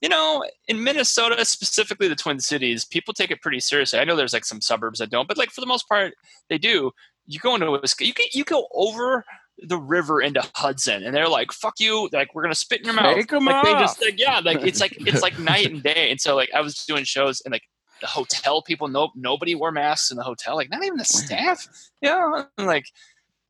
you 0.00 0.08
know, 0.08 0.44
in 0.68 0.84
Minnesota, 0.84 1.44
specifically 1.44 2.08
the 2.08 2.16
Twin 2.16 2.40
Cities, 2.40 2.84
people 2.84 3.14
take 3.14 3.30
it 3.30 3.40
pretty 3.40 3.60
seriously. 3.60 3.98
I 3.98 4.04
know 4.04 4.16
there's 4.16 4.32
like 4.32 4.44
some 4.44 4.60
suburbs 4.60 4.98
that 4.98 5.10
don't, 5.10 5.26
but 5.26 5.38
like 5.38 5.50
for 5.50 5.60
the 5.60 5.66
most 5.66 5.88
part, 5.88 6.14
they 6.48 6.58
do. 6.58 6.92
You 7.26 7.38
go 7.40 7.54
into 7.54 7.70
Wisconsin, 7.70 8.06
you 8.06 8.14
can, 8.14 8.26
you 8.34 8.44
go 8.44 8.68
over 8.72 9.24
the 9.58 9.78
river 9.78 10.20
into 10.20 10.42
Hudson, 10.54 11.04
and 11.04 11.14
they're 11.14 11.28
like, 11.28 11.52
"Fuck 11.52 11.74
you!" 11.78 12.08
They're 12.10 12.20
Like 12.22 12.34
we're 12.34 12.42
gonna 12.42 12.54
spit 12.54 12.80
in 12.80 12.86
your 12.86 12.94
mouth. 12.94 13.14
Take 13.14 13.32
'em 13.32 13.44
like 13.44 13.64
they 13.64 13.72
just 13.72 14.00
like 14.02 14.18
yeah, 14.18 14.40
like 14.44 14.62
it's 14.62 14.80
like 14.80 14.96
it's 15.06 15.22
like 15.22 15.38
night 15.38 15.70
and 15.70 15.82
day. 15.82 16.10
And 16.10 16.20
so 16.20 16.34
like 16.34 16.50
I 16.54 16.60
was 16.60 16.84
doing 16.84 17.04
shows 17.04 17.40
and 17.44 17.52
like 17.52 17.62
the 18.00 18.06
hotel 18.06 18.62
people, 18.62 18.88
nope, 18.88 19.12
nobody 19.14 19.54
wore 19.54 19.72
masks 19.72 20.10
in 20.10 20.16
the 20.16 20.24
hotel. 20.24 20.56
Like 20.56 20.70
not 20.70 20.84
even 20.84 20.98
the 20.98 21.04
staff. 21.04 21.66
Yeah, 22.02 22.44
and, 22.58 22.66
like 22.66 22.84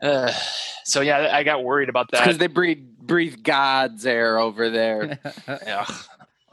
uh, 0.04 0.32
so 0.84 1.00
yeah, 1.00 1.30
I 1.32 1.42
got 1.42 1.64
worried 1.64 1.88
about 1.88 2.10
that 2.12 2.20
Because 2.20 2.38
they 2.38 2.46
breed 2.46 2.96
breathe 2.98 3.42
God's 3.42 4.06
air 4.06 4.38
over 4.38 4.70
there. 4.70 5.18
Yeah. 5.48 5.86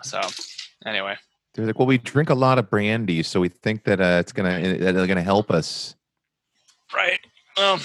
So 0.04 0.20
anyway, 0.86 1.16
They're 1.54 1.66
like, 1.68 1.78
well, 1.78 1.86
we 1.88 1.98
drink 2.00 2.30
a 2.32 2.36
lot 2.36 2.58
of 2.58 2.70
brandy, 2.70 3.22
so 3.24 3.40
we 3.40 3.50
think 3.50 3.84
that 3.84 4.02
uh, 4.02 4.18
it's 4.20 4.32
gonna 4.32 4.60
that 4.80 4.96
it's 4.96 5.08
gonna 5.08 5.22
help 5.22 5.52
us. 5.52 5.96
right. 6.96 7.20
Well, 7.58 7.80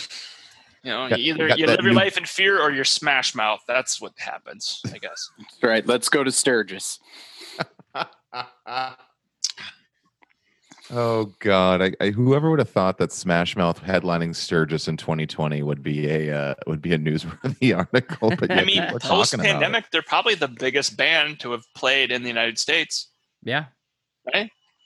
you 0.83 0.91
know, 0.93 1.09
Got- 1.09 1.21
you 1.21 1.35
either 1.35 1.49
you 1.57 1.67
that 1.67 1.79
live 1.79 1.85
your 1.85 1.93
new- 1.93 1.99
life 1.99 2.17
in 2.17 2.25
fear 2.25 2.61
or 2.63 2.71
you're 2.71 2.85
smash 2.85 3.35
mouth. 3.35 3.61
That's 3.67 4.01
what 4.01 4.13
happens, 4.19 4.81
I 4.95 4.99
guess. 4.99 5.31
right. 5.63 5.85
Let's 5.87 6.09
go 6.09 6.23
to 6.25 6.31
Sturgis. 6.33 7.01
Oh 10.93 11.33
God! 11.41 11.83
I, 11.83 11.93
I, 12.01 12.11
whoever 12.11 12.49
would 12.51 12.59
have 12.61 12.71
thought 12.71 12.99
that 12.99 13.11
Smash 13.13 13.57
Mouth 13.57 13.83
headlining 13.83 14.35
Sturgis 14.37 14.87
in 14.89 14.97
2020 14.97 15.63
would 15.63 15.83
be 15.83 16.09
a 16.09 16.37
uh, 16.37 16.55
would 16.67 16.81
be 16.81 16.93
a 16.93 16.99
newsworthy 16.99 17.77
article. 17.95 18.31
But 18.39 18.51
I 18.53 18.65
mean, 18.65 18.85
post 18.91 19.05
talking 19.05 19.41
about 19.41 19.47
it. 19.47 19.53
pandemic, 19.53 19.85
they're 19.91 20.03
probably 20.03 20.35
the 20.37 20.49
biggest 20.49 20.97
band 20.97 21.41
to 21.41 21.51
have 21.53 21.65
played 21.75 22.13
in 22.13 22.23
the 22.23 22.29
United 22.29 22.59
States. 22.59 23.11
yeah, 23.43 23.67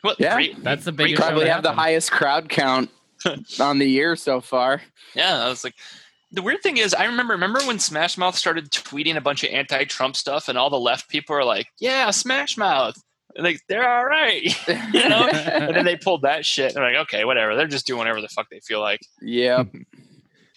What? 0.03 0.19
Yeah. 0.19 0.35
three- 0.35 0.55
that's 0.59 0.85
the 0.85 0.93
three- 0.93 1.05
biggest. 1.07 1.23
Probably 1.23 1.45
to 1.45 1.53
have 1.53 1.63
the 1.63 1.73
highest 1.73 2.11
crowd 2.11 2.49
count 2.49 2.91
on 3.61 3.79
the 3.79 3.87
year 3.89 4.17
so 4.17 4.41
far. 4.41 4.81
Yeah, 5.15 5.45
I 5.45 5.49
was 5.49 5.65
like, 5.65 5.75
the 6.33 6.41
weird 6.43 6.63
thing 6.63 6.79
is, 6.79 6.95
I 6.95 7.05
remember 7.05 7.35
remember 7.35 7.61
when 7.67 7.79
Smash 7.79 8.17
Mouth 8.17 8.37
started 8.37 8.71
tweeting 8.71 9.17
a 9.17 9.21
bunch 9.21 9.45
of 9.45 9.51
anti-Trump 9.53 10.17
stuff, 10.17 10.49
and 10.49 10.57
all 10.57 10.71
the 10.71 10.79
left 10.81 11.11
people 11.11 11.37
are 11.37 11.45
like, 11.45 11.67
"Yeah, 11.79 12.11
Smash 12.13 12.57
Mouth," 12.57 12.95
and 13.37 13.45
like 13.45 13.61
they're 13.69 13.89
all 13.89 14.05
right, 14.05 14.43
you 14.93 15.09
know. 15.09 15.29
and 15.29 15.75
then 15.75 15.85
they 15.85 15.97
pulled 16.03 16.23
that 16.23 16.45
shit, 16.45 16.69
and 16.69 16.77
they're 16.77 16.93
like, 16.93 17.03
"Okay, 17.03 17.25
whatever." 17.25 17.55
They're 17.57 17.67
just 17.67 17.87
doing 17.87 17.99
whatever 17.99 18.21
the 18.21 18.29
fuck 18.29 18.49
they 18.51 18.61
feel 18.61 18.81
like. 18.81 19.01
Yeah. 19.21 19.65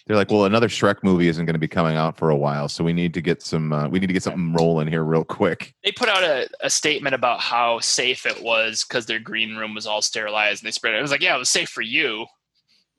They're 0.06 0.18
like, 0.18 0.30
well, 0.30 0.44
another 0.44 0.68
Shrek 0.68 0.96
movie 1.02 1.28
isn't 1.28 1.46
going 1.46 1.54
to 1.54 1.58
be 1.58 1.66
coming 1.66 1.96
out 1.96 2.18
for 2.18 2.28
a 2.28 2.36
while, 2.36 2.68
so 2.68 2.84
we 2.84 2.92
need 2.92 3.14
to 3.14 3.22
get 3.22 3.40
some 3.40 3.72
uh, 3.72 3.88
we 3.88 3.98
need 3.98 4.08
to 4.08 4.12
get 4.12 4.22
something 4.22 4.52
rolling 4.52 4.86
here 4.86 5.02
real 5.02 5.24
quick. 5.24 5.74
They 5.82 5.92
put 5.92 6.10
out 6.10 6.22
a, 6.22 6.46
a 6.60 6.68
statement 6.68 7.14
about 7.14 7.40
how 7.40 7.78
safe 7.80 8.26
it 8.26 8.42
was 8.42 8.84
because 8.84 9.06
their 9.06 9.18
green 9.18 9.56
room 9.56 9.74
was 9.74 9.86
all 9.86 10.02
sterilized, 10.02 10.62
and 10.62 10.66
they 10.66 10.72
spread 10.72 10.92
it. 10.92 10.98
It 10.98 11.02
was 11.02 11.10
like, 11.10 11.22
"Yeah, 11.22 11.34
it 11.34 11.38
was 11.38 11.48
safe 11.48 11.70
for 11.70 11.80
you, 11.80 12.26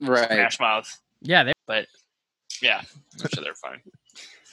Right. 0.01 0.25
Smash 0.25 0.59
Mouth." 0.59 0.99
Yeah, 1.21 1.43
they, 1.43 1.53
But 1.67 1.85
yeah, 2.59 2.81
I'm 3.21 3.29
sure 3.31 3.43
they're 3.43 3.53
fine. 3.53 3.81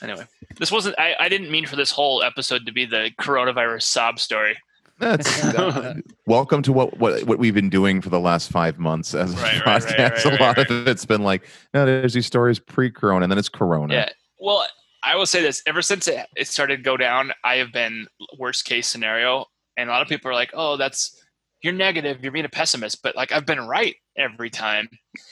Anyway, 0.02 0.26
this 0.58 0.70
wasn't. 0.70 0.98
I, 0.98 1.14
I 1.18 1.28
didn't 1.30 1.50
mean 1.50 1.64
for 1.64 1.76
this 1.76 1.90
whole 1.90 2.22
episode 2.22 2.66
to 2.66 2.72
be 2.72 2.84
the 2.84 3.12
coronavirus 3.18 3.84
sob 3.84 4.18
story. 4.18 4.58
That's 5.02 5.44
uh, 5.54 5.94
welcome 6.28 6.62
to 6.62 6.72
what, 6.72 6.96
what 6.98 7.24
what 7.24 7.38
we've 7.40 7.52
been 7.54 7.68
doing 7.70 8.00
for 8.00 8.08
the 8.08 8.20
last 8.20 8.52
five 8.52 8.78
months 8.78 9.14
as 9.14 9.32
a 9.32 9.36
Right, 9.36 9.54
right, 9.54 9.66
right, 9.66 9.82
podcast. 9.82 10.24
right, 10.24 10.26
a 10.40 10.42
lot 10.42 10.56
right, 10.58 10.70
of 10.70 10.86
it's 10.86 11.04
been 11.04 11.22
like, 11.24 11.44
no, 11.74 11.84
there's 11.84 12.12
these 12.14 12.26
stories 12.26 12.60
pre-corona, 12.60 13.24
and 13.24 13.30
then 13.32 13.38
it's 13.38 13.48
Corona. 13.48 13.94
Yeah. 13.94 14.08
Well, 14.38 14.64
I 15.02 15.16
will 15.16 15.26
say 15.26 15.42
this: 15.42 15.60
ever 15.66 15.82
since 15.82 16.06
it, 16.06 16.24
it 16.36 16.46
started 16.46 16.76
to 16.76 16.82
go 16.84 16.96
down, 16.96 17.32
I 17.42 17.56
have 17.56 17.72
been 17.72 18.06
worst 18.38 18.64
case 18.64 18.86
scenario, 18.86 19.46
and 19.76 19.88
a 19.90 19.92
lot 19.92 20.02
of 20.02 20.08
people 20.08 20.30
are 20.30 20.34
like, 20.34 20.50
"Oh, 20.54 20.76
that's 20.76 21.20
you're 21.62 21.72
negative. 21.72 22.22
You're 22.22 22.30
being 22.30 22.44
a 22.44 22.48
pessimist." 22.48 23.02
But 23.02 23.16
like, 23.16 23.32
I've 23.32 23.44
been 23.46 23.66
right 23.66 23.96
every 24.16 24.50
time, 24.50 24.88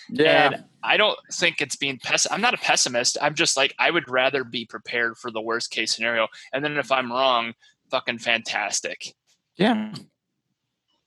Yeah. 0.09 0.47
and 0.47 0.65
I 0.83 0.97
don't 0.97 1.19
think 1.33 1.61
it's 1.61 1.77
being 1.77 2.01
pess. 2.03 2.27
I'm 2.29 2.41
not 2.41 2.55
a 2.55 2.59
pessimist. 2.59 3.19
I'm 3.23 3.35
just 3.37 3.57
like 3.57 3.73
I 3.79 3.93
would 3.93 4.11
rather 4.11 4.43
be 4.43 4.65
prepared 4.65 5.17
for 5.17 5.31
the 5.31 5.41
worst 5.41 5.71
case 5.71 5.95
scenario, 5.95 6.27
and 6.53 6.65
then 6.65 6.77
if 6.77 6.91
I'm 6.91 7.13
wrong, 7.13 7.53
fucking 7.93 8.19
fantastic. 8.19 9.15
Yeah. 9.61 9.93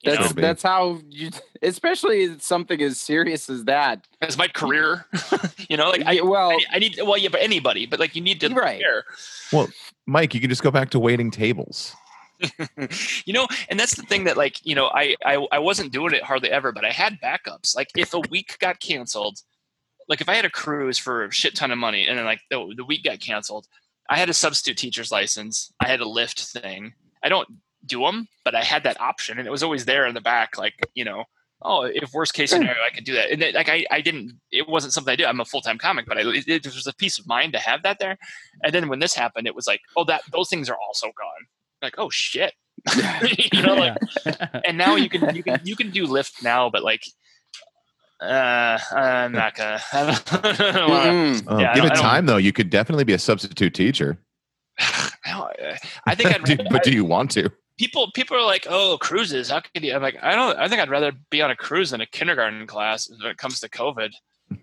You 0.03 0.11
That's 0.11 0.35
know, 0.35 0.41
that's 0.41 0.63
how 0.63 0.99
you 1.09 1.29
especially 1.61 2.37
something 2.39 2.81
as 2.81 2.99
serious 2.99 3.49
as 3.49 3.63
that. 3.65 4.05
as 4.21 4.37
my 4.37 4.49
career, 4.49 5.05
you 5.69 5.77
know, 5.77 5.89
like 5.89 6.03
I, 6.05 6.13
Yeah, 6.13 6.23
well, 6.23 6.51
I, 6.51 6.59
I 6.73 6.79
need 6.79 6.99
well, 7.01 7.17
yeah, 7.17 7.29
but 7.29 7.41
anybody, 7.41 7.85
but 7.85 8.01
like 8.01 8.13
you 8.13 8.21
need 8.21 8.41
to 8.41 8.49
Right. 8.49 8.83
Well, 9.53 9.69
Mike, 10.05 10.33
you 10.33 10.41
can 10.41 10.49
just 10.49 10.61
go 10.61 10.71
back 10.71 10.89
to 10.89 10.99
waiting 10.99 11.31
tables. 11.31 11.95
you 13.25 13.31
know, 13.31 13.47
and 13.69 13.79
that's 13.79 13.95
the 13.95 14.01
thing 14.01 14.25
that 14.25 14.35
like, 14.35 14.57
you 14.65 14.75
know, 14.75 14.87
I, 14.87 15.15
I 15.25 15.35
I 15.53 15.59
wasn't 15.59 15.93
doing 15.93 16.13
it 16.13 16.23
hardly 16.23 16.51
ever, 16.51 16.73
but 16.73 16.83
I 16.83 16.91
had 16.91 17.21
backups. 17.21 17.73
Like 17.73 17.87
if 17.95 18.13
a 18.13 18.19
week 18.29 18.57
got 18.59 18.81
canceled, 18.81 19.39
like 20.09 20.19
if 20.19 20.27
I 20.27 20.33
had 20.33 20.43
a 20.43 20.49
cruise 20.49 20.97
for 20.97 21.23
a 21.23 21.31
shit 21.31 21.55
ton 21.55 21.71
of 21.71 21.77
money 21.77 22.07
and 22.07 22.17
then 22.17 22.25
like 22.25 22.41
the, 22.49 22.73
the 22.75 22.83
week 22.83 23.05
got 23.05 23.21
canceled, 23.21 23.67
I 24.09 24.17
had 24.17 24.29
a 24.29 24.33
substitute 24.33 24.77
teacher's 24.77 25.13
license. 25.13 25.71
I 25.79 25.87
had 25.87 26.01
a 26.01 26.05
Lyft 26.05 26.51
thing. 26.51 26.93
I 27.23 27.29
don't 27.29 27.47
do 27.85 27.99
them, 28.01 28.27
but 28.45 28.55
I 28.55 28.63
had 28.63 28.83
that 28.83 28.99
option 29.01 29.37
and 29.37 29.47
it 29.47 29.51
was 29.51 29.63
always 29.63 29.85
there 29.85 30.05
in 30.05 30.13
the 30.13 30.21
back 30.21 30.57
like, 30.57 30.73
you 30.95 31.03
know, 31.05 31.25
oh, 31.61 31.83
if 31.83 32.11
worst 32.13 32.33
case 32.33 32.51
scenario 32.51 32.81
I 32.85 32.93
could 32.93 33.05
do 33.05 33.13
that. 33.13 33.31
And 33.31 33.41
it, 33.41 33.55
like 33.55 33.69
I 33.69 33.85
I 33.91 34.01
didn't 34.01 34.39
it 34.51 34.67
wasn't 34.67 34.93
something 34.93 35.11
I 35.11 35.15
did. 35.15 35.25
I'm 35.27 35.39
a 35.39 35.45
full-time 35.45 35.77
comic, 35.77 36.05
but 36.07 36.17
I 36.17 36.21
it, 36.21 36.47
it 36.47 36.65
was 36.65 36.87
a 36.87 36.93
peace 36.95 37.19
of 37.19 37.27
mind 37.27 37.53
to 37.53 37.59
have 37.59 37.83
that 37.83 37.99
there. 37.99 38.17
And 38.63 38.73
then 38.73 38.89
when 38.89 38.99
this 38.99 39.13
happened, 39.15 39.47
it 39.47 39.55
was 39.55 39.67
like, 39.67 39.81
oh 39.95 40.03
that 40.05 40.21
those 40.31 40.49
things 40.49 40.69
are 40.69 40.77
also 40.85 41.07
gone. 41.07 41.47
Like, 41.81 41.95
oh 41.97 42.09
shit. 42.09 42.53
you 43.53 43.61
know, 43.61 43.75
like 43.75 43.97
and 44.65 44.77
now 44.77 44.95
you 44.95 45.07
can 45.09 45.35
you 45.35 45.43
can 45.43 45.61
you 45.65 45.75
can 45.75 45.91
do 45.91 46.05
Lyft 46.07 46.43
now, 46.43 46.69
but 46.69 46.83
like, 46.83 47.03
uh, 48.21 48.77
I'm 48.91 49.31
not 49.31 49.55
gonna. 49.55 49.81
I 49.93 50.71
don't 50.73 50.89
wanna-. 50.89 51.41
Oh, 51.47 51.59
Yeah, 51.59 51.71
I 51.71 51.75
give 51.75 51.83
don't- 51.83 51.93
it 51.93 51.99
time 52.01 52.25
though. 52.25 52.37
You 52.37 52.53
could 52.53 52.69
definitely 52.69 53.03
be 53.03 53.13
a 53.13 53.19
substitute 53.19 53.73
teacher. 53.73 54.17
I, 54.79 55.11
don't- 55.25 55.77
I 56.07 56.15
think 56.15 56.33
I'd. 56.33 56.43
Do- 56.43 56.57
but 56.69 56.83
do 56.83 56.91
you 56.91 57.05
want 57.05 57.31
to? 57.31 57.49
People 57.77 58.11
people 58.13 58.37
are 58.37 58.45
like, 58.45 58.67
oh, 58.69 58.97
cruises. 58.99 59.49
How 59.49 59.61
could 59.61 59.83
you? 59.83 59.93
I'm 59.93 60.01
like, 60.01 60.17
I 60.21 60.35
don't. 60.35 60.57
I 60.57 60.67
think 60.67 60.81
I'd 60.81 60.89
rather 60.89 61.11
be 61.29 61.41
on 61.41 61.51
a 61.51 61.55
cruise 61.55 61.91
than 61.91 62.01
a 62.01 62.05
kindergarten 62.05 62.65
class 62.67 63.09
when 63.09 63.29
it 63.29 63.37
comes 63.37 63.59
to 63.61 63.69
COVID. 63.69 64.11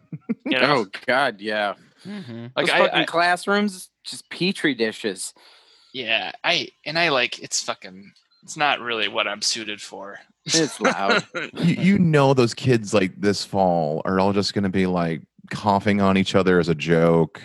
You 0.46 0.58
know, 0.58 0.78
Oh 0.78 0.86
God, 1.06 1.40
yeah. 1.40 1.74
Mhm. 2.04 2.50
like 2.56 2.66
Those 2.66 2.74
I, 2.74 2.78
fucking 2.78 3.00
I, 3.00 3.04
classrooms, 3.04 3.90
just 4.04 4.28
petri 4.30 4.74
dishes. 4.74 5.32
yeah, 5.92 6.32
I 6.42 6.68
and 6.86 6.98
I 6.98 7.10
like 7.10 7.38
it's 7.40 7.62
fucking. 7.62 8.10
It's 8.42 8.56
not 8.56 8.80
really 8.80 9.06
what 9.06 9.28
I'm 9.28 9.42
suited 9.42 9.82
for. 9.82 10.18
It's 10.46 10.80
loud. 10.80 11.24
you, 11.54 11.74
you 11.74 11.98
know 11.98 12.32
those 12.32 12.54
kids 12.54 12.94
like 12.94 13.12
this 13.20 13.44
fall 13.44 14.00
are 14.06 14.18
all 14.18 14.32
just 14.32 14.54
going 14.54 14.64
to 14.64 14.70
be 14.70 14.86
like 14.86 15.20
coughing 15.50 16.00
on 16.00 16.16
each 16.16 16.34
other 16.34 16.58
as 16.58 16.68
a 16.68 16.74
joke 16.74 17.42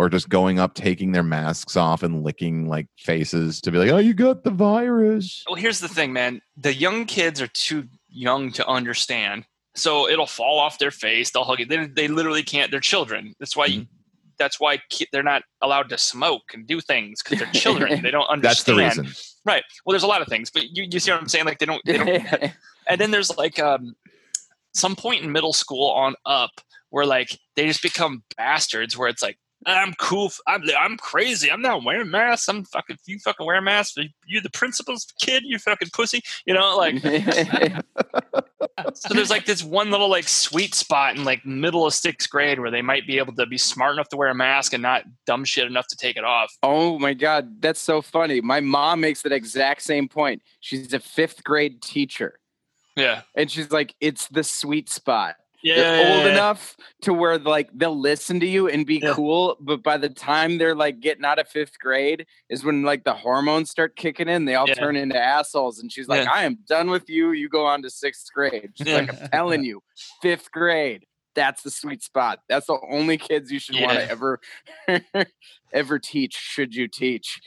or 0.00 0.08
just 0.08 0.30
going 0.30 0.58
up 0.58 0.72
taking 0.72 1.12
their 1.12 1.22
masks 1.22 1.76
off 1.76 2.02
and 2.02 2.22
licking 2.22 2.66
like 2.66 2.86
faces 2.96 3.60
to 3.60 3.70
be 3.70 3.76
like 3.76 3.90
oh 3.90 3.98
you 3.98 4.14
got 4.14 4.44
the 4.44 4.50
virus 4.50 5.44
Well, 5.46 5.56
here's 5.56 5.80
the 5.80 5.88
thing, 5.88 6.14
man. 6.14 6.40
The 6.56 6.72
young 6.72 7.04
kids 7.04 7.38
are 7.42 7.48
too 7.48 7.86
young 8.08 8.50
to 8.52 8.66
understand. 8.66 9.44
So 9.76 10.08
it'll 10.08 10.26
fall 10.26 10.58
off 10.58 10.78
their 10.78 10.90
face. 10.90 11.30
They'll 11.30 11.44
hug 11.44 11.60
it. 11.60 11.68
They, 11.68 11.86
they 11.86 12.08
literally 12.08 12.42
can't. 12.42 12.70
They're 12.70 12.80
children. 12.80 13.34
That's 13.38 13.54
why. 13.54 13.68
Mm-hmm. 13.68 13.82
That's 14.38 14.58
why 14.58 14.78
ki- 14.88 15.06
they're 15.12 15.22
not 15.22 15.42
allowed 15.60 15.90
to 15.90 15.98
smoke 15.98 16.54
and 16.54 16.66
do 16.66 16.80
things 16.80 17.22
because 17.22 17.40
they're 17.40 17.52
children. 17.52 18.00
they 18.00 18.10
don't 18.10 18.26
understand. 18.30 18.42
that's 18.42 18.62
the 18.64 18.72
understand. 18.72 19.06
reason 19.08 19.22
Right. 19.44 19.62
Well, 19.84 19.92
there's 19.92 20.02
a 20.02 20.06
lot 20.06 20.22
of 20.22 20.28
things, 20.28 20.50
but 20.50 20.62
you, 20.70 20.86
you 20.90 20.98
see 20.98 21.10
what 21.10 21.20
I'm 21.20 21.28
saying? 21.28 21.44
Like 21.44 21.58
they 21.58 21.66
don't. 21.66 21.82
They 21.84 21.98
don't 21.98 22.52
and 22.88 22.98
then 22.98 23.10
there's 23.10 23.36
like 23.36 23.58
um, 23.58 23.94
some 24.72 24.96
point 24.96 25.22
in 25.22 25.30
middle 25.30 25.52
school 25.52 25.90
on 25.90 26.14
up 26.24 26.52
where 26.88 27.04
like 27.04 27.38
they 27.54 27.66
just 27.66 27.82
become 27.82 28.22
bastards. 28.38 28.96
Where 28.96 29.08
it's 29.08 29.22
like 29.22 29.36
I'm 29.66 29.92
cool. 29.94 30.30
I'm 30.46 30.62
I'm 30.78 30.96
crazy. 30.96 31.50
I'm 31.50 31.60
not 31.60 31.84
wearing 31.84 32.10
masks. 32.10 32.48
I'm 32.48 32.64
fucking. 32.64 32.96
You 33.06 33.18
fucking 33.18 33.44
wear 33.44 33.60
masks. 33.60 33.96
You 34.26 34.40
the 34.40 34.50
principal's 34.50 35.06
kid. 35.20 35.42
You 35.44 35.58
fucking 35.58 35.90
pussy. 35.92 36.22
You 36.46 36.54
know, 36.54 36.76
like 36.76 36.94
so. 38.94 39.14
There's 39.14 39.30
like 39.30 39.44
this 39.44 39.62
one 39.62 39.90
little 39.90 40.08
like 40.08 40.28
sweet 40.28 40.74
spot 40.74 41.16
in 41.16 41.24
like 41.24 41.44
middle 41.44 41.86
of 41.86 41.92
sixth 41.92 42.30
grade 42.30 42.58
where 42.58 42.70
they 42.70 42.82
might 42.82 43.06
be 43.06 43.18
able 43.18 43.34
to 43.34 43.46
be 43.46 43.58
smart 43.58 43.94
enough 43.94 44.08
to 44.10 44.16
wear 44.16 44.28
a 44.28 44.34
mask 44.34 44.72
and 44.72 44.82
not 44.82 45.04
dumb 45.26 45.44
shit 45.44 45.66
enough 45.66 45.86
to 45.88 45.96
take 45.96 46.16
it 46.16 46.24
off. 46.24 46.56
oh 46.62 46.98
my 46.98 47.12
God, 47.12 47.60
that's 47.60 47.80
so 47.80 48.00
funny. 48.00 48.40
My 48.40 48.60
mom 48.60 49.00
makes 49.00 49.22
that 49.22 49.32
exact 49.32 49.82
same 49.82 50.08
point. 50.08 50.42
She's 50.60 50.92
a 50.94 51.00
fifth 51.00 51.44
grade 51.44 51.82
teacher. 51.82 52.38
Yeah. 52.96 53.22
And 53.34 53.50
she's 53.50 53.70
like, 53.70 53.94
it's 54.00 54.28
the 54.28 54.44
sweet 54.44 54.88
spot. 54.88 55.36
Yeah. 55.62 55.74
they're 55.76 56.16
old 56.16 56.26
enough 56.26 56.76
to 57.02 57.12
where 57.12 57.38
like 57.38 57.68
they'll 57.74 57.98
listen 57.98 58.40
to 58.40 58.46
you 58.46 58.68
and 58.68 58.86
be 58.86 58.98
Yeah. 59.02 59.12
cool 59.14 59.56
but 59.60 59.82
by 59.82 59.96
the 59.98 60.08
time 60.08 60.58
they're 60.58 60.74
like 60.74 61.00
getting 61.00 61.24
out 61.24 61.38
of 61.38 61.48
fifth 61.48 61.78
grade 61.78 62.26
is 62.48 62.64
when 62.64 62.82
like 62.82 63.04
the 63.04 63.14
hormones 63.14 63.70
start 63.70 63.96
kicking 63.96 64.28
in 64.28 64.44
they 64.46 64.54
all 64.54 64.68
Yeah. 64.68 64.74
turn 64.74 64.96
into 64.96 65.18
assholes 65.18 65.78
and 65.78 65.92
she's 65.92 66.08
like 66.08 66.24
Yeah. 66.24 66.32
i 66.32 66.44
am 66.44 66.58
done 66.68 66.90
with 66.90 67.08
you 67.10 67.32
you 67.32 67.48
go 67.48 67.66
on 67.66 67.82
to 67.82 67.90
sixth 67.90 68.28
grade 68.34 68.70
she's 68.74 68.86
like 68.88 69.10
i'm 69.22 69.28
telling 69.30 69.64
you 69.64 69.82
fifth 70.22 70.50
grade 70.50 71.04
that's 71.34 71.62
the 71.62 71.70
sweet 71.70 72.02
spot 72.02 72.40
that's 72.48 72.66
the 72.66 72.78
only 72.90 73.16
kids 73.18 73.50
you 73.52 73.58
should 73.58 73.76
want 73.80 73.98
to 73.98 74.10
ever 74.10 74.40
ever 75.72 75.98
teach 75.98 76.34
should 76.34 76.74
you 76.74 76.88
teach 76.88 77.38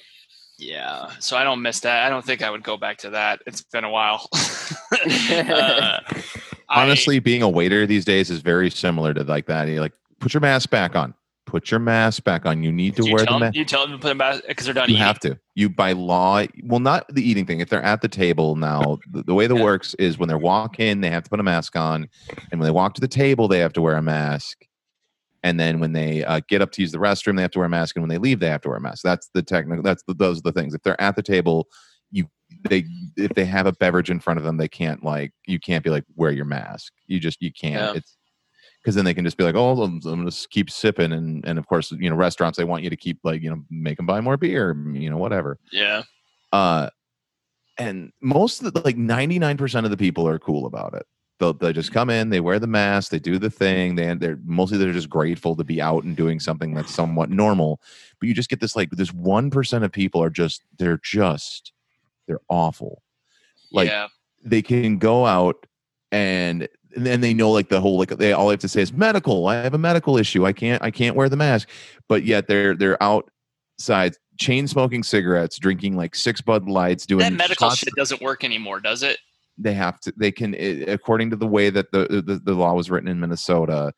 Yeah, 0.59 1.09
so 1.19 1.35
I 1.35 1.43
don't 1.43 1.61
miss 1.63 1.79
that. 1.81 2.05
I 2.05 2.09
don't 2.09 2.23
think 2.23 2.41
I 2.43 2.49
would 2.49 2.63
go 2.63 2.77
back 2.77 2.99
to 2.99 3.09
that. 3.09 3.41
It's 3.47 3.63
been 3.63 3.83
a 3.83 3.89
while. 3.89 4.29
Uh, 5.03 5.99
I- 6.69 6.81
honestly 6.83 7.19
being 7.19 7.41
a 7.41 7.49
waiter 7.49 7.85
these 7.85 8.05
days 8.05 8.29
is 8.29 8.41
very 8.41 8.69
similar 8.69 9.13
to 9.13 9.23
like 9.23 9.45
that 9.47 9.67
you're 9.67 9.79
like 9.81 9.93
put 10.19 10.33
your 10.33 10.41
mask 10.41 10.69
back 10.69 10.95
on 10.95 11.13
put 11.45 11.69
your 11.69 11.79
mask 11.79 12.23
back 12.23 12.45
on 12.45 12.63
you 12.63 12.71
need 12.71 12.95
to 12.95 13.05
you 13.05 13.13
wear 13.13 13.25
the 13.25 13.37
mask 13.39 13.55
you 13.55 13.65
tell 13.65 13.81
them 13.83 13.91
to 13.91 13.97
put 13.97 14.07
them 14.07 14.17
back 14.17 14.41
because 14.47 14.65
they're 14.65 14.73
done 14.73 14.87
you 14.89 14.95
eating. 14.95 15.05
have 15.05 15.19
to 15.19 15.37
you 15.55 15.69
by 15.69 15.91
law 15.91 16.43
well 16.63 16.79
not 16.79 17.05
the 17.13 17.21
eating 17.27 17.45
thing 17.45 17.59
if 17.59 17.69
they're 17.69 17.83
at 17.83 18.01
the 18.01 18.07
table 18.07 18.55
now 18.55 18.97
the, 19.11 19.23
the 19.23 19.33
way 19.33 19.45
that 19.47 19.55
Yeah. 19.55 19.63
works 19.63 19.93
is 19.95 20.17
when 20.17 20.29
they 20.29 20.35
walk 20.35 20.79
in 20.79 21.01
they 21.01 21.09
have 21.09 21.23
to 21.23 21.29
put 21.29 21.39
a 21.39 21.43
mask 21.43 21.75
on 21.75 22.07
and 22.51 22.59
when 22.59 22.65
they 22.65 22.71
walk 22.71 22.93
to 22.95 23.01
the 23.01 23.07
table 23.07 23.47
they 23.47 23.59
have 23.59 23.73
to 23.73 23.81
wear 23.81 23.95
a 23.97 24.01
mask 24.01 24.65
and 25.45 25.59
then 25.59 25.81
when 25.81 25.91
they 25.91 26.23
uh, 26.23 26.39
get 26.47 26.61
up 26.61 26.71
to 26.71 26.81
use 26.81 26.93
the 26.93 26.97
restroom, 26.99 27.35
they 27.35 27.41
have 27.41 27.51
to 27.51 27.59
wear 27.59 27.65
a 27.65 27.69
mask, 27.69 27.97
and 27.97 28.01
when 28.03 28.09
they 28.09 28.17
leave, 28.17 28.39
they 28.39 28.47
have 28.47 28.61
to 28.61 28.69
wear 28.69 28.77
a 28.77 28.81
mask. 28.81 29.03
That's 29.03 29.29
the 29.33 29.41
technical. 29.43 29.83
That's 29.83 30.01
the, 30.07 30.13
those 30.13 30.37
are 30.37 30.41
the 30.43 30.53
things. 30.53 30.73
If 30.73 30.83
they're 30.83 31.01
at 31.01 31.17
the 31.17 31.21
table, 31.21 31.67
they 32.69 32.85
if 33.15 33.33
they 33.33 33.45
have 33.45 33.65
a 33.65 33.73
beverage 33.73 34.09
in 34.09 34.19
front 34.19 34.39
of 34.39 34.43
them, 34.43 34.57
they 34.57 34.67
can't 34.67 35.03
like 35.03 35.31
you 35.45 35.59
can't 35.59 35.83
be 35.83 35.89
like 35.89 36.05
wear 36.15 36.31
your 36.31 36.45
mask. 36.45 36.93
You 37.07 37.19
just 37.19 37.41
you 37.41 37.51
can't. 37.51 37.73
Yeah. 37.73 37.93
It's 37.95 38.17
because 38.83 38.95
then 38.95 39.05
they 39.05 39.13
can 39.13 39.23
just 39.23 39.37
be 39.37 39.45
like, 39.45 39.55
oh, 39.55 39.81
I'm, 39.81 39.95
I'm 39.95 39.99
gonna 40.01 40.25
just 40.25 40.49
keep 40.49 40.69
sipping, 40.69 41.13
and 41.13 41.45
and 41.45 41.57
of 41.57 41.67
course, 41.67 41.91
you 41.91 42.09
know, 42.09 42.15
restaurants 42.15 42.57
they 42.57 42.65
want 42.65 42.83
you 42.83 42.89
to 42.89 42.97
keep 42.97 43.19
like 43.23 43.41
you 43.41 43.49
know 43.49 43.63
make 43.69 43.97
them 43.97 44.05
buy 44.05 44.21
more 44.21 44.37
beer, 44.37 44.75
you 44.93 45.09
know, 45.09 45.17
whatever. 45.17 45.57
Yeah. 45.71 46.03
Uh, 46.51 46.89
and 47.77 48.11
most 48.21 48.61
of 48.61 48.73
the 48.73 48.81
like 48.81 48.97
99% 48.97 49.85
of 49.85 49.89
the 49.89 49.97
people 49.97 50.27
are 50.27 50.37
cool 50.37 50.65
about 50.65 50.93
it. 50.93 51.05
They'll 51.39 51.53
they 51.53 51.73
just 51.73 51.91
come 51.91 52.09
in, 52.09 52.29
they 52.29 52.39
wear 52.39 52.59
the 52.59 52.67
mask, 52.67 53.11
they 53.11 53.19
do 53.19 53.39
the 53.39 53.49
thing. 53.49 53.95
They 53.95 54.13
they're 54.13 54.39
mostly 54.45 54.77
they're 54.77 54.93
just 54.93 55.09
grateful 55.09 55.55
to 55.55 55.63
be 55.63 55.81
out 55.81 56.03
and 56.03 56.15
doing 56.15 56.39
something 56.39 56.73
that's 56.73 56.93
somewhat 56.93 57.29
normal. 57.29 57.81
But 58.19 58.27
you 58.27 58.35
just 58.35 58.49
get 58.49 58.59
this 58.59 58.75
like 58.75 58.91
this 58.91 59.13
one 59.13 59.49
percent 59.49 59.83
of 59.83 59.91
people 59.91 60.23
are 60.23 60.29
just 60.29 60.61
they're 60.77 60.99
just 61.03 61.72
they're 62.27 62.41
awful. 62.49 63.01
Like 63.71 63.89
yeah. 63.89 64.07
they 64.43 64.61
can 64.61 64.97
go 64.97 65.25
out 65.25 65.65
and 66.11 66.67
and 66.95 67.05
then 67.05 67.21
they 67.21 67.33
know 67.33 67.51
like 67.51 67.69
the 67.69 67.81
whole 67.81 67.97
like 67.97 68.09
they 68.09 68.33
all 68.33 68.47
they 68.47 68.53
have 68.53 68.59
to 68.61 68.67
say 68.67 68.81
is 68.81 68.93
medical. 68.93 69.47
I 69.47 69.55
have 69.55 69.73
a 69.73 69.79
medical 69.79 70.17
issue. 70.17 70.45
I 70.45 70.53
can't 70.53 70.81
I 70.83 70.91
can't 70.91 71.15
wear 71.15 71.29
the 71.29 71.37
mask. 71.37 71.69
But 72.07 72.23
yet 72.23 72.47
they're 72.47 72.75
they're 72.75 73.01
outside 73.01 74.15
chain 74.39 74.67
smoking 74.67 75.03
cigarettes, 75.03 75.57
drinking 75.57 75.95
like 75.95 76.15
six 76.15 76.41
Bud 76.41 76.69
Lights, 76.69 77.05
doing 77.05 77.19
That 77.19 77.33
medical 77.33 77.69
shots- 77.69 77.79
shit 77.79 77.93
doesn't 77.95 78.21
work 78.21 78.43
anymore, 78.43 78.79
does 78.79 79.03
it? 79.03 79.17
they 79.57 79.73
have 79.73 79.99
to 79.99 80.13
they 80.17 80.31
can 80.31 80.55
eh, 80.55 80.85
according 80.87 81.29
to 81.29 81.35
the 81.35 81.47
way 81.47 81.69
that 81.69 81.91
the, 81.91 82.07
the 82.25 82.41
the 82.43 82.53
law 82.53 82.73
was 82.73 82.89
written 82.89 83.07
in 83.07 83.19
minnesota 83.19 83.93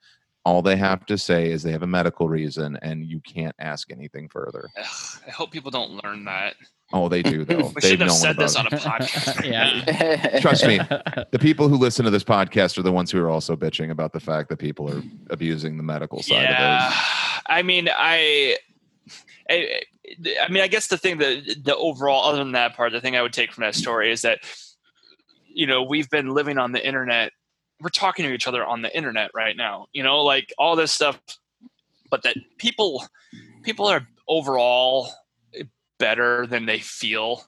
all 0.45 0.61
they 0.61 0.75
have 0.75 1.05
to 1.07 1.17
say 1.17 1.51
is 1.51 1.63
they 1.63 1.71
have 1.71 1.83
a 1.83 1.87
medical 1.87 2.29
reason 2.29 2.77
and 2.81 3.05
you 3.05 3.19
can't 3.21 3.55
ask 3.59 3.91
anything 3.91 4.29
further 4.29 4.69
Ugh, 4.77 5.21
I 5.27 5.31
hope 5.31 5.51
people 5.51 5.71
don't 5.71 6.03
learn 6.03 6.23
that. 6.25 6.55
oh 6.93 7.09
they 7.09 7.23
do 7.23 7.43
though 7.43 7.57
We 7.75 7.81
they've 7.81 7.91
should 7.91 8.01
have 8.01 8.11
said 8.11 8.31
about 8.35 8.43
this 8.43 8.55
it. 8.55 8.59
on 8.59 8.67
a 8.67 8.69
podcast. 8.69 9.45
yeah. 9.49 10.39
Trust 10.41 10.65
me. 10.67 10.77
the 11.31 11.39
people 11.39 11.67
who 11.67 11.77
listen 11.77 12.05
to 12.05 12.11
this 12.11 12.23
podcast 12.23 12.77
are 12.77 12.83
the 12.83 12.91
ones 12.91 13.11
who 13.11 13.19
are 13.21 13.29
also 13.29 13.55
bitching 13.55 13.91
about 13.91 14.13
the 14.13 14.19
fact 14.19 14.49
that 14.49 14.57
people 14.57 14.89
are 14.89 15.01
abusing 15.29 15.77
the 15.77 15.83
medical 15.83 16.21
side 16.21 16.43
yeah. 16.43 16.87
of 16.87 16.93
I 17.47 17.61
mean, 17.61 17.89
I, 17.89 18.57
I, 19.49 19.81
I 20.41 20.49
mean, 20.49 20.63
I 20.63 20.67
guess 20.67 20.87
the 20.87 20.97
thing 20.97 21.17
that 21.19 21.57
the 21.63 21.75
overall, 21.75 22.25
other 22.25 22.39
than 22.39 22.53
that 22.53 22.75
part, 22.75 22.91
the 22.91 23.01
thing 23.01 23.15
I 23.15 23.21
would 23.21 23.33
take 23.33 23.51
from 23.51 23.63
that 23.63 23.75
story 23.75 24.11
is 24.11 24.21
that, 24.23 24.39
you 25.47 25.67
know, 25.67 25.83
we've 25.83 26.09
been 26.09 26.29
living 26.29 26.57
on 26.57 26.71
the 26.71 26.85
internet. 26.85 27.31
We're 27.81 27.89
talking 27.89 28.25
to 28.25 28.33
each 28.33 28.47
other 28.47 28.65
on 28.65 28.81
the 28.81 28.95
internet 28.95 29.31
right 29.33 29.55
now. 29.55 29.87
You 29.93 30.03
know, 30.03 30.21
like 30.21 30.53
all 30.57 30.75
this 30.75 30.91
stuff, 30.91 31.19
but 32.09 32.23
that 32.23 32.37
people, 32.57 33.05
people 33.63 33.85
are 33.87 34.07
overall 34.27 35.09
better 35.97 36.47
than 36.47 36.65
they 36.65 36.79
feel 36.79 37.43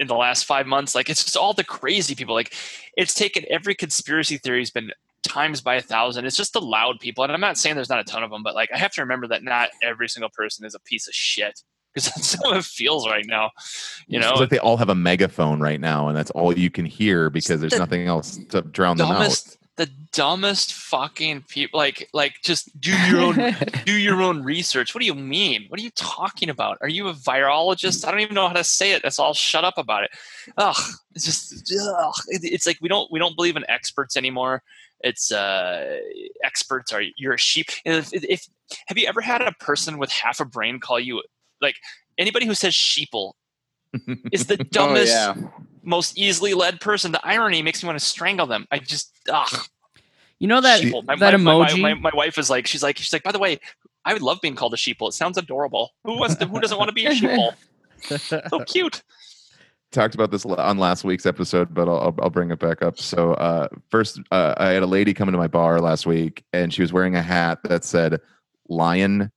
in 0.00 0.06
the 0.06 0.14
last 0.14 0.44
five 0.44 0.66
months. 0.66 0.94
Like 0.94 1.08
it's 1.08 1.24
just 1.24 1.36
all 1.36 1.52
the 1.52 1.64
crazy 1.64 2.14
people. 2.14 2.34
Like 2.34 2.54
it's 2.96 3.14
taken 3.14 3.44
every 3.50 3.74
conspiracy 3.74 4.38
theory 4.38 4.60
has 4.60 4.70
been 4.70 4.92
times 5.22 5.60
by 5.60 5.76
a 5.76 5.82
thousand. 5.82 6.24
It's 6.24 6.36
just 6.36 6.52
the 6.52 6.60
loud 6.60 7.00
people. 7.00 7.24
And 7.24 7.32
I'm 7.32 7.40
not 7.40 7.58
saying 7.58 7.74
there's 7.74 7.88
not 7.88 8.00
a 8.00 8.04
ton 8.04 8.22
of 8.22 8.30
them, 8.30 8.42
but 8.42 8.54
like 8.54 8.70
I 8.72 8.78
have 8.78 8.92
to 8.92 9.02
remember 9.02 9.26
that 9.28 9.42
not 9.42 9.70
every 9.82 10.08
single 10.08 10.30
person 10.30 10.64
is 10.64 10.74
a 10.74 10.80
piece 10.80 11.08
of 11.08 11.14
shit. 11.14 11.62
Because 12.04 12.14
that's 12.16 12.42
how 12.42 12.54
it 12.54 12.64
feels 12.64 13.06
right 13.08 13.26
now. 13.26 13.50
You 14.06 14.20
know, 14.20 14.30
it's 14.30 14.40
like 14.40 14.50
they 14.50 14.58
all 14.58 14.76
have 14.76 14.88
a 14.88 14.94
megaphone 14.94 15.60
right 15.60 15.80
now 15.80 16.08
and 16.08 16.16
that's 16.16 16.30
all 16.32 16.56
you 16.56 16.70
can 16.70 16.84
hear 16.84 17.30
because 17.30 17.60
there's 17.60 17.72
The 17.72 17.78
nothing 17.78 18.06
else 18.06 18.38
to 18.50 18.62
drown 18.62 18.96
them 18.96 19.10
out 19.10 19.56
the 19.78 19.88
dumbest 20.12 20.74
fucking 20.74 21.40
people 21.42 21.78
like 21.78 22.08
like 22.12 22.34
just 22.42 22.78
do 22.80 22.90
your 23.06 23.20
own 23.20 23.56
do 23.86 23.92
your 23.92 24.20
own 24.20 24.42
research. 24.42 24.92
What 24.92 25.00
do 25.00 25.06
you 25.06 25.14
mean? 25.14 25.66
What 25.68 25.78
are 25.78 25.82
you 25.84 25.92
talking 25.92 26.50
about? 26.50 26.78
Are 26.80 26.88
you 26.88 27.06
a 27.06 27.14
virologist? 27.14 28.04
I 28.04 28.10
don't 28.10 28.20
even 28.20 28.34
know 28.34 28.48
how 28.48 28.54
to 28.54 28.64
say 28.64 28.92
it. 28.92 29.02
That's 29.02 29.20
all 29.20 29.34
shut 29.34 29.64
up 29.64 29.78
about 29.78 30.02
it. 30.02 30.10
Ugh. 30.56 30.76
It's 31.14 31.24
just 31.24 31.72
ugh. 31.80 32.14
It's 32.26 32.66
like 32.66 32.78
we 32.82 32.88
don't 32.88 33.10
we 33.12 33.20
don't 33.20 33.36
believe 33.36 33.56
in 33.56 33.64
experts 33.70 34.16
anymore. 34.16 34.64
It's 35.00 35.30
uh 35.30 35.98
experts 36.42 36.92
are 36.92 37.02
you're 37.16 37.34
a 37.34 37.38
sheep. 37.38 37.68
If, 37.84 38.12
if 38.12 38.48
have 38.88 38.98
you 38.98 39.06
ever 39.06 39.20
had 39.20 39.42
a 39.42 39.52
person 39.52 39.98
with 39.98 40.10
half 40.10 40.40
a 40.40 40.44
brain 40.44 40.80
call 40.80 40.98
you 40.98 41.22
like 41.60 41.76
anybody 42.16 42.46
who 42.46 42.54
says 42.54 42.74
sheeple 42.74 43.32
is 44.32 44.46
the 44.46 44.58
oh 44.60 44.64
dumbest 44.70 45.12
yeah. 45.12 45.34
most 45.82 46.18
easily 46.18 46.54
led 46.54 46.80
person. 46.80 47.12
The 47.12 47.26
irony 47.26 47.62
makes 47.62 47.82
me 47.82 47.86
want 47.86 47.98
to 47.98 48.04
strangle 48.04 48.46
them. 48.46 48.66
I 48.70 48.78
just 48.78 49.12
ugh. 49.30 49.66
You 50.38 50.46
know 50.46 50.60
that 50.60 50.80
Sheeple. 50.80 51.04
My, 51.04 51.16
that 51.16 51.40
my- 51.40 51.58
my- 51.58 51.66
emoji. 51.66 51.80
My, 51.80 51.94
my, 51.94 52.10
wife 52.14 52.38
is 52.38 52.48
like, 52.48 52.66
she's 52.66 52.82
like, 52.82 52.96
she's 52.96 53.12
like. 53.12 53.22
By 53.22 53.32
the 53.32 53.38
way, 53.38 53.58
I 54.04 54.12
would 54.12 54.22
love 54.22 54.38
being 54.40 54.54
called 54.54 54.72
a 54.72 54.76
sheeple. 54.76 55.08
It 55.08 55.14
sounds 55.14 55.36
adorable. 55.36 55.90
Who 56.04 56.16
wants 56.16 56.36
to, 56.36 56.46
Who 56.46 56.60
doesn't 56.60 56.78
want 56.78 56.88
to 56.88 56.94
be 56.94 57.06
a 57.06 57.10
sheeple? 57.10 57.54
So 58.00 58.60
cute. 58.66 59.02
talked 59.90 60.14
about 60.14 60.30
this 60.30 60.44
on 60.44 60.78
last 60.78 61.02
week's 61.02 61.26
episode, 61.26 61.74
but 61.74 61.88
I'll, 61.88 61.98
I'll, 61.98 62.14
I'll 62.22 62.30
bring 62.30 62.50
it 62.50 62.60
back 62.60 62.82
up. 62.82 62.98
So, 62.98 63.34
uh, 63.34 63.68
first, 63.90 64.20
uh, 64.30 64.54
I 64.56 64.68
had 64.68 64.82
a 64.82 64.86
lady 64.86 65.12
come 65.12 65.28
into 65.28 65.38
my 65.38 65.48
bar 65.48 65.80
last 65.80 66.06
week, 66.06 66.44
and 66.52 66.72
she 66.72 66.82
was 66.82 66.92
wearing 66.92 67.16
a 67.16 67.22
hat 67.22 67.58
that 67.64 67.84
said 67.84 68.20
"Lion" 68.68 69.32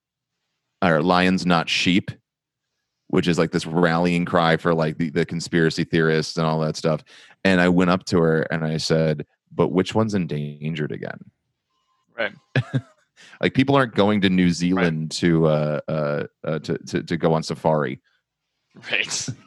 or 0.82 1.02
"Lions, 1.02 1.46
not 1.46 1.70
sheep," 1.70 2.12
which 3.08 3.28
is 3.28 3.38
like 3.38 3.52
this 3.52 3.66
rallying 3.66 4.26
cry 4.26 4.58
for 4.58 4.74
like 4.74 4.98
the, 4.98 5.10
the 5.10 5.26
conspiracy 5.26 5.84
theorists 5.84 6.38
and 6.38 6.46
all 6.46 6.60
that 6.60 6.76
stuff. 6.76 7.04
And 7.44 7.60
I 7.60 7.70
went 7.70 7.92
up 7.92 8.06
to 8.06 8.20
her 8.20 8.42
and 8.44 8.64
I 8.64 8.78
said, 8.78 9.26
"But 9.52 9.70
which 9.70 9.96
one's 9.96 10.14
endangered 10.14 10.92
again?" 10.92 11.20
Right. 12.18 12.34
like 13.42 13.54
people 13.54 13.76
aren't 13.76 13.96
going 13.96 14.22
to 14.22 14.30
New 14.30 14.52
Zealand 14.52 15.12
to, 15.12 15.48
uh, 15.48 15.80
uh, 15.88 16.24
uh, 16.44 16.60
to 16.60 16.78
to 16.78 17.04
to 17.04 17.18
go 17.18 17.34
on 17.34 17.44
safari. 17.44 18.00
Right. 18.92 19.30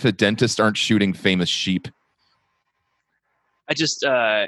The 0.00 0.12
dentists 0.12 0.58
aren't 0.58 0.78
shooting 0.78 1.12
famous 1.12 1.48
sheep. 1.48 1.88
I 3.68 3.74
just, 3.74 4.02
uh, 4.04 4.46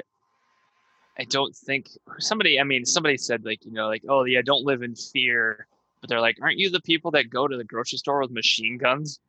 I 1.17 1.23
don't 1.29 1.55
think 1.55 1.89
somebody. 2.19 2.59
I 2.59 2.63
mean, 2.63 2.85
somebody 2.85 3.17
said 3.17 3.45
like, 3.45 3.63
you 3.65 3.71
know, 3.71 3.87
like, 3.87 4.03
oh 4.09 4.23
yeah, 4.23 4.41
don't 4.43 4.65
live 4.65 4.81
in 4.81 4.95
fear. 4.95 5.67
But 6.03 6.09
they're 6.09 6.19
like, 6.19 6.37
aren't 6.41 6.57
you 6.57 6.69
the 6.69 6.81
people 6.81 7.11
that 7.11 7.29
go 7.29 7.47
to 7.47 7.55
the 7.55 7.63
grocery 7.63 7.97
store 7.97 8.19
with 8.19 8.29
machine 8.29 8.77
guns? 8.77 9.19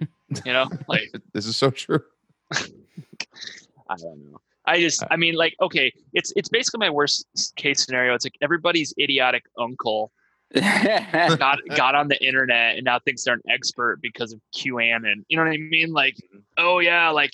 You 0.44 0.52
know, 0.52 0.68
like 0.86 1.10
This 1.32 1.46
is 1.46 1.56
so 1.56 1.70
true. 1.70 2.00
I 2.52 3.96
don't 3.96 4.30
know. 4.30 4.38
I 4.66 4.78
just, 4.78 5.02
I 5.10 5.16
mean, 5.16 5.34
like, 5.34 5.56
okay, 5.62 5.90
it's 6.12 6.34
it's 6.36 6.50
basically 6.50 6.80
my 6.80 6.90
worst 6.90 7.26
case 7.56 7.82
scenario. 7.82 8.14
It's 8.14 8.26
like 8.26 8.36
everybody's 8.42 8.92
idiotic 9.00 9.44
uncle 9.58 10.12
got 10.54 11.58
got 11.74 11.94
on 11.94 12.08
the 12.08 12.22
internet 12.24 12.76
and 12.76 12.84
now 12.84 12.98
thinks 12.98 13.24
they're 13.24 13.34
an 13.34 13.42
expert 13.48 14.00
because 14.02 14.34
of 14.34 14.40
QAnon. 14.54 15.24
You 15.28 15.38
know 15.38 15.44
what 15.44 15.52
I 15.52 15.56
mean? 15.56 15.92
Like, 15.92 16.16
mm-hmm. 16.16 16.38
oh 16.58 16.78
yeah, 16.78 17.08
like 17.08 17.32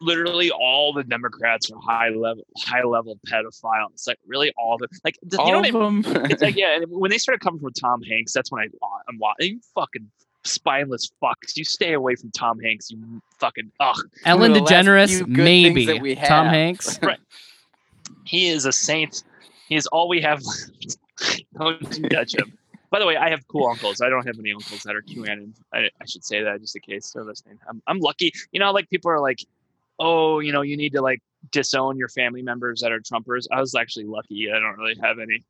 literally 0.00 0.50
all 0.50 0.92
the 0.92 1.04
Democrats 1.04 1.70
are 1.70 1.78
high 1.80 2.08
level 2.10 2.44
high 2.58 2.82
level 2.82 3.18
pedophiles. 3.28 3.92
It's 3.92 4.06
like 4.06 4.18
really 4.26 4.52
all 4.58 4.78
the 4.78 4.88
like 5.04 5.18
the, 5.22 5.36
you 5.36 5.38
know 5.38 5.44
All 5.44 5.60
what 5.60 5.64
I 5.64 5.68
of 5.68 5.74
mean? 5.74 6.02
them. 6.02 6.26
It's 6.30 6.42
like 6.42 6.56
yeah, 6.62 6.76
and 6.76 6.86
when 6.90 7.10
they 7.10 7.18
started 7.18 7.40
coming 7.40 7.60
from 7.60 7.72
Tom 7.72 8.02
Hanks, 8.02 8.32
that's 8.32 8.50
when 8.50 8.62
I 8.62 8.68
I'm 9.08 9.18
watching. 9.18 9.54
You 9.54 9.60
fucking 9.74 10.10
spineless 10.44 11.10
fucks. 11.22 11.56
You 11.56 11.64
stay 11.64 11.92
away 11.92 12.16
from 12.16 12.30
Tom 12.30 12.58
Hanks. 12.60 12.90
You 12.90 13.22
fucking 13.38 13.70
ugh. 13.80 13.96
Ellen 14.24 14.52
DeGeneres, 14.52 15.08
few 15.08 15.26
good 15.26 15.44
things 15.44 15.74
maybe. 15.74 15.86
that 15.86 16.00
we 16.00 16.14
Tom 16.14 16.46
have. 16.46 16.54
Hanks. 16.54 16.98
He 18.24 18.48
is 18.48 18.66
a 18.66 18.72
saint. 18.72 19.24
He 19.68 19.74
is 19.74 19.86
all 19.88 20.08
we 20.08 20.20
have. 20.20 20.42
Don't 21.58 22.10
touch 22.10 22.34
him. 22.36 22.56
By 22.90 22.98
the 22.98 23.06
way, 23.06 23.16
I 23.16 23.30
have 23.30 23.46
cool 23.48 23.66
uncles. 23.68 24.02
I 24.02 24.10
don't 24.10 24.26
have 24.26 24.38
any 24.38 24.52
uncles 24.52 24.82
that 24.82 24.94
are 24.94 25.00
QAnon. 25.00 25.54
I, 25.72 25.88
I 25.98 26.04
should 26.06 26.22
say 26.24 26.42
that 26.42 26.60
just 26.60 26.76
in 26.76 26.82
case 26.82 27.10
they're 27.10 27.24
listening. 27.24 27.58
I'm, 27.66 27.82
I'm 27.86 27.98
lucky. 28.00 28.32
You 28.52 28.60
know, 28.60 28.70
like 28.70 28.90
people 28.90 29.10
are 29.10 29.18
like, 29.18 29.38
oh, 30.02 30.40
you 30.40 30.52
know, 30.52 30.62
you 30.62 30.76
need 30.76 30.92
to 30.92 31.00
like 31.00 31.22
disown 31.52 31.96
your 31.96 32.08
family 32.08 32.42
members 32.42 32.80
that 32.80 32.90
are 32.90 33.00
Trumpers. 33.00 33.46
I 33.52 33.60
was 33.60 33.74
actually 33.74 34.04
lucky. 34.06 34.50
I 34.50 34.58
don't 34.58 34.76
really 34.76 34.96
have 35.00 35.18
any. 35.20 35.42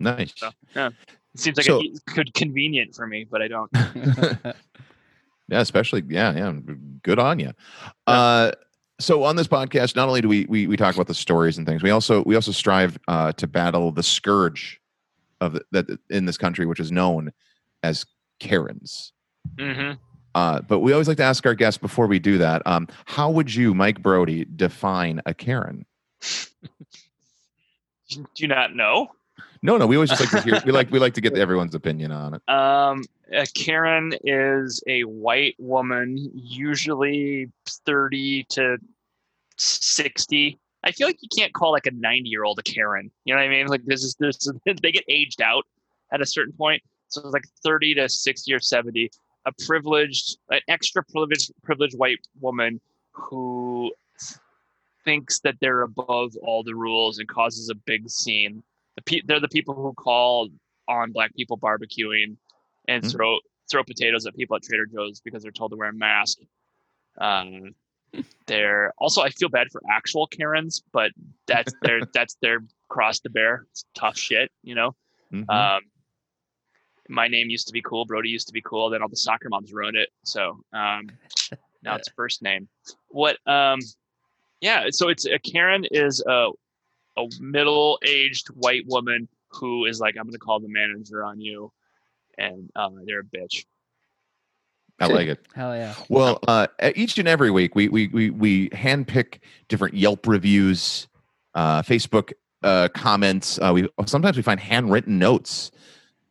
Nice. 0.00 0.32
So, 0.36 0.50
yeah. 0.74 0.90
It 1.34 1.40
seems 1.40 1.56
like 1.58 1.66
So- 1.66 1.80
a 1.80 2.14
good 2.14 2.32
convenient 2.34 2.94
for 2.94 3.06
me, 3.06 3.26
but 3.30 3.42
I 3.42 3.48
don't. 3.48 3.70
yeah, 3.74 5.60
especially 5.60 6.02
yeah, 6.08 6.34
yeah. 6.34 6.52
Good 7.02 7.18
on 7.18 7.38
you. 7.38 7.52
Uh, 8.06 8.52
so 9.00 9.22
on 9.24 9.36
this 9.36 9.46
podcast, 9.46 9.94
not 9.94 10.08
only 10.08 10.20
do 10.20 10.28
we, 10.28 10.46
we 10.48 10.66
we 10.66 10.76
talk 10.76 10.94
about 10.94 11.06
the 11.06 11.14
stories 11.14 11.58
and 11.58 11.66
things, 11.66 11.82
we 11.82 11.90
also 11.90 12.22
we 12.24 12.34
also 12.34 12.52
strive 12.52 12.98
uh, 13.06 13.32
to 13.32 13.46
battle 13.46 13.92
the 13.92 14.02
scourge 14.02 14.80
of 15.40 15.52
the, 15.52 15.64
that 15.72 15.98
in 16.10 16.24
this 16.24 16.38
country, 16.38 16.66
which 16.66 16.80
is 16.80 16.90
known 16.90 17.32
as 17.82 18.06
Karens. 18.40 19.12
hmm 19.58 19.92
Uh, 20.38 20.60
but 20.60 20.78
we 20.78 20.92
always 20.92 21.08
like 21.08 21.16
to 21.16 21.24
ask 21.24 21.44
our 21.46 21.54
guests 21.54 21.78
before 21.78 22.06
we 22.06 22.20
do 22.20 22.38
that, 22.38 22.64
um, 22.64 22.86
how 23.06 23.28
would 23.28 23.52
you, 23.52 23.74
Mike 23.74 24.00
Brody, 24.00 24.44
define 24.44 25.20
a 25.26 25.34
Karen? 25.34 25.84
Do 28.08 28.24
you 28.36 28.46
not 28.46 28.76
know? 28.76 29.08
No, 29.62 29.76
no, 29.76 29.86
we 29.88 29.96
always 29.96 30.10
just 30.10 30.20
like 30.20 30.30
to 30.30 30.40
hear. 30.40 30.62
We 30.64 30.70
like 30.70 30.92
we 30.92 31.00
like 31.00 31.14
to 31.14 31.20
get 31.20 31.36
everyone's 31.46 31.74
opinion 31.74 32.12
on 32.12 32.34
it. 32.34 32.48
Um, 32.48 33.02
a 33.32 33.46
Karen 33.48 34.12
is 34.22 34.80
a 34.86 35.02
white 35.02 35.56
woman, 35.58 36.30
usually 36.32 37.50
30 37.84 38.44
to 38.50 38.78
60, 39.56 40.58
I 40.84 40.92
feel 40.92 41.08
like 41.08 41.18
you 41.20 41.28
can't 41.36 41.52
call 41.52 41.72
like 41.72 41.86
a 41.86 41.90
90 41.90 42.28
year 42.28 42.44
old 42.44 42.60
a 42.60 42.62
Karen. 42.62 43.10
You 43.24 43.34
know 43.34 43.40
what 43.40 43.46
I 43.46 43.50
mean? 43.50 43.66
Like 43.66 43.84
this 43.84 44.04
is 44.04 44.14
this 44.20 44.36
is, 44.46 44.52
they 44.82 44.92
get 44.92 45.04
aged 45.08 45.42
out 45.42 45.64
at 46.12 46.20
a 46.20 46.26
certain 46.26 46.52
point. 46.52 46.82
So 47.08 47.22
it's 47.22 47.32
like 47.32 47.44
30 47.64 47.96
to 47.96 48.08
60 48.08 48.52
or 48.52 48.60
70, 48.60 49.10
a 49.48 49.64
privileged, 49.66 50.38
an 50.50 50.60
extra 50.68 51.02
privileged 51.04 51.50
privileged 51.62 51.96
white 51.98 52.18
woman 52.40 52.80
who 53.12 53.92
thinks 55.04 55.40
that 55.40 55.54
they're 55.60 55.82
above 55.82 56.36
all 56.42 56.62
the 56.62 56.74
rules 56.74 57.18
and 57.18 57.28
causes 57.28 57.70
a 57.70 57.74
big 57.74 58.08
scene. 58.10 58.62
The 58.96 59.02
pe- 59.02 59.22
they're 59.24 59.40
the 59.40 59.48
people 59.48 59.74
who 59.74 59.92
call 59.94 60.48
on 60.88 61.12
black 61.12 61.34
people 61.34 61.56
barbecuing 61.58 62.36
and 62.88 63.02
Mhm. 63.02 63.10
throw 63.12 63.38
throw 63.70 63.84
potatoes 63.84 64.26
at 64.26 64.34
people 64.34 64.56
at 64.56 64.62
Trader 64.62 64.86
Joe's 64.86 65.20
because 65.20 65.42
they're 65.42 65.52
told 65.52 65.72
to 65.72 65.76
wear 65.76 65.90
a 65.90 65.92
mask. 65.92 66.38
Um, 67.18 67.74
they're 68.46 68.92
also 68.98 69.20
I 69.22 69.30
feel 69.30 69.48
bad 69.50 69.68
for 69.70 69.82
actual 69.90 70.26
Karens, 70.26 70.82
but 70.92 71.12
that's 71.46 71.72
their 71.82 72.00
that's 72.14 72.34
their 72.42 72.60
cross 72.88 73.20
to 73.20 73.30
bear. 73.30 73.66
It's 73.70 73.84
tough 73.94 74.16
shit, 74.16 74.50
you 74.62 74.74
know. 74.74 74.94
Mhm. 75.32 75.48
Um, 75.50 75.82
my 77.08 77.28
name 77.28 77.50
used 77.50 77.66
to 77.68 77.72
be 77.72 77.82
cool. 77.82 78.04
Brody 78.04 78.28
used 78.28 78.46
to 78.48 78.52
be 78.52 78.62
cool. 78.62 78.90
Then 78.90 79.02
all 79.02 79.08
the 79.08 79.16
soccer 79.16 79.48
moms 79.48 79.72
ruined 79.72 79.96
it. 79.96 80.10
So 80.24 80.60
um, 80.72 81.08
now 81.82 81.96
it's 81.96 82.08
first 82.10 82.42
name. 82.42 82.68
What? 83.08 83.38
Um, 83.46 83.80
yeah. 84.60 84.86
So 84.90 85.08
it's 85.08 85.26
a 85.26 85.38
Karen 85.38 85.84
is 85.90 86.22
a 86.26 86.50
a 87.16 87.28
middle 87.40 87.98
aged 88.06 88.48
white 88.48 88.84
woman 88.86 89.28
who 89.50 89.84
is 89.86 90.00
like, 90.00 90.16
I'm 90.16 90.24
going 90.24 90.32
to 90.32 90.38
call 90.38 90.60
the 90.60 90.68
manager 90.68 91.24
on 91.24 91.40
you, 91.40 91.72
and 92.36 92.70
uh, 92.76 92.90
they're 93.04 93.20
a 93.20 93.24
bitch. 93.24 93.64
I 95.00 95.06
like 95.06 95.28
it. 95.28 95.46
Hell 95.54 95.76
yeah. 95.76 95.94
Well, 96.08 96.40
uh, 96.48 96.66
each 96.96 97.18
and 97.18 97.28
every 97.28 97.52
week, 97.52 97.76
we 97.76 97.88
we 97.88 98.08
we 98.08 98.30
we 98.30 98.68
handpick 98.70 99.38
different 99.68 99.94
Yelp 99.94 100.26
reviews, 100.26 101.06
uh, 101.54 101.82
Facebook 101.82 102.32
uh, 102.64 102.88
comments. 102.94 103.60
Uh, 103.60 103.70
we 103.74 103.88
sometimes 104.06 104.36
we 104.36 104.42
find 104.42 104.58
handwritten 104.58 105.18
notes, 105.18 105.70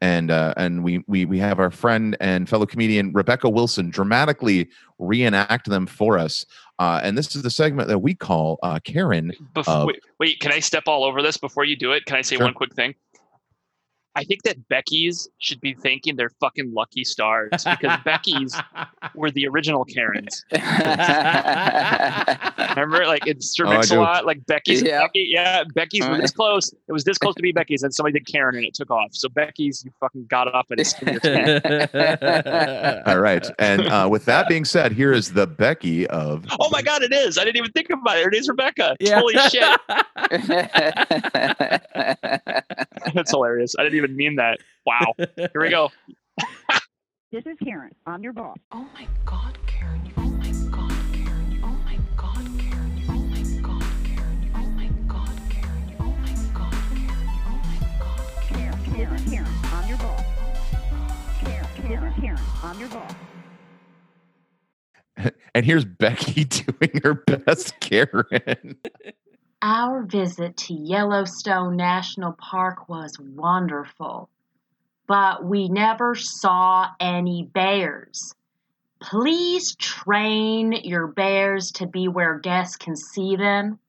and 0.02 0.30
uh, 0.32 0.54
and 0.58 0.84
we 0.84 1.04
we 1.08 1.26
we 1.26 1.40
have 1.40 1.60
our 1.60 1.72
friend 1.72 2.16
and 2.20 2.48
fellow 2.48 2.66
comedian 2.66 3.12
Rebecca 3.14 3.50
Wilson 3.50 3.90
dramatically 3.90 4.70
reenact 5.00 5.70
them 5.70 5.86
for 5.86 6.18
us. 6.18 6.46
Uh, 6.80 7.00
and 7.04 7.18
this 7.18 7.36
is 7.36 7.42
the 7.42 7.50
segment 7.50 7.88
that 7.88 8.00
we 8.00 8.14
call 8.14 8.60
uh, 8.62 8.80
Karen. 8.84 9.32
Before, 9.56 9.74
Uh, 9.74 9.86
wait, 9.86 10.00
wait, 10.20 10.40
can 10.40 10.52
I 10.52 10.60
step 10.60 10.84
all 10.86 11.04
over 11.04 11.24
this 11.24 11.36
before 11.38 11.66
you 11.66 11.76
do 11.76 11.92
it? 11.92 12.06
Can 12.06 12.16
I 12.16 12.22
say 12.22 12.36
Sure. 12.36 12.46
one 12.46 12.54
quick 12.54 12.74
thing? 12.76 12.94
I 14.18 14.24
think 14.24 14.42
that 14.44 14.68
Becky's 14.68 15.30
should 15.38 15.62
be 15.62 15.76
thanking 15.76 16.16
their 16.16 16.30
fucking 16.40 16.74
lucky 16.74 17.04
stars 17.04 17.50
because 17.52 18.00
Becky's 18.04 18.60
were 19.16 19.30
the 19.30 19.48
original 19.48 19.86
Karens. 19.86 20.44
Remember, 20.52 20.66
like 23.06 23.28
in 23.28 23.40
Sir 23.42 23.68
Oh, 23.68 23.70
Mix-a-Lot, 23.70 24.26
like 24.26 24.44
Becky's, 24.48 24.82
Yeah. 24.82 25.02
Becky, 25.02 25.28
yeah, 25.32 25.64
Becky's 25.76 26.02
were 26.02 26.08
Alright. 26.08 26.22
this 26.22 26.32
close. 26.32 26.74
It 26.88 26.92
was 26.92 27.04
this 27.04 27.20
close 27.20 27.36
to 27.36 27.44
be 27.44 27.52
Becky's, 27.52 27.84
and 27.84 27.94
somebody 27.94 28.18
did 28.20 28.26
Karen, 28.26 28.56
and 28.56 28.66
it 28.66 28.74
took 28.74 28.90
off. 28.90 29.10
So 29.12 29.30
Becky's, 29.30 29.84
you 29.86 29.92
fucking 30.00 30.26
got 30.26 30.52
up 30.54 30.66
and 30.72 30.86
stood 30.88 31.20
your. 31.24 31.62
All 33.06 33.20
right, 33.20 33.48
and 33.60 33.88
uh, 33.88 34.08
with 34.10 34.26
that 34.26 34.48
being 34.48 34.66
said, 34.66 34.94
here 34.94 35.14
is 35.14 35.34
the 35.34 35.46
Becky 35.46 36.08
of. 36.08 36.44
Oh 36.60 36.70
my 36.72 36.82
god, 36.82 37.04
it 37.04 37.14
is! 37.14 37.38
I 37.38 37.44
didn't 37.44 37.58
even 37.58 37.72
think 37.72 37.92
about 37.92 38.18
it. 38.18 38.24
Her 38.24 38.32
name's 38.32 38.50
Rebecca. 38.50 38.96
Yeah. 39.00 39.20
Holy 39.20 39.38
shit, 39.50 39.80
that's 43.14 43.32
hilarious. 43.32 43.76
I 43.78 43.84
didn't 43.84 43.98
even 43.98 44.16
mean 44.16 44.36
that. 44.38 44.60
Wow. 44.86 45.14
Here 45.18 45.50
we 45.56 45.70
go. 45.70 45.90
This 47.30 47.46
is 47.46 47.58
Karen. 47.62 47.92
I'm 48.06 48.24
your 48.24 48.32
boss. 48.32 48.56
Oh 48.72 48.88
my 48.94 49.06
God, 49.26 49.58
Karen. 49.68 50.06
you- 50.06 50.14
Oh 50.16 50.22
my 50.30 50.50
God, 50.72 50.92
Karen. 51.12 51.60
Oh 51.62 51.68
my 51.68 52.00
God, 52.16 52.46
Karen. 52.58 53.04
Oh 53.10 53.20
my 53.20 53.44
God, 53.62 53.84
Karen. 54.06 54.52
Oh 54.56 54.62
my 54.62 54.88
God, 55.10 55.38
Karen. 55.50 55.96
Oh 56.00 56.16
my 56.22 56.34
God, 56.54 56.74
Karen. 56.96 57.30
Oh 57.46 57.60
my 57.68 57.78
God, 58.00 58.44
Karen. 58.48 58.80
Karen, 58.86 58.96
Karen, 58.96 59.26
Karen. 59.30 59.54
I'm 59.74 59.90
your 59.90 59.98
boss. 59.98 60.24
Karen, 61.42 61.68
Karen, 61.86 62.14
Karen. 62.22 62.40
I'm 62.64 62.80
your 62.80 62.90
boss. 62.90 63.14
And 65.54 65.66
here's 65.66 65.84
Becky 65.84 66.44
doing 66.46 67.02
her 67.04 67.14
best 67.14 67.78
Karen. 67.82 68.78
Our 69.62 70.04
visit 70.04 70.56
to 70.58 70.74
Yellowstone 70.74 71.76
National 71.76 72.34
Park 72.34 72.88
was 72.88 73.18
wonderful, 73.20 74.30
but 75.08 75.44
we 75.44 75.68
never 75.68 76.14
saw 76.14 76.90
any 77.00 77.50
bears. 77.52 78.36
Please 79.02 79.76
train 79.76 80.74
your 80.74 81.08
bears 81.08 81.72
to 81.72 81.88
be 81.88 82.08
where 82.08 82.38
guests 82.38 82.76
can 82.76 82.96
see 82.96 83.36
them. 83.36 83.80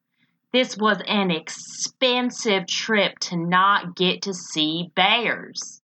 This 0.52 0.78
was 0.78 1.02
an 1.06 1.30
expensive 1.30 2.66
trip 2.66 3.18
to 3.20 3.36
not 3.36 3.94
get 3.94 4.22
to 4.22 4.32
see 4.32 4.90
bears. 4.94 5.82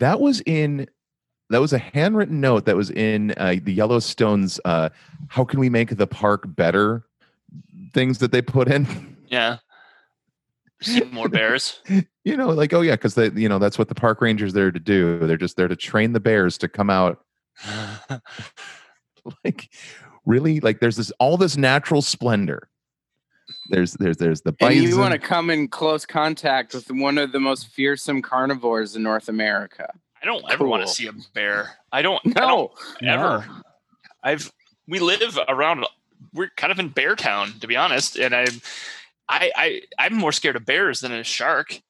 that 0.00 0.20
was 0.20 0.42
in 0.44 0.86
that 1.48 1.60
was 1.60 1.72
a 1.72 1.78
handwritten 1.78 2.40
note 2.40 2.66
that 2.66 2.76
was 2.76 2.90
in 2.90 3.32
uh, 3.36 3.54
the 3.62 3.72
Yellowstone's 3.72 4.60
uh, 4.66 4.90
"How 5.28 5.44
can 5.44 5.60
we 5.60 5.70
make 5.70 5.96
the 5.96 6.06
park 6.06 6.44
better?" 6.46 7.06
Things 7.96 8.18
that 8.18 8.30
they 8.30 8.42
put 8.42 8.68
in. 8.68 9.16
Yeah. 9.28 9.56
See 10.82 11.00
more 11.10 11.28
bears. 11.30 11.80
you 12.24 12.36
know, 12.36 12.50
like 12.50 12.72
oh 12.74 12.82
yeah, 12.82 12.92
because 12.92 13.14
they 13.14 13.30
you 13.30 13.48
know 13.48 13.58
that's 13.58 13.78
what 13.78 13.88
the 13.88 13.94
park 13.94 14.20
rangers 14.20 14.52
there 14.52 14.70
to 14.70 14.78
do. 14.78 15.26
They're 15.26 15.38
just 15.38 15.56
there 15.56 15.66
to 15.66 15.74
train 15.74 16.12
the 16.12 16.20
bears 16.20 16.58
to 16.58 16.68
come 16.68 16.90
out. 16.90 17.24
Like 19.44 19.70
really, 20.24 20.60
like 20.60 20.78
there's 20.78 20.94
this 20.94 21.10
all 21.18 21.36
this 21.36 21.56
natural 21.56 22.00
splendor. 22.00 22.68
There's 23.70 23.94
there's 23.94 24.18
there's 24.18 24.40
the 24.42 24.54
and 24.60 24.74
you 24.76 24.98
want 24.98 25.14
to 25.14 25.18
come 25.18 25.50
in 25.50 25.66
close 25.66 26.06
contact 26.06 26.74
with 26.74 26.88
one 26.92 27.18
of 27.18 27.32
the 27.32 27.40
most 27.40 27.66
fearsome 27.66 28.22
carnivores 28.22 28.94
in 28.94 29.02
North 29.02 29.28
America. 29.28 29.92
I 30.22 30.26
don't 30.26 30.44
ever 30.48 30.64
want 30.64 30.86
to 30.86 30.88
see 30.88 31.08
a 31.08 31.12
bear. 31.34 31.76
I 31.90 32.02
don't. 32.02 32.22
I 32.36 32.46
don't 32.46 32.70
No, 33.02 33.08
ever. 33.08 33.46
I've 34.22 34.52
we 34.86 35.00
live 35.00 35.36
around. 35.48 35.84
We're 36.36 36.50
kind 36.56 36.70
of 36.70 36.78
in 36.78 36.88
Bear 36.88 37.16
Town, 37.16 37.54
to 37.60 37.66
be 37.66 37.76
honest, 37.76 38.16
and 38.16 38.34
I'm 38.34 38.60
I 39.28 39.50
I 39.56 39.82
I'm 39.98 40.14
more 40.14 40.32
scared 40.32 40.56
of 40.56 40.64
bears 40.64 41.00
than 41.00 41.12
a 41.12 41.24
shark 41.24 41.80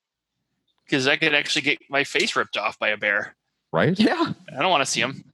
because 0.84 1.06
I 1.06 1.16
could 1.16 1.34
actually 1.34 1.62
get 1.62 1.78
my 1.90 2.04
face 2.04 2.36
ripped 2.36 2.56
off 2.56 2.78
by 2.78 2.88
a 2.88 2.96
bear. 2.96 3.34
right? 3.72 3.98
yeah, 3.98 4.32
I 4.56 4.62
don't 4.62 4.70
want 4.70 4.82
to 4.82 4.90
see 4.90 5.00
them. 5.00 5.24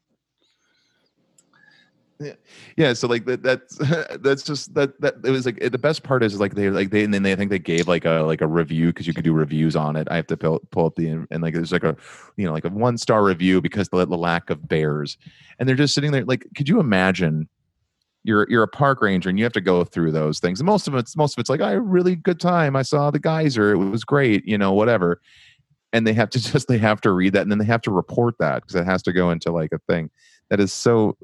yeah 2.77 2.93
so 2.93 3.09
like 3.09 3.25
that 3.25 3.43
that's 3.43 3.77
that's 4.21 4.43
just 4.43 4.73
that 4.75 5.01
that 5.01 5.15
it 5.25 5.31
was 5.31 5.47
like 5.47 5.59
the 5.59 5.79
best 5.79 6.03
part 6.03 6.23
is 6.23 6.39
like 6.39 6.55
they 6.55 6.71
like 6.71 6.91
they 6.91 7.05
and 7.05 7.13
then 7.13 7.23
they 7.23 7.33
I 7.33 7.37
think 7.37 7.51
they 7.51 7.59
gave 7.59 7.89
like 7.89 8.05
a 8.05 8.21
like 8.21 8.41
a 8.41 8.47
review 8.47 8.87
because 8.87 9.07
you 9.07 9.15
could 9.15 9.25
do 9.25 9.33
reviews 9.33 9.77
on 9.77 9.97
it 9.97 10.07
i 10.11 10.17
have 10.17 10.27
to 10.29 10.37
pull, 10.37 10.61
pull 10.71 10.87
up 10.87 10.95
the 10.95 11.09
and 11.31 11.43
like 11.43 11.55
there's 11.55 11.73
like 11.73 11.85
a 11.85 11.97
you 12.37 12.47
know 12.47 12.53
like 12.53 12.65
a 12.65 12.69
one 12.69 12.99
star 12.99 13.25
review 13.25 13.61
because 13.61 13.89
the, 13.89 14.07
the 14.07 14.17
lack 14.17 14.51
of 14.51 14.69
bears 14.69 15.19
and 15.59 15.69
they're 15.69 15.77
just 15.77 15.95
sitting 15.95 16.13
there 16.13 16.25
like 16.25 16.47
could 16.57 16.69
you 16.69 16.81
imagine 16.81 17.49
you're 18.25 18.47
you're 18.49 18.63
a 18.63 18.69
park 18.69 19.03
ranger 19.03 19.29
and 19.29 19.39
you 19.39 19.45
have 19.45 19.53
to 19.53 19.61
go 19.61 19.85
through 19.85 20.13
those 20.13 20.39
things 20.39 20.61
and 20.61 20.67
most 20.67 20.87
of 20.87 20.95
it's 20.95 21.17
most 21.17 21.37
of 21.37 21.41
it's 21.41 21.51
like 21.51 21.61
i 21.61 21.71
had 21.71 21.79
a 21.79 21.81
really 21.81 22.15
good 22.15 22.39
time 22.39 22.77
i 22.77 22.83
saw 22.83 23.11
the 23.11 23.19
geyser 23.19 23.73
it 23.73 23.77
was 23.77 24.05
great 24.05 24.47
you 24.47 24.57
know 24.57 24.73
whatever 24.73 25.21
and 25.93 26.07
they 26.07 26.13
have 26.13 26.31
to 26.31 26.41
just 26.53 26.69
they 26.69 26.79
have 26.79 27.01
to 27.01 27.11
read 27.11 27.33
that 27.33 27.43
and 27.43 27.51
then 27.51 27.59
they 27.59 27.65
have 27.65 27.83
to 27.83 27.91
report 27.91 28.37
that 28.39 28.63
because 28.63 28.75
it 28.75 28.85
has 28.85 29.03
to 29.03 29.13
go 29.13 29.31
into 29.31 29.51
like 29.51 29.73
a 29.73 29.79
thing 29.89 30.11
that 30.51 30.61
is 30.61 30.73
so 30.73 31.17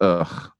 ugh 0.00 0.50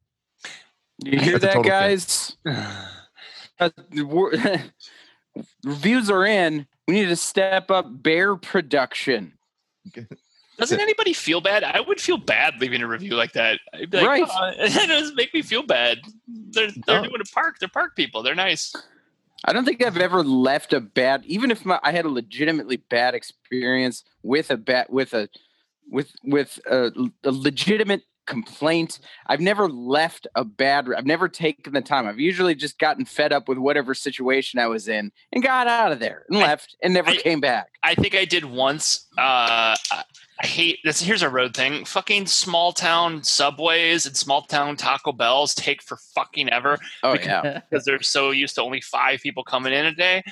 you 1.04 1.18
hear 1.18 1.38
That's 1.38 1.54
that, 1.54 1.64
guys? 1.64 2.36
Reviews 5.64 6.10
are 6.10 6.26
in. 6.26 6.66
We 6.86 6.94
need 6.94 7.06
to 7.06 7.16
step 7.16 7.70
up 7.70 8.02
bear 8.02 8.36
production. 8.36 9.38
Doesn't 10.60 10.80
anybody 10.80 11.12
feel 11.12 11.40
bad? 11.40 11.64
I 11.64 11.80
would 11.80 12.00
feel 12.00 12.16
bad 12.18 12.54
leaving 12.60 12.82
a 12.82 12.86
review 12.86 13.14
like 13.16 13.32
that. 13.32 13.58
I'd 13.74 13.92
like, 13.92 14.06
Right. 14.06 14.24
"Oh," 14.28 14.50
it 14.58 14.88
doesn't 14.88 15.16
make 15.16 15.32
me 15.34 15.42
feel 15.42 15.62
bad. 15.62 15.98
They're 16.28 16.70
they're 16.86 17.02
doing 17.02 17.20
a 17.20 17.34
park. 17.34 17.56
They're 17.58 17.68
park 17.68 17.96
people. 17.96 18.22
They're 18.22 18.34
nice. 18.34 18.74
I 19.44 19.52
don't 19.54 19.64
think 19.64 19.82
I've 19.82 19.96
ever 19.96 20.22
left 20.22 20.74
a 20.74 20.80
bad, 20.80 21.24
even 21.24 21.50
if 21.50 21.64
my, 21.64 21.80
I 21.82 21.92
had 21.92 22.04
a 22.04 22.10
legitimately 22.10 22.76
bad 22.76 23.14
experience 23.14 24.04
with 24.22 24.50
a 24.50 24.56
bat 24.58 24.90
with 24.90 25.14
a 25.14 25.28
with 25.90 26.12
with 26.22 26.60
a, 26.70 26.90
a 27.24 27.32
legitimate 27.32 28.02
complaint. 28.26 29.00
I've 29.26 29.40
never 29.40 29.68
left 29.68 30.26
a 30.34 30.44
bad. 30.44 30.88
I've 30.96 31.06
never 31.06 31.26
taken 31.28 31.72
the 31.72 31.80
time. 31.80 32.06
I've 32.06 32.20
usually 32.20 32.54
just 32.54 32.78
gotten 32.78 33.04
fed 33.04 33.32
up 33.32 33.48
with 33.48 33.58
whatever 33.58 33.94
situation 33.94 34.60
I 34.60 34.66
was 34.66 34.88
in 34.88 35.10
and 35.32 35.42
got 35.42 35.66
out 35.66 35.90
of 35.90 35.98
there 36.00 36.24
and 36.28 36.38
left 36.38 36.76
and 36.82 36.92
never 36.94 37.10
I- 37.10 37.16
came 37.16 37.40
back. 37.40 37.68
I 37.82 37.94
think 37.94 38.14
I 38.14 38.24
did 38.26 38.44
once. 38.44 39.06
Uh, 39.18 39.74
I 40.42 40.46
hate 40.46 40.78
this. 40.84 41.00
Here's 41.02 41.22
a 41.22 41.28
road 41.28 41.54
thing. 41.54 41.84
Fucking 41.84 42.26
small 42.26 42.72
town 42.72 43.22
subways 43.22 44.06
and 44.06 44.16
small 44.16 44.42
town 44.42 44.76
Taco 44.76 45.12
Bells 45.12 45.54
take 45.54 45.82
for 45.82 45.98
fucking 46.14 46.48
ever 46.48 46.78
Oh 47.02 47.12
because- 47.12 47.26
yeah, 47.26 47.60
because 47.70 47.84
they're 47.84 48.00
so 48.02 48.30
used 48.30 48.54
to 48.54 48.62
only 48.62 48.80
five 48.80 49.20
people 49.20 49.44
coming 49.44 49.72
in 49.74 49.84
a 49.86 49.94
day. 49.94 50.22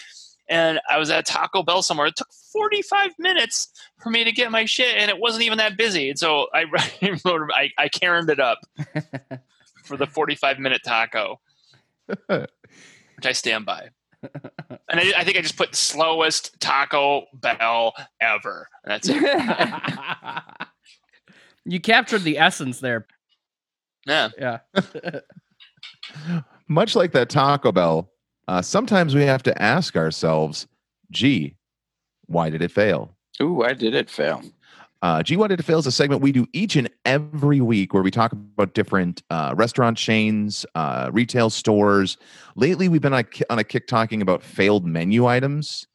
And 0.48 0.80
I 0.88 0.96
was 0.96 1.10
at 1.10 1.26
Taco 1.26 1.62
Bell 1.62 1.82
somewhere. 1.82 2.06
It 2.06 2.16
took 2.16 2.32
45 2.54 3.10
minutes 3.18 3.68
for 4.02 4.08
me 4.08 4.24
to 4.24 4.32
get 4.32 4.50
my 4.50 4.64
shit, 4.64 4.96
and 4.96 5.10
it 5.10 5.18
wasn't 5.18 5.42
even 5.42 5.58
that 5.58 5.76
busy. 5.76 6.08
And 6.08 6.18
so 6.18 6.46
I 6.54 6.64
I, 7.02 7.70
I 7.76 7.88
Karened 7.90 8.30
it 8.30 8.40
up 8.40 8.58
for 9.84 9.98
the 9.98 10.06
45 10.06 10.58
minute 10.58 10.80
taco. 10.86 11.38
which 12.26 13.26
I 13.26 13.32
stand 13.32 13.66
by. 13.66 13.90
and 14.88 15.00
I, 15.00 15.12
I 15.16 15.24
think 15.24 15.36
I 15.36 15.40
just 15.42 15.56
put 15.56 15.74
slowest 15.74 16.58
Taco 16.60 17.26
Bell 17.34 17.94
ever. 18.20 18.68
That's 18.84 19.08
it. 19.10 19.22
you 21.64 21.80
captured 21.80 22.22
the 22.22 22.38
essence 22.38 22.80
there. 22.80 23.06
Yeah. 24.06 24.30
Yeah. 24.38 24.58
Much 26.68 26.96
like 26.96 27.12
that 27.12 27.28
Taco 27.28 27.72
Bell, 27.72 28.10
uh, 28.46 28.62
sometimes 28.62 29.14
we 29.14 29.22
have 29.22 29.42
to 29.44 29.62
ask 29.62 29.96
ourselves, 29.96 30.66
gee, 31.10 31.56
why 32.26 32.50
did 32.50 32.62
it 32.62 32.70
fail? 32.70 33.16
Ooh, 33.40 33.52
why 33.54 33.72
did 33.74 33.94
it 33.94 34.10
fail? 34.10 34.42
Uh, 35.00 35.22
G 35.22 35.36
Did 35.36 35.52
It 35.52 35.62
Fail 35.62 35.78
is 35.78 35.86
a 35.86 35.92
segment 35.92 36.22
we 36.22 36.32
do 36.32 36.46
each 36.52 36.74
and 36.74 36.90
every 37.04 37.60
week 37.60 37.94
where 37.94 38.02
we 38.02 38.10
talk 38.10 38.32
about 38.32 38.74
different 38.74 39.22
uh, 39.30 39.54
restaurant 39.56 39.96
chains, 39.96 40.66
uh, 40.74 41.10
retail 41.12 41.50
stores. 41.50 42.16
Lately, 42.56 42.88
we've 42.88 43.00
been 43.00 43.14
on 43.14 43.24
a, 43.24 43.52
on 43.52 43.58
a 43.60 43.64
kick 43.64 43.86
talking 43.86 44.22
about 44.22 44.42
failed 44.42 44.84
menu 44.84 45.26
items. 45.26 45.86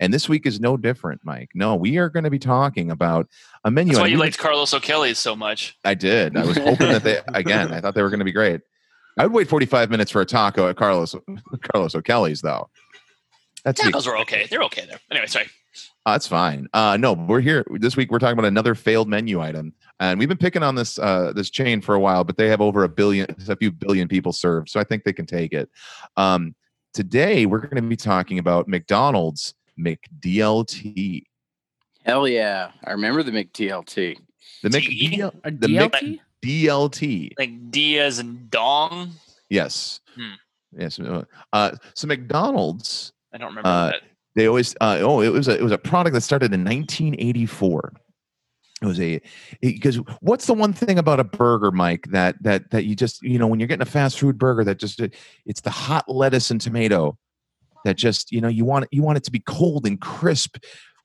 And 0.00 0.12
this 0.12 0.28
week 0.28 0.46
is 0.46 0.60
no 0.60 0.76
different, 0.76 1.22
Mike. 1.24 1.50
No, 1.54 1.74
we 1.76 1.98
are 1.98 2.08
going 2.08 2.24
to 2.24 2.30
be 2.30 2.38
talking 2.38 2.90
about 2.90 3.28
a 3.64 3.70
menu 3.70 3.94
That's 3.94 4.02
why 4.02 4.08
you 4.08 4.18
liked 4.18 4.38
Carlos 4.38 4.74
O'Kelly's 4.74 5.18
so 5.18 5.34
much. 5.34 5.76
I 5.84 5.94
did. 5.94 6.36
I 6.36 6.44
was 6.44 6.56
hoping 6.56 6.88
that 6.88 7.04
they, 7.04 7.20
again, 7.34 7.72
I 7.72 7.80
thought 7.80 7.94
they 7.94 8.02
were 8.02 8.10
going 8.10 8.18
to 8.20 8.24
be 8.24 8.32
great. 8.32 8.60
I 9.18 9.24
would 9.24 9.32
wait 9.32 9.48
45 9.48 9.90
minutes 9.90 10.10
for 10.10 10.20
a 10.20 10.26
taco 10.26 10.68
at 10.68 10.76
Carlos, 10.76 11.14
Carlos 11.72 11.94
O'Kelly's, 11.94 12.42
though. 12.42 12.68
That's 13.64 13.80
Tacos 13.80 14.06
were 14.06 14.18
okay. 14.18 14.46
They're 14.50 14.64
okay 14.64 14.84
there. 14.86 14.98
Anyway, 15.10 15.26
sorry. 15.26 15.46
Uh, 16.06 16.12
that's 16.12 16.26
fine. 16.26 16.68
Uh, 16.74 16.96
no, 16.98 17.14
we're 17.14 17.40
here 17.40 17.64
this 17.80 17.96
week. 17.96 18.10
We're 18.10 18.18
talking 18.18 18.34
about 18.38 18.46
another 18.46 18.74
failed 18.74 19.08
menu 19.08 19.40
item, 19.40 19.72
and 20.00 20.18
we've 20.18 20.28
been 20.28 20.36
picking 20.36 20.62
on 20.62 20.74
this 20.74 20.98
uh, 20.98 21.32
this 21.34 21.48
chain 21.48 21.80
for 21.80 21.94
a 21.94 22.00
while, 22.00 22.24
but 22.24 22.36
they 22.36 22.48
have 22.48 22.60
over 22.60 22.84
a 22.84 22.88
billion, 22.88 23.26
a 23.48 23.56
few 23.56 23.72
billion 23.72 24.06
people 24.06 24.32
served, 24.32 24.68
so 24.68 24.78
I 24.78 24.84
think 24.84 25.04
they 25.04 25.14
can 25.14 25.24
take 25.24 25.52
it. 25.54 25.70
Um, 26.18 26.54
today, 26.92 27.46
we're 27.46 27.60
going 27.60 27.76
to 27.82 27.88
be 27.88 27.96
talking 27.96 28.38
about 28.38 28.68
McDonald's 28.68 29.54
McDLT. 29.78 31.22
Hell 32.04 32.28
yeah. 32.28 32.70
I 32.84 32.92
remember 32.92 33.22
the 33.22 33.32
McDLT. 33.32 34.18
The 34.62 34.68
McDLT. 34.68 35.60
The 35.60 35.66
DLT? 35.68 36.20
McDLT. 36.44 37.32
Like 37.38 37.70
Diaz 37.70 38.18
and 38.18 38.50
Dong. 38.50 39.12
Yes, 39.48 40.00
Hmm. 40.14 40.32
yes. 40.76 40.98
Uh, 41.52 41.72
so 41.94 42.06
McDonald's 42.06 43.12
I 43.32 43.38
don't 43.38 43.48
remember 43.48 43.68
Uh, 43.68 43.86
that. 43.92 44.02
They 44.34 44.46
always 44.46 44.74
uh, 44.80 44.98
oh 45.00 45.20
it 45.20 45.28
was 45.30 45.48
a, 45.48 45.56
it 45.56 45.62
was 45.62 45.72
a 45.72 45.78
product 45.78 46.14
that 46.14 46.22
started 46.22 46.52
in 46.52 46.64
1984 46.64 47.92
it 48.82 48.86
was 48.86 49.00
a 49.00 49.20
because 49.60 49.96
what's 50.20 50.46
the 50.46 50.54
one 50.54 50.72
thing 50.72 50.98
about 50.98 51.20
a 51.20 51.24
burger 51.24 51.70
mike 51.70 52.06
that 52.10 52.34
that 52.42 52.70
that 52.70 52.84
you 52.84 52.94
just 52.94 53.22
you 53.22 53.38
know 53.38 53.46
when 53.46 53.60
you're 53.60 53.68
getting 53.68 53.82
a 53.82 53.86
fast 53.86 54.18
food 54.18 54.38
burger 54.38 54.64
that 54.64 54.78
just 54.78 55.00
it's 55.46 55.60
the 55.60 55.70
hot 55.70 56.04
lettuce 56.08 56.50
and 56.50 56.60
tomato 56.60 57.16
that 57.84 57.96
just 57.96 58.32
you 58.32 58.40
know 58.40 58.48
you 58.48 58.64
want 58.64 58.84
it 58.84 58.88
you 58.92 59.02
want 59.02 59.16
it 59.16 59.24
to 59.24 59.30
be 59.30 59.40
cold 59.40 59.86
and 59.86 60.00
crisp 60.00 60.56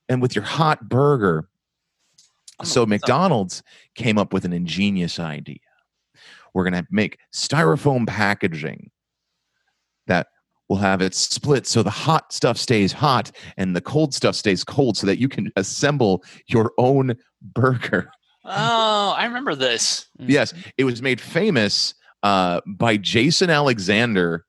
and 0.07 0.21
with 0.21 0.35
your 0.35 0.43
hot 0.43 0.89
burger. 0.89 1.47
So 2.63 2.85
mcdonald's 2.85 3.63
came 3.95 4.17
up 4.17 4.33
with 4.33 4.43
an 4.43 4.51
ingenious 4.51 5.19
idea. 5.19 5.59
We're 6.53 6.69
going 6.69 6.83
to 6.83 6.87
make 6.91 7.19
styrofoam 7.33 8.07
packaging 8.07 8.89
will 10.69 10.77
have 10.77 11.01
it 11.01 11.15
split 11.15 11.65
so 11.67 11.81
the 11.83 11.89
hot 11.89 12.31
stuff 12.31 12.57
stays 12.57 12.93
hot 12.93 13.31
and 13.57 13.75
the 13.75 13.81
cold 13.81 14.13
stuff 14.13 14.35
stays 14.35 14.63
cold 14.63 14.95
so 14.95 15.07
that 15.07 15.19
you 15.19 15.27
can 15.27 15.51
assemble 15.55 16.23
your 16.47 16.71
own 16.77 17.17
burger. 17.41 18.11
Oh, 18.45 19.13
I 19.17 19.25
remember 19.25 19.55
this. 19.55 20.07
Yes, 20.17 20.53
it 20.77 20.83
was 20.83 21.01
made 21.01 21.19
famous 21.19 21.93
uh, 22.23 22.61
by 22.65 22.97
Jason 22.97 23.49
Alexander, 23.49 24.45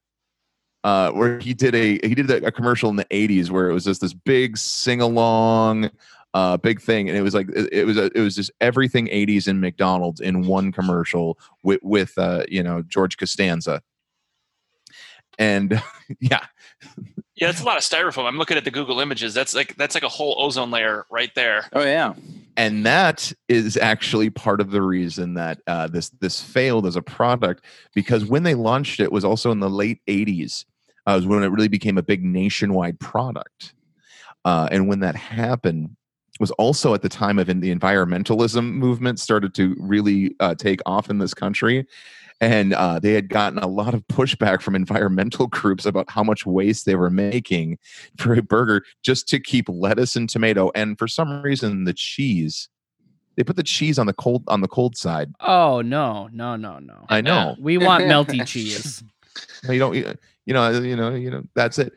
uh, 0.85 1.11
where 1.11 1.39
he 1.39 1.55
did 1.55 1.75
a 1.75 1.99
he 2.07 2.15
did 2.15 2.31
a, 2.31 2.47
a 2.47 2.53
commercial 2.53 2.89
in 2.91 2.97
the 2.97 3.05
'80s 3.07 3.51
where 3.51 3.69
it 3.69 3.75
was 3.75 3.85
just 3.85 4.01
this 4.01 4.15
big 4.15 4.57
sing 4.57 5.01
along, 5.01 5.91
uh, 6.35 6.57
big 6.57 6.81
thing, 6.81 7.09
and 7.09 7.19
it 7.19 7.23
was 7.23 7.35
like 7.35 7.49
it, 7.51 7.69
it 7.73 7.85
was 7.85 7.97
a, 7.97 8.11
it 8.17 8.21
was 8.21 8.35
just 8.37 8.51
everything 8.61 9.07
'80s 9.09 9.49
in 9.49 9.61
McDonald's 9.61 10.21
in 10.21 10.47
one 10.47 10.73
commercial 10.73 11.39
with 11.63 11.81
with 11.83 12.17
uh, 12.17 12.45
you 12.49 12.63
know 12.63 12.83
George 12.83 13.19
Costanza, 13.19 13.83
and 15.39 15.83
yeah, 16.21 16.45
Yeah, 17.37 17.47
that's 17.49 17.63
a 17.63 17.65
lot 17.65 17.79
of 17.79 17.83
styrofoam. 17.83 18.27
I'm 18.27 18.37
looking 18.37 18.57
at 18.57 18.65
the 18.65 18.71
Google 18.71 19.01
images. 19.01 19.33
That's 19.33 19.55
like 19.55 19.77
that's 19.77 19.95
like 19.95 20.05
a 20.05 20.09
whole 20.09 20.37
ozone 20.39 20.71
layer 20.71 21.07
right 21.11 21.35
there. 21.35 21.67
Oh 21.73 21.85
yeah. 21.85 22.15
and 22.57 22.85
that 22.85 23.33
is 23.49 23.77
actually 23.77 24.29
part 24.29 24.61
of 24.61 24.71
the 24.71 24.83
reason 24.83 25.35
that 25.35 25.61
uh, 25.67 25.87
this 25.87 26.11
this 26.21 26.43
failed 26.43 26.87
as 26.87 26.97
a 26.97 27.03
product 27.03 27.65
because 27.95 28.25
when 28.27 28.43
they 28.43 28.55
launched 28.55 29.01
it 29.01 29.11
was 29.11 29.25
also 29.25 29.51
in 29.51 29.61
the 29.61 29.71
late 29.71 30.01
80s 30.07 30.65
uh, 31.07 31.15
was 31.17 31.27
when 31.27 31.43
it 31.43 31.49
really 31.49 31.69
became 31.69 31.97
a 31.97 32.03
big 32.03 32.23
nationwide 32.25 33.01
product 33.01 33.75
uh, 34.45 34.69
and 34.71 34.89
when 34.89 35.01
that 35.01 35.17
happened 35.17 35.97
was 36.41 36.51
also 36.53 36.93
at 36.95 37.03
the 37.03 37.09
time 37.09 37.39
of 37.39 37.49
in 37.49 37.61
the 37.61 37.75
environmentalism 37.75 38.73
movement 38.73 39.21
started 39.21 39.55
to 39.55 39.77
really 39.79 40.35
uh, 40.41 40.55
take 40.55 40.81
off 40.87 41.09
in 41.09 41.19
this 41.19 41.35
country 41.35 41.87
and 42.41 42.73
uh, 42.73 42.99
they 42.99 43.13
had 43.13 43.29
gotten 43.29 43.59
a 43.59 43.67
lot 43.67 43.93
of 43.95 44.07
pushback 44.09 44.63
from 44.63 44.75
environmental 44.75 45.47
groups 45.59 45.85
about 45.87 46.11
how 46.11 46.23
much 46.23 46.47
waste 46.47 46.87
they 46.87 46.97
were 46.97 47.11
making 47.11 47.79
for 48.17 48.33
a 48.35 48.43
burger 48.43 48.83
just 49.03 49.29
to 49.29 49.39
keep 49.41 49.69
lettuce 49.69 50.17
and 50.17 50.29
tomato 50.29 50.71
and 50.75 50.99
for 50.99 51.07
some 51.09 51.43
reason 51.43 51.85
the 51.85 51.93
cheese 51.95 52.69
they 53.37 53.45
put 53.45 53.57
the 53.57 53.63
cheese 53.63 53.99
on 53.99 54.07
the 54.07 54.13
cold 54.13 54.43
on 54.49 54.61
the 54.61 54.69
cold 54.69 54.97
side 54.97 55.33
Oh 55.41 55.81
no, 55.83 56.29
no, 56.33 56.57
no, 56.57 56.79
no. 56.79 57.05
i 57.09 57.21
know 57.21 57.57
We 57.61 57.79
want 57.79 58.05
melty 58.05 58.47
cheese. 58.47 59.03
you 59.69 59.79
don't 59.79 59.95
you 59.95 60.05
know 60.49 60.71
you 60.71 60.97
know 60.97 61.15
you 61.15 61.31
know 61.31 61.43
that's 61.55 61.79
it 61.79 61.93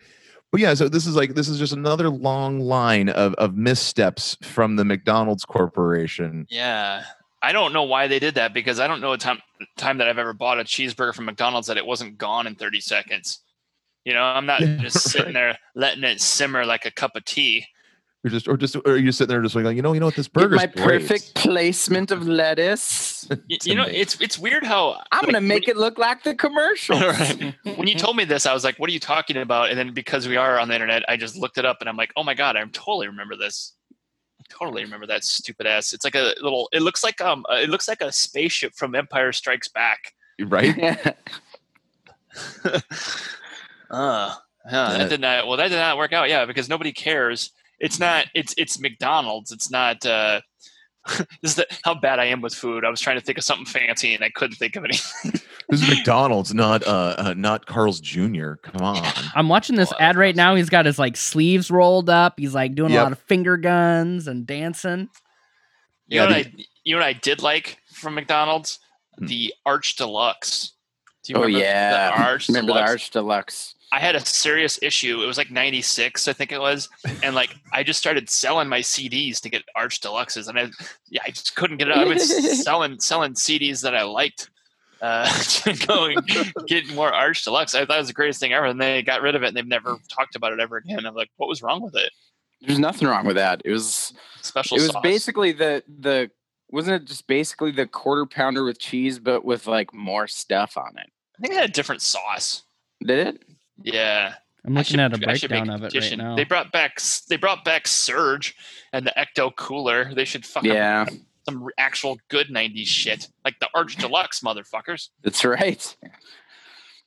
but 0.51 0.61
yeah 0.61 0.73
so 0.75 0.87
this 0.87 1.07
is 1.07 1.15
like 1.15 1.33
this 1.33 1.47
is 1.47 1.57
just 1.57 1.73
another 1.73 2.09
long 2.09 2.59
line 2.59 3.09
of 3.09 3.33
of 3.35 3.55
missteps 3.55 4.37
from 4.43 4.75
the 4.75 4.85
mcdonald's 4.85 5.45
corporation 5.45 6.45
Yeah. 6.49 7.03
I 7.43 7.51
don't 7.51 7.73
know 7.73 7.83
why 7.83 8.07
they 8.07 8.19
did 8.19 8.35
that 8.35 8.53
because 8.53 8.79
I 8.79 8.87
don't 8.87 9.01
know 9.01 9.11
a 9.13 9.17
time 9.17 9.39
time 9.77 9.97
that 9.99 10.07
I've 10.07 10.17
ever 10.17 10.33
bought 10.33 10.59
a 10.59 10.63
cheeseburger 10.63 11.13
from 11.13 11.25
McDonald's 11.25 11.67
that 11.67 11.77
it 11.77 11.85
wasn't 11.85 12.17
gone 12.17 12.47
in 12.47 12.55
30 12.55 12.79
seconds. 12.79 13.39
You 14.05 14.13
know, 14.13 14.23
I'm 14.23 14.45
not 14.45 14.61
Yeah, 14.61 14.77
just 14.77 15.01
sitting 15.11 15.33
there 15.33 15.57
letting 15.75 16.03
it 16.03 16.21
simmer 16.21 16.65
like 16.65 16.85
a 16.85 16.91
cup 16.91 17.11
of 17.15 17.25
tea. 17.25 17.65
or 18.23 18.29
just 18.29 18.47
or 18.47 18.55
just 18.57 18.77
or 18.85 18.95
you're 18.97 19.11
sitting 19.11 19.33
there 19.33 19.41
just 19.41 19.55
like 19.55 19.75
you 19.75 19.81
know 19.81 19.91
you 19.93 19.99
know 19.99 20.05
what 20.07 20.15
this 20.15 20.27
Get 20.29 20.33
burger's 20.49 20.57
my 20.57 20.65
great. 20.67 21.01
perfect 21.01 21.35
placement 21.35 22.11
of 22.11 22.25
lettuce. 22.39 23.27
Y- 23.49 23.57
You, 23.65 23.75
know, 23.75 23.85
it's 23.87 24.19
it's 24.21 24.39
weird 24.39 24.63
how 24.63 25.01
I'm 25.11 25.25
gonna 25.25 25.37
like, 25.39 25.43
make 25.43 25.67
it 25.67 25.75
look 25.77 25.97
like 25.97 26.23
the 26.23 26.35
commercial. 26.35 26.97
Right. 26.99 27.53
when 27.77 27.87
you 27.87 27.95
told 27.95 28.15
me 28.15 28.23
this, 28.25 28.45
I 28.45 28.53
was 28.53 28.63
like, 28.63 28.77
"What 28.79 28.89
are 28.89 28.93
you 28.93 28.99
talking 28.99 29.35
about?" 29.37 29.69
And 29.69 29.77
then 29.77 29.93
because 29.93 30.27
we 30.27 30.37
are 30.37 30.59
on 30.59 30.67
the 30.69 30.75
internet, 30.75 31.03
I 31.09 31.17
just 31.17 31.35
looked 31.37 31.57
it 31.57 31.65
up, 31.65 31.77
and 31.81 31.89
I'm 31.89 31.97
like, 31.97 32.11
"Oh 32.15 32.23
my 32.23 32.33
god, 32.35 32.55
I 32.55 32.63
totally 32.71 33.07
remember 33.07 33.35
this. 33.35 33.73
I 34.53 34.57
totally 34.65 34.83
remember 34.83 35.07
that 35.07 35.23
stupid 35.23 35.65
ass. 35.67 35.93
It's 35.93 36.03
like 36.05 36.15
a 36.15 36.33
little. 36.41 36.69
It 36.71 36.81
looks 36.81 37.03
like 37.03 37.19
um. 37.21 37.45
uh, 37.51 37.55
It 37.55 37.69
looks 37.69 37.87
like 37.87 38.01
a 38.01 38.11
spaceship 38.11 38.73
from 38.75 38.95
Empire 38.95 39.31
Strikes 39.31 39.67
Back. 39.67 40.13
right 40.39 40.75
Uh, 43.89 44.35
yeah, 44.65 44.71
That- 44.71 44.97
that 44.97 45.09
did 45.09 45.21
not. 45.21 45.47
Well, 45.47 45.57
that 45.57 45.67
did 45.69 45.75
not 45.77 45.97
work 45.97 46.13
out. 46.13 46.29
Yeah, 46.29 46.45
because 46.45 46.69
nobody 46.69 46.91
cares. 46.91 47.51
It's 47.79 47.99
not. 47.99 48.25
It's 48.33 48.53
it's 48.57 48.79
McDonald's. 48.79 49.51
It's 49.51 49.69
not. 49.69 50.05
uh 50.05 50.41
this 51.17 51.27
is 51.51 51.55
the, 51.55 51.67
how 51.83 51.93
bad 51.95 52.17
I 52.19 52.25
am 52.25 52.39
with 52.41 52.53
food. 52.55 52.85
I 52.85 52.89
was 52.89 53.01
trying 53.01 53.19
to 53.19 53.25
think 53.25 53.37
of 53.37 53.43
something 53.43 53.65
fancy 53.65 54.15
and 54.15 54.23
I 54.23 54.29
couldn't 54.29 54.55
think 54.55 54.77
of 54.77 54.85
anything. 54.85 55.41
This 55.69 55.81
is 55.81 55.89
mcdonald's 55.89 56.53
not 56.53 56.85
uh, 56.85 57.15
uh 57.17 57.33
not 57.37 57.65
carl's 57.65 57.99
jr 57.99 58.53
come 58.55 58.81
on 58.81 59.03
I'm 59.35 59.49
watching 59.49 59.75
this 59.75 59.91
Oh, 59.93 59.97
ad 59.99 60.15
right 60.15 60.35
now. 60.35 60.55
He's 60.55 60.69
got 60.69 60.85
his 60.85 60.99
like 60.99 61.17
sleeves 61.17 61.71
rolled 61.71 62.09
up. 62.09 62.35
He's 62.37 62.53
like 62.53 62.75
doing 62.75 62.91
Yep. 62.91 62.99
a 62.99 63.03
lot 63.03 63.11
of 63.11 63.19
finger 63.19 63.57
guns 63.57 64.27
and 64.27 64.45
dancing. 64.45 65.09
You 66.07 66.19
know 66.19 66.27
Yeah, 66.29 66.37
what 66.37 66.45
I 66.47 66.53
you 66.83 66.95
know 66.95 66.99
what 67.01 67.07
I 67.07 67.13
did 67.13 67.41
like 67.41 67.77
from 67.93 68.15
McDonald's? 68.15 68.79
Hmm. 69.17 69.25
The 69.27 69.53
Arch 69.65 69.95
Deluxe. 69.95 70.73
Do 71.23 71.33
you 71.33 71.39
oh 71.39 71.47
yeah. 71.47 72.11
the 72.15 72.21
Arch 72.23 72.47
remember 72.49 72.73
the 72.73 72.73
Deluxe? 72.79 72.91
Arch 72.91 73.09
Deluxe? 73.11 73.75
I 73.91 73.99
had 73.99 74.15
a 74.15 74.25
serious 74.25 74.79
issue. 74.81 75.21
It 75.21 75.27
was 75.27 75.37
like 75.37 75.51
96, 75.51 76.27
I 76.27 76.33
think 76.33 76.51
it 76.51 76.59
was. 76.59 76.89
And 77.21 77.35
like 77.35 77.55
I 77.71 77.83
just 77.83 77.99
started 77.99 78.29
selling 78.29 78.67
my 78.67 78.79
CDs 78.79 79.39
to 79.41 79.49
get 79.49 79.63
Arch 79.75 80.01
Deluxes 80.01 80.47
and 80.47 80.59
I 80.59 80.69
yeah, 81.09 81.21
I 81.25 81.29
just 81.29 81.55
couldn't 81.55 81.77
get 81.77 81.87
it. 81.89 81.97
I 81.97 82.03
was 82.05 82.63
selling 82.63 82.99
selling 82.99 83.33
CDs 83.33 83.81
that 83.83 83.95
I 83.95 84.03
liked. 84.03 84.49
Uh, 85.03 85.27
going 85.85 86.17
getting 86.65 86.95
more 86.95 87.11
Arch 87.13 87.43
Deluxe. 87.43 87.75
I 87.75 87.85
thought 87.85 87.97
it 87.97 87.99
was 87.99 88.07
the 88.07 88.13
greatest 88.13 88.39
thing 88.39 88.53
ever, 88.53 88.65
and 88.67 88.79
they 88.81 89.01
got 89.03 89.21
rid 89.21 89.35
of 89.35 89.43
it, 89.43 89.47
and 89.49 89.57
they've 89.57 89.67
never 89.67 89.97
talked 90.09 90.35
about 90.37 90.53
it 90.53 90.61
ever 90.61 90.77
again. 90.77 91.05
I'm 91.05 91.13
like, 91.13 91.29
what 91.35 91.49
was 91.49 91.61
wrong 91.61 91.81
with 91.81 91.95
it? 91.95 92.09
There's 92.61 92.79
nothing 92.79 93.09
wrong 93.09 93.25
with 93.25 93.35
that. 93.35 93.61
It 93.65 93.71
was 93.71 94.13
Special 94.41 94.77
it 94.77 94.81
was 94.81 94.91
sauce. 94.91 95.03
basically 95.03 95.51
the 95.51 95.83
the 95.99 96.31
wasn't 96.71 97.01
it 97.03 97.05
just 97.07 97.27
basically 97.27 97.71
the 97.71 97.85
quarter 97.85 98.25
pounder 98.25 98.63
with 98.63 98.79
cheese 98.79 99.19
but 99.19 99.43
with 99.43 99.67
like 99.67 99.93
more 99.93 100.25
stuff 100.27 100.77
on 100.77 100.97
it. 100.97 101.09
I 101.37 101.41
think 101.41 101.53
it 101.53 101.57
had 101.59 101.69
a 101.69 101.73
different 101.73 102.01
sauce. 102.01 102.63
Did 103.05 103.27
it? 103.27 103.43
Yeah. 103.81 104.35
I'm 104.65 104.77
I 104.77 104.79
looking 104.79 104.91
should- 104.91 104.99
at 105.01 105.21
a 105.21 105.29
I 105.29 105.33
should 105.33 105.49
breakdown 105.49 105.67
make 105.81 105.89
of 105.91 105.93
it 105.95 105.99
right 105.99 106.17
now. 106.17 106.35
They 106.37 106.45
brought 106.45 106.71
back 106.71 107.01
they 107.27 107.35
brought 107.35 107.65
back 107.65 107.85
Surge 107.87 108.55
and 108.93 109.05
the 109.05 109.13
Ecto 109.17 109.53
Cooler. 109.53 110.13
They 110.15 110.23
should 110.23 110.45
fucking 110.45 110.71
Yeah, 110.71 111.05
some 111.45 111.67
actual 111.77 112.17
good 112.29 112.47
'90s 112.47 112.87
shit 112.87 113.27
like 113.43 113.59
the 113.59 113.69
Arch 113.73 113.95
Deluxe 113.95 114.41
motherfuckers. 114.41 115.09
that's 115.23 115.43
right. 115.45 115.95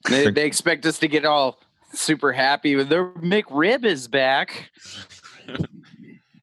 They, 0.08 0.30
they 0.30 0.46
expect 0.46 0.86
us 0.86 1.00
to 1.00 1.08
get 1.08 1.24
all 1.24 1.58
super 1.92 2.32
happy 2.32 2.76
with 2.76 2.88
their 2.88 3.12
McRib 3.14 3.84
is 3.84 4.06
back. 4.06 4.70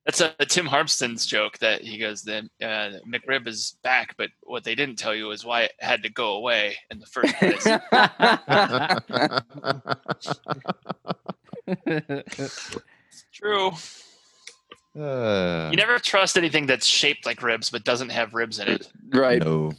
That's 0.06 0.20
a, 0.20 0.36
a 0.40 0.46
Tim 0.46 0.66
Harmston's 0.66 1.26
joke 1.26 1.58
that 1.60 1.82
he 1.82 1.98
goes, 1.98 2.24
"The 2.24 2.50
uh, 2.62 3.00
McRib 3.08 3.48
is 3.48 3.78
back," 3.84 4.16
but 4.18 4.32
what 4.42 4.66
they 4.66 4.76
didn't 4.76 4.98
tell 4.98 5.16
you 5.16 5.32
is 5.32 5.46
why 5.46 5.62
it 5.62 5.72
had 5.80 6.04
to 6.04 6.10
go 6.10 6.34
away 6.34 6.76
in 6.92 7.00
the 7.00 7.06
first 7.06 7.34
place. 7.36 7.66
It's 11.66 12.78
true. 13.34 13.72
Uh, 15.00 15.70
You 15.72 15.78
never 15.78 15.98
trust 16.00 16.38
anything 16.38 16.66
that's 16.68 16.86
shaped 16.86 17.26
like 17.26 17.42
ribs 17.42 17.70
but 17.70 17.84
doesn't 17.84 18.10
have 18.10 18.34
ribs 18.34 18.60
in 18.60 18.68
it. 18.68 18.88
right. 19.10 19.42
no. 19.42 19.74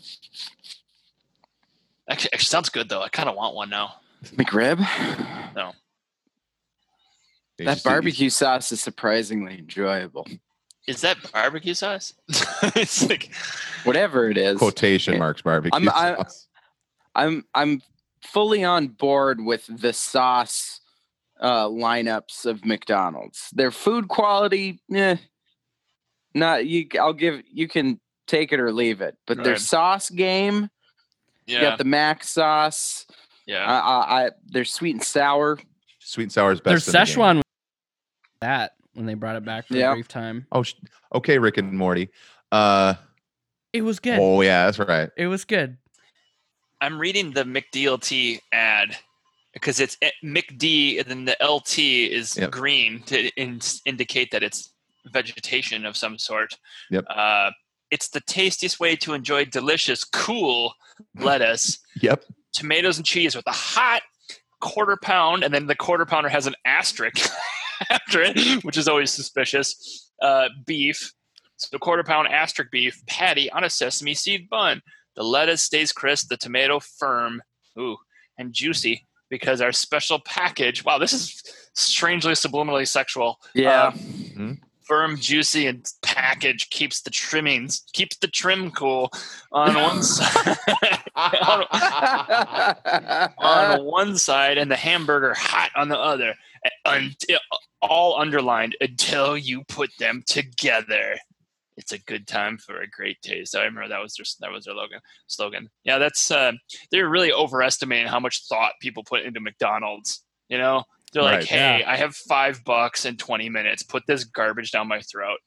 Actually, 2.08 2.32
actually 2.34 2.44
sounds 2.46 2.68
good 2.68 2.88
though. 2.88 3.00
I 3.02 3.08
kind 3.08 3.28
of 3.28 3.34
want 3.36 3.54
one 3.54 3.70
now. 3.70 3.94
McRib? 4.36 4.78
No. 5.54 5.72
That 7.58 7.82
barbecue 7.84 8.30
sauce 8.30 8.72
is 8.72 8.80
surprisingly 8.80 9.58
enjoyable. 9.58 10.26
Is 10.88 11.00
that 11.02 11.16
barbecue 11.32 11.74
sauce? 11.74 12.12
it's 12.74 13.08
like 13.08 13.30
Whatever 13.84 14.28
it 14.28 14.36
is. 14.36 14.58
Quotation 14.58 15.18
marks 15.18 15.42
barbecue 15.42 15.70
I'm- 15.78 15.88
I- 15.94 16.16
sauce. 16.16 16.48
I'm 17.14 17.44
I'm 17.54 17.80
fully 18.22 18.64
on 18.64 18.88
board 18.88 19.40
with 19.40 19.66
the 19.68 19.92
sauce 19.92 20.80
uh, 21.40 21.66
lineups 21.68 22.46
of 22.46 22.64
McDonald's. 22.64 23.48
Their 23.52 23.70
food 23.70 24.08
quality, 24.08 24.80
eh, 24.94 25.16
not 26.34 26.66
you. 26.66 26.86
I'll 27.00 27.12
give 27.12 27.42
you 27.50 27.68
can 27.68 28.00
take 28.26 28.52
it 28.52 28.60
or 28.60 28.72
leave 28.72 29.00
it, 29.00 29.16
but 29.26 29.42
their 29.42 29.52
Right. 29.54 29.60
sauce 29.60 30.10
game. 30.10 30.68
You 31.46 31.56
yeah, 31.56 31.60
got 31.62 31.78
the 31.78 31.84
mac 31.84 32.24
sauce. 32.24 33.06
yeah. 33.46 33.64
I, 33.64 33.78
I, 33.78 34.26
I 34.26 34.30
they're 34.46 34.64
sweet 34.64 34.94
and 34.94 35.02
sour. 35.04 35.58
Sweet 35.98 36.24
and 36.24 36.32
sour 36.32 36.52
is 36.52 36.60
There's 36.62 36.86
best. 36.86 36.88
in 36.88 36.92
the 36.92 36.98
game. 36.98 37.16
Szechuan 37.16 37.36
with 37.36 37.44
that 38.40 38.72
when 38.94 39.06
they 39.06 39.14
brought 39.14 39.36
it 39.36 39.44
back 39.44 39.66
for 39.66 39.74
Yeah. 39.76 39.90
a 39.90 39.94
brief 39.94 40.08
time. 40.08 40.46
Oh, 40.52 40.64
okay, 41.14 41.38
Rick 41.38 41.58
and 41.58 41.72
Morty. 41.76 42.08
Uh, 42.52 42.94
It 43.72 43.82
was 43.82 43.98
good. 44.00 44.18
oh 44.20 44.40
yeah, 44.40 44.64
that's 44.66 44.78
right. 44.78 45.10
It 45.16 45.26
was 45.26 45.44
good. 45.44 45.76
I'm 46.80 46.98
reading 46.98 47.32
the 47.32 47.44
McDLT 47.44 48.40
ad 48.52 48.96
because 49.54 49.80
it's 49.80 49.96
eh, 50.02 50.10
McD 50.22 51.00
and 51.00 51.08
then 51.08 51.24
the 51.24 51.36
LT 51.42 51.78
is 51.78 52.36
Yep. 52.36 52.50
green 52.50 53.02
to 53.04 53.28
in, 53.36 53.60
indicate 53.86 54.30
that 54.32 54.42
it's 54.42 54.72
vegetation 55.06 55.86
of 55.86 55.96
some 55.96 56.18
sort. 56.18 56.54
Yep. 56.90 57.04
Uh, 57.08 57.50
it's 57.90 58.08
the 58.08 58.20
tastiest 58.20 58.80
way 58.80 58.96
to 58.96 59.14
enjoy 59.14 59.44
delicious, 59.44 60.04
cool 60.04 60.74
lettuce, 61.20 61.78
Yep. 62.02 62.24
tomatoes, 62.52 62.96
and 62.98 63.06
cheese 63.06 63.34
with 63.34 63.46
a 63.46 63.52
hot 63.52 64.02
quarter 64.60 64.96
pound, 65.00 65.44
and 65.44 65.54
then 65.54 65.66
the 65.66 65.74
quarter 65.74 66.04
pounder 66.06 66.28
has 66.28 66.46
an 66.46 66.54
asterisk 66.64 67.30
after 67.90 68.22
it, 68.22 68.64
which 68.64 68.76
is 68.76 68.88
always 68.88 69.10
suspicious. 69.10 70.10
Uh, 70.22 70.48
beef, 70.66 71.12
so 71.56 71.68
the 71.70 71.78
quarter 71.78 72.02
pound 72.02 72.28
asterisk 72.28 72.70
beef 72.70 73.02
patty 73.06 73.50
on 73.50 73.62
a 73.64 73.70
sesame 73.70 74.14
seed 74.14 74.48
bun. 74.48 74.80
The 75.16 75.22
lettuce 75.22 75.62
stays 75.62 75.92
crisp, 75.92 76.28
the 76.28 76.36
tomato 76.36 76.80
firm, 76.80 77.42
ooh, 77.78 77.96
and 78.38 78.52
juicy 78.52 79.06
because 79.34 79.60
our 79.60 79.72
special 79.72 80.20
package. 80.20 80.84
Wow, 80.84 80.98
this 80.98 81.12
is 81.12 81.42
strangely 81.72 82.34
subliminally 82.34 82.86
sexual. 82.86 83.40
Yeah. 83.52 83.90
Uh, 84.38 84.52
firm, 84.84 85.16
juicy, 85.16 85.66
and 85.66 85.84
package 86.02 86.70
keeps 86.70 87.00
the 87.00 87.10
trimmings, 87.10 87.82
keeps 87.92 88.16
the 88.18 88.28
trim 88.28 88.70
cool 88.70 89.10
on 89.50 89.74
one 89.82 90.04
side. 90.04 90.56
on, 91.16 91.64
on 93.38 93.84
one 93.84 94.16
side 94.16 94.56
and 94.56 94.70
the 94.70 94.76
hamburger 94.76 95.34
hot 95.34 95.70
on 95.74 95.88
the 95.88 95.98
other, 95.98 96.36
until 96.84 97.40
all 97.82 98.16
underlined 98.20 98.76
until 98.80 99.36
you 99.36 99.64
put 99.64 99.90
them 99.98 100.22
together. 100.28 101.16
It's 101.76 101.92
a 101.92 101.98
good 101.98 102.26
time 102.26 102.56
for 102.58 102.80
a 102.80 102.88
great 102.88 103.20
taste. 103.22 103.56
I 103.56 103.64
remember 103.64 103.88
that 103.88 104.00
was 104.00 104.14
their 104.14 104.24
that 104.40 104.52
was 104.54 104.64
their 104.64 104.74
slogan. 104.74 105.00
Slogan. 105.26 105.68
Yeah, 105.84 105.98
that's 105.98 106.30
uh, 106.30 106.52
they're 106.90 107.08
really 107.08 107.32
overestimating 107.32 108.06
how 108.06 108.20
much 108.20 108.46
thought 108.48 108.72
people 108.80 109.02
put 109.02 109.22
into 109.22 109.40
McDonald's. 109.40 110.22
You 110.48 110.58
know, 110.58 110.84
they're 111.12 111.22
like, 111.22 111.38
Right. 111.40 111.44
"Hey, 111.46 111.84
I 111.84 111.96
have 111.96 112.14
five 112.14 112.62
bucks 112.64 113.04
and 113.06 113.18
twenty 113.18 113.48
minutes. 113.48 113.82
Put 113.82 114.04
this 114.06 114.24
garbage 114.24 114.70
down 114.70 114.86
my 114.86 115.00
throat." 115.00 115.38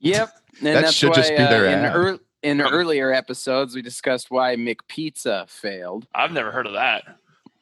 Yep. 0.00 0.30
And 0.58 0.66
That 0.66 0.80
that's 0.82 0.92
should 0.92 1.10
why, 1.10 1.14
just 1.16 1.30
be 1.30 1.36
uh, 1.36 1.48
their 1.50 1.66
in, 1.66 1.78
ad. 1.78 1.96
ear- 1.96 2.18
in 2.42 2.60
earlier 2.60 3.12
episodes 3.12 3.74
we 3.74 3.82
discussed 3.82 4.30
why 4.30 4.54
McPizza 4.54 5.48
failed. 5.48 6.06
I've 6.14 6.30
never 6.32 6.52
heard 6.52 6.66
of 6.66 6.74
that. 6.74 7.04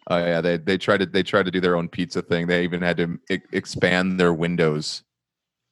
Oh 0.09 0.19
yeah, 0.19 0.41
they 0.41 0.57
they 0.57 0.77
tried 0.77 0.99
to 0.99 1.07
they 1.07 1.23
tried 1.23 1.45
to 1.47 1.51
do 1.51 1.61
their 1.61 1.77
own 1.77 1.89
pizza 1.89 2.21
thing. 2.23 2.47
They 2.47 2.63
even 2.65 2.83
had 2.83 2.97
to 2.99 3.19
e- 3.31 3.39
expand 3.53 4.21
their 4.21 4.33
windows 4.35 5.03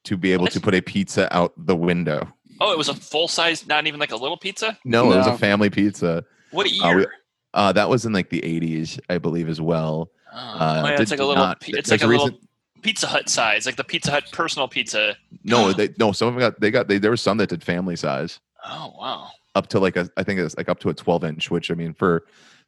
to 0.04 0.16
be 0.16 0.32
able 0.32 0.46
to 0.48 0.60
put 0.60 0.74
a 0.74 0.80
pizza 0.80 1.34
out 1.36 1.52
the 1.56 1.76
window. 1.76 2.28
Oh, 2.60 2.72
it 2.72 2.78
was 2.78 2.88
a 2.88 2.94
full 2.94 3.26
size, 3.28 3.66
not 3.66 3.86
even 3.86 3.98
like 4.00 4.12
a 4.12 4.16
little 4.16 4.36
pizza. 4.36 4.78
No, 4.84 5.12
it 5.12 5.16
was 5.16 5.26
No. 5.26 5.34
a 5.34 5.38
family 5.38 5.70
pizza. 5.70 6.24
What 6.50 6.66
Uh, 6.66 6.70
year? 6.88 6.96
we- 6.98 7.06
Uh, 7.54 7.72
that 7.72 7.88
was 7.88 8.04
in 8.04 8.12
like 8.12 8.30
the 8.30 8.40
80s, 8.44 8.98
I 9.08 9.18
believe, 9.18 9.48
as 9.48 9.60
well. 9.60 10.10
Oh, 10.32 10.36
Uh, 10.36 10.82
oh, 10.84 10.86
yeah, 10.88 10.90
did 10.96 11.00
it's 11.02 11.10
like 11.12 11.20
a 11.20 11.24
little. 11.24 11.44
not- 11.44 11.60
pi- 11.60 11.72
it's 11.76 11.88
there's 11.88 12.02
like 12.02 12.02
a 12.02 12.06
a 12.06 12.16
little 12.16 12.38
Pizza 12.82 13.06
Hut 13.06 13.28
size, 13.28 13.64
like 13.64 13.76
the 13.76 13.84
Pizza 13.84 14.10
Hut 14.10 14.24
personal 14.32 14.68
pizza. 14.68 15.16
No, 15.44 15.72
they 15.72 15.88
no. 15.98 16.12
Some 16.12 16.28
of 16.28 16.34
them 16.34 16.40
got 16.40 16.60
they 16.60 16.70
got 16.70 16.86
they, 16.88 16.98
there 16.98 17.10
were 17.10 17.16
some 17.16 17.38
that 17.38 17.48
did 17.48 17.62
family 17.62 17.96
size 17.96 18.40
Oh 18.66 18.92
wow! 18.98 19.30
up 19.54 19.68
to 19.68 19.78
like 19.78 19.96
a 19.96 20.10
I 20.18 20.22
think 20.22 20.38
it's 20.40 20.56
like 20.56 20.68
up 20.68 20.80
to 20.80 20.90
a 20.90 20.94
12 20.94 21.24
inch, 21.24 21.50
which 21.50 21.70
I 21.70 21.74
mean 21.74 21.94
for 21.94 22.24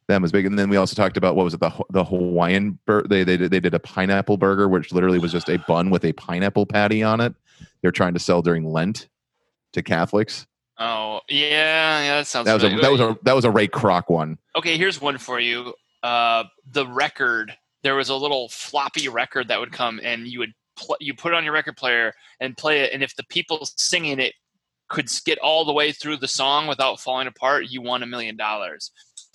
them 0.07 0.23
is 0.23 0.31
big. 0.31 0.45
And 0.45 0.57
then 0.57 0.69
we 0.69 0.77
also 0.77 0.95
talked 0.95 1.17
about 1.17 1.35
what 1.35 1.43
was 1.43 1.53
it 1.53 1.59
the 1.59 1.71
the 1.89 2.03
Hawaiian 2.03 2.79
bur- 2.85 3.07
they 3.07 3.23
they 3.23 3.37
did, 3.37 3.51
they 3.51 3.59
did 3.59 3.73
a 3.73 3.79
pineapple 3.79 4.37
burger, 4.37 4.67
which 4.67 4.91
literally 4.91 5.19
was 5.19 5.31
just 5.31 5.49
a 5.49 5.57
bun 5.67 5.89
with 5.89 6.05
a 6.05 6.13
pineapple 6.13 6.65
patty 6.65 7.03
on 7.03 7.21
it. 7.21 7.33
They're 7.81 7.91
trying 7.91 8.13
to 8.13 8.19
sell 8.19 8.41
during 8.41 8.65
Lent 8.65 9.07
to 9.73 9.83
Catholics. 9.83 10.47
Oh 10.79 11.21
yeah, 11.29 12.03
yeah. 12.03 12.17
That 12.17 12.27
sounds. 12.27 12.45
That 12.45 12.53
was 12.53 12.63
a 12.63 12.69
that 12.77 12.91
was 12.91 13.01
a 13.01 13.17
that 13.23 13.33
was 13.33 13.45
a 13.45 13.51
Ray 13.51 13.67
Kroc 13.67 14.09
one. 14.09 14.37
Okay, 14.55 14.77
here's 14.77 15.01
one 15.01 15.17
for 15.17 15.39
you. 15.39 15.73
Uh, 16.03 16.45
the 16.71 16.87
record. 16.87 17.55
There 17.83 17.95
was 17.95 18.09
a 18.09 18.15
little 18.15 18.49
floppy 18.49 19.07
record 19.07 19.47
that 19.47 19.59
would 19.59 19.71
come, 19.71 19.99
and 20.03 20.27
you 20.27 20.39
would 20.39 20.53
pl- 20.77 20.97
you 20.99 21.13
put 21.13 21.33
it 21.33 21.35
on 21.35 21.43
your 21.43 21.53
record 21.53 21.77
player 21.77 22.13
and 22.39 22.55
play 22.57 22.81
it. 22.81 22.93
And 22.93 23.03
if 23.03 23.15
the 23.15 23.23
people 23.23 23.67
singing 23.75 24.19
it 24.19 24.33
could 24.87 25.09
get 25.25 25.37
all 25.39 25.65
the 25.65 25.73
way 25.73 25.91
through 25.91 26.17
the 26.17 26.27
song 26.27 26.67
without 26.67 26.99
falling 26.99 27.27
apart, 27.27 27.65
you 27.69 27.81
won 27.81 28.03
a 28.03 28.05
million 28.05 28.35
dollars. 28.35 28.91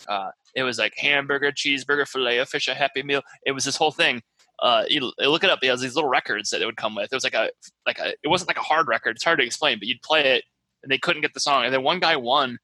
Uh, 0.08 0.30
it 0.54 0.62
was 0.62 0.78
like 0.78 0.94
hamburger, 0.96 1.52
cheeseburger, 1.52 2.06
filet 2.06 2.38
of 2.38 2.48
fish, 2.48 2.68
a 2.68 2.74
happy 2.74 3.02
meal. 3.02 3.22
It 3.46 3.52
was 3.52 3.64
this 3.64 3.76
whole 3.76 3.90
thing. 3.90 4.22
Uh, 4.58 4.84
you, 4.88 5.12
you 5.18 5.28
look 5.28 5.44
it 5.44 5.50
up. 5.50 5.58
It 5.62 5.68
has 5.68 5.80
these 5.80 5.94
little 5.94 6.10
records 6.10 6.50
that 6.50 6.62
it 6.62 6.66
would 6.66 6.76
come 6.76 6.94
with. 6.94 7.08
It 7.10 7.16
was 7.16 7.24
like 7.24 7.34
a 7.34 7.50
like 7.86 7.98
a. 7.98 8.14
It 8.22 8.28
wasn't 8.28 8.48
like 8.48 8.58
a 8.58 8.62
hard 8.62 8.86
record. 8.86 9.16
It's 9.16 9.24
hard 9.24 9.40
to 9.40 9.44
explain, 9.44 9.78
but 9.78 9.88
you'd 9.88 10.02
play 10.02 10.36
it, 10.36 10.44
and 10.82 10.92
they 10.92 10.98
couldn't 10.98 11.22
get 11.22 11.34
the 11.34 11.40
song. 11.40 11.64
And 11.64 11.74
then 11.74 11.82
one 11.82 12.00
guy 12.00 12.16
won. 12.16 12.58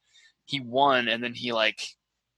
He 0.45 0.61
won, 0.61 1.09
and 1.09 1.23
then 1.23 1.35
he 1.35 1.53
like. 1.53 1.83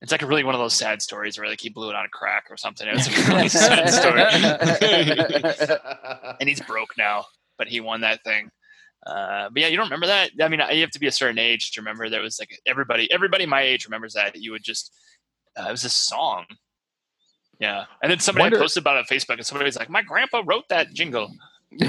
It's 0.02 0.12
like 0.12 0.22
a 0.22 0.26
really 0.26 0.44
one 0.44 0.54
of 0.54 0.60
those 0.60 0.72
sad 0.72 1.02
stories 1.02 1.36
where 1.36 1.46
like 1.46 1.60
he 1.60 1.68
blew 1.68 1.90
it 1.90 1.94
on 1.94 2.06
a 2.06 2.08
crack 2.08 2.44
or 2.48 2.56
something. 2.56 2.88
It 2.88 2.94
was 2.94 3.06
like 3.06 3.18
a 3.18 3.34
really 3.34 3.48
sad 3.50 3.90
story. 3.90 4.22
and 6.40 6.48
he's 6.48 6.62
broke 6.62 6.96
now, 6.96 7.26
but 7.58 7.68
he 7.68 7.80
won 7.80 8.00
that 8.00 8.24
thing. 8.24 8.50
Uh, 9.06 9.48
but 9.50 9.60
yeah, 9.60 9.68
you 9.68 9.76
don't 9.76 9.86
remember 9.86 10.06
that? 10.06 10.30
I 10.40 10.48
mean, 10.48 10.60
you 10.72 10.80
have 10.80 10.90
to 10.90 11.00
be 11.00 11.06
a 11.06 11.12
certain 11.12 11.38
age 11.38 11.72
to 11.72 11.80
remember. 11.80 12.08
There 12.08 12.22
was 12.22 12.38
like 12.38 12.58
everybody, 12.66 13.12
everybody 13.12 13.44
my 13.44 13.62
age 13.62 13.84
remembers 13.84 14.14
that. 14.14 14.36
You 14.36 14.52
would 14.52 14.62
just, 14.62 14.92
uh, 15.60 15.68
it 15.68 15.70
was 15.70 15.84
a 15.84 15.90
song. 15.90 16.44
Yeah, 17.58 17.84
and 18.02 18.10
then 18.10 18.18
somebody 18.20 18.44
Wonder- 18.44 18.58
posted 18.58 18.82
about 18.82 18.96
it 18.96 19.00
on 19.00 19.04
Facebook, 19.04 19.34
and 19.34 19.46
somebody's 19.46 19.76
like, 19.76 19.90
"My 19.90 20.02
grandpa 20.02 20.42
wrote 20.44 20.68
that 20.68 20.92
jingle." 20.94 21.32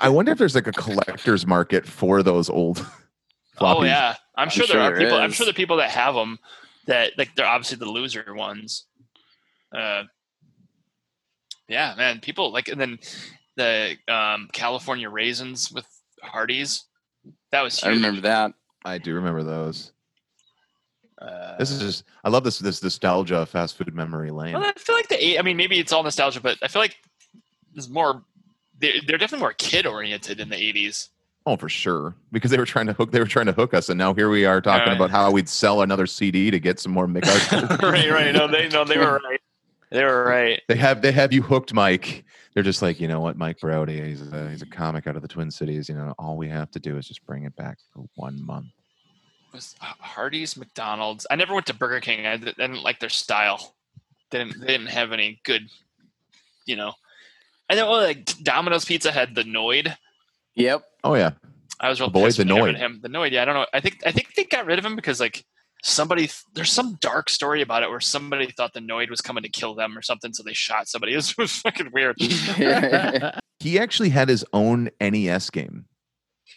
I 0.00 0.08
wonder 0.08 0.32
if 0.32 0.38
there's 0.38 0.54
like 0.54 0.66
a 0.66 0.72
collector's 0.72 1.46
market 1.46 1.86
for 1.86 2.22
those 2.22 2.48
old. 2.48 2.86
Oh 3.58 3.64
floppies. 3.66 3.88
yeah, 3.88 4.14
I'm, 4.34 4.44
I'm 4.44 4.48
sure, 4.48 4.64
sure 4.64 4.76
there 4.76 4.82
are 4.82 4.96
there 4.96 5.06
people. 5.06 5.18
I'm 5.18 5.30
sure 5.30 5.44
the 5.44 5.52
people 5.52 5.76
that 5.76 5.90
have 5.90 6.14
them. 6.14 6.38
That 6.86 7.12
like 7.18 7.34
they're 7.36 7.46
obviously 7.46 7.76
the 7.76 7.84
loser 7.84 8.24
ones. 8.34 8.86
Uh, 9.76 10.04
yeah, 11.68 11.94
man, 11.98 12.20
people 12.20 12.50
like 12.50 12.68
and 12.68 12.80
then 12.80 12.98
the 13.56 13.96
um, 14.08 14.48
California 14.54 15.10
raisins 15.10 15.70
with 15.70 15.84
Hardee's. 16.22 16.86
That 17.50 17.60
was 17.60 17.84
I 17.84 17.90
remember 17.90 18.22
that. 18.22 18.54
I 18.86 18.96
do 18.96 19.14
remember 19.14 19.42
those. 19.42 19.92
Uh, 21.22 21.56
This 21.58 21.70
is 21.70 21.78
just 21.80 22.04
I 22.24 22.28
love 22.28 22.44
this 22.44 22.58
this 22.58 22.82
nostalgia 22.82 23.36
of 23.38 23.48
fast 23.48 23.76
food 23.76 23.94
memory 23.94 24.30
lane. 24.30 24.54
Well, 24.54 24.64
I 24.64 24.72
feel 24.72 24.94
like 24.96 25.08
the 25.08 25.24
eight. 25.24 25.38
I 25.38 25.42
mean, 25.42 25.56
maybe 25.56 25.78
it's 25.78 25.92
all 25.92 26.02
nostalgia, 26.02 26.40
but 26.40 26.58
I 26.62 26.68
feel 26.68 26.82
like 26.82 26.96
there's 27.74 27.88
more. 27.88 28.22
They're, 28.78 28.94
they're 29.06 29.18
definitely 29.18 29.42
more 29.42 29.52
kid 29.52 29.86
oriented 29.86 30.40
in 30.40 30.48
the 30.48 30.56
'80s. 30.56 31.08
Oh, 31.46 31.56
for 31.56 31.68
sure. 31.68 32.14
Because 32.30 32.50
they 32.50 32.58
were 32.58 32.66
trying 32.66 32.86
to 32.86 32.92
hook 32.92 33.10
they 33.12 33.18
were 33.20 33.26
trying 33.26 33.46
to 33.46 33.52
hook 33.52 33.74
us 33.74 33.88
and 33.88 33.98
now 33.98 34.14
here 34.14 34.28
we 34.30 34.44
are 34.44 34.60
talking 34.60 34.86
Right. 34.88 34.96
about 34.96 35.10
how 35.10 35.28
we'd 35.32 35.48
sell 35.48 35.82
another 35.82 36.06
CD 36.06 36.50
to 36.52 36.60
get 36.60 36.78
some 36.78 36.92
more 36.92 37.06
McArthur. 37.08 37.82
right, 37.92 38.10
right. 38.10 38.32
No, 38.32 38.46
they 38.46 38.68
no, 38.68 38.84
they 38.84 38.96
were 38.96 39.20
right. 39.28 39.40
They 39.90 40.04
were 40.04 40.24
right. 40.24 40.62
they 40.68 40.76
have 40.76 41.02
they 41.02 41.10
have 41.12 41.32
you 41.32 41.42
hooked, 41.42 41.74
Mike. 41.74 42.24
They're 42.54 42.62
just 42.62 42.80
like, 42.82 43.00
you 43.00 43.08
know 43.08 43.18
what, 43.20 43.36
Mike 43.36 43.58
Brody, 43.60 44.00
he's 44.00 44.22
a 44.32 44.50
he's 44.50 44.62
a 44.62 44.66
comic 44.66 45.06
out 45.08 45.16
of 45.16 45.22
the 45.22 45.28
Twin 45.28 45.50
Cities. 45.50 45.88
You 45.88 45.96
know, 45.96 46.14
all 46.18 46.36
we 46.36 46.48
have 46.48 46.70
to 46.72 46.78
do 46.80 46.96
is 46.96 47.08
just 47.08 47.24
bring 47.26 47.44
it 47.44 47.56
back 47.56 47.78
for 47.92 48.04
one 48.14 48.40
month. 48.44 48.66
It 49.52 49.56
was 49.56 49.74
Hardee's, 49.80 50.56
McDonald's. 50.56 51.26
I 51.30 51.36
never 51.36 51.52
went 51.54 51.66
to 51.66 51.74
Burger 51.74 52.00
King. 52.00 52.26
I 52.26 52.36
didn't 52.38 52.82
like 52.82 53.00
their 53.00 53.08
style. 53.10 53.74
They 54.30 54.38
didn't 54.38 54.60
they 54.60 54.66
didn't 54.68 54.86
have 54.88 55.12
any 55.12 55.40
good, 55.44 55.68
you 56.64 56.76
know. 56.76 56.94
I 57.68 57.74
know 57.74 57.90
like 57.92 58.24
Domino's 58.42 58.84
Pizza 58.86 59.12
had 59.12 59.34
the 59.34 59.42
Noid. 59.44 59.94
Yep. 60.54 60.82
Oh 61.04 61.14
yeah. 61.14 61.32
I 61.80 61.88
was 61.88 62.00
real 62.00 62.08
The 62.08 62.12
boy, 62.12 62.30
the 62.30 62.38
when 62.44 62.48
they 62.48 62.54
got 62.54 62.64
rid 62.64 62.76
Noid. 62.76 62.78
him. 62.78 63.00
The 63.02 63.08
Noid, 63.08 63.30
yeah, 63.32 63.42
I 63.42 63.44
don't 63.44 63.54
know. 63.54 63.66
I 63.74 63.80
think 63.80 63.98
I 64.06 64.12
think 64.12 64.34
they 64.34 64.44
got 64.44 64.64
rid 64.66 64.78
of 64.78 64.84
him 64.84 64.96
because 64.96 65.20
like 65.20 65.44
somebody 65.82 66.30
there's 66.54 66.70
some 66.70 66.96
dark 67.00 67.28
story 67.28 67.60
about 67.60 67.82
it 67.82 67.90
where 67.90 68.00
somebody 68.00 68.50
thought 68.50 68.72
the 68.72 68.80
Noid 68.80 69.10
was 69.10 69.20
coming 69.20 69.42
to 69.42 69.48
kill 69.50 69.74
them 69.74 69.98
or 69.98 70.02
something, 70.02 70.32
so 70.32 70.42
they 70.42 70.52
shot 70.54 70.88
somebody. 70.88 71.12
It 71.12 71.16
was, 71.16 71.30
it 71.32 71.38
was 71.38 71.52
fucking 71.52 71.90
weird. 71.92 72.16
He 73.60 73.78
actually 73.78 74.08
had 74.08 74.28
his 74.28 74.44
own 74.52 74.90
NES 75.00 75.48
game. 75.50 75.84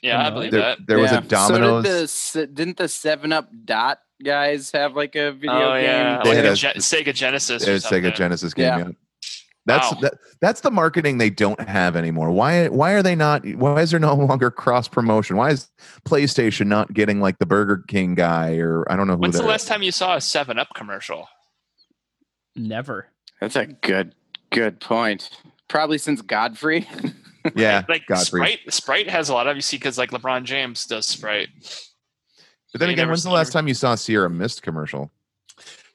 Yeah, 0.02 0.26
I 0.26 0.30
believe 0.30 0.52
There, 0.52 0.62
that. 0.62 0.78
there 0.88 1.00
was 1.00 1.12
a 1.12 1.22
Domino's. 1.22 2.12
So 2.12 2.42
did 2.42 2.50
the, 2.50 2.54
didn't 2.54 2.78
the 2.78 2.88
Seven 2.88 3.32
Up 3.34 3.50
Dot 3.66 4.00
guys 4.24 4.72
have 4.72 4.96
like 4.96 5.16
a 5.16 5.32
video 5.32 5.52
oh 5.72 5.74
game? 5.76 5.84
yeah, 5.84 6.22
They 6.24 6.30
like 6.30 6.36
had 6.38 6.46
a 6.46 6.52
a- 6.52 6.56
Gen- 6.56 6.76
Sega 6.76 7.14
Genesis. 7.14 7.68
or 7.68 7.72
It's 7.74 7.86
Sega. 7.86 8.14
Genesis 8.16 8.54
game. 8.54 8.66
Yeah. 8.66 8.78
Yeah. 8.80 8.92
That's 9.68 9.92
Wow. 9.94 10.00
that, 10.02 10.14
that's 10.42 10.62
the 10.62 10.70
marketing 10.70 11.18
they 11.18 11.32
don't 11.32 11.60
have 11.60 11.96
anymore. 11.96 12.30
Why 12.30 12.68
why 12.68 12.92
are 12.92 13.02
they 13.02 13.16
not 13.16 13.44
why 13.56 13.82
is 13.82 13.90
there 13.90 14.00
no 14.00 14.14
longer 14.16 14.52
cross 14.52 14.88
promotion? 14.88 15.38
Why 15.38 15.50
is 15.52 15.70
PlayStation 16.08 16.68
not 16.68 16.94
getting 16.94 17.20
like 17.20 17.40
the 17.40 17.48
Burger 17.48 17.84
King 17.88 18.14
guy 18.14 18.58
or 18.58 18.90
I 18.92 18.96
don't 18.96 19.08
know 19.08 19.14
who 19.16 19.22
When's 19.22 19.34
the 19.36 19.40
they're- 19.42 19.50
last 19.50 19.68
time 19.68 19.82
you 19.82 19.92
saw 19.92 20.16
a 20.18 20.22
Seven 20.22 20.60
Up 20.60 20.68
commercial? 20.76 21.28
Never. 22.56 23.08
That's 23.42 23.56
a 23.56 23.66
good 23.66 24.14
good 24.52 24.80
point. 24.80 25.30
Probably 25.68 25.98
since 25.98 26.22
Godfrey. 26.22 26.88
Yeah, 27.56 27.84
Like 27.88 28.06
Godfrey. 28.08 28.40
Sprite, 28.42 28.60
Sprite 28.74 29.10
has 29.10 29.30
a 29.30 29.34
lot 29.34 29.48
of 29.48 29.56
you 29.56 29.62
see 29.62 29.78
because 29.78 29.98
like 29.98 30.12
LeBron 30.12 30.44
James 30.44 30.86
does 30.86 31.06
Sprite. 31.06 31.50
But 32.72 32.80
then 32.80 32.90
You 32.90 32.94
again, 32.94 33.08
when's 33.08 33.24
the 33.24 33.30
last 33.30 33.48
her- 33.48 33.54
time 33.54 33.68
you 33.68 33.74
saw 33.74 33.94
a 33.94 33.98
Sierra 33.98 34.30
Mist 34.30 34.62
commercial? 34.62 35.12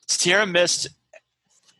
Sierra 0.06 0.46
Mist 0.46 0.88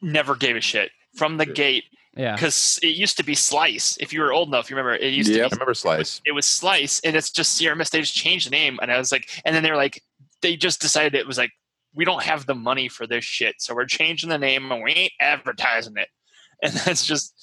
never 0.03 0.35
gave 0.35 0.57
a 0.57 0.61
shit 0.61 0.91
from 1.15 1.37
the 1.37 1.47
gate 1.47 1.85
Yeah. 2.17 2.35
because 2.35 2.79
it 2.83 2.89
used 2.97 3.17
to 3.19 3.25
be 3.25 3.35
Slice. 3.35 3.97
If 4.01 4.13
you 4.13 4.21
were 4.21 4.33
old 4.33 4.49
enough, 4.49 4.71
you 4.71 4.77
remember 4.77 4.95
it 4.97 5.13
used 5.13 5.31
I 5.31 5.35
Yep. 5.35 5.45
to 5.45 5.51
be 5.51 5.55
remember 5.57 5.75
Slice. 5.75 6.21
it 6.25 6.33
was 6.33 6.47
Slice, 6.47 7.01
and 7.01 7.17
it's 7.17 7.31
just 7.31 7.53
Sierra 7.55 7.77
Mist. 7.77 7.93
They 7.93 8.01
just 8.01 8.15
changed 8.15 8.47
the 8.47 8.51
name, 8.51 8.79
and 8.83 8.91
I 8.93 8.99
was 8.99 9.13
like, 9.13 9.29
and 9.45 9.55
then 9.55 9.63
they 9.63 9.71
were 9.71 9.77
like, 9.77 10.03
they 10.43 10.57
just 10.57 10.81
decided 10.81 11.15
it 11.15 11.27
was 11.27 11.39
like, 11.39 11.51
we 11.95 12.05
don't 12.05 12.23
have 12.23 12.47
the 12.47 12.55
money 12.55 12.89
for 12.89 13.07
this 13.07 13.25
shit, 13.25 13.57
so 13.59 13.75
we're 13.75 13.85
changing 13.85 14.29
the 14.31 14.39
name 14.39 14.71
and 14.71 14.83
we 14.83 14.93
ain't 14.93 15.13
advertising 15.21 15.95
it, 15.97 16.09
and 16.63 16.73
that's 16.73 17.05
just 17.05 17.35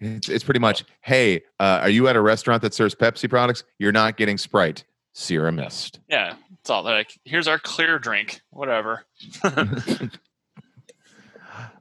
It's, 0.00 0.28
it's 0.28 0.44
pretty 0.44 0.60
much, 0.60 0.84
hey, 1.02 1.42
uh, 1.58 1.80
are 1.82 1.90
you 1.90 2.08
at 2.08 2.16
a 2.16 2.20
restaurant 2.20 2.62
that 2.62 2.74
serves 2.74 2.94
Pepsi 2.94 3.28
products? 3.28 3.64
You're 3.78 3.92
not 3.92 4.16
getting 4.16 4.38
Sprite. 4.38 4.84
Sierra 5.12 5.50
Mist. 5.50 5.98
yeah, 6.08 6.34
it's 6.60 6.70
all 6.70 6.84
like. 6.84 7.18
Here's 7.24 7.48
our 7.48 7.58
clear 7.58 7.98
drink, 7.98 8.42
whatever. 8.50 9.04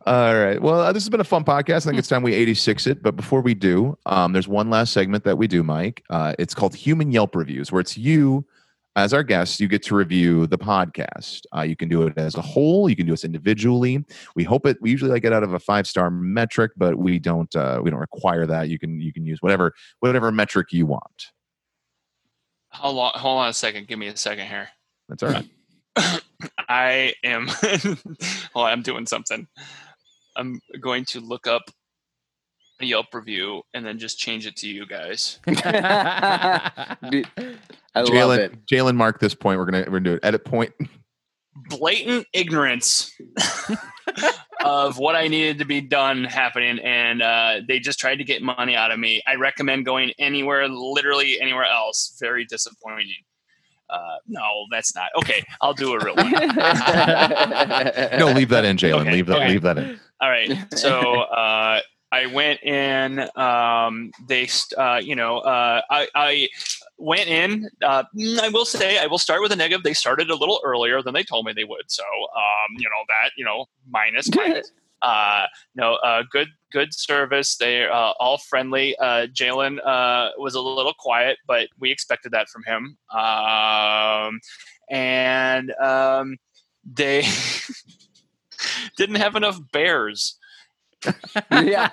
All 0.05 0.35
right. 0.35 0.59
Well, 0.59 0.79
uh, 0.79 0.91
this 0.91 1.03
has 1.03 1.09
been 1.09 1.19
a 1.19 1.25
fun 1.25 1.43
podcast. 1.43 1.85
I 1.85 1.89
think 1.91 1.99
it's 1.99 2.07
time 2.07 2.23
we 2.23 2.33
86 2.33 2.87
it. 2.87 3.03
But 3.03 3.15
before 3.15 3.41
we 3.41 3.53
do, 3.53 3.95
um, 4.07 4.33
there's 4.33 4.47
one 4.47 4.69
last 4.69 4.91
segment 4.91 5.23
that 5.25 5.37
we 5.37 5.45
do, 5.45 5.61
Mike. 5.61 6.03
Uh, 6.09 6.33
it's 6.39 6.55
called 6.55 6.73
Human 6.73 7.11
Yelp 7.11 7.35
Reviews, 7.35 7.71
where 7.71 7.81
it's 7.81 7.97
you 7.97 8.45
as 8.99 9.13
our 9.13 9.23
guests, 9.23 9.59
You 9.59 9.67
get 9.67 9.83
to 9.83 9.95
review 9.95 10.47
the 10.47 10.57
podcast. 10.57 11.45
Uh, 11.55 11.61
you 11.61 11.75
can 11.75 11.89
do 11.89 12.03
it 12.03 12.17
as 12.17 12.35
a 12.35 12.41
whole. 12.41 12.89
You 12.89 12.95
can 12.95 13.05
do 13.05 13.13
it 13.13 13.23
individually. 13.23 14.03
We 14.35 14.43
hope 14.43 14.65
it. 14.65 14.77
We 14.81 14.91
usually 14.91 15.11
like 15.11 15.23
it 15.23 15.33
out 15.33 15.43
of 15.43 15.53
a 15.53 15.59
five 15.59 15.87
star 15.87 16.11
metric, 16.11 16.71
but 16.75 16.97
we 16.97 17.19
don't. 17.19 17.53
Uh, 17.55 17.79
we 17.81 17.89
don't 17.89 17.99
require 17.99 18.45
that. 18.45 18.69
You 18.69 18.77
can 18.77 18.99
you 18.99 19.13
can 19.13 19.25
use 19.25 19.41
whatever 19.41 19.73
whatever 19.99 20.31
metric 20.31 20.71
you 20.71 20.85
want. 20.85 21.31
How 22.69 22.89
long? 22.89 23.11
Hold 23.15 23.39
on 23.39 23.49
a 23.49 23.53
second. 23.53 23.87
Give 23.87 23.97
me 23.97 24.07
a 24.07 24.17
second 24.17 24.47
here. 24.47 24.69
That's 25.07 25.23
all 25.23 25.29
right. 25.29 25.49
I 26.69 27.13
am. 27.23 27.47
hold 28.53 28.65
on, 28.65 28.71
I'm 28.71 28.81
doing 28.81 29.05
something. 29.05 29.47
I'm 30.35 30.59
going 30.79 31.05
to 31.05 31.19
look 31.19 31.47
up 31.47 31.63
a 32.81 32.85
Yelp 32.85 33.13
review 33.13 33.63
and 33.73 33.85
then 33.85 33.99
just 33.99 34.19
change 34.19 34.45
it 34.45 34.55
to 34.57 34.69
you 34.69 34.85
guys. 34.85 35.39
Dude, 37.95 38.15
I 38.15 38.23
love 38.23 38.39
Jalen, 38.39 38.39
it. 38.39 38.65
Jalen, 38.65 38.95
mark 38.95 39.19
this 39.19 39.33
point. 39.33 39.59
We're 39.59 39.65
gonna 39.65 39.79
we're 39.79 39.99
gonna 39.99 40.01
do 40.01 40.13
it. 40.13 40.19
Edit 40.23 40.45
point. 40.45 40.73
blatant 41.69 42.25
ignorance 42.33 43.11
of 44.63 44.97
what 44.97 45.15
I 45.15 45.27
needed 45.27 45.59
to 45.59 45.65
be 45.65 45.81
done 45.81 46.23
happening, 46.23 46.79
and 46.79 47.21
uh, 47.21 47.61
they 47.67 47.79
just 47.79 47.99
tried 47.99 48.17
to 48.17 48.23
get 48.23 48.41
money 48.41 48.75
out 48.75 48.91
of 48.91 48.99
me. 48.99 49.21
I 49.27 49.35
recommend 49.35 49.85
going 49.85 50.11
anywhere, 50.19 50.67
literally 50.67 51.39
anywhere 51.41 51.65
else. 51.65 52.15
Very 52.19 52.45
disappointing. 52.45 53.13
Uh, 53.89 54.17
no, 54.27 54.65
that's 54.69 54.95
not 54.95 55.09
okay. 55.17 55.43
I'll 55.61 55.73
do 55.73 55.93
a 55.93 55.99
real 56.03 56.15
one. 56.15 56.31
No, 58.19 58.31
leave 58.35 58.49
that 58.49 58.63
in, 58.65 58.77
Jalen. 58.77 59.01
Okay, 59.01 59.11
Leave 59.13 59.25
that. 59.27 59.37
okay. 59.37 59.49
Leave 59.49 59.61
that 59.63 59.77
in. 59.79 59.99
All 60.21 60.29
right. 60.29 60.51
So 60.75 61.21
uh, 61.21 61.81
I 62.11 62.25
went 62.27 62.61
in. 62.63 63.27
Um, 63.35 64.11
they, 64.27 64.47
uh, 64.77 64.99
you 65.03 65.15
know, 65.15 65.39
uh, 65.39 65.81
I, 65.89 66.07
I 66.13 66.47
went 66.99 67.27
in. 67.27 67.69
Uh, 67.81 68.03
I 68.41 68.49
will 68.49 68.65
say, 68.65 68.99
I 68.99 69.07
will 69.07 69.17
start 69.17 69.41
with 69.41 69.51
a 69.51 69.55
negative. 69.55 69.83
They 69.83 69.93
started 69.93 70.29
a 70.29 70.35
little 70.35 70.59
earlier 70.63 71.01
than 71.01 71.13
they 71.13 71.23
told 71.23 71.45
me 71.45 71.53
they 71.53 71.63
would. 71.63 71.85
So, 71.87 72.03
um, 72.03 72.75
you 72.77 72.83
know, 72.83 73.03
that, 73.07 73.31
you 73.37 73.45
know, 73.45 73.65
minus, 73.89 74.29
minus. 74.35 74.71
Uh, 75.01 75.45
no, 75.75 75.93
uh, 75.95 76.23
good, 76.29 76.49
good 76.71 76.93
service. 76.93 77.55
They're 77.55 77.91
uh, 77.91 78.11
all 78.19 78.37
friendly. 78.37 78.97
Uh, 78.97 79.27
Jalen 79.27 79.77
uh, 79.85 80.31
was 80.37 80.55
a 80.55 80.61
little 80.61 80.93
quiet, 80.97 81.37
but 81.47 81.69
we 81.79 81.91
expected 81.91 82.33
that 82.33 82.49
from 82.49 82.63
him. 82.63 82.97
Um, 83.17 84.39
and 84.89 85.71
um, 85.81 86.37
they 86.85 87.25
didn't 88.97 89.15
have 89.15 89.35
enough 89.35 89.59
bears. 89.71 90.38
Yeah. 91.51 91.89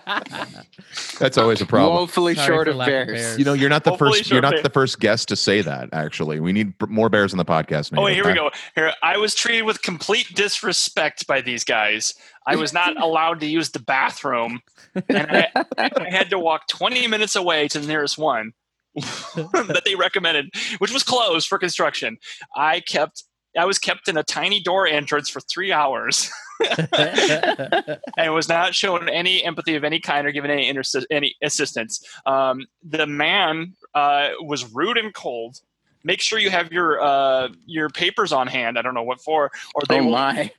That's 1.19 1.39
always 1.39 1.61
a 1.61 1.67
problem. 1.67 2.01
Woefully 2.01 2.35
Sorry 2.35 2.47
short 2.47 2.69
of 2.69 2.77
lack 2.77 2.89
of 2.89 2.93
bears. 2.93 3.07
bears. 3.13 3.39
You 3.39 3.45
know, 3.45 3.53
you're 3.53 3.71
not 3.71 3.85
the 3.85 3.91
Hopefully 3.91 4.19
first. 4.19 4.31
You're 4.31 4.41
not 4.41 4.55
bear. 4.55 4.63
the 4.63 4.71
first 4.71 5.01
guest 5.01 5.29
to 5.29 5.37
say 5.37 5.63
that. 5.63 5.89
Actually, 5.93 6.41
we 6.41 6.53
need 6.53 6.75
more 6.89 7.09
bears 7.09 7.33
in 7.33 7.39
the 7.39 7.45
podcast. 7.45 7.93
Oh, 7.97 8.03
wait, 8.03 8.15
here 8.15 8.27
we 8.27 8.35
go. 8.35 8.51
Here, 8.75 8.93
I 9.03 9.17
was 9.17 9.35
treated 9.35 9.63
with 9.63 9.83
complete 9.83 10.35
disrespect 10.35 11.27
by 11.27 11.41
these 11.41 11.65
guys. 11.65 12.15
I 12.47 12.57
was 12.57 12.73
not 12.73 12.97
allowed 13.03 13.41
to 13.41 13.47
use 13.47 13.71
the 13.71 13.81
bathroom, 13.81 14.61
and 15.09 15.27
I, 15.31 15.65
I 15.79 15.91
had 16.09 16.31
to 16.31 16.39
walk 16.39 16.69
20 16.69 17.07
minutes 17.07 17.37
away 17.37 17.69
to 17.69 17.79
the 17.79 17.87
nearest 17.87 18.19
one 18.19 18.53
that 18.95 19.83
they 19.85 19.95
recommended, 19.95 20.51
which 20.79 20.93
was 20.93 21.03
closed 21.03 21.47
for 21.49 21.59
construction. 21.59 22.19
I 22.57 22.81
kept. 22.81 23.25
I 23.59 23.65
was 23.65 23.79
kept 23.79 24.07
in 24.07 24.19
a 24.19 24.23
tiny 24.23 24.61
door 24.61 24.87
entrance 24.87 25.31
for 25.31 25.41
three 25.41 25.73
hours 25.73 26.31
and 28.17 28.35
was 28.35 28.49
not 28.49 28.75
shown 28.75 29.09
any 29.09 29.45
empathy 29.45 29.75
of 29.75 29.85
any 29.85 30.01
kind 30.01 30.27
or 30.27 30.33
given 30.33 30.51
any 30.51 30.73
intersi- 30.73 31.07
any 31.11 31.35
assistance. 31.43 32.07
Um, 32.25 32.67
the 32.83 33.07
man 33.07 33.75
uh, 33.95 34.31
was 34.41 34.73
rude 34.73 34.97
and 34.97 35.15
cold. 35.15 35.61
Make 36.05 36.21
sure 36.21 36.39
you 36.39 36.51
have 36.51 36.73
your 36.73 37.01
uh, 37.01 37.49
your 37.67 37.89
papers 37.89 38.33
on 38.33 38.47
hand. 38.47 38.79
I 38.79 38.83
don't 38.83 38.95
know 38.95 39.03
what 39.03 39.21
for, 39.21 39.51
or 39.75 39.83
they 39.89 40.01
Oh 40.01 40.05
will, 40.05 40.11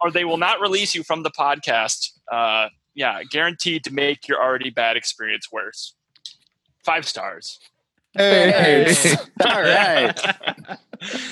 or 0.01 0.11
they 0.11 0.25
will 0.25 0.37
not 0.37 0.59
release 0.59 0.93
you 0.93 1.03
from 1.03 1.23
the 1.23 1.31
podcast. 1.31 2.11
Uh, 2.31 2.69
yeah, 2.95 3.21
guaranteed 3.23 3.83
to 3.85 3.93
make 3.93 4.27
your 4.27 4.41
already 4.41 4.69
bad 4.69 4.97
experience 4.97 5.51
worse. 5.51 5.93
Five 6.83 7.07
stars. 7.07 7.59
Hey. 8.17 9.15
All 9.45 9.61
right. 9.61 10.19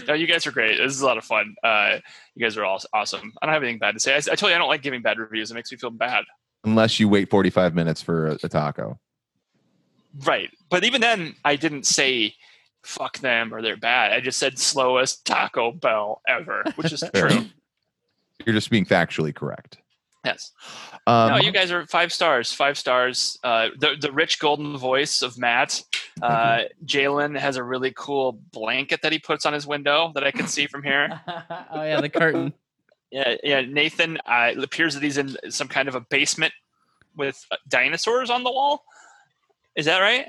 no, 0.07 0.13
you 0.13 0.27
guys 0.27 0.45
are 0.45 0.51
great. 0.51 0.77
This 0.77 0.93
is 0.93 1.01
a 1.01 1.05
lot 1.05 1.17
of 1.17 1.25
fun. 1.25 1.55
Uh, 1.63 1.97
you 2.35 2.45
guys 2.45 2.55
are 2.57 2.63
all 2.63 2.79
awesome. 2.93 3.33
I 3.41 3.45
don't 3.45 3.53
have 3.53 3.63
anything 3.63 3.79
bad 3.79 3.93
to 3.93 3.99
say. 3.99 4.13
I, 4.13 4.17
I 4.17 4.35
told 4.35 4.49
you 4.51 4.55
I 4.55 4.57
don't 4.57 4.67
like 4.69 4.81
giving 4.81 5.01
bad 5.01 5.17
reviews. 5.17 5.51
It 5.51 5.55
makes 5.55 5.71
me 5.71 5.77
feel 5.77 5.89
bad. 5.89 6.23
Unless 6.63 6.99
you 6.99 7.09
wait 7.09 7.29
45 7.29 7.73
minutes 7.73 8.01
for 8.01 8.27
a, 8.27 8.37
a 8.43 8.49
taco. 8.49 8.99
Right. 10.23 10.49
But 10.69 10.83
even 10.83 11.01
then, 11.01 11.35
I 11.43 11.55
didn't 11.55 11.85
say 11.85 12.35
fuck 12.83 13.17
them 13.19 13.53
or 13.53 13.61
they're 13.61 13.77
bad. 13.77 14.13
I 14.13 14.19
just 14.19 14.37
said 14.37 14.59
slowest 14.59 15.25
Taco 15.25 15.71
Bell 15.71 16.21
ever, 16.27 16.63
which 16.75 16.93
is 16.93 17.03
true. 17.13 17.45
You're 18.45 18.53
just 18.55 18.69
being 18.69 18.85
factually 18.85 19.33
correct. 19.33 19.77
Yes. 20.25 20.51
Um, 21.07 21.29
no, 21.29 21.37
you 21.37 21.51
guys 21.51 21.71
are 21.71 21.85
five 21.85 22.11
stars. 22.11 22.51
Five 22.51 22.77
stars. 22.77 23.37
Uh, 23.43 23.69
the 23.77 23.95
the 23.99 24.11
rich 24.11 24.39
golden 24.39 24.75
voice 24.77 25.21
of 25.21 25.37
Matt. 25.37 25.83
Uh, 26.21 26.63
Jalen 26.85 27.37
has 27.37 27.57
a 27.57 27.63
really 27.63 27.93
cool 27.95 28.39
blanket 28.51 29.01
that 29.03 29.11
he 29.11 29.19
puts 29.19 29.45
on 29.45 29.53
his 29.53 29.67
window 29.67 30.11
that 30.15 30.23
I 30.23 30.31
can 30.31 30.47
see 30.47 30.67
from 30.67 30.83
here. 30.83 31.21
oh 31.27 31.83
yeah, 31.83 32.01
the 32.01 32.09
curtain. 32.09 32.53
Yeah, 33.11 33.35
yeah. 33.43 33.61
Nathan 33.61 34.17
uh, 34.25 34.51
it 34.51 34.61
appears 34.61 34.93
that 34.95 35.03
he's 35.03 35.17
in 35.17 35.37
some 35.49 35.69
kind 35.69 35.87
of 35.87 35.95
a 35.95 36.01
basement 36.01 36.51
with 37.15 37.45
uh, 37.49 37.55
dinosaurs 37.69 38.29
on 38.29 38.43
the 38.43 38.51
wall. 38.51 38.83
Is 39.75 39.85
that 39.85 39.99
right? 39.99 40.25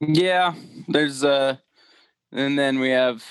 Yeah. 0.00 0.54
There's 0.88 1.22
uh 1.22 1.56
and 2.32 2.58
then 2.58 2.78
we 2.78 2.90
have 2.90 3.24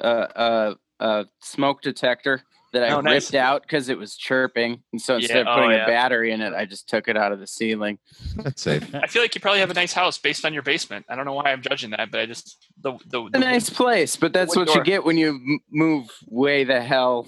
uh 0.00 0.04
uh 0.34 0.74
a 1.00 1.26
smoke 1.40 1.82
detector 1.82 2.42
that 2.72 2.84
I 2.84 2.90
Oh, 2.94 3.00
nice. 3.00 3.24
ripped 3.30 3.34
out 3.34 3.62
because 3.62 3.88
it 3.88 3.96
was 3.98 4.16
chirping. 4.16 4.82
And 4.92 5.00
so 5.00 5.16
instead 5.16 5.34
Yeah, 5.34 5.40
of 5.40 5.46
oh, 5.48 5.54
putting 5.56 5.70
yeah. 5.72 5.84
a 5.84 5.86
battery 5.86 6.32
in 6.32 6.40
it, 6.42 6.52
I 6.54 6.64
just 6.64 6.88
took 6.88 7.08
it 7.08 7.16
out 7.16 7.32
of 7.32 7.40
the 7.40 7.46
ceiling. 7.46 7.98
That's 8.36 8.60
safe. 8.62 8.94
I 8.94 9.06
feel 9.06 9.22
like 9.22 9.34
you 9.34 9.40
probably 9.40 9.60
have 9.60 9.70
a 9.70 9.74
nice 9.74 9.92
house 9.92 10.18
based 10.18 10.44
on 10.44 10.52
your 10.52 10.62
basement. 10.62 11.06
I 11.08 11.16
don't 11.16 11.24
know 11.24 11.32
why 11.34 11.52
I'm 11.52 11.62
judging 11.62 11.90
that, 11.90 12.10
but 12.10 12.20
I 12.20 12.26
just 12.26 12.64
the 12.82 12.92
the, 13.06 13.22
a 13.22 13.30
the 13.30 13.38
nice 13.38 13.70
place, 13.70 14.16
but 14.16 14.32
that's 14.32 14.54
what 14.56 14.66
door. 14.68 14.76
you 14.76 14.84
get 14.84 15.04
when 15.04 15.16
you 15.18 15.28
m- 15.30 15.60
move 15.70 16.10
way 16.26 16.64
the 16.64 16.80
hell 16.82 17.26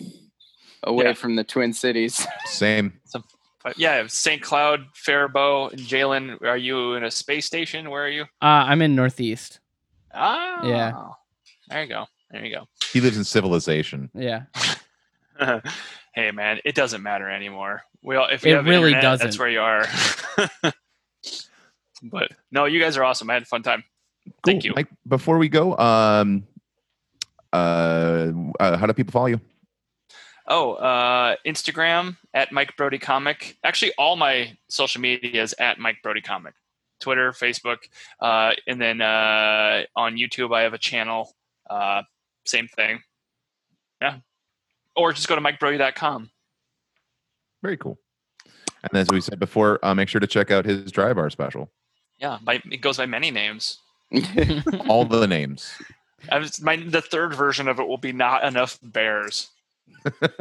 away 0.85 1.07
Yeah. 1.07 1.13
from 1.15 1.37
the 1.37 1.45
Twin 1.45 1.73
Cities. 1.73 2.27
Same. 2.47 3.01
But 3.63 3.79
yeah, 3.79 4.05
St. 4.09 4.41
Cloud, 4.41 4.87
Faribault, 4.95 5.73
and 5.73 5.81
Jalen. 5.83 6.41
Are 6.43 6.57
you 6.57 6.95
in 6.95 7.05
a 7.05 7.11
space 7.11 7.45
station? 7.45 7.91
Where 7.91 8.05
are 8.05 8.09
you? 8.09 8.23
Uh, 8.41 8.65
I'm 8.71 8.81
in 8.81 8.95
Northeast. 8.97 9.61
Ah, 10.15 10.65
Yeah. 10.67 10.93
There 11.69 11.83
you 11.83 11.89
go. 11.89 12.07
There 12.31 12.45
you 12.45 12.55
go. 12.55 12.67
He 12.93 13.01
lives 13.03 13.19
in 13.19 13.25
civilization. 13.25 14.11
Yeah. 14.15 14.45
hey 16.15 16.31
man, 16.31 16.61
it 16.65 16.75
doesn't 16.75 17.03
matter 17.03 17.29
anymore. 17.29 17.83
We 18.03 18.17
all, 18.17 18.29
if 18.29 18.45
you 18.45 18.53
It 18.53 18.57
have 18.57 18.67
really 18.67 18.89
internet, 18.89 19.03
doesn't. 19.03 19.27
That's 19.27 19.39
where 19.39 19.49
you 19.49 19.61
are. 19.61 19.87
but 22.03 22.33
no, 22.51 22.65
you 22.67 22.81
guys 22.81 22.97
are 22.97 23.05
awesome. 23.05 23.31
I 23.31 23.35
had 23.35 23.43
a 23.43 23.47
fun 23.47 23.63
time. 23.63 23.85
Thank 24.45 24.65
you. 24.65 24.73
Mike, 24.75 24.89
before 25.07 25.39
we 25.39 25.49
go, 25.49 25.77
um, 25.77 26.47
uh, 27.53 28.33
uh, 28.59 28.77
how 28.77 28.87
do 28.87 28.93
people 28.93 29.13
follow 29.13 29.27
you? 29.27 29.41
Oh, 30.47 30.75
uh, 30.75 31.37
Instagram 31.47 32.17
at 32.35 32.51
Mike 32.53 32.77
Brody 32.77 32.99
Comic. 32.99 33.57
Actually, 33.63 33.93
all 33.99 34.17
my 34.17 34.57
social 34.69 35.01
media 35.01 35.43
is 35.43 35.55
at 35.59 35.79
Mike 35.79 35.99
Brody 36.03 36.21
Comic. 36.21 36.55
Twitter, 37.01 37.33
Facebook, 37.33 37.79
uh, 38.21 38.53
and 38.67 38.81
then 38.81 39.01
uh, 39.01 39.85
on 39.97 40.17
YouTube 40.17 40.55
I 40.55 40.63
have 40.63 40.75
a 40.75 40.79
channel. 40.79 41.35
Uh, 41.69 42.03
same 42.45 42.69
thing. 42.69 43.01
Yeah. 44.03 44.19
Or 44.97 45.13
just 45.13 45.29
go 45.29 45.35
to 45.35 45.41
MikeBrody.com. 45.41 46.31
Very 47.63 47.77
cool. 47.77 47.99
And 48.83 48.97
as 48.99 49.09
we 49.11 49.21
said 49.21 49.39
before, 49.39 49.79
uh, 49.85 49.95
make 49.95 50.09
sure 50.09 50.21
to 50.21 50.27
check 50.27 50.51
out 50.51 50.65
his 50.65 50.91
dry 50.91 51.13
bar 51.13 51.31
special. 51.31 51.71
Yeah, 52.19 52.39
by, 52.43 52.63
it 52.71 52.81
goes 52.81 52.97
by 52.97 53.07
many 53.07 53.31
names. 53.31 53.79
All 54.89 55.05
the 55.05 55.27
names. 55.27 55.73
I 56.31 56.39
was, 56.39 56.61
my 56.61 56.77
the 56.77 57.01
third 57.01 57.35
version 57.35 57.69
of 57.69 57.79
it 57.79 57.87
will 57.87 57.99
be 57.99 58.13
not 58.13 58.45
enough 58.45 58.79
bears. 58.83 59.49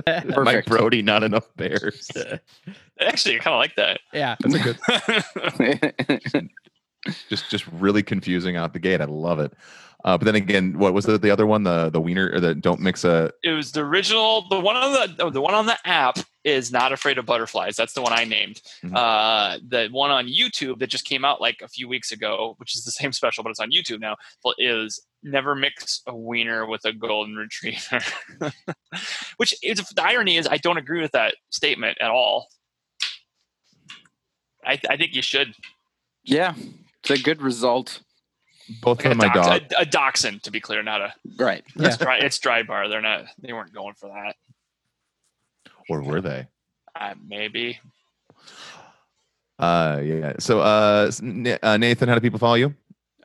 Mike 0.07 0.65
Brody, 0.65 1.01
not 1.01 1.23
enough 1.23 1.47
bears. 1.55 2.09
Actually, 2.99 3.35
I 3.35 3.39
kind 3.39 3.53
of 3.53 3.59
like 3.59 3.75
that. 3.75 3.99
Yeah. 4.13 4.35
That's 4.39 4.55
a 4.55 6.19
good. 6.19 6.49
Just, 7.29 7.49
just 7.49 7.65
really 7.67 8.03
confusing 8.03 8.57
out 8.57 8.73
the 8.73 8.79
gate. 8.79 8.99
I 8.99 9.05
love 9.05 9.39
it. 9.39 9.53
Uh, 10.05 10.17
but 10.17 10.23
then 10.23 10.35
again, 10.35 10.77
what 10.79 10.93
was 10.93 11.05
the, 11.05 11.17
the 11.17 11.29
other 11.29 11.45
one? 11.45 11.63
The 11.63 11.89
the 11.89 11.99
wiener 11.99 12.31
or 12.33 12.39
the 12.39 12.55
don't 12.55 12.79
mix 12.79 13.03
a. 13.03 13.31
it 13.43 13.51
was 13.51 13.73
the 13.73 13.81
original. 13.81 14.47
The 14.49 14.59
one 14.59 14.77
on 14.77 14.93
the 14.93 15.23
oh, 15.25 15.29
the 15.29 15.41
one 15.41 15.53
on 15.53 15.65
the 15.65 15.77
app 15.85 16.19
is 16.45 16.71
not 16.71 16.93
afraid 16.93 17.17
of 17.17 17.25
butterflies. 17.25 17.75
That's 17.75 17.91
the 17.93 18.01
one 18.01 18.13
I 18.13 18.23
named. 18.23 18.61
Mhm. 18.81 18.95
Uh, 18.95 19.59
the 19.67 19.89
one 19.91 20.09
on 20.09 20.27
YouTube 20.27 20.79
that 20.79 20.87
just 20.87 21.03
came 21.03 21.25
out 21.25 21.41
like 21.41 21.61
a 21.61 21.67
few 21.67 21.89
weeks 21.89 22.13
ago, 22.13 22.55
which 22.59 22.77
is 22.77 22.85
the 22.85 22.91
same 22.91 23.11
special, 23.11 23.43
but 23.43 23.49
it's 23.49 23.59
on 23.59 23.71
YouTube 23.71 23.99
now. 23.99 24.15
Is 24.57 25.01
never 25.21 25.53
mix 25.53 26.01
a 26.07 26.15
wiener 26.15 26.65
with 26.65 26.85
a 26.85 26.93
golden 26.93 27.35
retriever. 27.35 27.99
which 29.35 29.53
is 29.61 29.79
the 29.79 30.03
irony 30.03 30.37
is 30.37 30.47
I 30.49 30.57
don't 30.57 30.77
agree 30.77 31.01
with 31.01 31.11
that 31.11 31.35
statement 31.49 31.97
at 31.99 32.09
all. 32.09 32.47
I, 34.65 34.79
I 34.89 34.97
think 34.97 35.13
you 35.13 35.21
should. 35.21 35.53
yeah, 36.23 36.53
it's 37.03 37.11
a 37.11 37.21
good 37.21 37.41
result. 37.41 38.01
Both 38.81 38.99
Like 38.99 39.05
a, 39.07 39.11
of 39.11 39.17
my 39.17 39.33
dox- 39.33 39.47
dog. 39.47 39.61
a, 39.77 39.81
a 39.81 39.85
dachshund, 39.85 40.43
to 40.43 40.51
be 40.51 40.59
clear, 40.59 40.83
not 40.83 41.01
a. 41.01 41.13
Right. 41.37 41.63
It's 41.75 41.97
dry. 41.97 42.17
It's 42.19 42.37
dry 42.39 42.63
bar. 42.63 42.87
They're 42.87 43.01
not. 43.01 43.25
They 43.41 43.53
weren't 43.53 43.73
going 43.73 43.95
for 43.95 44.09
that. 44.09 44.35
Or 45.89 46.01
were 46.03 46.21
they? 46.21 46.47
Uh, 46.95 47.15
maybe. 47.27 47.79
Uh, 49.57 50.01
yeah. 50.03 50.33
So, 50.39 50.59
uh, 50.61 51.11
uh, 51.63 51.77
Nathan, 51.77 52.07
how 52.09 52.15
do 52.15 52.21
people 52.21 52.39
follow 52.39 52.55
you? 52.55 52.75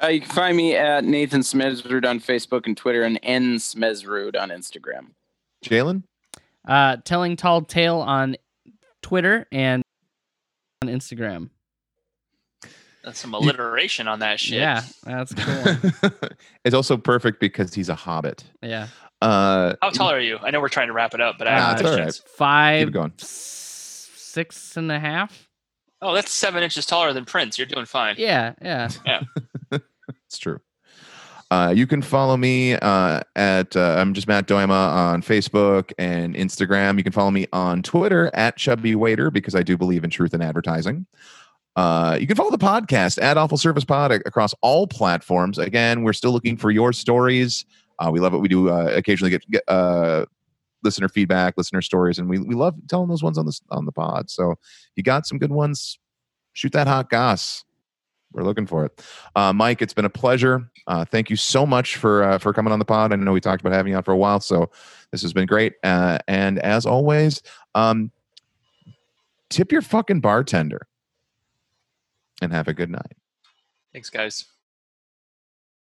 Uh, 0.03 0.09
you 0.09 0.21
can 0.21 0.31
find 0.31 0.57
me 0.57 0.75
at 0.75 1.05
Nathan 1.05 1.41
Smezrud 1.43 2.05
on 2.05 2.19
Facebook 2.21 2.67
and 2.67 2.77
Twitter 2.77 3.03
and 3.03 3.21
N 3.23 3.57
Smezrud 3.57 4.41
on 4.41 4.49
Instagram. 4.51 5.11
Jalen? 5.65 6.03
Uh, 6.67 6.97
telling 7.05 7.37
tall 7.37 7.63
tale 7.63 7.99
on 7.99 8.37
Twitter 9.03 9.47
and 9.53 9.83
on 10.83 10.89
Instagram. 10.89 11.51
That's 13.05 13.19
some 13.21 13.35
alliteration 13.35 14.09
on 14.09 14.21
that 14.21 14.41
shit. 14.41 14.59
Yeah, 14.59 14.83
that's 15.05 15.35
cool. 15.39 16.11
it's 16.65 16.75
also 16.75 16.97
perfect 16.97 17.39
because 17.41 17.75
he's 17.75 17.89
a 17.89 17.95
hobbit. 17.95 18.45
yeah. 18.63 18.89
Uh, 19.23 19.75
How 19.81 19.91
tall 19.91 20.11
are 20.11 20.21
you? 20.21 20.39
I 20.43 20.51
know 20.51 20.61
we're 20.61 20.69
trying 20.69 20.89
to 20.89 20.93
wrap 20.93 21.15
it 21.15 21.21
up, 21.21 21.37
but 21.39 21.47
I 21.49 21.53
Uh, 21.55 21.61
have 21.61 21.73
it's 21.81 21.83
all 21.89 21.91
right. 21.97 22.03
questions. 22.03 22.31
Five, 22.37 22.87
Keep 22.89 22.95
going. 22.95 23.13
six 23.19 24.77
and 24.77 24.91
a 24.93 24.99
half. 24.99 25.49
Oh, 26.03 26.15
that's 26.15 26.33
seven 26.33 26.63
inches 26.63 26.85
taller 26.85 27.13
than 27.13 27.25
Prince. 27.25 27.57
You're 27.59 27.67
doing 27.67 27.87
fine. 27.87 28.17
Yeah, 28.19 28.55
yeah, 28.61 28.89
yeah. 29.07 29.23
It's 30.27 30.39
true. 30.39 30.61
Uh, 31.51 31.73
you 31.75 31.87
can 31.87 32.03
follow 32.03 32.37
me 32.37 32.75
uh, 32.75 33.21
at 33.37 33.77
uh, 33.77 33.95
I'm 33.99 34.13
just 34.13 34.27
Matt 34.27 34.49
Doima 34.49 34.71
on 34.93 35.23
Facebook 35.23 35.93
and 35.99 36.35
Instagram. 36.35 36.99
You 36.99 37.05
can 37.05 37.13
follow 37.13 37.31
me 37.31 37.47
on 37.53 37.83
Twitter 37.83 38.31
at 38.35 38.57
Chubby 38.57 38.95
Waiter 38.97 39.31
because 39.31 39.55
I 39.55 39.63
do 39.63 39.77
believe 39.79 40.03
in 40.03 40.11
truth 40.11 40.35
in 40.35 40.43
advertising. 40.43 41.07
Uh, 41.77 42.17
you 42.21 42.27
can 42.27 42.37
follow 42.37 42.51
the 42.51 42.59
podcast 42.59 43.21
at 43.21 43.37
Awful 43.37 43.59
Service 43.59 43.85
Pod 43.85 44.13
across 44.13 44.55
all 44.63 44.87
platforms. 44.87 45.59
Again, 45.59 46.03
we're 46.03 46.13
still 46.13 46.33
looking 46.33 46.57
for 46.57 46.71
your 46.71 46.93
stories. 46.93 47.65
Uh, 47.99 48.11
we 48.13 48.21
love 48.21 48.33
what 48.33 48.43
we 48.43 48.49
do. 48.49 48.71
Uh, 48.71 48.93
occasionally 48.95 49.31
get, 49.31 49.49
get 49.51 49.63
uh, 49.69 50.27
listener 50.83 51.09
feedback, 51.09 51.55
listener 51.57 51.83
stories, 51.83 52.19
and 52.19 52.29
we, 52.29 52.39
we 52.39 52.55
love 52.55 52.75
telling 52.89 53.09
those 53.09 53.23
ones 53.23 53.39
on 53.39 53.47
the 53.47 53.61
on 53.71 53.87
the 53.87 53.93
pod. 53.93 54.31
So 54.31 54.53
if 54.53 54.93
you 54.97 55.03
got 55.03 55.27
some 55.27 55.39
good 55.39 55.53
ones, 55.53 55.99
shoot 56.53 56.73
that 56.73 56.87
hot 56.87 57.11
goss. 57.11 57.65
We're 58.33 58.43
looking 58.43 58.67
for 58.67 58.85
it. 58.85 59.03
Uh, 59.37 59.53
Mike, 59.53 59.81
it's 59.81 59.95
been 59.95 60.05
a 60.05 60.11
pleasure. 60.11 60.69
Uh, 60.89 61.05
thank 61.05 61.31
you 61.31 61.37
so 61.37 61.65
much 61.65 61.97
for 61.97 62.25
uh, 62.25 62.39
for 62.39 62.53
coming 62.53 62.73
on 62.73 62.81
the 62.81 62.85
pod. 62.85 63.13
I 63.13 63.17
know 63.17 63.33
we 63.33 63.41
talked 63.41 63.63
about 63.63 63.73
having 63.73 63.93
you 63.93 63.97
on 63.97 64.03
for 64.03 64.13
a 64.13 64.17
while, 64.17 64.41
so 64.41 64.71
this 65.13 65.23
has 65.23 65.33
been 65.33 65.47
great. 65.47 65.75
Uh, 65.85 66.19
and 66.27 66.59
as 66.59 66.85
always, 66.85 67.43
um, 67.75 68.11
tip 69.51 69.71
your 69.71 69.83
fucking 69.83 70.21
bartender, 70.21 70.87
and 72.43 72.53
have 72.53 72.69
a 72.69 72.75
good 72.75 72.91
night. 72.91 73.17
Thanks, 73.93 74.11
guys. 74.11 74.45